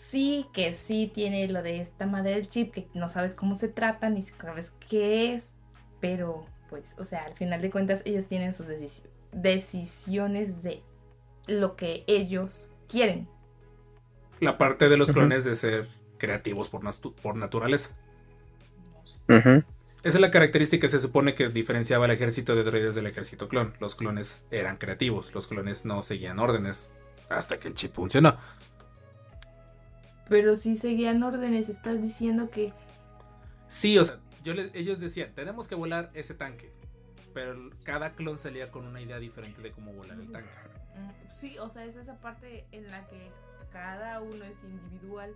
Sí, 0.00 0.46
que 0.52 0.72
sí 0.72 1.10
tiene 1.12 1.48
lo 1.48 1.62
de 1.62 1.80
esta 1.80 2.06
madre 2.06 2.30
del 2.30 2.46
chip, 2.48 2.72
que 2.72 2.88
no 2.94 3.08
sabes 3.08 3.34
cómo 3.34 3.54
se 3.56 3.68
trata, 3.68 4.08
ni 4.08 4.22
sabes 4.22 4.72
qué 4.88 5.34
es, 5.34 5.52
pero 6.00 6.46
pues, 6.70 6.94
o 6.98 7.04
sea, 7.04 7.24
al 7.24 7.34
final 7.34 7.60
de 7.60 7.70
cuentas 7.70 8.02
ellos 8.04 8.26
tienen 8.26 8.52
sus 8.52 8.68
decis- 8.68 9.06
decisiones 9.32 10.62
de 10.62 10.82
lo 11.48 11.74
que 11.76 12.04
ellos 12.06 12.70
quieren. 12.88 13.28
La 14.40 14.56
parte 14.56 14.88
de 14.88 14.96
los 14.96 15.12
clones 15.12 15.44
de 15.44 15.54
ser 15.56 15.88
creativos 16.16 16.68
por, 16.68 16.82
natu- 16.82 17.14
por 17.14 17.34
naturaleza. 17.36 17.96
Esa 20.04 20.18
es 20.18 20.20
la 20.20 20.30
característica 20.30 20.82
que 20.82 20.88
se 20.88 21.00
supone 21.00 21.34
que 21.34 21.48
diferenciaba 21.48 22.04
al 22.04 22.12
ejército 22.12 22.54
de 22.54 22.62
droides 22.62 22.94
del 22.94 23.08
ejército 23.08 23.48
clon. 23.48 23.74
Los 23.80 23.96
clones 23.96 24.44
eran 24.52 24.76
creativos, 24.76 25.34
los 25.34 25.48
clones 25.48 25.84
no 25.84 26.02
seguían 26.02 26.38
órdenes 26.38 26.92
hasta 27.28 27.58
que 27.58 27.68
el 27.68 27.74
chip 27.74 27.94
funcionó. 27.94 28.36
Pero 30.28 30.56
si 30.56 30.74
seguían 30.76 31.22
órdenes, 31.22 31.68
estás 31.68 32.00
diciendo 32.02 32.50
que 32.50 32.72
Sí, 33.66 33.98
o 33.98 34.04
sea, 34.04 34.18
yo 34.44 34.54
le- 34.54 34.70
ellos 34.74 34.98
decían, 35.00 35.32
tenemos 35.34 35.68
que 35.68 35.74
volar 35.74 36.10
ese 36.14 36.34
tanque. 36.34 36.70
Pero 37.34 37.70
cada 37.84 38.12
clon 38.14 38.38
salía 38.38 38.70
con 38.70 38.86
una 38.86 39.00
idea 39.00 39.18
diferente 39.18 39.60
de 39.60 39.70
cómo 39.72 39.92
volar 39.92 40.18
el 40.18 40.30
tanque. 40.32 40.48
Mm, 40.96 41.38
Sí, 41.38 41.56
o 41.58 41.70
sea, 41.70 41.84
es 41.84 41.94
esa 41.96 42.16
parte 42.20 42.66
en 42.72 42.90
la 42.90 43.06
que 43.06 43.30
cada 43.70 44.20
uno 44.20 44.44
es 44.44 44.56
individual. 44.64 45.34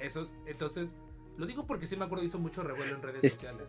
Eso 0.00 0.22
es- 0.22 0.34
entonces, 0.46 0.96
lo 1.36 1.46
digo 1.46 1.66
porque 1.66 1.86
sí 1.86 1.96
me 1.96 2.04
acuerdo, 2.06 2.24
hizo 2.24 2.38
mucho 2.38 2.62
revuelo 2.62 2.96
en 2.96 3.02
redes 3.02 3.22
Es- 3.22 3.34
sociales. 3.34 3.68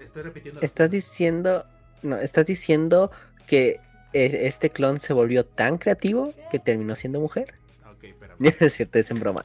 Estoy 0.00 0.22
repitiendo. 0.22 0.60
Estás 0.60 0.90
diciendo, 0.90 1.64
no, 2.02 2.16
estás 2.18 2.46
diciendo 2.46 3.10
que 3.46 3.80
e- 4.12 4.46
este 4.46 4.70
clon 4.70 4.98
se 5.00 5.12
volvió 5.12 5.44
tan 5.44 5.78
creativo 5.78 6.32
que 6.50 6.58
terminó 6.58 6.94
siendo 6.94 7.20
mujer. 7.20 7.54
Ok, 7.96 8.04
espérame. 8.04 8.38
Es 8.60 8.72
cierto, 8.74 8.98
es 8.98 9.10
en 9.10 9.20
broma. 9.20 9.42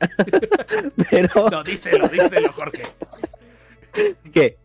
Pero, 1.10 1.50
No, 1.50 1.64
díselo, 1.64 2.08
díselo, 2.08 2.52
Jorge. 2.54 2.84
¿qué? 4.34 4.58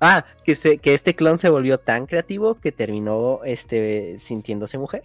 Ah, 0.00 0.24
que, 0.44 0.54
se, 0.54 0.78
que 0.78 0.94
este 0.94 1.14
clon 1.14 1.36
se 1.38 1.50
volvió 1.50 1.78
tan 1.78 2.06
creativo 2.06 2.54
que 2.58 2.72
terminó 2.72 3.40
este, 3.44 4.18
sintiéndose 4.18 4.78
mujer. 4.78 5.02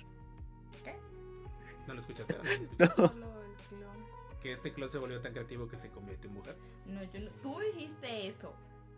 No 1.87 1.93
lo 1.93 1.99
escuchaste. 1.99 2.33
no 2.33 2.43
lo 2.43 2.49
escuchaste. 2.51 2.95
Solo 2.95 3.05
el 3.11 3.67
clon. 3.67 4.05
Que 4.41 4.51
este 4.53 4.71
clon 4.71 4.89
se 4.89 4.97
volvió 4.97 5.19
tan 5.21 5.33
creativo 5.33 5.67
que 5.67 5.75
se 5.75 5.89
convierte 5.89 6.27
en 6.27 6.33
mujer. 6.33 6.55
No, 6.85 7.03
yo 7.03 7.19
no. 7.19 7.29
Tú 7.41 7.57
dijiste 7.73 8.27
eso. 8.27 8.53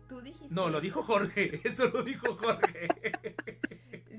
Tú 0.08 0.20
dijiste 0.20 0.54
No, 0.54 0.64
lo 0.68 0.78
eso. 0.78 0.80
dijo 0.82 1.02
Jorge. 1.02 1.60
Eso 1.64 1.88
lo 1.88 2.02
dijo 2.04 2.36
Jorge. 2.36 2.88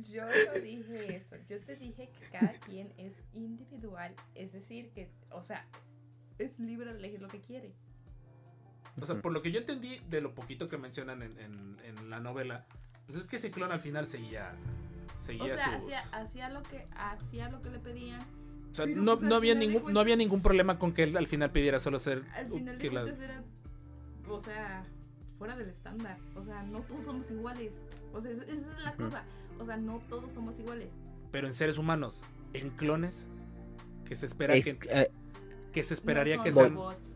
Yo 0.08 0.24
no 0.26 0.60
dije 0.62 1.16
eso. 1.16 1.36
Yo 1.48 1.60
te 1.62 1.76
dije 1.76 2.10
que 2.10 2.26
cada 2.32 2.54
quien 2.60 2.94
es 2.98 3.14
individual. 3.34 4.16
Es 4.36 4.54
decir, 4.54 4.90
que, 4.92 5.10
o 5.32 5.42
sea, 5.44 5.66
es 6.38 6.58
libre 6.60 6.92
de 6.94 7.00
elegir 7.00 7.22
lo 7.22 7.28
que 7.28 7.42
quiere. 7.42 7.74
O 9.02 9.06
sea, 9.06 9.22
por 9.22 9.32
lo 9.32 9.42
que 9.42 9.52
yo 9.52 9.60
entendí 9.60 10.00
de 10.10 10.22
lo 10.22 10.34
poquito 10.36 10.68
que 10.68 10.78
mencionan 10.78 11.22
en, 11.22 11.38
en- 11.40 11.78
en 11.84 12.10
la 12.10 12.20
novela, 12.20 12.66
pues 13.06 13.18
es 13.18 13.28
que 13.28 13.38
ese 13.38 13.50
clon 13.52 13.72
al 13.72 13.80
final 13.80 14.06
seguía. 14.08 14.54
O 15.16 15.20
Seguía 15.20 15.58
sea, 15.58 15.80
sus. 15.82 15.92
hacía, 15.94 16.20
hacía 16.22 16.50
lo 16.50 16.64
que 16.64 16.88
hacía 16.96 17.50
lo 17.50 17.62
que 17.62 17.70
le 17.70 17.80
pedían. 17.80 18.22
o 18.72 18.76
sea, 18.76 18.86
no, 18.86 19.14
pues 19.14 19.24
al 19.24 19.30
no 19.30 19.36
había 19.36 19.54
final 19.54 19.60
de 19.60 19.66
ningún, 19.68 19.76
no 19.80 19.84
cuentas- 19.84 20.02
había 20.02 20.16
ningún 20.16 20.42
problema 20.42 20.80
con 20.80 20.94
que 20.94 21.04
él 21.04 21.16
al 21.18 21.28
final 21.28 21.52
pidiera 21.52 21.80
solo 21.80 22.00
ser. 22.00 22.24
Al 22.34 22.50
final 22.50 22.78
de 22.78 22.90
la- 22.92 23.02
era, 23.10 23.44
o 24.30 24.40
sea, 24.40 24.86
fuera 25.38 25.56
del 25.58 25.70
estándar. 25.70 26.18
O 26.36 26.42
sea, 26.42 26.64
no 26.64 26.82
todos 26.82 27.06
somos 27.06 27.30
iguales. 27.32 27.82
O 28.14 28.20
sea, 28.22 28.32
esa 28.32 28.44
esa 28.44 28.54
es 28.78 28.84
la 28.84 28.96
cosa. 28.96 29.24
O 29.60 29.65
sea, 29.65 29.77
no 29.77 30.02
todos 30.10 30.31
somos 30.31 30.57
iguales. 30.60 30.88
pero 31.31 31.45
en 31.48 31.53
seres 31.53 31.77
humanos, 31.77 32.23
en 32.53 32.72
clones, 32.72 33.27
que 34.06 34.15
se 34.15 34.26
espera 34.26 34.56
Es- 34.56 34.73
que, 34.76 34.88
eh, 34.91 35.11
que 35.72 35.84
se 35.84 35.94
esperaría 35.94 36.38
no 36.38 36.44
que 36.44 36.52
son 36.52 36.64
sean. 36.64 36.76
robots. 36.76 37.07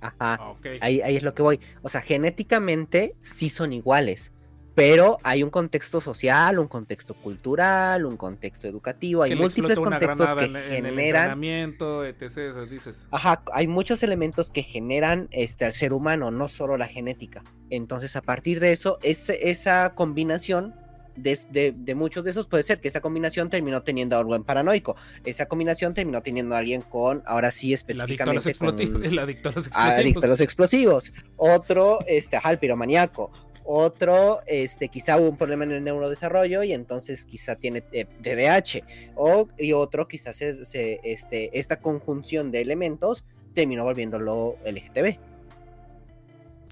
ajá. 0.00 0.14
Ah. 0.20 0.54
Ahí, 0.80 1.00
ahí 1.00 1.16
es 1.16 1.22
lo 1.22 1.34
que 1.34 1.42
voy. 1.42 1.60
O 1.82 1.88
sea, 1.88 2.00
genéticamente 2.00 3.14
sí 3.20 3.48
son 3.50 3.72
iguales, 3.72 4.32
pero 4.74 5.18
hay 5.22 5.42
un 5.44 5.50
contexto 5.50 6.00
social, 6.00 6.58
un 6.58 6.66
contexto 6.66 7.14
cultural, 7.14 8.04
un 8.04 8.16
contexto 8.16 8.66
educativo, 8.66 9.22
hay 9.22 9.36
múltiples 9.36 9.78
contextos 9.78 10.34
que 10.34 10.44
en, 10.46 10.56
en 10.56 10.62
el 10.86 10.94
generan, 10.94 11.22
entrenamiento, 11.22 12.04
etc. 12.04 12.22
eso 12.38 12.66
dices. 12.66 13.06
ajá, 13.12 13.42
hay 13.52 13.68
muchos 13.68 14.02
elementos 14.02 14.50
que 14.50 14.62
generan 14.64 15.28
este 15.30 15.64
al 15.64 15.72
ser 15.72 15.92
humano, 15.92 16.32
no 16.32 16.48
solo 16.48 16.76
la 16.76 16.86
genética. 16.88 17.44
Entonces, 17.70 18.16
a 18.16 18.22
partir 18.22 18.58
de 18.58 18.72
eso, 18.72 18.98
ese- 19.02 19.48
esa 19.50 19.94
combinación 19.94 20.74
de, 21.16 21.38
de- 21.50 21.74
de 21.76 21.94
muchos 21.94 22.24
de 22.24 22.30
esos 22.30 22.46
puede 22.46 22.62
ser 22.62 22.80
que 22.80 22.88
esa 22.88 23.00
combinación 23.00 23.50
terminó 23.50 23.82
teniendo 23.82 24.16
algo 24.18 24.34
en 24.34 24.44
paranoico, 24.44 24.96
esa 25.24 25.46
combinación 25.46 25.94
terminó 25.94 26.22
teniendo 26.22 26.54
a 26.54 26.58
alguien 26.58 26.82
con, 26.82 27.22
ahora 27.26 27.50
sí 27.50 27.74
El 27.86 28.00
adicto 28.00 28.22
a 28.24 28.32
los 28.34 28.46
específicamente 28.46 28.50
explotivos. 28.84 29.04
El 29.12 29.18
adicto 29.18 29.48
a 29.48 29.52
los 29.52 29.66
adicto 29.68 29.78
a 29.80 30.00
explosivos. 30.00 30.28
los 30.28 30.40
explosivos, 30.40 31.12
otro, 31.36 31.98
este, 32.06 32.36
ajá, 32.36 32.50
el 32.50 32.58
piromaniaco, 32.58 33.30
otro, 33.64 34.40
este, 34.46 34.88
quizá 34.88 35.16
hubo 35.18 35.30
un 35.30 35.36
problema 35.38 35.64
en 35.64 35.72
el 35.72 35.84
neurodesarrollo 35.84 36.62
y 36.64 36.72
entonces 36.72 37.24
quizá 37.24 37.56
tiene 37.56 37.82
eh, 37.92 38.04
TDAH, 38.04 38.84
o, 39.14 39.48
y 39.56 39.72
otro 39.72 40.06
quizás 40.06 40.36
se, 40.36 40.64
se, 40.66 41.00
este, 41.02 41.58
esta 41.58 41.78
conjunción 41.80 42.50
de 42.50 42.60
elementos 42.60 43.24
terminó 43.54 43.84
volviéndolo 43.84 44.56
LGTB. 44.66 45.16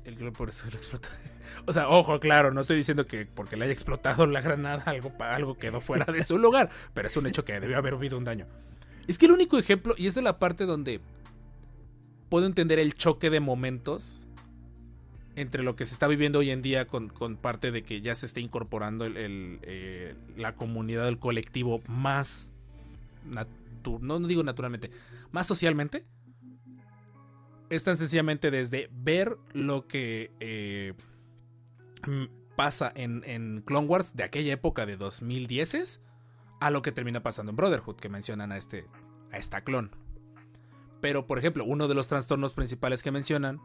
El 0.05 0.33
por 0.33 0.49
eso 0.51 0.67
lo 0.71 0.77
explotó. 0.77 1.09
O 1.67 1.73
sea, 1.73 1.89
ojo, 1.89 2.21
claro, 2.21 2.53
no 2.53 2.61
estoy 2.63 2.77
diciendo 2.77 3.07
que 3.07 3.27
porque 3.27 3.57
le 3.57 3.65
haya 3.65 3.73
explotado 3.73 4.27
la 4.27 4.41
granada 4.41 4.83
algo, 4.87 5.13
algo 5.21 5.57
quedó 5.57 5.81
fuera 5.81 6.05
de 6.07 6.23
su 6.23 6.39
lugar, 6.39 6.71
pero 6.95 7.09
es 7.09 7.17
un 7.17 7.27
hecho 7.27 7.45
que 7.45 7.59
debió 7.61 7.79
haber 7.79 7.95
habido 7.95 8.19
un 8.19 8.25
daño. 8.25 8.47
Es 9.07 9.19
que 9.19 9.27
el 9.27 9.33
único 9.33 9.59
ejemplo, 9.59 9.95
y 9.97 10.07
esa 10.07 10.21
es 10.21 10.25
la 10.25 10.39
parte 10.39 10.65
donde 10.65 11.01
puedo 12.29 12.47
entender 12.47 12.79
el 12.79 12.95
choque 12.95 13.31
de 13.31 13.41
momentos 13.41 14.19
entre 15.35 15.63
lo 15.63 15.77
que 15.77 15.85
se 15.85 15.95
está 15.95 16.07
viviendo 16.09 16.41
hoy 16.41 16.51
en 16.51 16.61
día 16.63 16.87
con, 16.87 17.09
con 17.09 17.37
parte 17.37 17.71
de 17.73 17.83
que 17.83 18.01
ya 18.03 18.15
se 18.15 18.27
está 18.27 18.41
incorporando 18.41 19.07
eh, 19.09 20.15
la 20.37 20.55
comunidad, 20.55 21.09
el 21.09 21.19
colectivo 21.19 21.81
más, 21.89 22.53
natu- 23.27 23.99
no 24.01 24.19
digo 24.21 24.43
naturalmente, 24.43 24.91
más 25.31 25.47
socialmente. 25.47 26.05
Es 27.71 27.85
tan 27.85 27.97
sencillamente 27.97 28.51
desde 28.51 28.91
ver 28.93 29.39
lo 29.55 29.87
que 29.87 30.31
eh, 30.41 30.93
pasa 32.57 32.93
en, 32.95 33.23
en 33.25 33.63
Clone 33.63 33.87
Wars 33.87 34.15
de 34.15 34.25
aquella 34.25 34.53
época 34.53 34.87
de 34.87 34.97
2010 34.97 36.03
a 36.61 36.71
lo 36.71 36.83
que 36.83 36.93
termina 36.93 37.23
pasando 37.23 37.51
en 37.51 37.57
Brotherhood, 37.57 37.97
que 37.97 38.09
mencionan 38.09 38.53
a, 38.53 38.57
este, 38.57 38.87
a 39.33 39.37
esta 39.37 39.63
clon. 39.63 39.91
Pero, 41.01 41.27
por 41.27 41.39
ejemplo, 41.39 41.65
uno 41.65 41.89
de 41.89 41.95
los 41.95 42.09
trastornos 42.09 42.55
principales 42.55 43.03
que 43.03 43.11
mencionan 43.11 43.61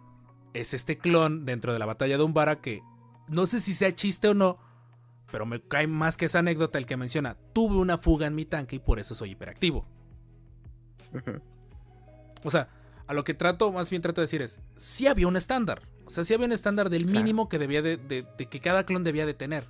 es 0.53 0.73
este 0.73 0.97
clon 0.97 1.45
dentro 1.45 1.73
de 1.73 1.79
la 1.79 1.85
batalla 1.85 2.17
de 2.17 2.23
Umbara 2.23 2.61
que 2.61 2.81
no 3.27 3.45
sé 3.45 3.59
si 3.59 3.73
sea 3.73 3.93
chiste 3.93 4.29
o 4.29 4.33
no, 4.33 4.57
pero 5.31 5.45
me 5.45 5.61
cae 5.61 5.87
más 5.87 6.17
que 6.17 6.25
esa 6.25 6.39
anécdota 6.39 6.77
el 6.77 6.85
que 6.85 6.97
menciona, 6.97 7.37
tuve 7.53 7.75
una 7.75 7.97
fuga 7.97 8.27
en 8.27 8.35
mi 8.35 8.45
tanque 8.45 8.77
y 8.77 8.79
por 8.79 8.99
eso 8.99 9.13
soy 9.13 9.31
hiperactivo. 9.31 9.85
O 12.43 12.49
sea, 12.49 12.69
a 13.05 13.13
lo 13.13 13.23
que 13.23 13.33
trato, 13.33 13.71
más 13.71 13.89
bien 13.89 14.01
trato 14.01 14.21
de 14.21 14.23
decir 14.23 14.41
es, 14.41 14.61
sí 14.75 15.07
había 15.07 15.27
un 15.27 15.37
estándar. 15.37 15.81
O 16.07 16.09
sea, 16.09 16.23
sí 16.23 16.33
había 16.33 16.47
un 16.47 16.53
estándar 16.53 16.89
del 16.89 17.03
Claro. 17.05 17.19
mínimo 17.19 17.49
que 17.49 17.59
debía 17.59 17.81
de, 17.81 17.97
de- 17.97 18.25
de 18.37 18.45
que 18.47 18.59
cada 18.59 18.85
clon 18.85 19.03
debía 19.03 19.25
de 19.25 19.33
tener. 19.35 19.67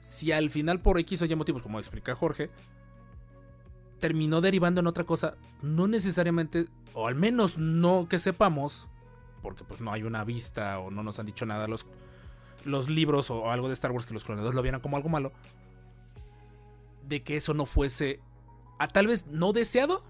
Si 0.00 0.32
al 0.32 0.50
final 0.50 0.80
por 0.80 0.98
X 0.98 1.22
o 1.22 1.26
Y 1.26 1.36
motivos, 1.36 1.62
como 1.62 1.78
explica 1.78 2.14
Jorge, 2.14 2.50
terminó 4.00 4.40
derivando 4.40 4.80
en 4.80 4.86
otra 4.86 5.04
cosa, 5.04 5.36
no 5.62 5.86
necesariamente, 5.86 6.66
o 6.94 7.06
al 7.06 7.14
menos 7.14 7.58
no 7.58 8.08
que 8.08 8.18
sepamos, 8.18 8.88
porque 9.42 9.62
pues 9.64 9.80
no 9.82 9.92
hay 9.92 10.02
una 10.02 10.24
vista 10.24 10.78
o 10.78 10.90
no 10.90 11.02
nos 11.02 11.18
han 11.18 11.26
dicho 11.26 11.44
nada 11.44 11.68
los, 11.68 11.84
los 12.64 12.88
libros 12.88 13.30
o 13.30 13.50
algo 13.50 13.66
de 13.68 13.74
Star 13.74 13.92
Wars 13.92 14.06
que 14.06 14.14
los 14.14 14.24
clonadores 14.24 14.54
lo 14.54 14.62
vieran 14.62 14.80
como 14.80 14.96
algo 14.96 15.10
malo, 15.10 15.32
de 17.06 17.22
que 17.22 17.36
eso 17.36 17.52
no 17.52 17.66
fuese, 17.66 18.20
a 18.78 18.88
tal 18.88 19.06
vez 19.06 19.26
no 19.26 19.52
deseado, 19.52 20.02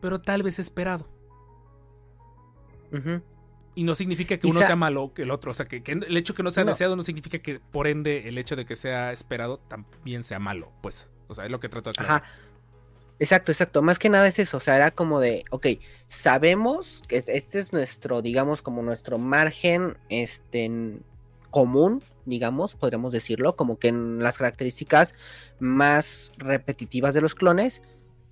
pero 0.00 0.22
tal 0.22 0.42
vez 0.42 0.58
esperado. 0.58 1.06
Y 3.74 3.84
no 3.84 3.94
significa 3.94 4.36
que 4.36 4.46
uno 4.48 4.60
sea 4.62 4.76
malo 4.76 5.12
que 5.14 5.22
el 5.22 5.30
otro. 5.30 5.52
O 5.52 5.54
sea, 5.54 5.66
que, 5.66 5.82
que 5.82 5.92
el 5.92 6.16
hecho 6.16 6.34
que 6.34 6.42
no 6.42 6.50
sea 6.50 6.64
No. 6.64 6.70
deseado 6.72 6.96
no 6.96 7.02
significa 7.04 7.38
que, 7.38 7.60
por 7.60 7.86
ende, 7.86 8.28
el 8.28 8.36
hecho 8.38 8.56
de 8.56 8.66
que 8.66 8.74
sea 8.76 9.12
esperado 9.12 9.58
también 9.58 10.24
sea 10.24 10.38
malo. 10.38 10.72
Pues, 10.82 11.08
o 11.28 11.34
sea, 11.34 11.44
es 11.44 11.50
lo 11.50 11.60
que 11.60 11.68
trato 11.68 11.90
de 11.90 11.92
aclarar. 11.92 12.22
Ajá. 12.24 12.32
Exacto, 13.20 13.52
exacto. 13.52 13.82
Más 13.82 13.98
que 13.98 14.08
nada 14.08 14.26
es 14.26 14.38
eso. 14.38 14.56
O 14.56 14.60
sea, 14.60 14.76
era 14.76 14.90
como 14.90 15.20
de, 15.20 15.44
ok, 15.50 15.66
sabemos 16.08 17.02
que 17.06 17.16
es- 17.18 17.28
este 17.28 17.60
es 17.60 17.72
nuestro, 17.72 18.22
digamos, 18.22 18.62
como 18.62 18.82
nuestro 18.82 19.18
margen 19.18 19.96
este, 20.08 20.98
común, 21.50 22.02
digamos, 22.26 22.74
podríamos 22.74 23.12
decirlo, 23.12 23.56
como 23.56 23.78
que 23.78 23.88
en 23.88 24.18
las 24.22 24.38
características 24.38 25.14
más 25.58 26.32
repetitivas 26.38 27.14
de 27.14 27.20
los 27.20 27.34
clones. 27.34 27.82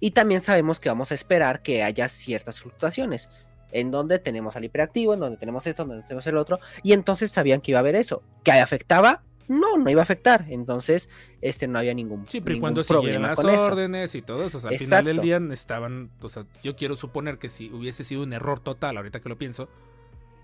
Y 0.01 0.13
también 0.13 0.41
sabemos 0.41 0.81
que 0.81 0.89
vamos 0.89 1.11
a 1.11 1.15
esperar 1.15 1.63
que 1.63 1.83
haya 1.83 2.09
ciertas 2.09 2.61
fluctuaciones. 2.61 3.29
En 3.73 3.91
donde 3.91 4.19
tenemos 4.19 4.57
al 4.57 4.65
hiperactivo, 4.65 5.15
en 5.15 5.21
donde 5.21 5.37
tenemos 5.37 5.67
esto, 5.67 5.83
en 5.83 5.89
donde 5.89 6.05
tenemos 6.05 6.27
el 6.27 6.37
otro. 6.37 6.59
Y 6.83 6.93
entonces 6.93 7.31
sabían 7.31 7.61
que 7.61 7.73
iba 7.73 7.79
a 7.79 7.81
haber 7.81 7.97
eso. 7.97 8.23
¿Que 8.43 8.53
afectaba? 8.53 9.23
No, 9.49 9.79
no 9.79 9.91
iba 9.91 10.01
a 10.01 10.05
afectar. 10.05 10.45
Entonces, 10.51 11.09
este 11.41 11.67
no 11.69 11.79
había 11.79 11.95
ningún, 11.95 12.29
Siempre 12.29 12.57
y 12.57 12.61
cuando 12.61 12.83
siguieran 12.83 13.23
las 13.23 13.39
eso. 13.39 13.65
órdenes 13.65 14.15
y 14.15 14.23
todo 14.23 14.45
eso. 14.45 14.59
O 14.59 14.61
sea, 14.61 14.71
al 14.71 14.79
final 14.79 15.05
del 15.07 15.21
día 15.21 15.41
estaban. 15.53 16.11
O 16.21 16.29
sea, 16.29 16.45
yo 16.63 16.77
quiero 16.77 16.97
suponer 16.97 17.39
que 17.39 17.49
si 17.49 17.71
hubiese 17.73 18.05
sido 18.05 18.23
un 18.23 18.35
error 18.35 18.61
total, 18.61 18.99
ahorita 18.99 19.21
que 19.21 19.29
lo 19.31 19.39
pienso, 19.39 19.69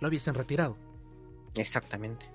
lo 0.00 0.08
hubiesen 0.08 0.34
retirado. 0.34 0.76
Exactamente. 1.56 2.26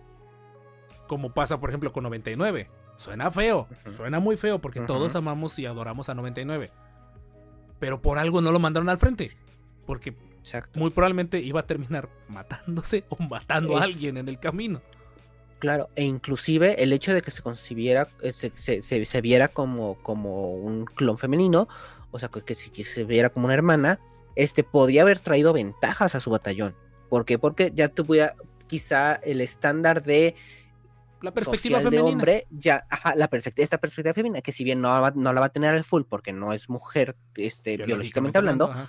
Como 1.08 1.34
pasa, 1.34 1.60
por 1.60 1.72
ejemplo, 1.72 1.92
con 1.92 2.04
99. 2.04 2.70
Suena 2.98 3.32
feo, 3.32 3.68
suena 3.96 4.20
muy 4.20 4.36
feo 4.36 4.60
porque 4.60 4.82
todos 4.82 5.16
amamos 5.16 5.58
y 5.58 5.66
adoramos 5.66 6.10
a 6.10 6.14
99. 6.14 6.70
Pero 7.80 8.02
por 8.02 8.20
algo 8.20 8.42
no 8.42 8.52
lo 8.52 8.60
mandaron 8.60 8.90
al 8.90 8.98
frente. 8.98 9.32
Porque 9.86 10.14
Exacto. 10.40 10.80
muy 10.80 10.90
probablemente 10.90 11.40
iba 11.40 11.60
a 11.60 11.66
terminar 11.66 12.10
matándose 12.28 13.04
o 13.10 13.18
matando 13.22 13.78
a 13.78 13.84
alguien 13.84 14.18
en 14.18 14.30
el 14.30 14.40
camino. 14.40 14.82
Claro, 15.60 15.90
e 15.96 16.06
inclusive 16.06 16.82
el 16.82 16.94
hecho 16.94 17.14
de 17.14 17.22
que 17.22 17.32
se 17.32 17.42
concibiera, 17.42 18.08
eh, 18.22 18.32
se, 18.32 18.50
se- 18.52 18.82
se- 18.82 19.06
se 19.06 19.22
viera 19.22 19.50
como, 19.50 19.96
como 20.02 20.54
un 20.54 20.86
clon 20.86 21.18
femenino, 21.18 21.68
o 22.12 22.18
sea, 22.20 22.30
que, 22.30 22.56
si 22.56 22.84
se 22.84 23.04
viera 23.04 23.30
como 23.30 23.46
una 23.46 23.54
hermana, 23.56 24.00
este 24.36 24.64
podía 24.64 25.02
haber 25.02 25.20
traído 25.20 25.52
ventajas 25.52 26.16
a 26.16 26.20
su 26.22 26.30
batallón. 26.30 26.76
¿Por 27.10 27.26
qué? 27.26 27.38
Porque 27.38 27.72
ya 27.76 27.90
tuviera 27.90 28.36
quizá 28.68 29.16
el 29.16 29.42
estándar 29.42 30.02
de 30.04 30.36
La 31.22 31.32
perspectiva 31.34 31.80
social 31.80 31.92
de 31.92 31.98
femenina. 31.98 32.14
hombre, 32.22 32.48
ya, 32.52 32.86
ajá, 32.90 33.14
la 33.16 33.28
perspectiva, 33.28 33.64
esta 33.66 33.80
perspectiva 33.80 34.14
femenina, 34.14 34.42
que 34.42 34.54
si 34.54 34.64
bien 34.64 34.80
no, 34.80 34.88
va- 35.02 35.12
no 35.14 35.34
la 35.34 35.42
va 35.42 35.48
a 35.48 35.50
tener 35.50 35.72
al 35.76 35.84
full 35.84 36.04
porque 36.08 36.32
no 36.32 36.54
es 36.54 36.70
mujer, 36.70 37.18
este, 37.36 37.76
biológicamente 37.78 38.38
hablando, 38.38 38.72
ajá. 38.72 38.88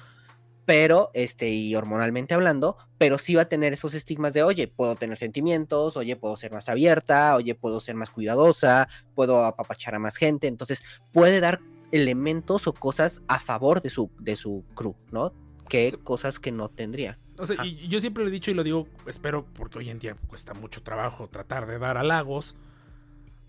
Pero 0.70 1.10
este 1.14 1.48
y 1.48 1.74
hormonalmente 1.74 2.32
hablando, 2.32 2.76
pero 2.96 3.18
sí 3.18 3.34
va 3.34 3.42
a 3.42 3.48
tener 3.48 3.72
esos 3.72 3.92
estigmas 3.94 4.34
de, 4.34 4.44
oye, 4.44 4.68
puedo 4.68 4.94
tener 4.94 5.18
sentimientos, 5.18 5.96
oye, 5.96 6.14
puedo 6.14 6.36
ser 6.36 6.52
más 6.52 6.68
abierta, 6.68 7.34
oye, 7.34 7.56
puedo 7.56 7.80
ser 7.80 7.96
más 7.96 8.08
cuidadosa, 8.08 8.88
puedo 9.16 9.44
apapachar 9.44 9.96
a 9.96 9.98
más 9.98 10.16
gente, 10.16 10.46
entonces 10.46 10.84
puede 11.12 11.40
dar 11.40 11.58
elementos 11.90 12.68
o 12.68 12.72
cosas 12.72 13.20
a 13.26 13.40
favor 13.40 13.82
de 13.82 13.90
su, 13.90 14.12
de 14.20 14.36
su 14.36 14.64
crew, 14.76 14.94
¿no? 15.10 15.32
Que 15.68 15.98
cosas 16.04 16.38
que 16.38 16.52
no 16.52 16.68
tendría. 16.68 17.18
O 17.36 17.46
sea, 17.46 17.66
y 17.66 17.88
yo 17.88 17.98
siempre 17.98 18.22
lo 18.22 18.30
he 18.30 18.32
dicho 18.32 18.52
y 18.52 18.54
lo 18.54 18.62
digo, 18.62 18.86
espero, 19.08 19.46
porque 19.54 19.80
hoy 19.80 19.90
en 19.90 19.98
día 19.98 20.14
cuesta 20.28 20.54
mucho 20.54 20.84
trabajo 20.84 21.26
tratar 21.26 21.66
de 21.66 21.80
dar 21.80 21.96
halagos. 21.96 22.54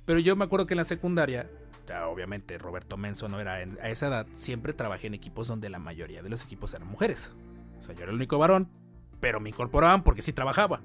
Pero 0.05 0.17
yo 0.17 0.35
me 0.35 0.45
acuerdo 0.45 0.65
que 0.65 0.73
en 0.73 0.79
la 0.79 0.85
secundaria, 0.85 1.47
ya 1.87 2.07
obviamente 2.07 2.57
Roberto 2.57 2.97
Menso 2.97 3.27
no 3.27 3.39
era 3.39 3.61
en- 3.61 3.77
a 3.81 3.89
esa 3.89 4.07
edad, 4.07 4.27
siempre 4.33 4.73
trabajé 4.73 5.07
en 5.07 5.13
equipos 5.13 5.47
donde 5.47 5.69
la 5.69 5.79
mayoría 5.79 6.21
de 6.23 6.29
los 6.29 6.43
equipos 6.43 6.73
eran 6.73 6.87
mujeres. 6.87 7.33
O 7.81 7.83
sea, 7.83 7.95
yo 7.95 8.03
era 8.03 8.11
el 8.11 8.17
único 8.17 8.37
varón, 8.37 8.69
pero 9.19 9.39
me 9.39 9.49
incorporaban 9.49 10.03
porque 10.03 10.21
sí 10.21 10.33
trabajaba. 10.33 10.81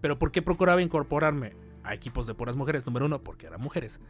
Pero 0.00 0.18
¿por 0.18 0.30
qué 0.30 0.40
procuraba 0.42 0.80
incorporarme 0.82 1.52
a 1.82 1.94
equipos 1.94 2.26
de 2.26 2.34
puras 2.34 2.56
mujeres? 2.56 2.86
Número 2.86 3.06
uno, 3.06 3.22
porque 3.22 3.46
eran 3.46 3.60
mujeres. 3.60 4.00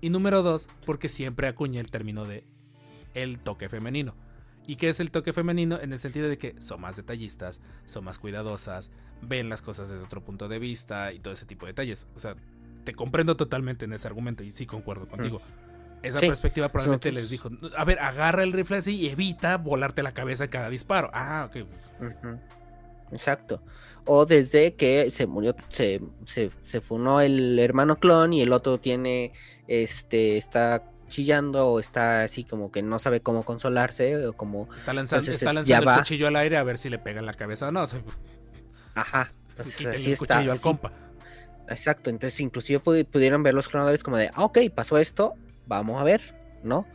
Y 0.00 0.10
número 0.10 0.42
dos, 0.42 0.68
porque 0.86 1.08
siempre 1.08 1.48
acuñé 1.48 1.80
el 1.80 1.90
término 1.90 2.24
de 2.24 2.44
el 3.14 3.40
toque 3.40 3.68
femenino. 3.68 4.14
¿Y 4.66 4.76
qué 4.76 4.90
es 4.90 5.00
el 5.00 5.10
toque 5.10 5.32
femenino? 5.32 5.80
En 5.80 5.92
el 5.92 5.98
sentido 5.98 6.28
de 6.28 6.36
que 6.38 6.54
son 6.60 6.80
más 6.82 6.94
detallistas, 6.96 7.62
son 7.86 8.04
más 8.04 8.18
cuidadosas, 8.18 8.90
ven 9.22 9.48
las 9.48 9.62
cosas 9.62 9.88
desde 9.88 10.04
otro 10.04 10.22
punto 10.22 10.46
de 10.46 10.58
vista 10.58 11.12
y 11.12 11.20
todo 11.20 11.32
ese 11.32 11.46
tipo 11.46 11.64
de 11.66 11.72
detalles. 11.72 12.06
O 12.14 12.18
sea, 12.20 12.36
te 12.88 12.94
comprendo 12.94 13.36
totalmente 13.36 13.84
en 13.84 13.92
ese 13.92 14.08
argumento 14.08 14.42
y 14.42 14.50
sí 14.50 14.64
concuerdo 14.64 15.06
contigo. 15.06 15.42
Esa 16.02 16.20
Sí. 16.20 16.26
perspectiva 16.28 16.70
probablemente 16.70 17.10
Nosotros- 17.12 17.22
les 17.22 17.30
dijo, 17.30 17.50
a 17.76 17.84
ver, 17.84 17.98
agarra 17.98 18.42
el 18.44 18.52
rifle 18.54 18.78
así 18.78 18.96
y 18.96 19.08
evita 19.08 19.58
volarte 19.58 20.02
la 20.02 20.12
cabeza 20.12 20.48
cada 20.48 20.70
disparo. 20.70 21.10
Ah, 21.12 21.50
ok. 21.50 21.66
Exacto. 23.12 23.60
O 24.06 24.24
desde 24.24 24.74
que 24.74 25.10
se 25.10 25.26
murió, 25.26 25.54
se, 25.68 26.00
se, 26.24 26.50
se 26.64 26.80
funó 26.80 27.20
el 27.20 27.58
hermano 27.58 27.96
clon 27.96 28.32
y 28.32 28.40
el 28.40 28.52
otro 28.54 28.78
tiene, 28.80 29.32
este, 29.66 30.38
está 30.38 30.82
chillando 31.08 31.66
o 31.68 31.80
está 31.80 32.22
así 32.22 32.44
como 32.44 32.70
que 32.72 32.82
no 32.82 32.98
sabe 32.98 33.20
cómo 33.20 33.44
consolarse 33.44 34.26
o 34.26 34.32
como, 34.34 34.62
Está 34.78 34.94
lanzando, 34.94 35.20
Entonces 35.24 35.34
está 35.34 35.50
es- 35.50 35.54
lanzando 35.56 35.82
el 35.82 35.88
va. 35.88 35.98
cuchillo 35.98 36.26
al 36.28 36.36
aire 36.36 36.56
a 36.56 36.62
ver 36.62 36.78
si 36.78 36.88
le 36.88 36.98
pega 36.98 37.20
en 37.20 37.26
la 37.26 37.34
cabeza 37.34 37.68
o 37.68 37.72
no. 37.72 37.82
O 37.82 37.86
sea, 37.86 38.00
ajá. 38.94 39.30
Quítenle 39.76 39.96
así 39.96 40.06
el 40.06 40.12
está. 40.12 40.36
cuchillo 40.36 40.52
al 40.52 40.58
sí, 40.58 40.62
compa. 40.62 40.92
Exacto. 41.68 42.10
Entonces 42.10 42.40
inclusive 42.40 42.80
pudi- 42.82 43.04
pudieron 43.06 43.42
ver 43.42 43.54
los 43.54 43.68
clonadores 43.68 44.02
como 44.02 44.16
de, 44.16 44.30
ah, 44.34 44.44
ok, 44.44 44.58
pasó 44.74 44.98
esto, 44.98 45.34
vamos 45.66 46.00
a 46.00 46.04
ver, 46.04 46.34
¿no? 46.62 46.86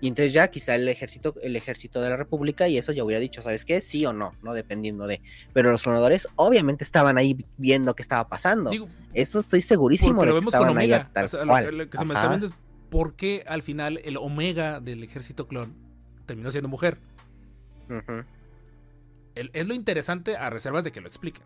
Y 0.00 0.06
entonces 0.06 0.32
ya 0.32 0.46
quizá 0.48 0.76
el 0.76 0.88
ejército, 0.88 1.34
el 1.42 1.56
ejército 1.56 2.00
de 2.00 2.08
la 2.10 2.16
República 2.16 2.68
y 2.68 2.78
eso 2.78 2.92
ya 2.92 3.02
hubiera 3.02 3.18
dicho, 3.20 3.42
¿sabes 3.42 3.64
qué? 3.64 3.80
Sí 3.80 4.06
o 4.06 4.12
no, 4.12 4.32
no 4.42 4.52
dependiendo 4.54 5.08
de. 5.08 5.20
Pero 5.52 5.72
los 5.72 5.82
clonadores 5.82 6.28
obviamente 6.36 6.84
estaban 6.84 7.18
ahí 7.18 7.36
viendo 7.56 7.94
qué 7.96 8.02
estaba 8.02 8.28
pasando. 8.28 8.70
Digo, 8.70 8.88
Esto 9.12 9.40
estoy 9.40 9.60
segurísimo 9.60 10.20
de 10.22 10.28
que 10.28 10.34
vemos 10.34 10.54
con 10.54 10.68
ahí 10.68 10.72
Omega. 10.92 10.96
a 10.98 11.12
tal 11.12 11.24
O 11.24 11.28
sea, 11.28 11.40
lo, 11.40 11.46
cual. 11.48 11.64
que- 11.64 11.72
lo 11.72 11.90
que 11.90 11.98
se 11.98 12.04
me 12.04 12.14
está 12.14 12.28
viendo 12.28 12.46
es 12.46 12.52
por 12.90 13.14
qué 13.16 13.42
al 13.48 13.62
final 13.62 14.00
el 14.04 14.16
Omega 14.18 14.78
del 14.78 15.02
ejército 15.02 15.48
clon 15.48 15.74
terminó 16.26 16.52
siendo 16.52 16.68
mujer. 16.68 16.98
El- 19.34 19.50
es 19.52 19.66
lo 19.66 19.74
interesante 19.74 20.36
a 20.36 20.50
reservas 20.50 20.84
de 20.84 20.92
que 20.92 21.00
lo 21.00 21.06
expliquen. 21.08 21.42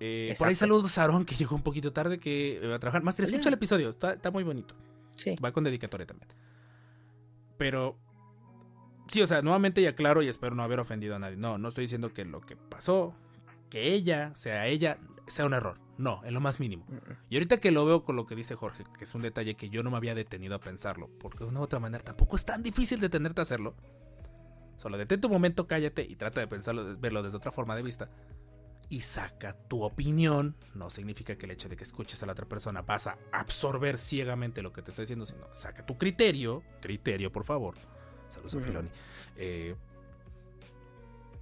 Eh, 0.00 0.34
por 0.38 0.48
ahí 0.48 0.54
saludos 0.54 0.96
a 0.98 1.04
Aaron, 1.04 1.24
que 1.24 1.34
llegó 1.36 1.56
un 1.56 1.62
poquito 1.62 1.92
tarde, 1.92 2.18
que 2.18 2.60
va 2.68 2.76
a 2.76 2.78
trabajar. 2.78 3.02
Más, 3.02 3.18
escucha 3.18 3.42
Ya. 3.42 3.48
el 3.48 3.54
episodio, 3.54 3.88
está, 3.88 4.12
está 4.12 4.30
muy 4.30 4.44
bonito. 4.44 4.74
Sí. 5.16 5.34
Va 5.44 5.52
con 5.52 5.64
dedicatoria 5.64 6.06
también. 6.06 6.28
Pero. 7.56 7.96
Sí, 9.08 9.22
o 9.22 9.26
sea, 9.26 9.40
nuevamente 9.42 9.80
y 9.80 9.86
aclaro 9.86 10.22
y 10.22 10.28
espero 10.28 10.54
no 10.54 10.62
haber 10.62 10.80
ofendido 10.80 11.16
a 11.16 11.18
nadie. 11.18 11.36
No, 11.36 11.56
no 11.56 11.68
estoy 11.68 11.84
diciendo 11.84 12.12
que 12.12 12.24
lo 12.26 12.42
que 12.42 12.56
pasó, 12.56 13.14
que 13.70 13.94
ella, 13.94 14.34
sea 14.34 14.66
ella, 14.66 14.98
sea 15.26 15.46
un 15.46 15.54
error. 15.54 15.80
No, 15.96 16.20
en 16.24 16.34
lo 16.34 16.40
más 16.40 16.60
mínimo. 16.60 16.86
Y 17.30 17.36
ahorita 17.36 17.58
que 17.58 17.72
lo 17.72 17.84
veo 17.86 18.04
con 18.04 18.14
lo 18.16 18.26
que 18.26 18.36
dice 18.36 18.54
Jorge, 18.54 18.84
que 18.96 19.04
es 19.04 19.14
un 19.14 19.22
detalle 19.22 19.54
que 19.56 19.70
yo 19.70 19.82
no 19.82 19.90
me 19.90 19.96
había 19.96 20.14
detenido 20.14 20.54
a 20.54 20.60
pensarlo, 20.60 21.08
porque 21.18 21.42
de 21.42 21.46
una 21.50 21.60
u 21.60 21.62
otra 21.64 21.80
manera 21.80 22.04
tampoco 22.04 22.36
es 22.36 22.44
tan 22.44 22.62
difícil 22.62 23.00
detenerte 23.00 23.40
a 23.40 23.42
hacerlo. 23.42 23.74
Solo 24.76 24.96
detente 24.96 25.26
un 25.26 25.32
momento, 25.32 25.66
cállate 25.66 26.02
y 26.02 26.14
trata 26.14 26.40
de 26.40 26.46
pensarlo, 26.46 26.84
de 26.84 26.94
verlo 26.94 27.22
desde 27.22 27.36
otra 27.38 27.50
forma 27.50 27.74
de 27.74 27.82
vista. 27.82 28.08
Y 28.90 29.02
saca 29.02 29.52
tu 29.52 29.82
opinión. 29.82 30.56
No 30.74 30.88
significa 30.88 31.36
que 31.36 31.46
el 31.46 31.52
hecho 31.52 31.68
de 31.68 31.76
que 31.76 31.84
escuches 31.84 32.22
a 32.22 32.26
la 32.26 32.32
otra 32.32 32.46
persona 32.46 32.82
vas 32.82 33.06
a 33.06 33.18
absorber 33.32 33.98
ciegamente 33.98 34.62
lo 34.62 34.72
que 34.72 34.82
te 34.82 34.90
está 34.90 35.02
diciendo, 35.02 35.26
sino 35.26 35.46
saca 35.54 35.84
tu 35.84 35.98
criterio. 35.98 36.62
Criterio, 36.80 37.30
por 37.30 37.44
favor. 37.44 37.74
Saludos 38.28 38.54
a. 38.54 38.60
Filoni. 38.60 38.88
Eh, 39.36 39.74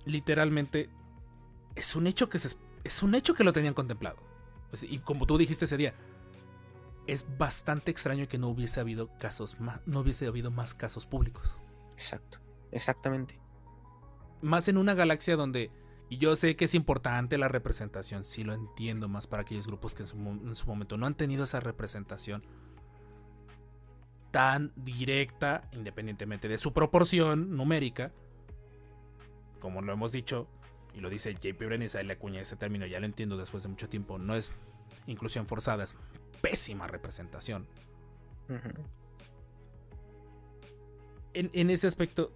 literalmente 0.07 0.89
es 1.75 1.95
un 1.95 2.07
hecho 2.07 2.29
que 2.29 2.39
se, 2.39 2.57
es 2.85 3.03
un 3.03 3.15
hecho 3.15 3.35
que 3.35 3.45
lo 3.45 3.53
tenían 3.53 3.75
contemplado. 3.75 4.17
Sea, 4.73 4.89
Y 4.91 4.99
como 4.99 5.27
tú 5.27 5.39
dijiste 5.39 5.67
ese 5.67 5.77
día, 5.77 5.95
es 7.07 7.25
bastante 7.39 7.91
extraño 7.91 8.29
que 8.29 8.39
no 8.39 8.49
hubiese 8.49 8.81
habido 8.81 9.09
casos 9.19 9.61
más, 9.61 9.81
no 9.87 10.01
hubiese 10.01 10.27
habido 10.27 10.51
más 10.51 10.75
casos 10.75 11.07
públicos. 11.07 11.57
Exacto. 11.93 12.39
Exactamente. 12.73 13.39
Más 14.43 14.69
en 14.69 14.77
una 14.77 14.95
galaxia 14.95 15.37
donde, 15.37 15.71
y 16.09 16.19
yo 16.19 16.37
sé 16.37 16.57
que 16.57 16.67
es 16.67 16.75
importante 16.75 17.37
la 17.39 17.49
representación, 17.49 18.25
sí 18.25 18.45
lo 18.45 18.53
entiendo 18.55 19.09
más 19.09 19.27
para 19.27 19.43
aquellos 19.43 19.67
grupos 19.67 19.95
que 19.95 20.03
en 20.05 20.07
su, 20.07 20.17
mo- 20.17 20.33
en 20.33 20.55
su 20.55 20.67
momento 20.67 20.97
no 20.97 21.07
han 21.07 21.15
tenido 21.15 21.45
esa 21.45 21.61
representación 21.61 22.45
tan 24.31 24.73
directa, 24.77 25.69
independientemente 25.73 26.47
de 26.49 26.59
su 26.59 26.73
proporción 26.73 27.57
numérica, 27.57 28.13
como 29.61 29.81
lo 29.83 29.93
hemos 29.93 30.13
dicho, 30.13 30.47
y 30.95 31.01
lo 31.01 31.11
dice 31.11 31.35
JP 31.35 31.59
Brenes, 31.59 31.95
ahí 31.95 32.07
le 32.07 32.13
acuña 32.15 32.41
ese 32.41 32.57
término, 32.57 32.87
ya 32.87 33.01
lo 33.01 33.07
entiendo 33.07 33.37
después 33.37 33.63
de 33.63 33.69
mucho 33.71 33.89
tiempo, 33.89 34.19
no 34.19 34.35
es 34.35 34.53
inclusión 35.07 35.47
forzada, 35.47 35.85
es 35.85 35.97
pésima 36.41 36.87
representación. 36.87 37.67
En 41.33 41.71
ese 41.71 41.87
aspecto 41.87 42.33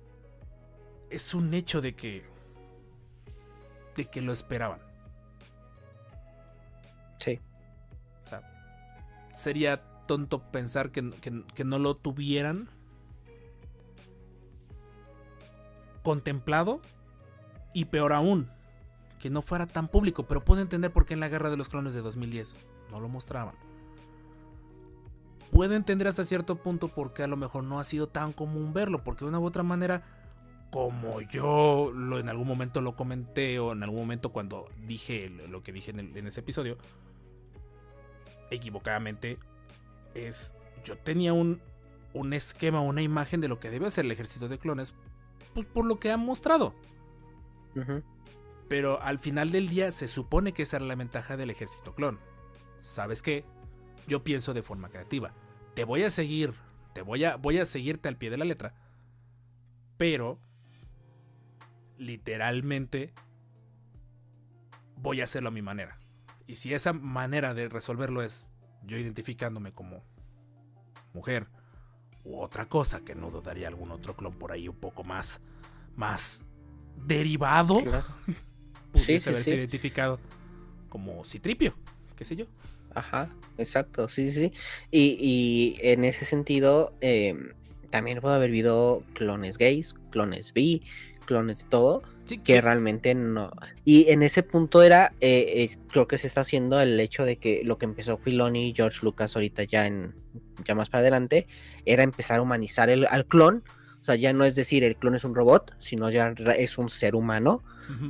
es 1.08 1.32
un 1.34 1.54
hecho 1.54 1.80
de 1.80 1.94
que 1.94 2.22
de 4.00 4.06
que 4.10 4.20
lo 4.20 4.32
esperaban. 4.32 4.80
Sí. 7.18 7.38
O 8.24 8.28
sea, 8.28 8.40
sería 9.36 9.82
tonto 10.06 10.40
pensar 10.50 10.90
que, 10.90 11.10
que- 11.20 11.44
que 11.54 11.64
no 11.64 11.78
lo 11.78 11.96
tuvieran 11.96 12.68
contemplado 16.02 16.80
y 17.72 17.84
peor 17.86 18.12
aún, 18.12 18.48
que 19.18 19.30
no 19.30 19.42
fuera 19.42 19.66
tan 19.66 19.86
público, 19.88 20.24
pero 20.26 20.42
puedo 20.44 20.62
entender 20.62 20.90
por 20.92 21.04
qué 21.06 21.14
en 21.14 21.20
la 21.20 21.28
guerra 21.28 21.50
de 21.50 21.56
los 21.56 21.68
clones 21.68 21.94
de 21.94 22.00
2010 22.00 22.56
no 22.90 23.00
lo 23.00 23.08
mostraban. 23.08 23.54
Puedo 25.52 25.74
entender 25.74 26.08
hasta 26.08 26.24
cierto 26.24 26.56
punto 26.56 26.88
por 26.88 27.12
qué 27.12 27.22
a 27.24 27.26
lo 27.26 27.36
mejor 27.36 27.64
no 27.64 27.78
ha 27.80 27.84
sido 27.84 28.06
tan 28.08 28.32
común 28.32 28.72
verlo, 28.72 29.02
porque 29.04 29.24
de 29.24 29.28
una 29.28 29.40
u 29.40 29.44
otra 29.44 29.62
manera, 29.62 30.02
como 30.70 31.20
yo 31.20 31.90
lo, 31.94 32.18
en 32.18 32.28
algún 32.28 32.46
momento 32.46 32.80
lo 32.80 32.94
comenté 32.96 33.58
o 33.58 33.72
en 33.72 33.82
algún 33.82 34.00
momento 34.00 34.30
cuando 34.32 34.68
dije 34.86 35.28
lo 35.28 35.62
que 35.62 35.72
dije 35.72 35.90
en, 35.90 36.00
el- 36.00 36.16
en 36.16 36.26
ese 36.26 36.40
episodio, 36.40 36.78
equivocadamente, 38.50 39.38
es 40.14 40.54
yo 40.84 40.96
tenía 40.96 41.32
un, 41.32 41.60
un 42.14 42.32
esquema, 42.32 42.80
una 42.80 43.02
imagen 43.02 43.40
de 43.40 43.48
lo 43.48 43.60
que 43.60 43.70
debe 43.70 43.90
ser 43.90 44.04
el 44.04 44.12
ejército 44.12 44.48
de 44.48 44.58
clones, 44.58 44.94
pues 45.54 45.66
por 45.66 45.84
lo 45.84 45.98
que 46.00 46.10
han 46.10 46.20
mostrado. 46.20 46.74
Pero 48.68 49.00
al 49.02 49.18
final 49.18 49.50
del 49.52 49.68
día 49.68 49.90
se 49.90 50.08
supone 50.08 50.52
que 50.52 50.62
esa 50.62 50.76
era 50.78 50.86
la 50.86 50.94
ventaja 50.94 51.36
del 51.36 51.50
ejército 51.50 51.94
clon. 51.94 52.18
¿Sabes 52.80 53.22
qué? 53.22 53.44
Yo 54.06 54.22
pienso 54.24 54.54
de 54.54 54.62
forma 54.62 54.88
creativa. 54.90 55.32
Te 55.74 55.84
voy 55.84 56.02
a 56.04 56.10
seguir, 56.10 56.54
te 56.94 57.02
voy 57.02 57.24
a 57.24 57.36
voy 57.36 57.58
a 57.58 57.64
seguirte 57.64 58.08
al 58.08 58.16
pie 58.16 58.30
de 58.30 58.38
la 58.38 58.44
letra. 58.44 58.74
Pero 59.96 60.38
literalmente 62.00 63.12
voy 64.96 65.20
a 65.20 65.24
hacerlo 65.24 65.48
a 65.50 65.52
mi 65.52 65.62
manera. 65.62 65.98
Y 66.46 66.56
si 66.56 66.74
esa 66.74 66.92
manera 66.92 67.54
de 67.54 67.68
resolverlo 67.68 68.22
es 68.22 68.46
yo 68.82 68.96
identificándome 68.98 69.72
como 69.72 70.02
mujer 71.12 71.46
u 72.24 72.40
otra 72.40 72.68
cosa 72.68 73.00
que 73.04 73.14
no 73.14 73.30
dudaría 73.30 73.68
algún 73.68 73.90
otro 73.90 74.16
clon 74.16 74.34
por 74.38 74.52
ahí 74.52 74.68
un 74.68 74.76
poco 74.76 75.04
más 75.04 75.40
más 75.96 76.44
derivado 77.06 77.82
Claro. 77.82 78.06
pudiese 78.92 79.18
Sí, 79.18 79.20
sí, 79.20 79.30
haberse 79.30 79.54
sí. 79.54 79.56
identificado 79.56 80.18
como 80.88 81.24
Citripio, 81.24 81.74
qué 82.16 82.24
sé 82.24 82.36
yo. 82.36 82.46
Ajá, 82.94 83.30
exacto, 83.58 84.08
sí, 84.08 84.32
sí. 84.32 84.48
sí. 84.48 84.52
Y, 84.90 85.16
y 85.20 85.86
en 85.86 86.04
ese 86.04 86.24
sentido, 86.24 86.96
eh, 87.00 87.34
también 87.90 88.20
puede 88.20 88.34
haber 88.36 88.50
habido 88.50 89.04
clones 89.14 89.58
gays, 89.58 89.94
clones 90.10 90.52
bi, 90.52 90.82
clones 91.30 91.62
de 91.62 91.68
todo, 91.68 92.02
Sí, 92.24 92.38
que 92.38 92.60
realmente 92.60 93.14
no. 93.14 93.50
Y 93.84 94.10
en 94.10 94.22
ese 94.22 94.42
punto 94.42 94.82
era, 94.82 95.12
eh, 95.20 95.46
eh, 95.56 95.78
creo 95.90 96.06
que 96.06 96.18
se 96.18 96.26
está 96.26 96.42
haciendo 96.42 96.80
el 96.80 96.98
hecho 96.98 97.24
de 97.24 97.36
que 97.36 97.62
lo 97.64 97.78
que 97.78 97.86
empezó 97.86 98.18
Filoni 98.18 98.68
y 98.68 98.74
George 98.74 99.00
Lucas 99.02 99.34
ahorita 99.36 99.64
ya 99.64 99.86
en 99.86 100.14
ya 100.64 100.74
más 100.74 100.90
para 100.90 101.00
adelante, 101.02 101.46
era 101.86 102.02
empezar 102.02 102.38
a 102.38 102.42
humanizar 102.42 102.90
el, 102.90 103.06
al 103.06 103.26
clon. 103.26 103.64
O 104.00 104.04
sea, 104.04 104.14
ya 104.14 104.32
no 104.32 104.44
es 104.44 104.54
decir 104.54 104.84
el 104.84 104.96
clon 104.96 105.14
es 105.14 105.24
un 105.24 105.34
robot, 105.34 105.74
sino 105.78 106.10
ya 106.10 106.34
es 106.56 106.78
un 106.78 106.88
ser 106.88 107.14
humano 107.14 107.62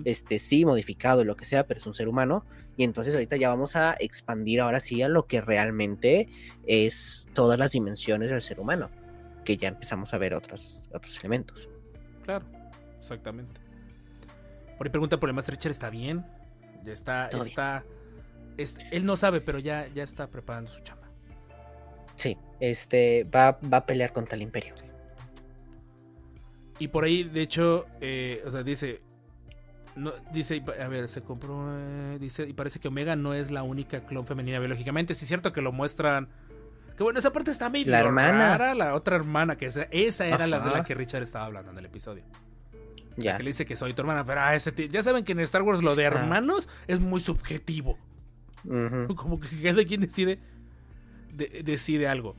este 0.05 0.39
sí, 0.39 0.65
modificado 0.65 1.23
y 1.23 1.25
lo 1.25 1.37
que 1.37 1.45
sea, 1.45 1.67
pero 1.67 1.79
es 1.79 1.87
un 1.87 1.95
ser 1.95 2.09
humano. 2.09 2.45
Y 2.77 2.85
entonces 2.85 3.15
ahorita 3.15 3.37
ya 3.37 3.49
vamos 3.49 3.77
a 3.77 3.97
expandir 3.99 4.61
ahora 4.61 4.81
sí 4.81 5.01
a 5.03 5.09
lo 5.09 5.27
que 5.27 5.41
realmente 5.41 6.29
es 6.67 7.29
todas 7.33 7.59
las 7.59 7.73
dimensiones 7.73 8.31
del 8.31 8.43
ser 8.43 8.61
humano. 8.61 8.91
porque 9.37 9.57
ya 9.57 9.69
empezamos 9.69 10.13
a 10.13 10.19
ver 10.19 10.35
otros, 10.35 10.83
otros 10.93 11.19
elementos. 11.21 11.69
Claro, 12.25 12.45
exactamente. 13.01 13.61
Por 14.79 14.87
ahí 14.87 14.91
pregunta 14.91 15.19
por 15.19 15.29
el 15.29 15.35
Master 15.35 15.55
Richard, 15.57 15.73
¿está 15.73 15.91
bien? 15.91 16.25
Ya 16.85 16.93
está, 16.93 17.29
Todo 17.29 17.43
está. 17.43 17.85
es- 18.57 18.77
él 18.93 19.05
no 19.05 19.17
sabe, 19.17 19.41
pero 19.41 19.59
ya, 19.59 19.89
ya 19.89 20.03
está 20.03 20.29
preparando 20.29 20.71
su 20.71 20.81
chamba. 20.81 21.09
Sí, 22.17 22.37
este 22.61 23.25
va, 23.25 23.59
va 23.63 23.79
a 23.79 23.87
pelear 23.87 24.13
contra 24.13 24.37
el 24.37 24.43
imperio. 24.43 24.75
Y 26.79 26.89
por 26.89 27.05
ahí, 27.05 27.25
de 27.25 27.43
hecho, 27.43 27.87
eh, 28.01 28.43
o 28.47 28.51
sea, 28.51 28.63
dice. 28.63 29.03
No, 29.97 30.13
dice, 30.33 30.63
a 30.81 30.89
ver, 30.89 31.09
se 31.09 31.21
compró. 31.21 31.67
eh, 31.79 32.19
dice, 32.19 32.45
y 32.49 32.53
parece 32.55 32.79
que 32.79 32.89
Omega 32.89 33.17
no 33.17 33.35
es 33.35 33.51
la 33.51 33.63
única 33.65 34.07
clon 34.07 34.25
femenina 34.27 34.59
biológicamente. 34.59 35.15
Sí, 35.15 35.25
es 35.25 35.29
cierto 35.29 35.53
que 35.53 35.61
lo 35.61 35.73
muestran. 35.73 36.29
Que 36.97 37.03
bueno, 37.03 37.19
esa 37.19 37.33
parte 37.33 37.51
está 37.51 37.69
medio 37.69 37.91
La 37.91 37.99
hermana. 38.01 38.57
rara, 38.57 38.75
la 38.75 38.95
otra 38.95 39.17
hermana, 39.17 39.57
que 39.57 39.67
esa, 39.67 39.83
esa 39.91 40.27
era 40.27 40.47
la 40.47 40.61
de 40.61 40.71
la 40.71 40.85
que 40.85 40.95
Richard 40.95 41.23
estaba 41.23 41.47
hablando 41.47 41.71
en 41.73 41.79
el 41.79 41.87
episodio. 41.87 42.23
Ya. 43.25 43.37
Que 43.37 43.43
le 43.43 43.51
dice 43.51 43.65
que 43.67 43.77
soy 43.77 43.95
tu 43.95 44.03
hermana, 44.03 44.25
pero 44.25 44.41
ah, 44.41 44.55
ese 44.55 44.73
ti- 44.73 44.89
ya 44.89 45.03
saben 45.03 45.25
que 45.25 45.33
en 45.33 45.41
Star 45.41 45.63
Wars 45.63 45.83
lo 45.83 45.95
de 45.95 46.05
hermanos 46.05 46.69
es 46.87 47.01
muy 47.01 47.21
subjetivo. 47.21 47.99
Como 49.17 49.41
que 49.41 49.49
cada 49.63 49.85
quien 49.85 50.01
decide 50.03 50.39
de- 51.35 51.63
decide 51.65 52.09
algo. 52.09 52.37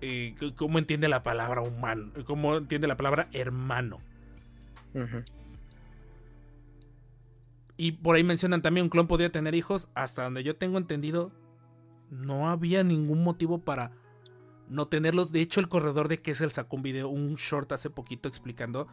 Eh, 0.00 0.34
¿Cómo 0.56 0.78
entiende 0.78 1.08
la 1.08 1.22
palabra 1.22 1.62
humano? 1.62 2.12
¿Cómo 2.26 2.56
entiende 2.56 2.86
la 2.86 2.96
palabra 2.96 3.28
hermano? 3.32 4.00
Y 7.76 7.92
por 7.92 8.14
ahí 8.16 8.22
mencionan 8.24 8.62
también 8.62 8.84
un 8.84 8.90
clon 8.90 9.06
podía 9.08 9.32
tener 9.32 9.54
hijos. 9.54 9.88
Hasta 9.94 10.22
donde 10.24 10.44
yo 10.44 10.56
tengo 10.56 10.78
entendido, 10.78 11.32
no 12.10 12.48
había 12.48 12.84
ningún 12.84 13.24
motivo 13.24 13.58
para 13.58 13.90
no 14.68 14.86
tenerlos. 14.86 15.32
De 15.32 15.40
hecho, 15.40 15.60
el 15.60 15.68
corredor 15.68 16.08
de 16.08 16.20
Kessel 16.20 16.50
sacó 16.50 16.76
un 16.76 16.82
video, 16.82 17.08
un 17.08 17.34
short 17.34 17.72
hace 17.72 17.90
poquito 17.90 18.28
explicando. 18.28 18.86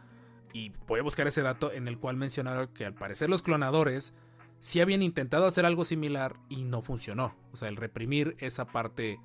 Y 0.53 0.71
voy 0.87 0.99
a 0.99 1.03
buscar 1.03 1.27
ese 1.27 1.41
dato 1.41 1.71
en 1.71 1.87
el 1.87 1.97
cual 1.97 2.17
mencionaba 2.17 2.73
que 2.73 2.85
al 2.85 2.93
parecer 2.93 3.29
los 3.29 3.41
clonadores 3.41 4.13
sí 4.59 4.79
habían 4.81 5.01
intentado 5.01 5.45
hacer 5.45 5.65
algo 5.65 5.83
similar 5.85 6.35
y 6.49 6.63
no 6.63 6.81
funcionó. 6.81 7.35
O 7.53 7.57
sea, 7.57 7.67
el 7.69 7.77
reprimir 7.77 8.35
esa 8.39 8.65
parte, 8.65 9.19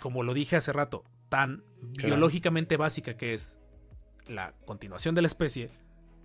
como 0.00 0.22
lo 0.22 0.34
dije 0.34 0.56
hace 0.56 0.72
rato, 0.72 1.04
tan 1.28 1.62
biológicamente 1.80 2.76
básica 2.76 3.16
que 3.16 3.34
es 3.34 3.58
la 4.26 4.54
continuación 4.64 5.14
de 5.14 5.22
la 5.22 5.26
especie, 5.26 5.70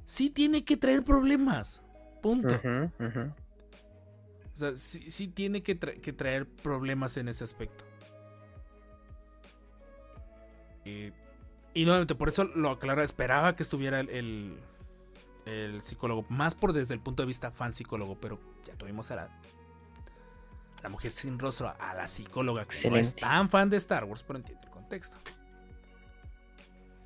sí 0.05 0.29
tiene 0.29 0.63
que 0.63 0.77
traer 0.77 1.03
problemas. 1.03 1.81
Punto. 2.21 2.55
O 4.53 4.55
sea, 4.55 4.75
sí, 4.75 5.09
sí 5.09 5.27
tiene 5.27 5.63
que, 5.63 5.79
tra- 5.79 5.99
que 5.99 6.13
traer 6.13 6.45
problemas 6.47 7.17
en 7.17 7.27
ese 7.27 7.43
aspecto. 7.43 7.83
Eh, 10.85 11.11
y 11.73 11.85
nuevamente, 11.85 12.15
por 12.15 12.27
eso 12.29 12.43
lo 12.43 12.69
aclara, 12.71 13.03
esperaba 13.03 13.55
que 13.55 13.63
estuviera 13.63 13.99
el, 13.99 14.09
el, 14.09 14.59
el 15.45 15.81
psicólogo, 15.81 16.25
más 16.29 16.55
por 16.55 16.73
desde 16.73 16.93
el 16.93 16.99
punto 16.99 17.23
de 17.23 17.27
vista 17.27 17.51
fan 17.51 17.73
psicólogo, 17.73 18.15
pero 18.19 18.39
ya 18.65 18.75
tuvimos 18.75 19.11
a 19.11 19.15
la, 19.15 19.23
a 19.23 20.81
la 20.83 20.89
mujer 20.89 21.11
sin 21.11 21.39
rostro, 21.39 21.73
a 21.79 21.93
la 21.93 22.07
psicóloga 22.07 22.61
que 22.65 22.67
no 22.67 22.71
es 22.97 23.09
Excelente. 23.09 23.21
tan 23.21 23.49
fan 23.49 23.69
de 23.69 23.77
Star 23.77 24.03
Wars, 24.05 24.23
pero 24.23 24.37
entiende 24.39 24.65
el 24.65 24.71
contexto. 24.71 25.17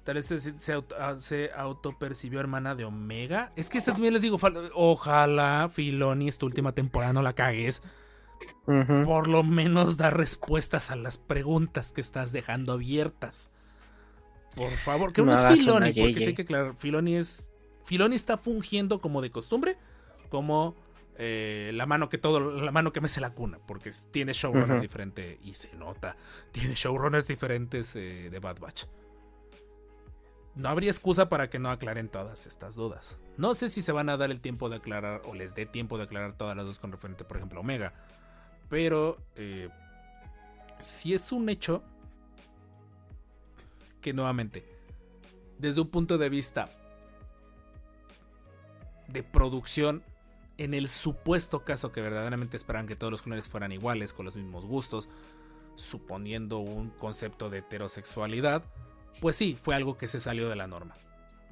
Tal 0.04 0.16
vez 0.16 0.26
se, 0.26 0.40
se, 0.40 0.74
auto- 0.74 0.96
ah, 0.98 1.16
se 1.20 1.52
autopercibió 1.54 2.40
hermana 2.40 2.76
de 2.76 2.86
Omega. 2.86 3.52
Es 3.58 3.70
que 3.70 3.78
esto 3.78 3.92
también 3.92 4.14
les 4.14 4.22
digo, 4.22 4.38
ojalá 4.74 5.70
Filoni 5.70 6.30
esta 6.30 6.46
última 6.46 6.72
temporada 6.72 7.12
no 7.12 7.22
la 7.22 7.34
cagues. 7.34 7.84
Por 8.66 9.28
lo 9.28 9.44
menos 9.44 9.98
da 9.98 10.10
respuestas 10.10 10.92
a 10.92 10.96
las 10.96 11.18
preguntas 11.18 11.92
que 11.92 12.00
estás 12.00 12.32
dejando 12.32 12.72
abiertas. 12.74 13.52
Por 14.58 14.72
favor, 14.72 15.14
que 15.14 15.22
no, 15.22 15.28
No 15.28 15.34
es 15.34 15.60
Filoni, 15.60 15.88
porque 15.94 16.14
yeye. 16.14 16.26
sé 16.26 16.34
que 16.34 16.44
claro, 16.46 16.74
Filoni 16.74 17.16
es. 17.16 17.52
Filoni 17.86 18.16
está 18.16 18.38
fungiendo 18.38 19.00
como 19.00 19.22
de 19.22 19.30
costumbre, 19.32 19.78
como 20.30 20.76
eh, 21.18 21.72
la 21.74 21.86
mano 21.86 22.10
que 22.10 22.18
todo, 22.18 22.40
la 22.62 22.72
mano 22.72 22.92
que 22.92 23.00
mece 23.00 23.22
la 23.22 23.30
cuna, 23.30 23.60
porque 23.66 23.92
tiene 24.12 24.34
showrunners 24.34 24.72
Ujú. 24.72 24.82
diferentes 24.82 25.38
y 25.42 25.54
se 25.54 25.74
nota. 25.76 26.18
Tiene 26.52 26.74
showrunners 26.76 27.28
diferentes 27.28 27.96
eh, 27.96 28.30
de 28.30 28.40
Bad 28.40 28.60
Batch. 28.60 28.86
No 30.56 30.70
habría 30.70 30.90
excusa 30.90 31.30
para 31.30 31.50
que 31.52 31.60
no 31.60 31.70
aclaren 31.70 32.10
todas 32.10 32.48
estas 32.48 32.76
dudas. 32.76 33.18
No 33.38 33.54
sé 33.54 33.70
si 33.70 33.84
se 33.84 33.92
van 33.92 34.10
a 34.10 34.18
dar 34.18 34.32
el 34.32 34.42
tiempo 34.42 34.70
de 34.70 34.78
aclarar 34.78 35.22
o 35.26 35.36
les 35.36 35.54
dé 35.54 35.68
tiempo 35.68 35.98
de 36.00 36.06
aclarar 36.06 36.36
todas 36.36 36.56
las 36.58 36.66
dudas 36.66 36.80
con 36.80 36.92
referente, 36.92 37.24
por 37.24 37.38
ejemplo, 37.38 37.60
a 37.60 37.62
Omega. 37.62 37.94
Pero 38.68 39.18
eh, 39.36 39.70
si 40.80 41.14
es 41.14 41.32
un 41.32 41.48
hecho 41.50 41.84
nuevamente, 44.14 44.66
desde 45.58 45.82
un 45.82 45.90
punto 45.90 46.18
de 46.18 46.30
vista 46.30 46.70
de 49.08 49.24
producción, 49.24 50.04
en 50.58 50.74
el 50.74 50.88
supuesto 50.88 51.64
caso 51.64 51.92
que 51.92 52.02
verdaderamente 52.02 52.58
esperan 52.58 52.88
que 52.88 52.96
todos 52.96 53.12
los 53.12 53.22
clones 53.22 53.48
fueran 53.48 53.72
iguales, 53.72 54.14
con 54.14 54.26
los 54.26 54.36
mismos 54.36 54.66
gustos, 54.66 55.08
suponiendo 55.76 56.58
un 56.60 56.90
concepto 56.90 57.50
de 57.50 57.60
heterosexualidad, 57.60 58.64
pues 59.22 59.36
sí, 59.36 59.58
fue 59.62 59.76
algo 59.76 59.98
que 59.98 60.08
se 60.08 60.20
salió 60.20 60.50
de 60.50 60.56
la 60.56 60.68
norma. 60.68 60.96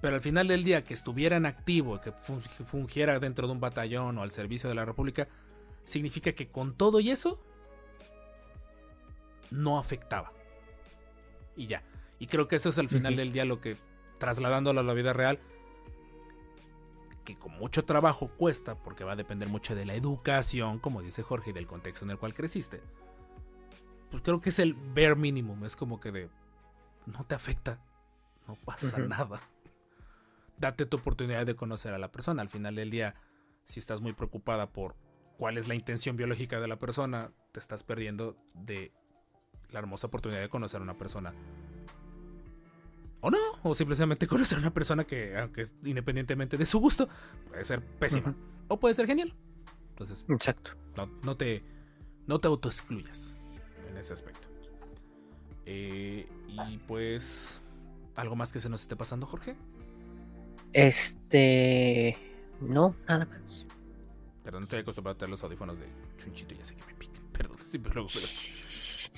Pero 0.01 0.15
al 0.15 0.21
final 0.21 0.47
del 0.47 0.63
día, 0.63 0.83
que 0.83 0.93
estuviera 0.93 1.37
en 1.37 1.45
activo, 1.45 2.01
que 2.01 2.11
fun- 2.11 2.41
fungiera 2.41 3.19
dentro 3.19 3.47
de 3.47 3.53
un 3.53 3.59
batallón 3.59 4.17
o 4.17 4.23
al 4.23 4.31
servicio 4.31 4.67
de 4.69 4.75
la 4.75 4.85
República, 4.85 5.27
significa 5.83 6.33
que 6.33 6.49
con 6.49 6.75
todo 6.75 6.99
y 6.99 7.11
eso, 7.11 7.41
no 9.51 9.79
afectaba. 9.79 10.31
Y 11.55 11.67
ya. 11.67 11.83
Y 12.19 12.27
creo 12.27 12.47
que 12.47 12.55
eso 12.55 12.69
es 12.69 12.77
al 12.79 12.89
final 12.89 13.15
del 13.15 13.31
día 13.31 13.45
lo 13.45 13.59
que, 13.59 13.77
trasladándolo 14.19 14.79
a 14.79 14.83
la 14.83 14.93
vida 14.93 15.13
real, 15.13 15.39
que 17.25 17.37
con 17.37 17.51
mucho 17.57 17.83
trabajo 17.83 18.29
cuesta, 18.29 18.75
porque 18.75 19.03
va 19.03 19.13
a 19.13 19.17
depender 19.17 19.49
mucho 19.49 19.75
de 19.75 19.85
la 19.85 19.95
educación, 19.95 20.79
como 20.79 21.01
dice 21.01 21.23
Jorge, 21.23 21.49
y 21.49 21.53
del 21.53 21.67
contexto 21.67 22.05
en 22.05 22.11
el 22.11 22.17
cual 22.17 22.33
creciste. 22.33 22.81
Pues 24.11 24.23
creo 24.23 24.39
que 24.39 24.49
es 24.49 24.59
el 24.59 24.75
bare 24.75 25.15
minimum, 25.15 25.65
es 25.65 25.75
como 25.75 25.99
que 25.99 26.11
de, 26.11 26.29
no 27.05 27.25
te 27.25 27.35
afecta, 27.35 27.79
no 28.47 28.55
pasa 28.55 28.99
nada. 28.99 29.41
Date 30.57 30.85
tu 30.85 30.97
oportunidad 30.97 31.45
de 31.45 31.55
conocer 31.55 31.93
a 31.93 31.97
la 31.97 32.11
persona. 32.11 32.41
Al 32.41 32.49
final 32.49 32.75
del 32.75 32.91
día, 32.91 33.15
si 33.65 33.79
estás 33.79 33.99
muy 33.99 34.13
preocupada 34.13 34.71
por 34.71 34.95
cuál 35.37 35.57
es 35.57 35.67
la 35.67 35.75
intención 35.75 36.15
biológica 36.15 36.59
de 36.59 36.67
la 36.67 36.79
persona, 36.79 37.31
te 37.51 37.59
estás 37.59 37.83
perdiendo 37.83 38.37
de 38.53 38.93
la 39.69 39.79
hermosa 39.79 40.07
oportunidad 40.07 40.41
de 40.41 40.49
conocer 40.49 40.79
a 40.79 40.83
una 40.83 40.97
persona. 40.97 41.33
O 43.25 43.31
no, 43.31 43.39
o 43.63 43.73
simplemente 43.73 44.27
conocer 44.27 44.59
a 44.59 44.61
una 44.61 44.71
persona 44.71 45.03
que, 45.03 45.35
aunque 45.35 45.65
independientemente 45.83 46.57
de 46.57 46.65
su 46.67 46.79
gusto, 46.79 47.09
puede 47.49 47.65
ser 47.65 47.81
pésima. 47.81 48.35
O 48.67 48.79
puede 48.79 48.93
ser 48.93 49.07
genial. 49.07 49.33
Entonces, 49.89 50.27
Exacto. 50.29 50.73
no, 50.95 51.07
no 51.23 51.35
te, 51.35 51.63
no 52.27 52.39
te 52.39 52.47
autoexcluyas 52.47 53.33
en 53.89 53.97
ese 53.97 54.13
aspecto. 54.13 54.47
Eh, 55.65 56.29
y 56.49 56.77
pues, 56.87 57.63
¿algo 58.13 58.35
más 58.35 58.53
que 58.53 58.59
se 58.59 58.69
nos 58.69 58.81
esté 58.81 58.95
pasando, 58.95 59.25
Jorge? 59.25 59.55
Este. 60.71 62.19
No, 62.61 62.95
nada 63.07 63.25
más. 63.25 63.65
Perdón, 64.43 64.63
estoy 64.63 64.81
acostumbrado 64.81 65.15
a 65.15 65.17
tener 65.17 65.31
los 65.31 65.43
audífonos 65.43 65.79
de 65.79 65.87
chunchito, 66.19 66.53
ya 66.53 66.63
sé 66.63 66.75
que 66.75 66.85
me 66.85 66.93
pican. 66.93 67.23
Perdón, 67.31 67.57
siempre 67.57 67.91
luego, 67.91 68.09
pero. 68.13 68.27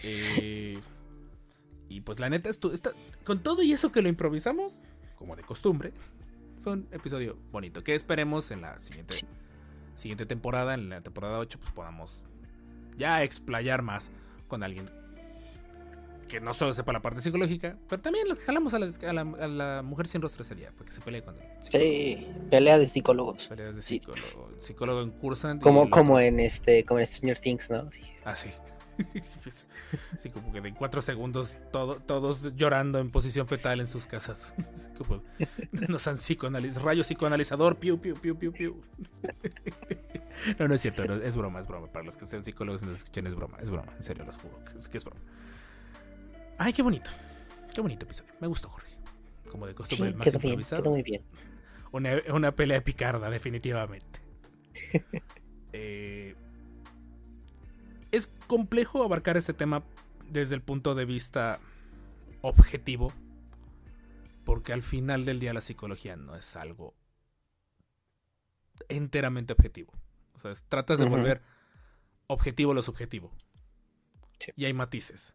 Eh, 0.03 0.79
y 1.89 2.01
pues 2.01 2.19
la 2.19 2.29
neta, 2.29 2.49
esto, 2.49 2.71
esta- 2.73 2.91
con 3.23 3.41
todo 3.43 3.63
y 3.63 3.71
eso 3.73 3.91
que 3.91 4.01
lo 4.01 4.09
improvisamos, 4.09 4.83
como 5.15 5.35
de 5.35 5.43
costumbre, 5.43 5.93
fue 6.63 6.73
un 6.73 6.87
episodio 6.91 7.37
bonito. 7.51 7.83
Que 7.83 7.95
esperemos 7.95 8.51
en 8.51 8.61
la 8.61 8.77
siguiente, 8.79 9.15
siguiente 9.95 10.25
temporada, 10.25 10.73
en 10.73 10.89
la 10.89 11.01
temporada 11.01 11.37
8, 11.39 11.59
pues 11.59 11.71
podamos 11.71 12.23
ya 12.97 13.23
explayar 13.23 13.81
más 13.81 14.11
con 14.47 14.63
alguien 14.63 14.89
que 16.27 16.41
no 16.41 16.53
solo 16.53 16.73
sepa 16.73 16.91
la 16.91 17.01
parte 17.01 17.21
psicológica, 17.21 17.77
pero 17.87 18.01
también 18.01 18.27
lo 18.27 18.35
jalamos 18.35 18.73
a 18.73 18.79
la, 18.79 18.87
a 18.87 19.13
la- 19.13 19.21
a 19.21 19.47
la 19.47 19.81
mujer 19.81 20.07
sin 20.07 20.21
rostro 20.21 20.41
ese 20.41 20.55
día, 20.55 20.71
para 20.73 20.83
que 20.85 20.91
se 20.91 20.99
pelee 20.99 21.21
con 21.21 21.35
psicólogo. 21.35 21.71
Sí, 21.71 22.27
pelea 22.51 22.77
de 22.77 22.87
psicólogos. 22.89 23.47
Peleas 23.47 23.75
de 23.77 23.81
Sí. 23.81 24.01
psicólogo. 24.59 25.01
En 25.03 25.11
Cursant. 25.11 25.61
y 25.61 25.63
Como, 25.63 25.89
como 25.89 26.19
en 26.19 26.41
este, 26.41 26.83
como 26.83 26.99
en 26.99 27.05
Stranger 27.05 27.39
Things, 27.39 27.69
¿no? 27.71 27.89
Sí. 27.93 28.01
Ah, 28.25 28.35
sí. 28.35 28.49
Sí, 29.21 29.39
pues, 29.43 29.65
sí, 30.17 30.29
como 30.29 30.51
que 30.51 30.61
de 30.61 30.73
cuatro 30.73 31.01
segundos 31.01 31.57
todo- 31.71 31.97
todos 31.97 32.55
llorando 32.55 32.99
en 32.99 33.11
posición 33.11 33.47
fetal 33.47 33.79
en 33.79 33.87
sus 33.87 34.07
casas. 34.07 34.53
Así 34.75 34.89
como, 34.97 35.23
Nos 35.87 36.07
han 36.07 36.17
psicoanalizado. 36.17 36.85
Rayo 36.85 37.03
psicoanalizador. 37.03 37.77
Piu, 37.77 37.99
piu, 37.99 38.15
piu, 38.15 38.37
piu, 38.37 38.51
piu. 38.51 38.81
No, 40.59 40.67
no 40.67 40.75
es 40.75 40.81
cierto. 40.81 41.03
no, 41.05 41.15
es 41.15 41.35
broma, 41.35 41.59
es 41.59 41.67
broma. 41.67 41.87
Para 41.91 42.05
los 42.05 42.15
que 42.15 42.25
sean 42.25 42.43
psicólogos 42.45 42.83
y 42.83 42.85
nos 42.85 42.99
escuchen, 42.99 43.25
es 43.25 43.33
broma. 43.33 43.57
Es 43.59 43.71
broma. 43.71 43.91
En 43.97 44.03
serio, 44.03 44.23
los 44.23 44.37
juro. 44.37 44.63
que 44.65 44.77
es, 44.77 44.87
que 44.87 44.97
es 44.99 45.03
broma. 45.03 45.19
Ay, 46.59 46.73
qué 46.73 46.83
bonito. 46.83 47.09
Qué 47.73 47.81
bonito 47.81 48.05
episodio. 48.05 48.31
Me 48.39 48.45
gustó, 48.47 48.69
Jorge. 48.69 48.91
Como 49.49 49.65
de 49.65 49.71
Sí, 49.71 49.77
costumbre, 49.77 50.09
el 50.09 50.15
más 50.15 50.25
quedó 50.25 50.37
bien, 50.39 50.49
improvisado. 50.51 50.83
quedó 50.83 50.91
muy 50.91 51.01
bien. 51.01 51.23
Una, 51.91 52.21
una 52.31 52.51
pelea 52.51 52.83
picarda, 52.83 53.31
definitivamente. 53.31 54.19
Eh, 55.73 56.16
complejo 58.47 59.03
abarcar 59.03 59.37
este 59.37 59.53
tema 59.53 59.83
desde 60.29 60.55
el 60.55 60.61
punto 60.61 60.95
de 60.95 61.05
vista 61.05 61.59
objetivo. 62.41 63.13
Porque 64.43 64.73
al 64.73 64.81
final 64.81 65.25
del 65.25 65.39
día 65.39 65.53
la 65.53 65.61
psicología 65.61 66.15
no 66.15 66.35
es 66.35 66.55
algo 66.55 66.95
enteramente 68.87 69.53
objetivo. 69.53 69.93
O 70.35 70.39
sea, 70.39 70.53
tratas 70.69 70.99
de 70.99 71.05
volver 71.05 71.41
objetivo 72.27 72.73
lo 72.73 72.81
subjetivo. 72.81 73.31
Sí. 74.39 74.51
Y 74.55 74.65
hay 74.65 74.73
matices. 74.73 75.33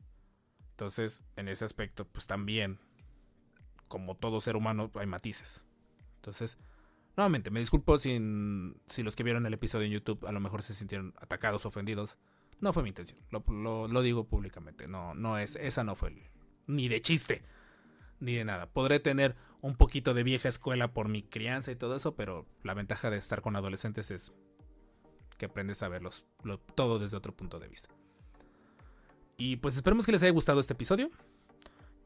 Entonces, 0.71 1.23
en 1.37 1.49
ese 1.49 1.65
aspecto, 1.65 2.07
pues 2.07 2.27
también, 2.27 2.79
como 3.89 4.17
todo 4.17 4.41
ser 4.41 4.57
humano, 4.57 4.91
hay 4.95 5.07
matices. 5.07 5.65
Entonces, 6.17 6.59
nuevamente, 7.17 7.51
me 7.51 7.61
disculpo 7.61 7.99
si, 7.99 8.19
si 8.87 9.03
los 9.03 9.17
que 9.17 9.23
vieron 9.23 9.45
el 9.45 9.55
episodio 9.55 9.87
en 9.87 9.93
YouTube 9.93 10.25
a 10.27 10.33
lo 10.33 10.41
mejor 10.41 10.63
se 10.63 10.75
sintieron 10.75 11.15
atacados, 11.21 11.67
ofendidos. 11.67 12.17
No 12.63 12.73
fue 12.73 12.83
mi 12.83 12.89
intención. 12.91 13.21
Lo, 13.31 14.03
digo 14.03 14.25
públicamente. 14.25 14.87
No, 14.89 15.15
no 15.15 15.37
es, 15.37 15.57
esa 15.57 15.85
no 15.85 15.97
fue 15.97 16.15
ni 16.67 16.89
de 16.89 17.01
chiste, 17.03 17.43
ni 18.21 18.35
de 18.35 18.45
nada. 18.45 18.67
Podré 18.67 19.01
tener 19.01 19.35
un 19.61 19.77
poquito 19.77 20.15
de 20.15 20.23
vieja 20.23 20.49
escuela 20.49 20.93
por 20.95 21.09
mi 21.09 21.23
crianza 21.25 21.71
y 21.73 21.77
todo 21.77 21.97
eso, 21.97 22.15
pero 22.15 22.47
la 22.63 22.73
ventaja 22.75 23.11
de 23.11 23.17
estar 23.19 23.43
con 23.43 23.57
adolescentes 23.57 24.11
es 24.11 24.33
que 25.39 25.47
aprendes 25.47 25.83
a 25.83 25.89
verlos 25.89 26.25
lo- 26.45 26.59
todo 26.61 26.99
desde 27.01 27.17
otro 27.17 27.35
punto 27.35 27.59
de 27.59 27.67
vista. 27.69 27.93
Y 29.37 29.57
pues 29.57 29.75
esperemos 29.77 30.07
que 30.07 30.13
les 30.13 30.23
haya 30.23 30.31
gustado 30.33 30.61
este 30.61 30.75
episodio. 30.75 31.11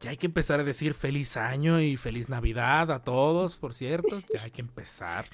Ya 0.01 0.11
hay 0.11 0.16
que 0.16 0.27
empezar 0.27 0.61
a 0.61 0.65
decir 0.65 0.95
feliz 0.95 1.37
año 1.37 1.81
y 1.81 1.97
feliz 1.99 2.28
Navidad 2.31 2.91
a 2.91 3.03
todos, 3.03 3.57
por 3.57 3.74
cierto. 3.74 4.23
Ya 4.35 4.43
hay 4.45 4.51
que 4.51 4.61
empezar. 4.62 5.27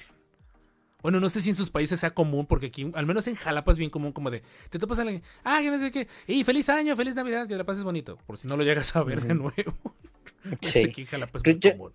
Bueno, 1.02 1.18
no 1.20 1.28
sé 1.28 1.40
si 1.42 1.50
en 1.50 1.56
sus 1.56 1.70
países 1.70 1.98
sea 2.00 2.14
común, 2.14 2.46
porque 2.46 2.66
aquí, 2.66 2.90
al 2.94 3.06
menos 3.06 3.26
en 3.26 3.34
Jalapa 3.34 3.72
es 3.72 3.78
bien 3.78 3.90
común, 3.90 4.12
como 4.12 4.30
de, 4.30 4.42
te 4.70 4.78
topas 4.78 4.98
a 4.98 5.02
alguien, 5.02 5.22
ah, 5.44 5.58
que 5.60 5.70
no 5.70 5.78
sé 5.78 5.90
qué, 5.90 6.08
y 6.26 6.44
feliz 6.44 6.68
año, 6.68 6.94
feliz 6.96 7.14
Navidad, 7.16 7.46
que 7.48 7.56
la 7.56 7.64
pases 7.64 7.82
bonito, 7.84 8.18
por 8.26 8.38
si 8.38 8.46
no 8.48 8.56
lo 8.56 8.62
llegas 8.64 8.94
a 8.96 9.02
ver 9.02 9.20
de 9.20 9.34
nuevo. 9.34 9.52
Sí. 10.60 10.80
Aquí 10.88 11.02
en 11.02 11.06
Jalapa 11.06 11.38
es 11.38 11.44
muy 11.44 11.58
yo- 11.60 11.70
común. 11.72 11.92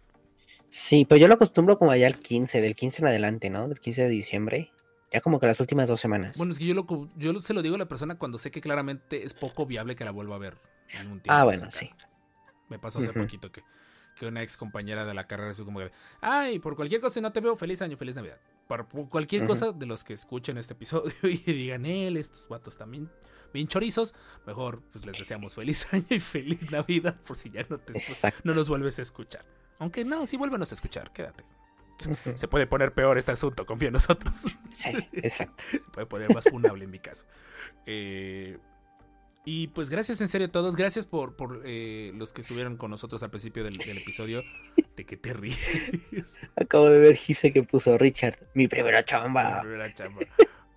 Sí, 0.69 1.05
pero 1.07 1.19
yo 1.19 1.27
lo 1.27 1.33
acostumbro 1.33 1.77
como 1.77 1.91
allá 1.91 2.07
al 2.07 2.17
15, 2.19 2.61
del 2.61 2.75
15 2.75 3.01
en 3.01 3.07
adelante, 3.09 3.49
¿no? 3.49 3.67
Del 3.67 3.79
15 3.79 4.03
de 4.03 4.09
diciembre. 4.09 4.71
Ya 5.11 5.21
como 5.21 5.39
que 5.39 5.47
las 5.47 5.59
últimas 5.59 5.87
dos 5.89 5.99
semanas. 5.99 6.37
Bueno, 6.37 6.51
es 6.53 6.59
que 6.59 6.65
yo, 6.65 6.73
lo, 6.73 6.85
yo 7.17 7.39
se 7.41 7.53
lo 7.53 7.61
digo 7.61 7.75
a 7.75 7.77
la 7.77 7.87
persona 7.87 8.17
cuando 8.17 8.37
sé 8.37 8.51
que 8.51 8.59
claramente 8.61 9.23
es 9.23 9.33
poco 9.33 9.65
viable 9.65 9.95
que 9.95 10.03
la 10.05 10.11
vuelva 10.11 10.35
a 10.35 10.39
ver 10.39 10.57
en 10.99 11.07
un 11.07 11.19
tiempo. 11.21 11.31
ah, 11.31 11.43
bueno, 11.45 11.71
sí. 11.71 11.89
Me 12.69 12.79
pasó 12.79 12.99
hace 12.99 13.13
poquito 13.13 13.49
que, 13.51 13.63
que 14.17 14.25
una 14.27 14.41
ex 14.43 14.57
compañera 14.57 15.05
de 15.05 15.13
la 15.13 15.25
carrera 15.27 15.53
fue 15.53 15.63
como 15.65 15.79
de, 15.79 15.91
ay, 16.21 16.59
por 16.59 16.75
cualquier 16.75 16.99
cosa 16.99 17.13
si 17.15 17.21
no 17.21 17.31
te 17.31 17.39
veo, 17.39 17.55
feliz 17.55 17.81
año, 17.81 17.95
feliz 17.95 18.15
Navidad. 18.17 18.37
Por, 18.67 18.87
cualquier 19.09 19.47
cosa 19.47 19.71
de 19.71 19.85
los 19.85 20.03
que 20.03 20.13
escuchen 20.13 20.57
este 20.57 20.73
episodio 20.73 21.13
y 21.23 21.37
digan, 21.37 21.85
él, 21.85 22.17
estos 22.17 22.47
vatos 22.47 22.77
también 22.77 23.09
bien 23.53 23.67
chorizos, 23.67 24.13
mejor 24.45 24.81
pues 24.91 25.05
les 25.05 25.17
deseamos 25.17 25.55
feliz 25.55 25.87
año 25.93 26.05
y 26.09 26.19
feliz 26.19 26.69
Navidad 26.69 27.15
por 27.25 27.37
si 27.37 27.49
ya 27.49 27.65
no 27.69 27.77
te 27.77 27.93
no 28.43 28.53
nos 28.53 28.69
vuelves 28.69 28.99
a 28.99 29.01
escuchar. 29.01 29.45
Aunque 29.79 30.03
no, 30.03 30.25
si 30.25 30.37
vuélvenos 30.37 30.71
a 30.71 30.75
escuchar, 30.75 31.11
quédate. 31.11 31.45
Se 32.35 32.47
puede 32.47 32.67
poner 32.67 32.93
peor 32.93 33.17
este 33.17 33.31
asunto, 33.31 33.65
confía 33.65 33.87
en 33.87 33.93
nosotros. 33.93 34.45
Sí, 34.69 34.91
exacto. 35.13 35.63
Se 35.71 35.79
puede 35.79 36.05
poner 36.05 36.33
más 36.33 36.45
funable 36.45 36.83
en 36.83 36.91
mi 36.91 36.99
caso. 36.99 37.25
Eh, 37.85 38.59
y 39.49 39.67
pues 39.67 39.89
gracias 39.89 40.19
en 40.19 40.27
serio 40.27 40.47
a 40.47 40.51
todos. 40.51 40.75
Gracias 40.75 41.05
por, 41.05 41.37
por 41.37 41.61
eh, 41.63 42.11
los 42.15 42.33
que 42.33 42.41
estuvieron 42.41 42.75
con 42.75 42.91
nosotros 42.91 43.23
al 43.23 43.29
principio 43.29 43.63
del, 43.63 43.77
del 43.77 43.97
episodio. 43.97 44.43
¿De 44.97 45.05
que 45.05 45.15
te 45.15 45.31
ríes? 45.31 46.37
Acabo 46.57 46.89
de 46.89 46.99
ver 46.99 47.15
Gise 47.15 47.53
que 47.53 47.63
puso 47.63 47.97
Richard, 47.97 48.37
mi 48.55 48.67
primera 48.67 49.05
chamba. 49.05 49.61
primera 49.61 49.93
chamba. 49.93 50.19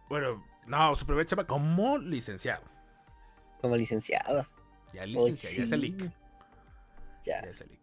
Bueno, 0.08 0.46
no, 0.68 0.94
su 0.94 1.04
primera 1.04 1.26
chamba 1.26 1.48
como 1.48 1.98
licenciado. 1.98 2.62
Como 3.60 3.76
licenciado. 3.76 4.46
Ya 4.94 5.04
licenciado, 5.04 5.56
ya 5.56 5.64
es 5.64 5.70
sí. 5.70 5.76
lic. 5.76 6.10
Ya. 7.24 7.42
Ya 7.42 7.50
es 7.50 7.60
el. 7.62 7.76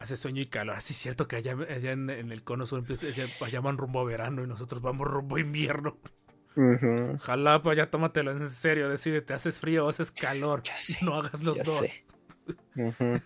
Hace 0.00 0.18
sueño 0.18 0.42
y 0.42 0.48
calor. 0.48 0.76
Así 0.76 0.92
es 0.92 0.98
cierto 0.98 1.26
que 1.28 1.36
allá, 1.36 1.52
allá 1.52 1.92
en, 1.92 2.10
en 2.10 2.30
el 2.30 2.44
cono 2.44 2.66
sur 2.66 2.80
empieza, 2.80 3.06
allá, 3.06 3.26
allá 3.40 3.60
van 3.60 3.78
rumbo 3.78 4.00
a 4.00 4.04
verano 4.04 4.44
y 4.44 4.46
nosotros 4.46 4.82
vamos 4.82 5.06
rumbo 5.06 5.36
a 5.36 5.40
invierno. 5.40 5.96
Ujú. 6.56 7.18
Jalapa, 7.18 7.74
ya 7.74 7.90
tómatelo 7.90 8.30
en 8.32 8.48
serio. 8.50 8.88
Decídete, 8.88 9.34
haces 9.34 9.60
frío 9.60 9.86
o 9.86 9.88
haces 9.90 10.10
calor. 10.10 10.62
Sé, 10.74 10.98
no 11.02 11.14
hagas 11.16 11.42
los 11.44 11.62
dos. 11.62 11.98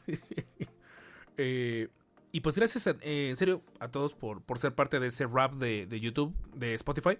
Eh, 1.42 1.88
y 2.32 2.40
pues 2.40 2.54
gracias 2.56 2.86
a- 2.86 2.96
eh, 3.00 3.30
en 3.30 3.36
serio 3.36 3.62
a 3.78 3.88
todos 3.88 4.12
por, 4.14 4.42
por 4.42 4.58
ser 4.58 4.74
parte 4.74 5.00
de 5.00 5.06
ese 5.06 5.26
rap 5.26 5.54
de, 5.54 5.86
de 5.86 6.00
YouTube, 6.00 6.34
de 6.54 6.74
Spotify. 6.74 7.18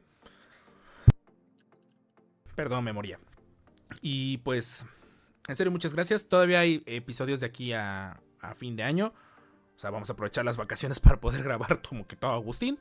Perdón, 2.55 2.85
memoria. 2.85 3.19
Y 4.03 4.39
pues, 4.39 4.85
en 5.49 5.55
serio, 5.57 5.71
muchas 5.71 5.95
gracias. 5.95 6.27
Todavía 6.29 6.61
hay 6.61 6.83
episodios 6.87 7.41
de 7.41 7.47
aquí 7.47 7.73
a, 7.73 8.21
a 8.41 8.55
fin 8.55 8.77
de 8.77 8.83
año. 8.83 9.15
O 9.75 9.79
sea, 9.79 9.91
vamos 9.91 10.11
a 10.11 10.13
aprovechar 10.13 10.45
las 10.45 10.57
vacaciones 10.59 11.01
para 11.01 11.19
poder 11.21 11.43
grabar 11.43 11.81
como 11.83 12.07
que 12.07 12.17
todo 12.17 12.33
Agustín. 12.33 12.79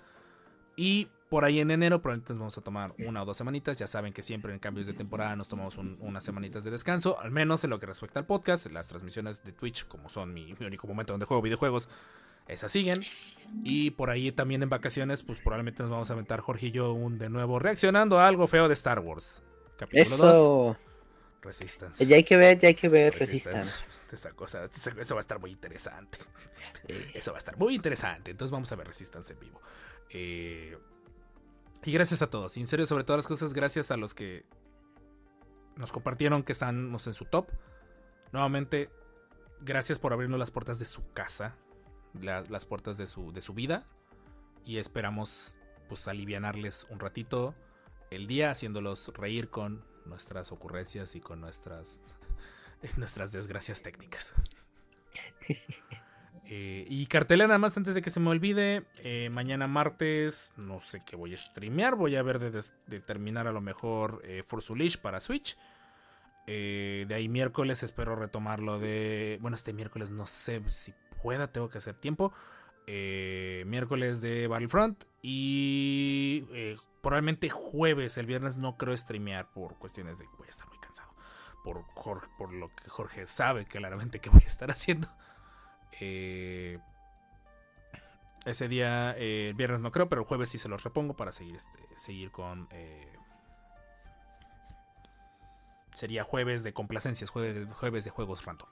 Y 0.76 1.07
por 1.30 1.45
ahí 1.45 1.60
en 1.60 1.69
enero 1.72 2.01
probablemente 2.01 2.34
nos 2.34 2.39
vamos 2.39 2.57
a 2.57 2.61
tomar 2.61 2.93
una 3.06 3.22
o 3.22 3.26
dos 3.26 3.38
semanitas. 3.38 3.77
Ya 3.77 3.88
saben 3.88 4.14
que 4.14 4.22
siempre 4.22 4.51
en 4.51 4.60
cambios 4.60 4.88
de 4.88 4.93
temporada 4.93 5.35
nos 5.35 5.47
tomamos 5.47 5.77
un- 5.77 5.97
unas 6.01 6.23
semanitas 6.23 6.64
de 6.64 6.72
descanso. 6.72 7.19
Al 7.19 7.31
menos 7.31 7.64
en 7.64 7.69
lo 7.69 7.80
que 7.80 7.85
respecta 7.85 8.19
al 8.19 8.26
podcast. 8.26 8.65
Las 8.68 8.88
transmisiones 8.89 9.43
de 9.43 9.51
Twitch, 9.53 9.88
como 9.88 10.10
son 10.10 10.34
mi, 10.34 10.53
mi 10.60 10.65
único 10.65 10.88
momento 10.88 11.14
donde 11.14 11.26
juego 11.26 11.41
videojuegos, 11.41 11.89
esas 12.47 12.72
siguen. 12.72 12.97
Y 13.64 13.91
por 13.91 14.10
ahí 14.10 14.31
también 14.31 14.64
en 14.64 14.69
vacaciones, 14.69 15.22
pues 15.23 15.39
probablemente 15.39 15.84
nos 15.84 15.91
vamos 15.91 16.10
a 16.10 16.14
aventar 16.14 16.39
Jorge 16.39 16.68
y 16.68 16.72
yo 16.72 16.93
un 16.93 17.18
de 17.19 17.30
nuevo 17.30 17.60
reaccionando 17.60 18.19
a 18.19 18.27
algo 18.27 18.47
feo 18.47 18.68
de 18.68 18.73
Star 18.73 18.99
Wars. 18.99 19.43
Capítulo 19.77 20.18
2, 20.18 20.19
Eso. 20.19 20.77
Resistance. 21.41 22.06
Ya 22.06 22.15
hay 22.18 22.23
que 22.23 22.35
ver, 22.38 22.60
ya 22.60 22.68
hay 22.69 22.76
que 22.76 22.89
ver 22.89 23.14
Resistance. 23.18 23.57
Resistance. 23.60 23.99
Esa 24.11 24.31
cosa, 24.31 24.65
eso 24.99 25.14
va 25.15 25.19
a 25.19 25.22
estar 25.22 25.39
muy 25.39 25.51
interesante. 25.51 26.18
Sí. 26.56 26.95
Eso 27.14 27.31
va 27.31 27.38
a 27.38 27.39
estar 27.39 27.56
muy 27.57 27.76
interesante. 27.76 28.31
Entonces 28.31 28.51
vamos 28.51 28.72
a 28.72 28.76
ver 28.76 28.88
Resistance 28.88 29.34
en 29.34 29.39
vivo. 29.39 29.61
Eh, 30.10 30.76
y 31.84 31.91
gracias 31.91 32.22
a 32.22 32.30
todos. 32.30 32.56
En 32.57 32.65
serio, 32.65 32.85
sobre 32.85 33.03
todas 33.03 33.19
las 33.19 33.27
cosas, 33.27 33.53
gracias 33.53 33.91
a 33.91 33.97
los 33.97 34.14
que 34.14 34.45
nos 35.76 35.91
compartieron 35.91 36.43
que 36.43 36.51
estamos 36.51 37.07
en 37.07 37.14
su 37.14 37.26
top. 37.26 37.47
Nuevamente, 38.31 38.89
gracias 39.61 39.97
por 39.99 40.14
abrirnos 40.14 40.39
las 40.39 40.51
puertas 40.51 40.80
de 40.80 40.85
su 40.85 41.11
casa. 41.14 41.56
la- 42.19 42.41
las 42.41 42.65
puertas 42.65 42.97
de 42.97 43.06
su, 43.07 43.31
de 43.31 43.39
su 43.41 43.53
vida. 43.53 43.85
Y 44.65 44.77
esperamos 44.77 45.57
pues 45.88 46.07
alivianarles 46.07 46.85
un 46.89 46.99
ratito 46.99 47.53
el 48.11 48.26
día 48.27 48.49
haciéndolos 48.51 49.10
reír 49.15 49.49
con 49.49 49.85
nuestras 50.06 50.51
ocurrencias 50.51 51.15
y 51.15 51.22
con 51.22 51.39
nuestras, 51.39 52.01
nuestras 52.97 53.31
desgracias 53.31 53.81
técnicas. 53.84 54.34
Eh, 56.51 56.84
y 56.89 57.05
cartelera 57.05 57.47
nada 57.47 57.59
más 57.59 57.77
antes 57.77 57.93
de 57.93 58.01
que 58.01 58.09
se 58.09 58.19
me 58.19 58.31
olvide. 58.31 58.84
eh, 59.03 59.30
mañana 59.31 59.67
martes, 59.67 60.51
no 60.57 60.80
sé 60.80 61.03
qué 61.05 61.15
voy 61.15 61.35
a 61.35 61.38
streamear. 61.38 61.95
Voy 61.95 62.15
a 62.15 62.23
ver 62.23 62.39
de, 62.39 62.63
de 62.88 62.99
terminar 62.99 63.47
a 63.47 63.51
lo 63.51 63.61
mejor 63.61 64.21
eh, 64.23 64.43
Force 64.47 64.73
Unleashed 64.73 64.99
para 64.99 65.19
Switch. 65.19 65.55
Eh, 66.47 67.05
de 67.07 67.13
ahí 67.13 67.30
miércoles 67.30 67.84
espero 67.84 68.15
retomarlo 68.15 68.80
de... 68.80 69.38
Bueno, 69.41 69.53
este 69.53 69.73
miércoles 69.73 70.11
no 70.11 70.26
sé 70.26 70.63
si 70.65 70.91
pueda, 71.21 71.51
tengo 71.51 71.69
que 71.69 71.77
hacer 71.77 71.93
tiempo. 71.93 72.34
Miércoles 72.88 74.19
de 74.19 74.47
Battlefront. 74.47 75.03
Y 75.21 76.41
probablemente 77.01 77.51
jueves, 77.51 78.17
el 78.17 78.26
viernes 78.26 78.57
no 78.57 78.76
creo 78.77 78.97
streamear 78.97 79.51
por 79.51 79.77
cuestiones 79.77 80.17
de... 80.17 80.26
Voy 80.39 80.47
a 80.47 80.49
estar 80.49 80.67
muy 80.67 80.80
cansado. 80.80 81.13
Por, 81.63 81.85
por 82.39 82.51
lo 82.51 82.73
que 82.76 82.89
Jorge 82.89 83.27
sabe 83.27 83.65
claramente 83.65 84.17
que 84.19 84.31
voy 84.31 84.41
a 84.43 84.47
estar 84.47 84.71
haciendo. 84.71 85.07
Eh, 85.99 86.80
ese 88.45 88.67
día, 88.67 89.15
eh, 89.17 89.49
el 89.49 89.53
viernes 89.53 89.81
no 89.81 89.91
creo, 89.91 90.09
pero 90.09 90.21
el 90.21 90.27
jueves 90.27 90.49
sí 90.49 90.57
se 90.57 90.69
los 90.69 90.84
repongo 90.84 91.15
para 91.15 91.31
seguir, 91.31 91.55
este, 91.55 91.80
seguir 91.95 92.31
con... 92.31 92.67
eh, 92.71 93.13
sería 95.93 96.23
jueves 96.23 96.63
de 96.63 96.73
complacencias, 96.73 97.30
jueves, 97.30 98.03
de 98.03 98.09
juegos 98.09 98.45
random. 98.45 98.67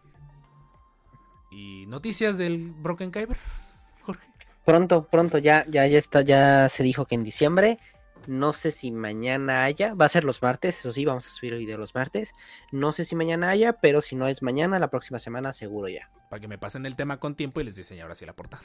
Y 1.51 1.85
noticias 1.87 2.37
del 2.37 2.71
Broken 2.71 3.11
Kyber, 3.11 3.37
Jorge. 4.01 4.27
Pronto, 4.65 5.07
pronto, 5.07 5.37
ya, 5.37 5.65
ya, 5.67 5.85
ya 5.87 5.97
está, 5.97 6.21
ya 6.21 6.69
se 6.69 6.83
dijo 6.83 7.05
que 7.05 7.15
en 7.15 7.23
diciembre. 7.23 7.79
No 8.27 8.51
sé 8.51 8.71
si 8.71 8.91
mañana 8.91 9.63
haya, 9.63 9.93
va 9.93 10.05
a 10.05 10.09
ser 10.09 10.25
los 10.25 10.41
martes, 10.41 10.79
eso 10.79 10.91
sí, 10.91 11.05
vamos 11.05 11.25
a 11.25 11.29
subir 11.29 11.53
el 11.53 11.59
video 11.59 11.77
los 11.77 11.95
martes. 11.95 12.33
No 12.71 12.91
sé 12.91 13.05
si 13.05 13.15
mañana 13.15 13.49
haya, 13.49 13.73
pero 13.73 14.01
si 14.01 14.15
no 14.17 14.27
es 14.27 14.41
mañana, 14.41 14.79
la 14.79 14.89
próxima 14.89 15.19
semana 15.19 15.53
seguro 15.53 15.87
ya. 15.87 16.09
Para 16.29 16.39
que 16.39 16.47
me 16.47 16.57
pasen 16.57 16.85
el 16.85 16.95
tema 16.95 17.19
con 17.19 17.35
tiempo 17.35 17.61
y 17.61 17.63
les 17.63 17.75
diseñe 17.75 18.01
ahora 18.01 18.15
sí 18.15 18.25
la 18.25 18.33
portada. 18.33 18.63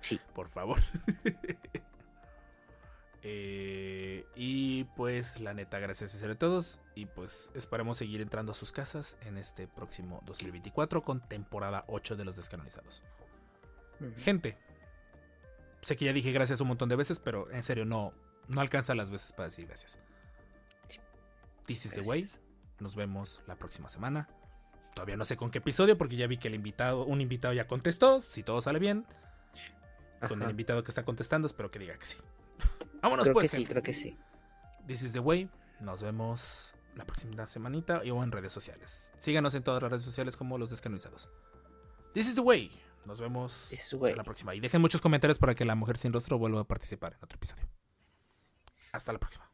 Sí. 0.00 0.20
Por 0.34 0.48
favor. 0.48 0.78
Eh, 3.28 4.24
y 4.36 4.84
pues 4.94 5.40
la 5.40 5.52
neta, 5.52 5.80
gracias 5.80 6.14
a 6.14 6.18
ser 6.18 6.30
a 6.30 6.38
todos. 6.38 6.78
Y 6.94 7.06
pues 7.06 7.50
esperemos 7.56 7.96
seguir 7.96 8.20
entrando 8.20 8.52
a 8.52 8.54
sus 8.54 8.70
casas 8.70 9.16
en 9.22 9.36
este 9.36 9.66
próximo 9.66 10.22
2024 10.26 11.02
con 11.02 11.20
temporada 11.20 11.84
8 11.88 12.14
de 12.14 12.24
los 12.24 12.36
descanonizados. 12.36 13.02
Gente, 14.18 14.56
sé 15.80 15.96
que 15.96 16.04
ya 16.04 16.12
dije 16.12 16.30
gracias 16.30 16.60
un 16.60 16.68
montón 16.68 16.88
de 16.88 16.94
veces, 16.94 17.18
pero 17.18 17.50
en 17.50 17.64
serio 17.64 17.84
no, 17.84 18.12
no 18.46 18.60
alcanza 18.60 18.94
las 18.94 19.10
veces 19.10 19.32
para 19.32 19.48
decir 19.48 19.66
gracias. 19.66 19.98
This 21.66 21.86
is 21.86 21.94
the 21.94 22.02
way. 22.02 22.30
Nos 22.78 22.94
vemos 22.94 23.40
la 23.48 23.56
próxima 23.56 23.88
semana. 23.88 24.28
Todavía 24.96 25.18
no 25.18 25.26
sé 25.26 25.36
con 25.36 25.50
qué 25.50 25.58
episodio, 25.58 25.98
porque 25.98 26.16
ya 26.16 26.26
vi 26.26 26.38
que 26.38 26.48
el 26.48 26.54
invitado, 26.54 27.04
un 27.04 27.20
invitado 27.20 27.52
ya 27.52 27.66
contestó. 27.66 28.22
Si 28.22 28.42
todo 28.42 28.62
sale 28.62 28.78
bien, 28.78 29.04
con 30.26 30.42
el 30.42 30.48
invitado 30.48 30.82
que 30.82 30.90
está 30.90 31.04
contestando, 31.04 31.44
espero 31.44 31.70
que 31.70 31.78
diga 31.78 31.98
que 31.98 32.06
sí. 32.06 32.16
Vámonos 33.02 33.24
Creo 33.24 33.34
pues. 33.34 33.44
que 33.44 33.48
sí, 33.48 33.56
gente. 33.58 33.72
creo 33.72 33.82
que 33.82 33.92
sí. 33.92 34.16
This 34.86 35.02
is 35.02 35.12
the 35.12 35.18
way. 35.18 35.50
Nos 35.80 36.02
vemos 36.02 36.74
la 36.94 37.04
próxima 37.04 37.46
semanita 37.46 38.02
y 38.06 38.10
o 38.10 38.24
en 38.24 38.32
redes 38.32 38.54
sociales. 38.54 39.12
Síganos 39.18 39.54
en 39.54 39.62
todas 39.62 39.82
las 39.82 39.92
redes 39.92 40.02
sociales 40.02 40.34
como 40.34 40.56
los 40.56 40.70
descanonizados. 40.70 41.28
This 42.14 42.28
is 42.28 42.34
the 42.34 42.40
way. 42.40 42.72
Nos 43.04 43.20
vemos 43.20 43.66
This 43.68 43.80
is 43.84 43.90
the 43.90 43.96
way. 43.96 44.12
en 44.12 44.16
la 44.16 44.24
próxima. 44.24 44.54
Y 44.54 44.60
dejen 44.60 44.80
muchos 44.80 45.02
comentarios 45.02 45.36
para 45.36 45.54
que 45.54 45.66
la 45.66 45.74
mujer 45.74 45.98
sin 45.98 46.10
rostro 46.10 46.38
vuelva 46.38 46.62
a 46.62 46.64
participar 46.64 47.12
en 47.12 47.22
otro 47.22 47.36
episodio. 47.36 47.68
Hasta 48.92 49.12
la 49.12 49.18
próxima. 49.18 49.46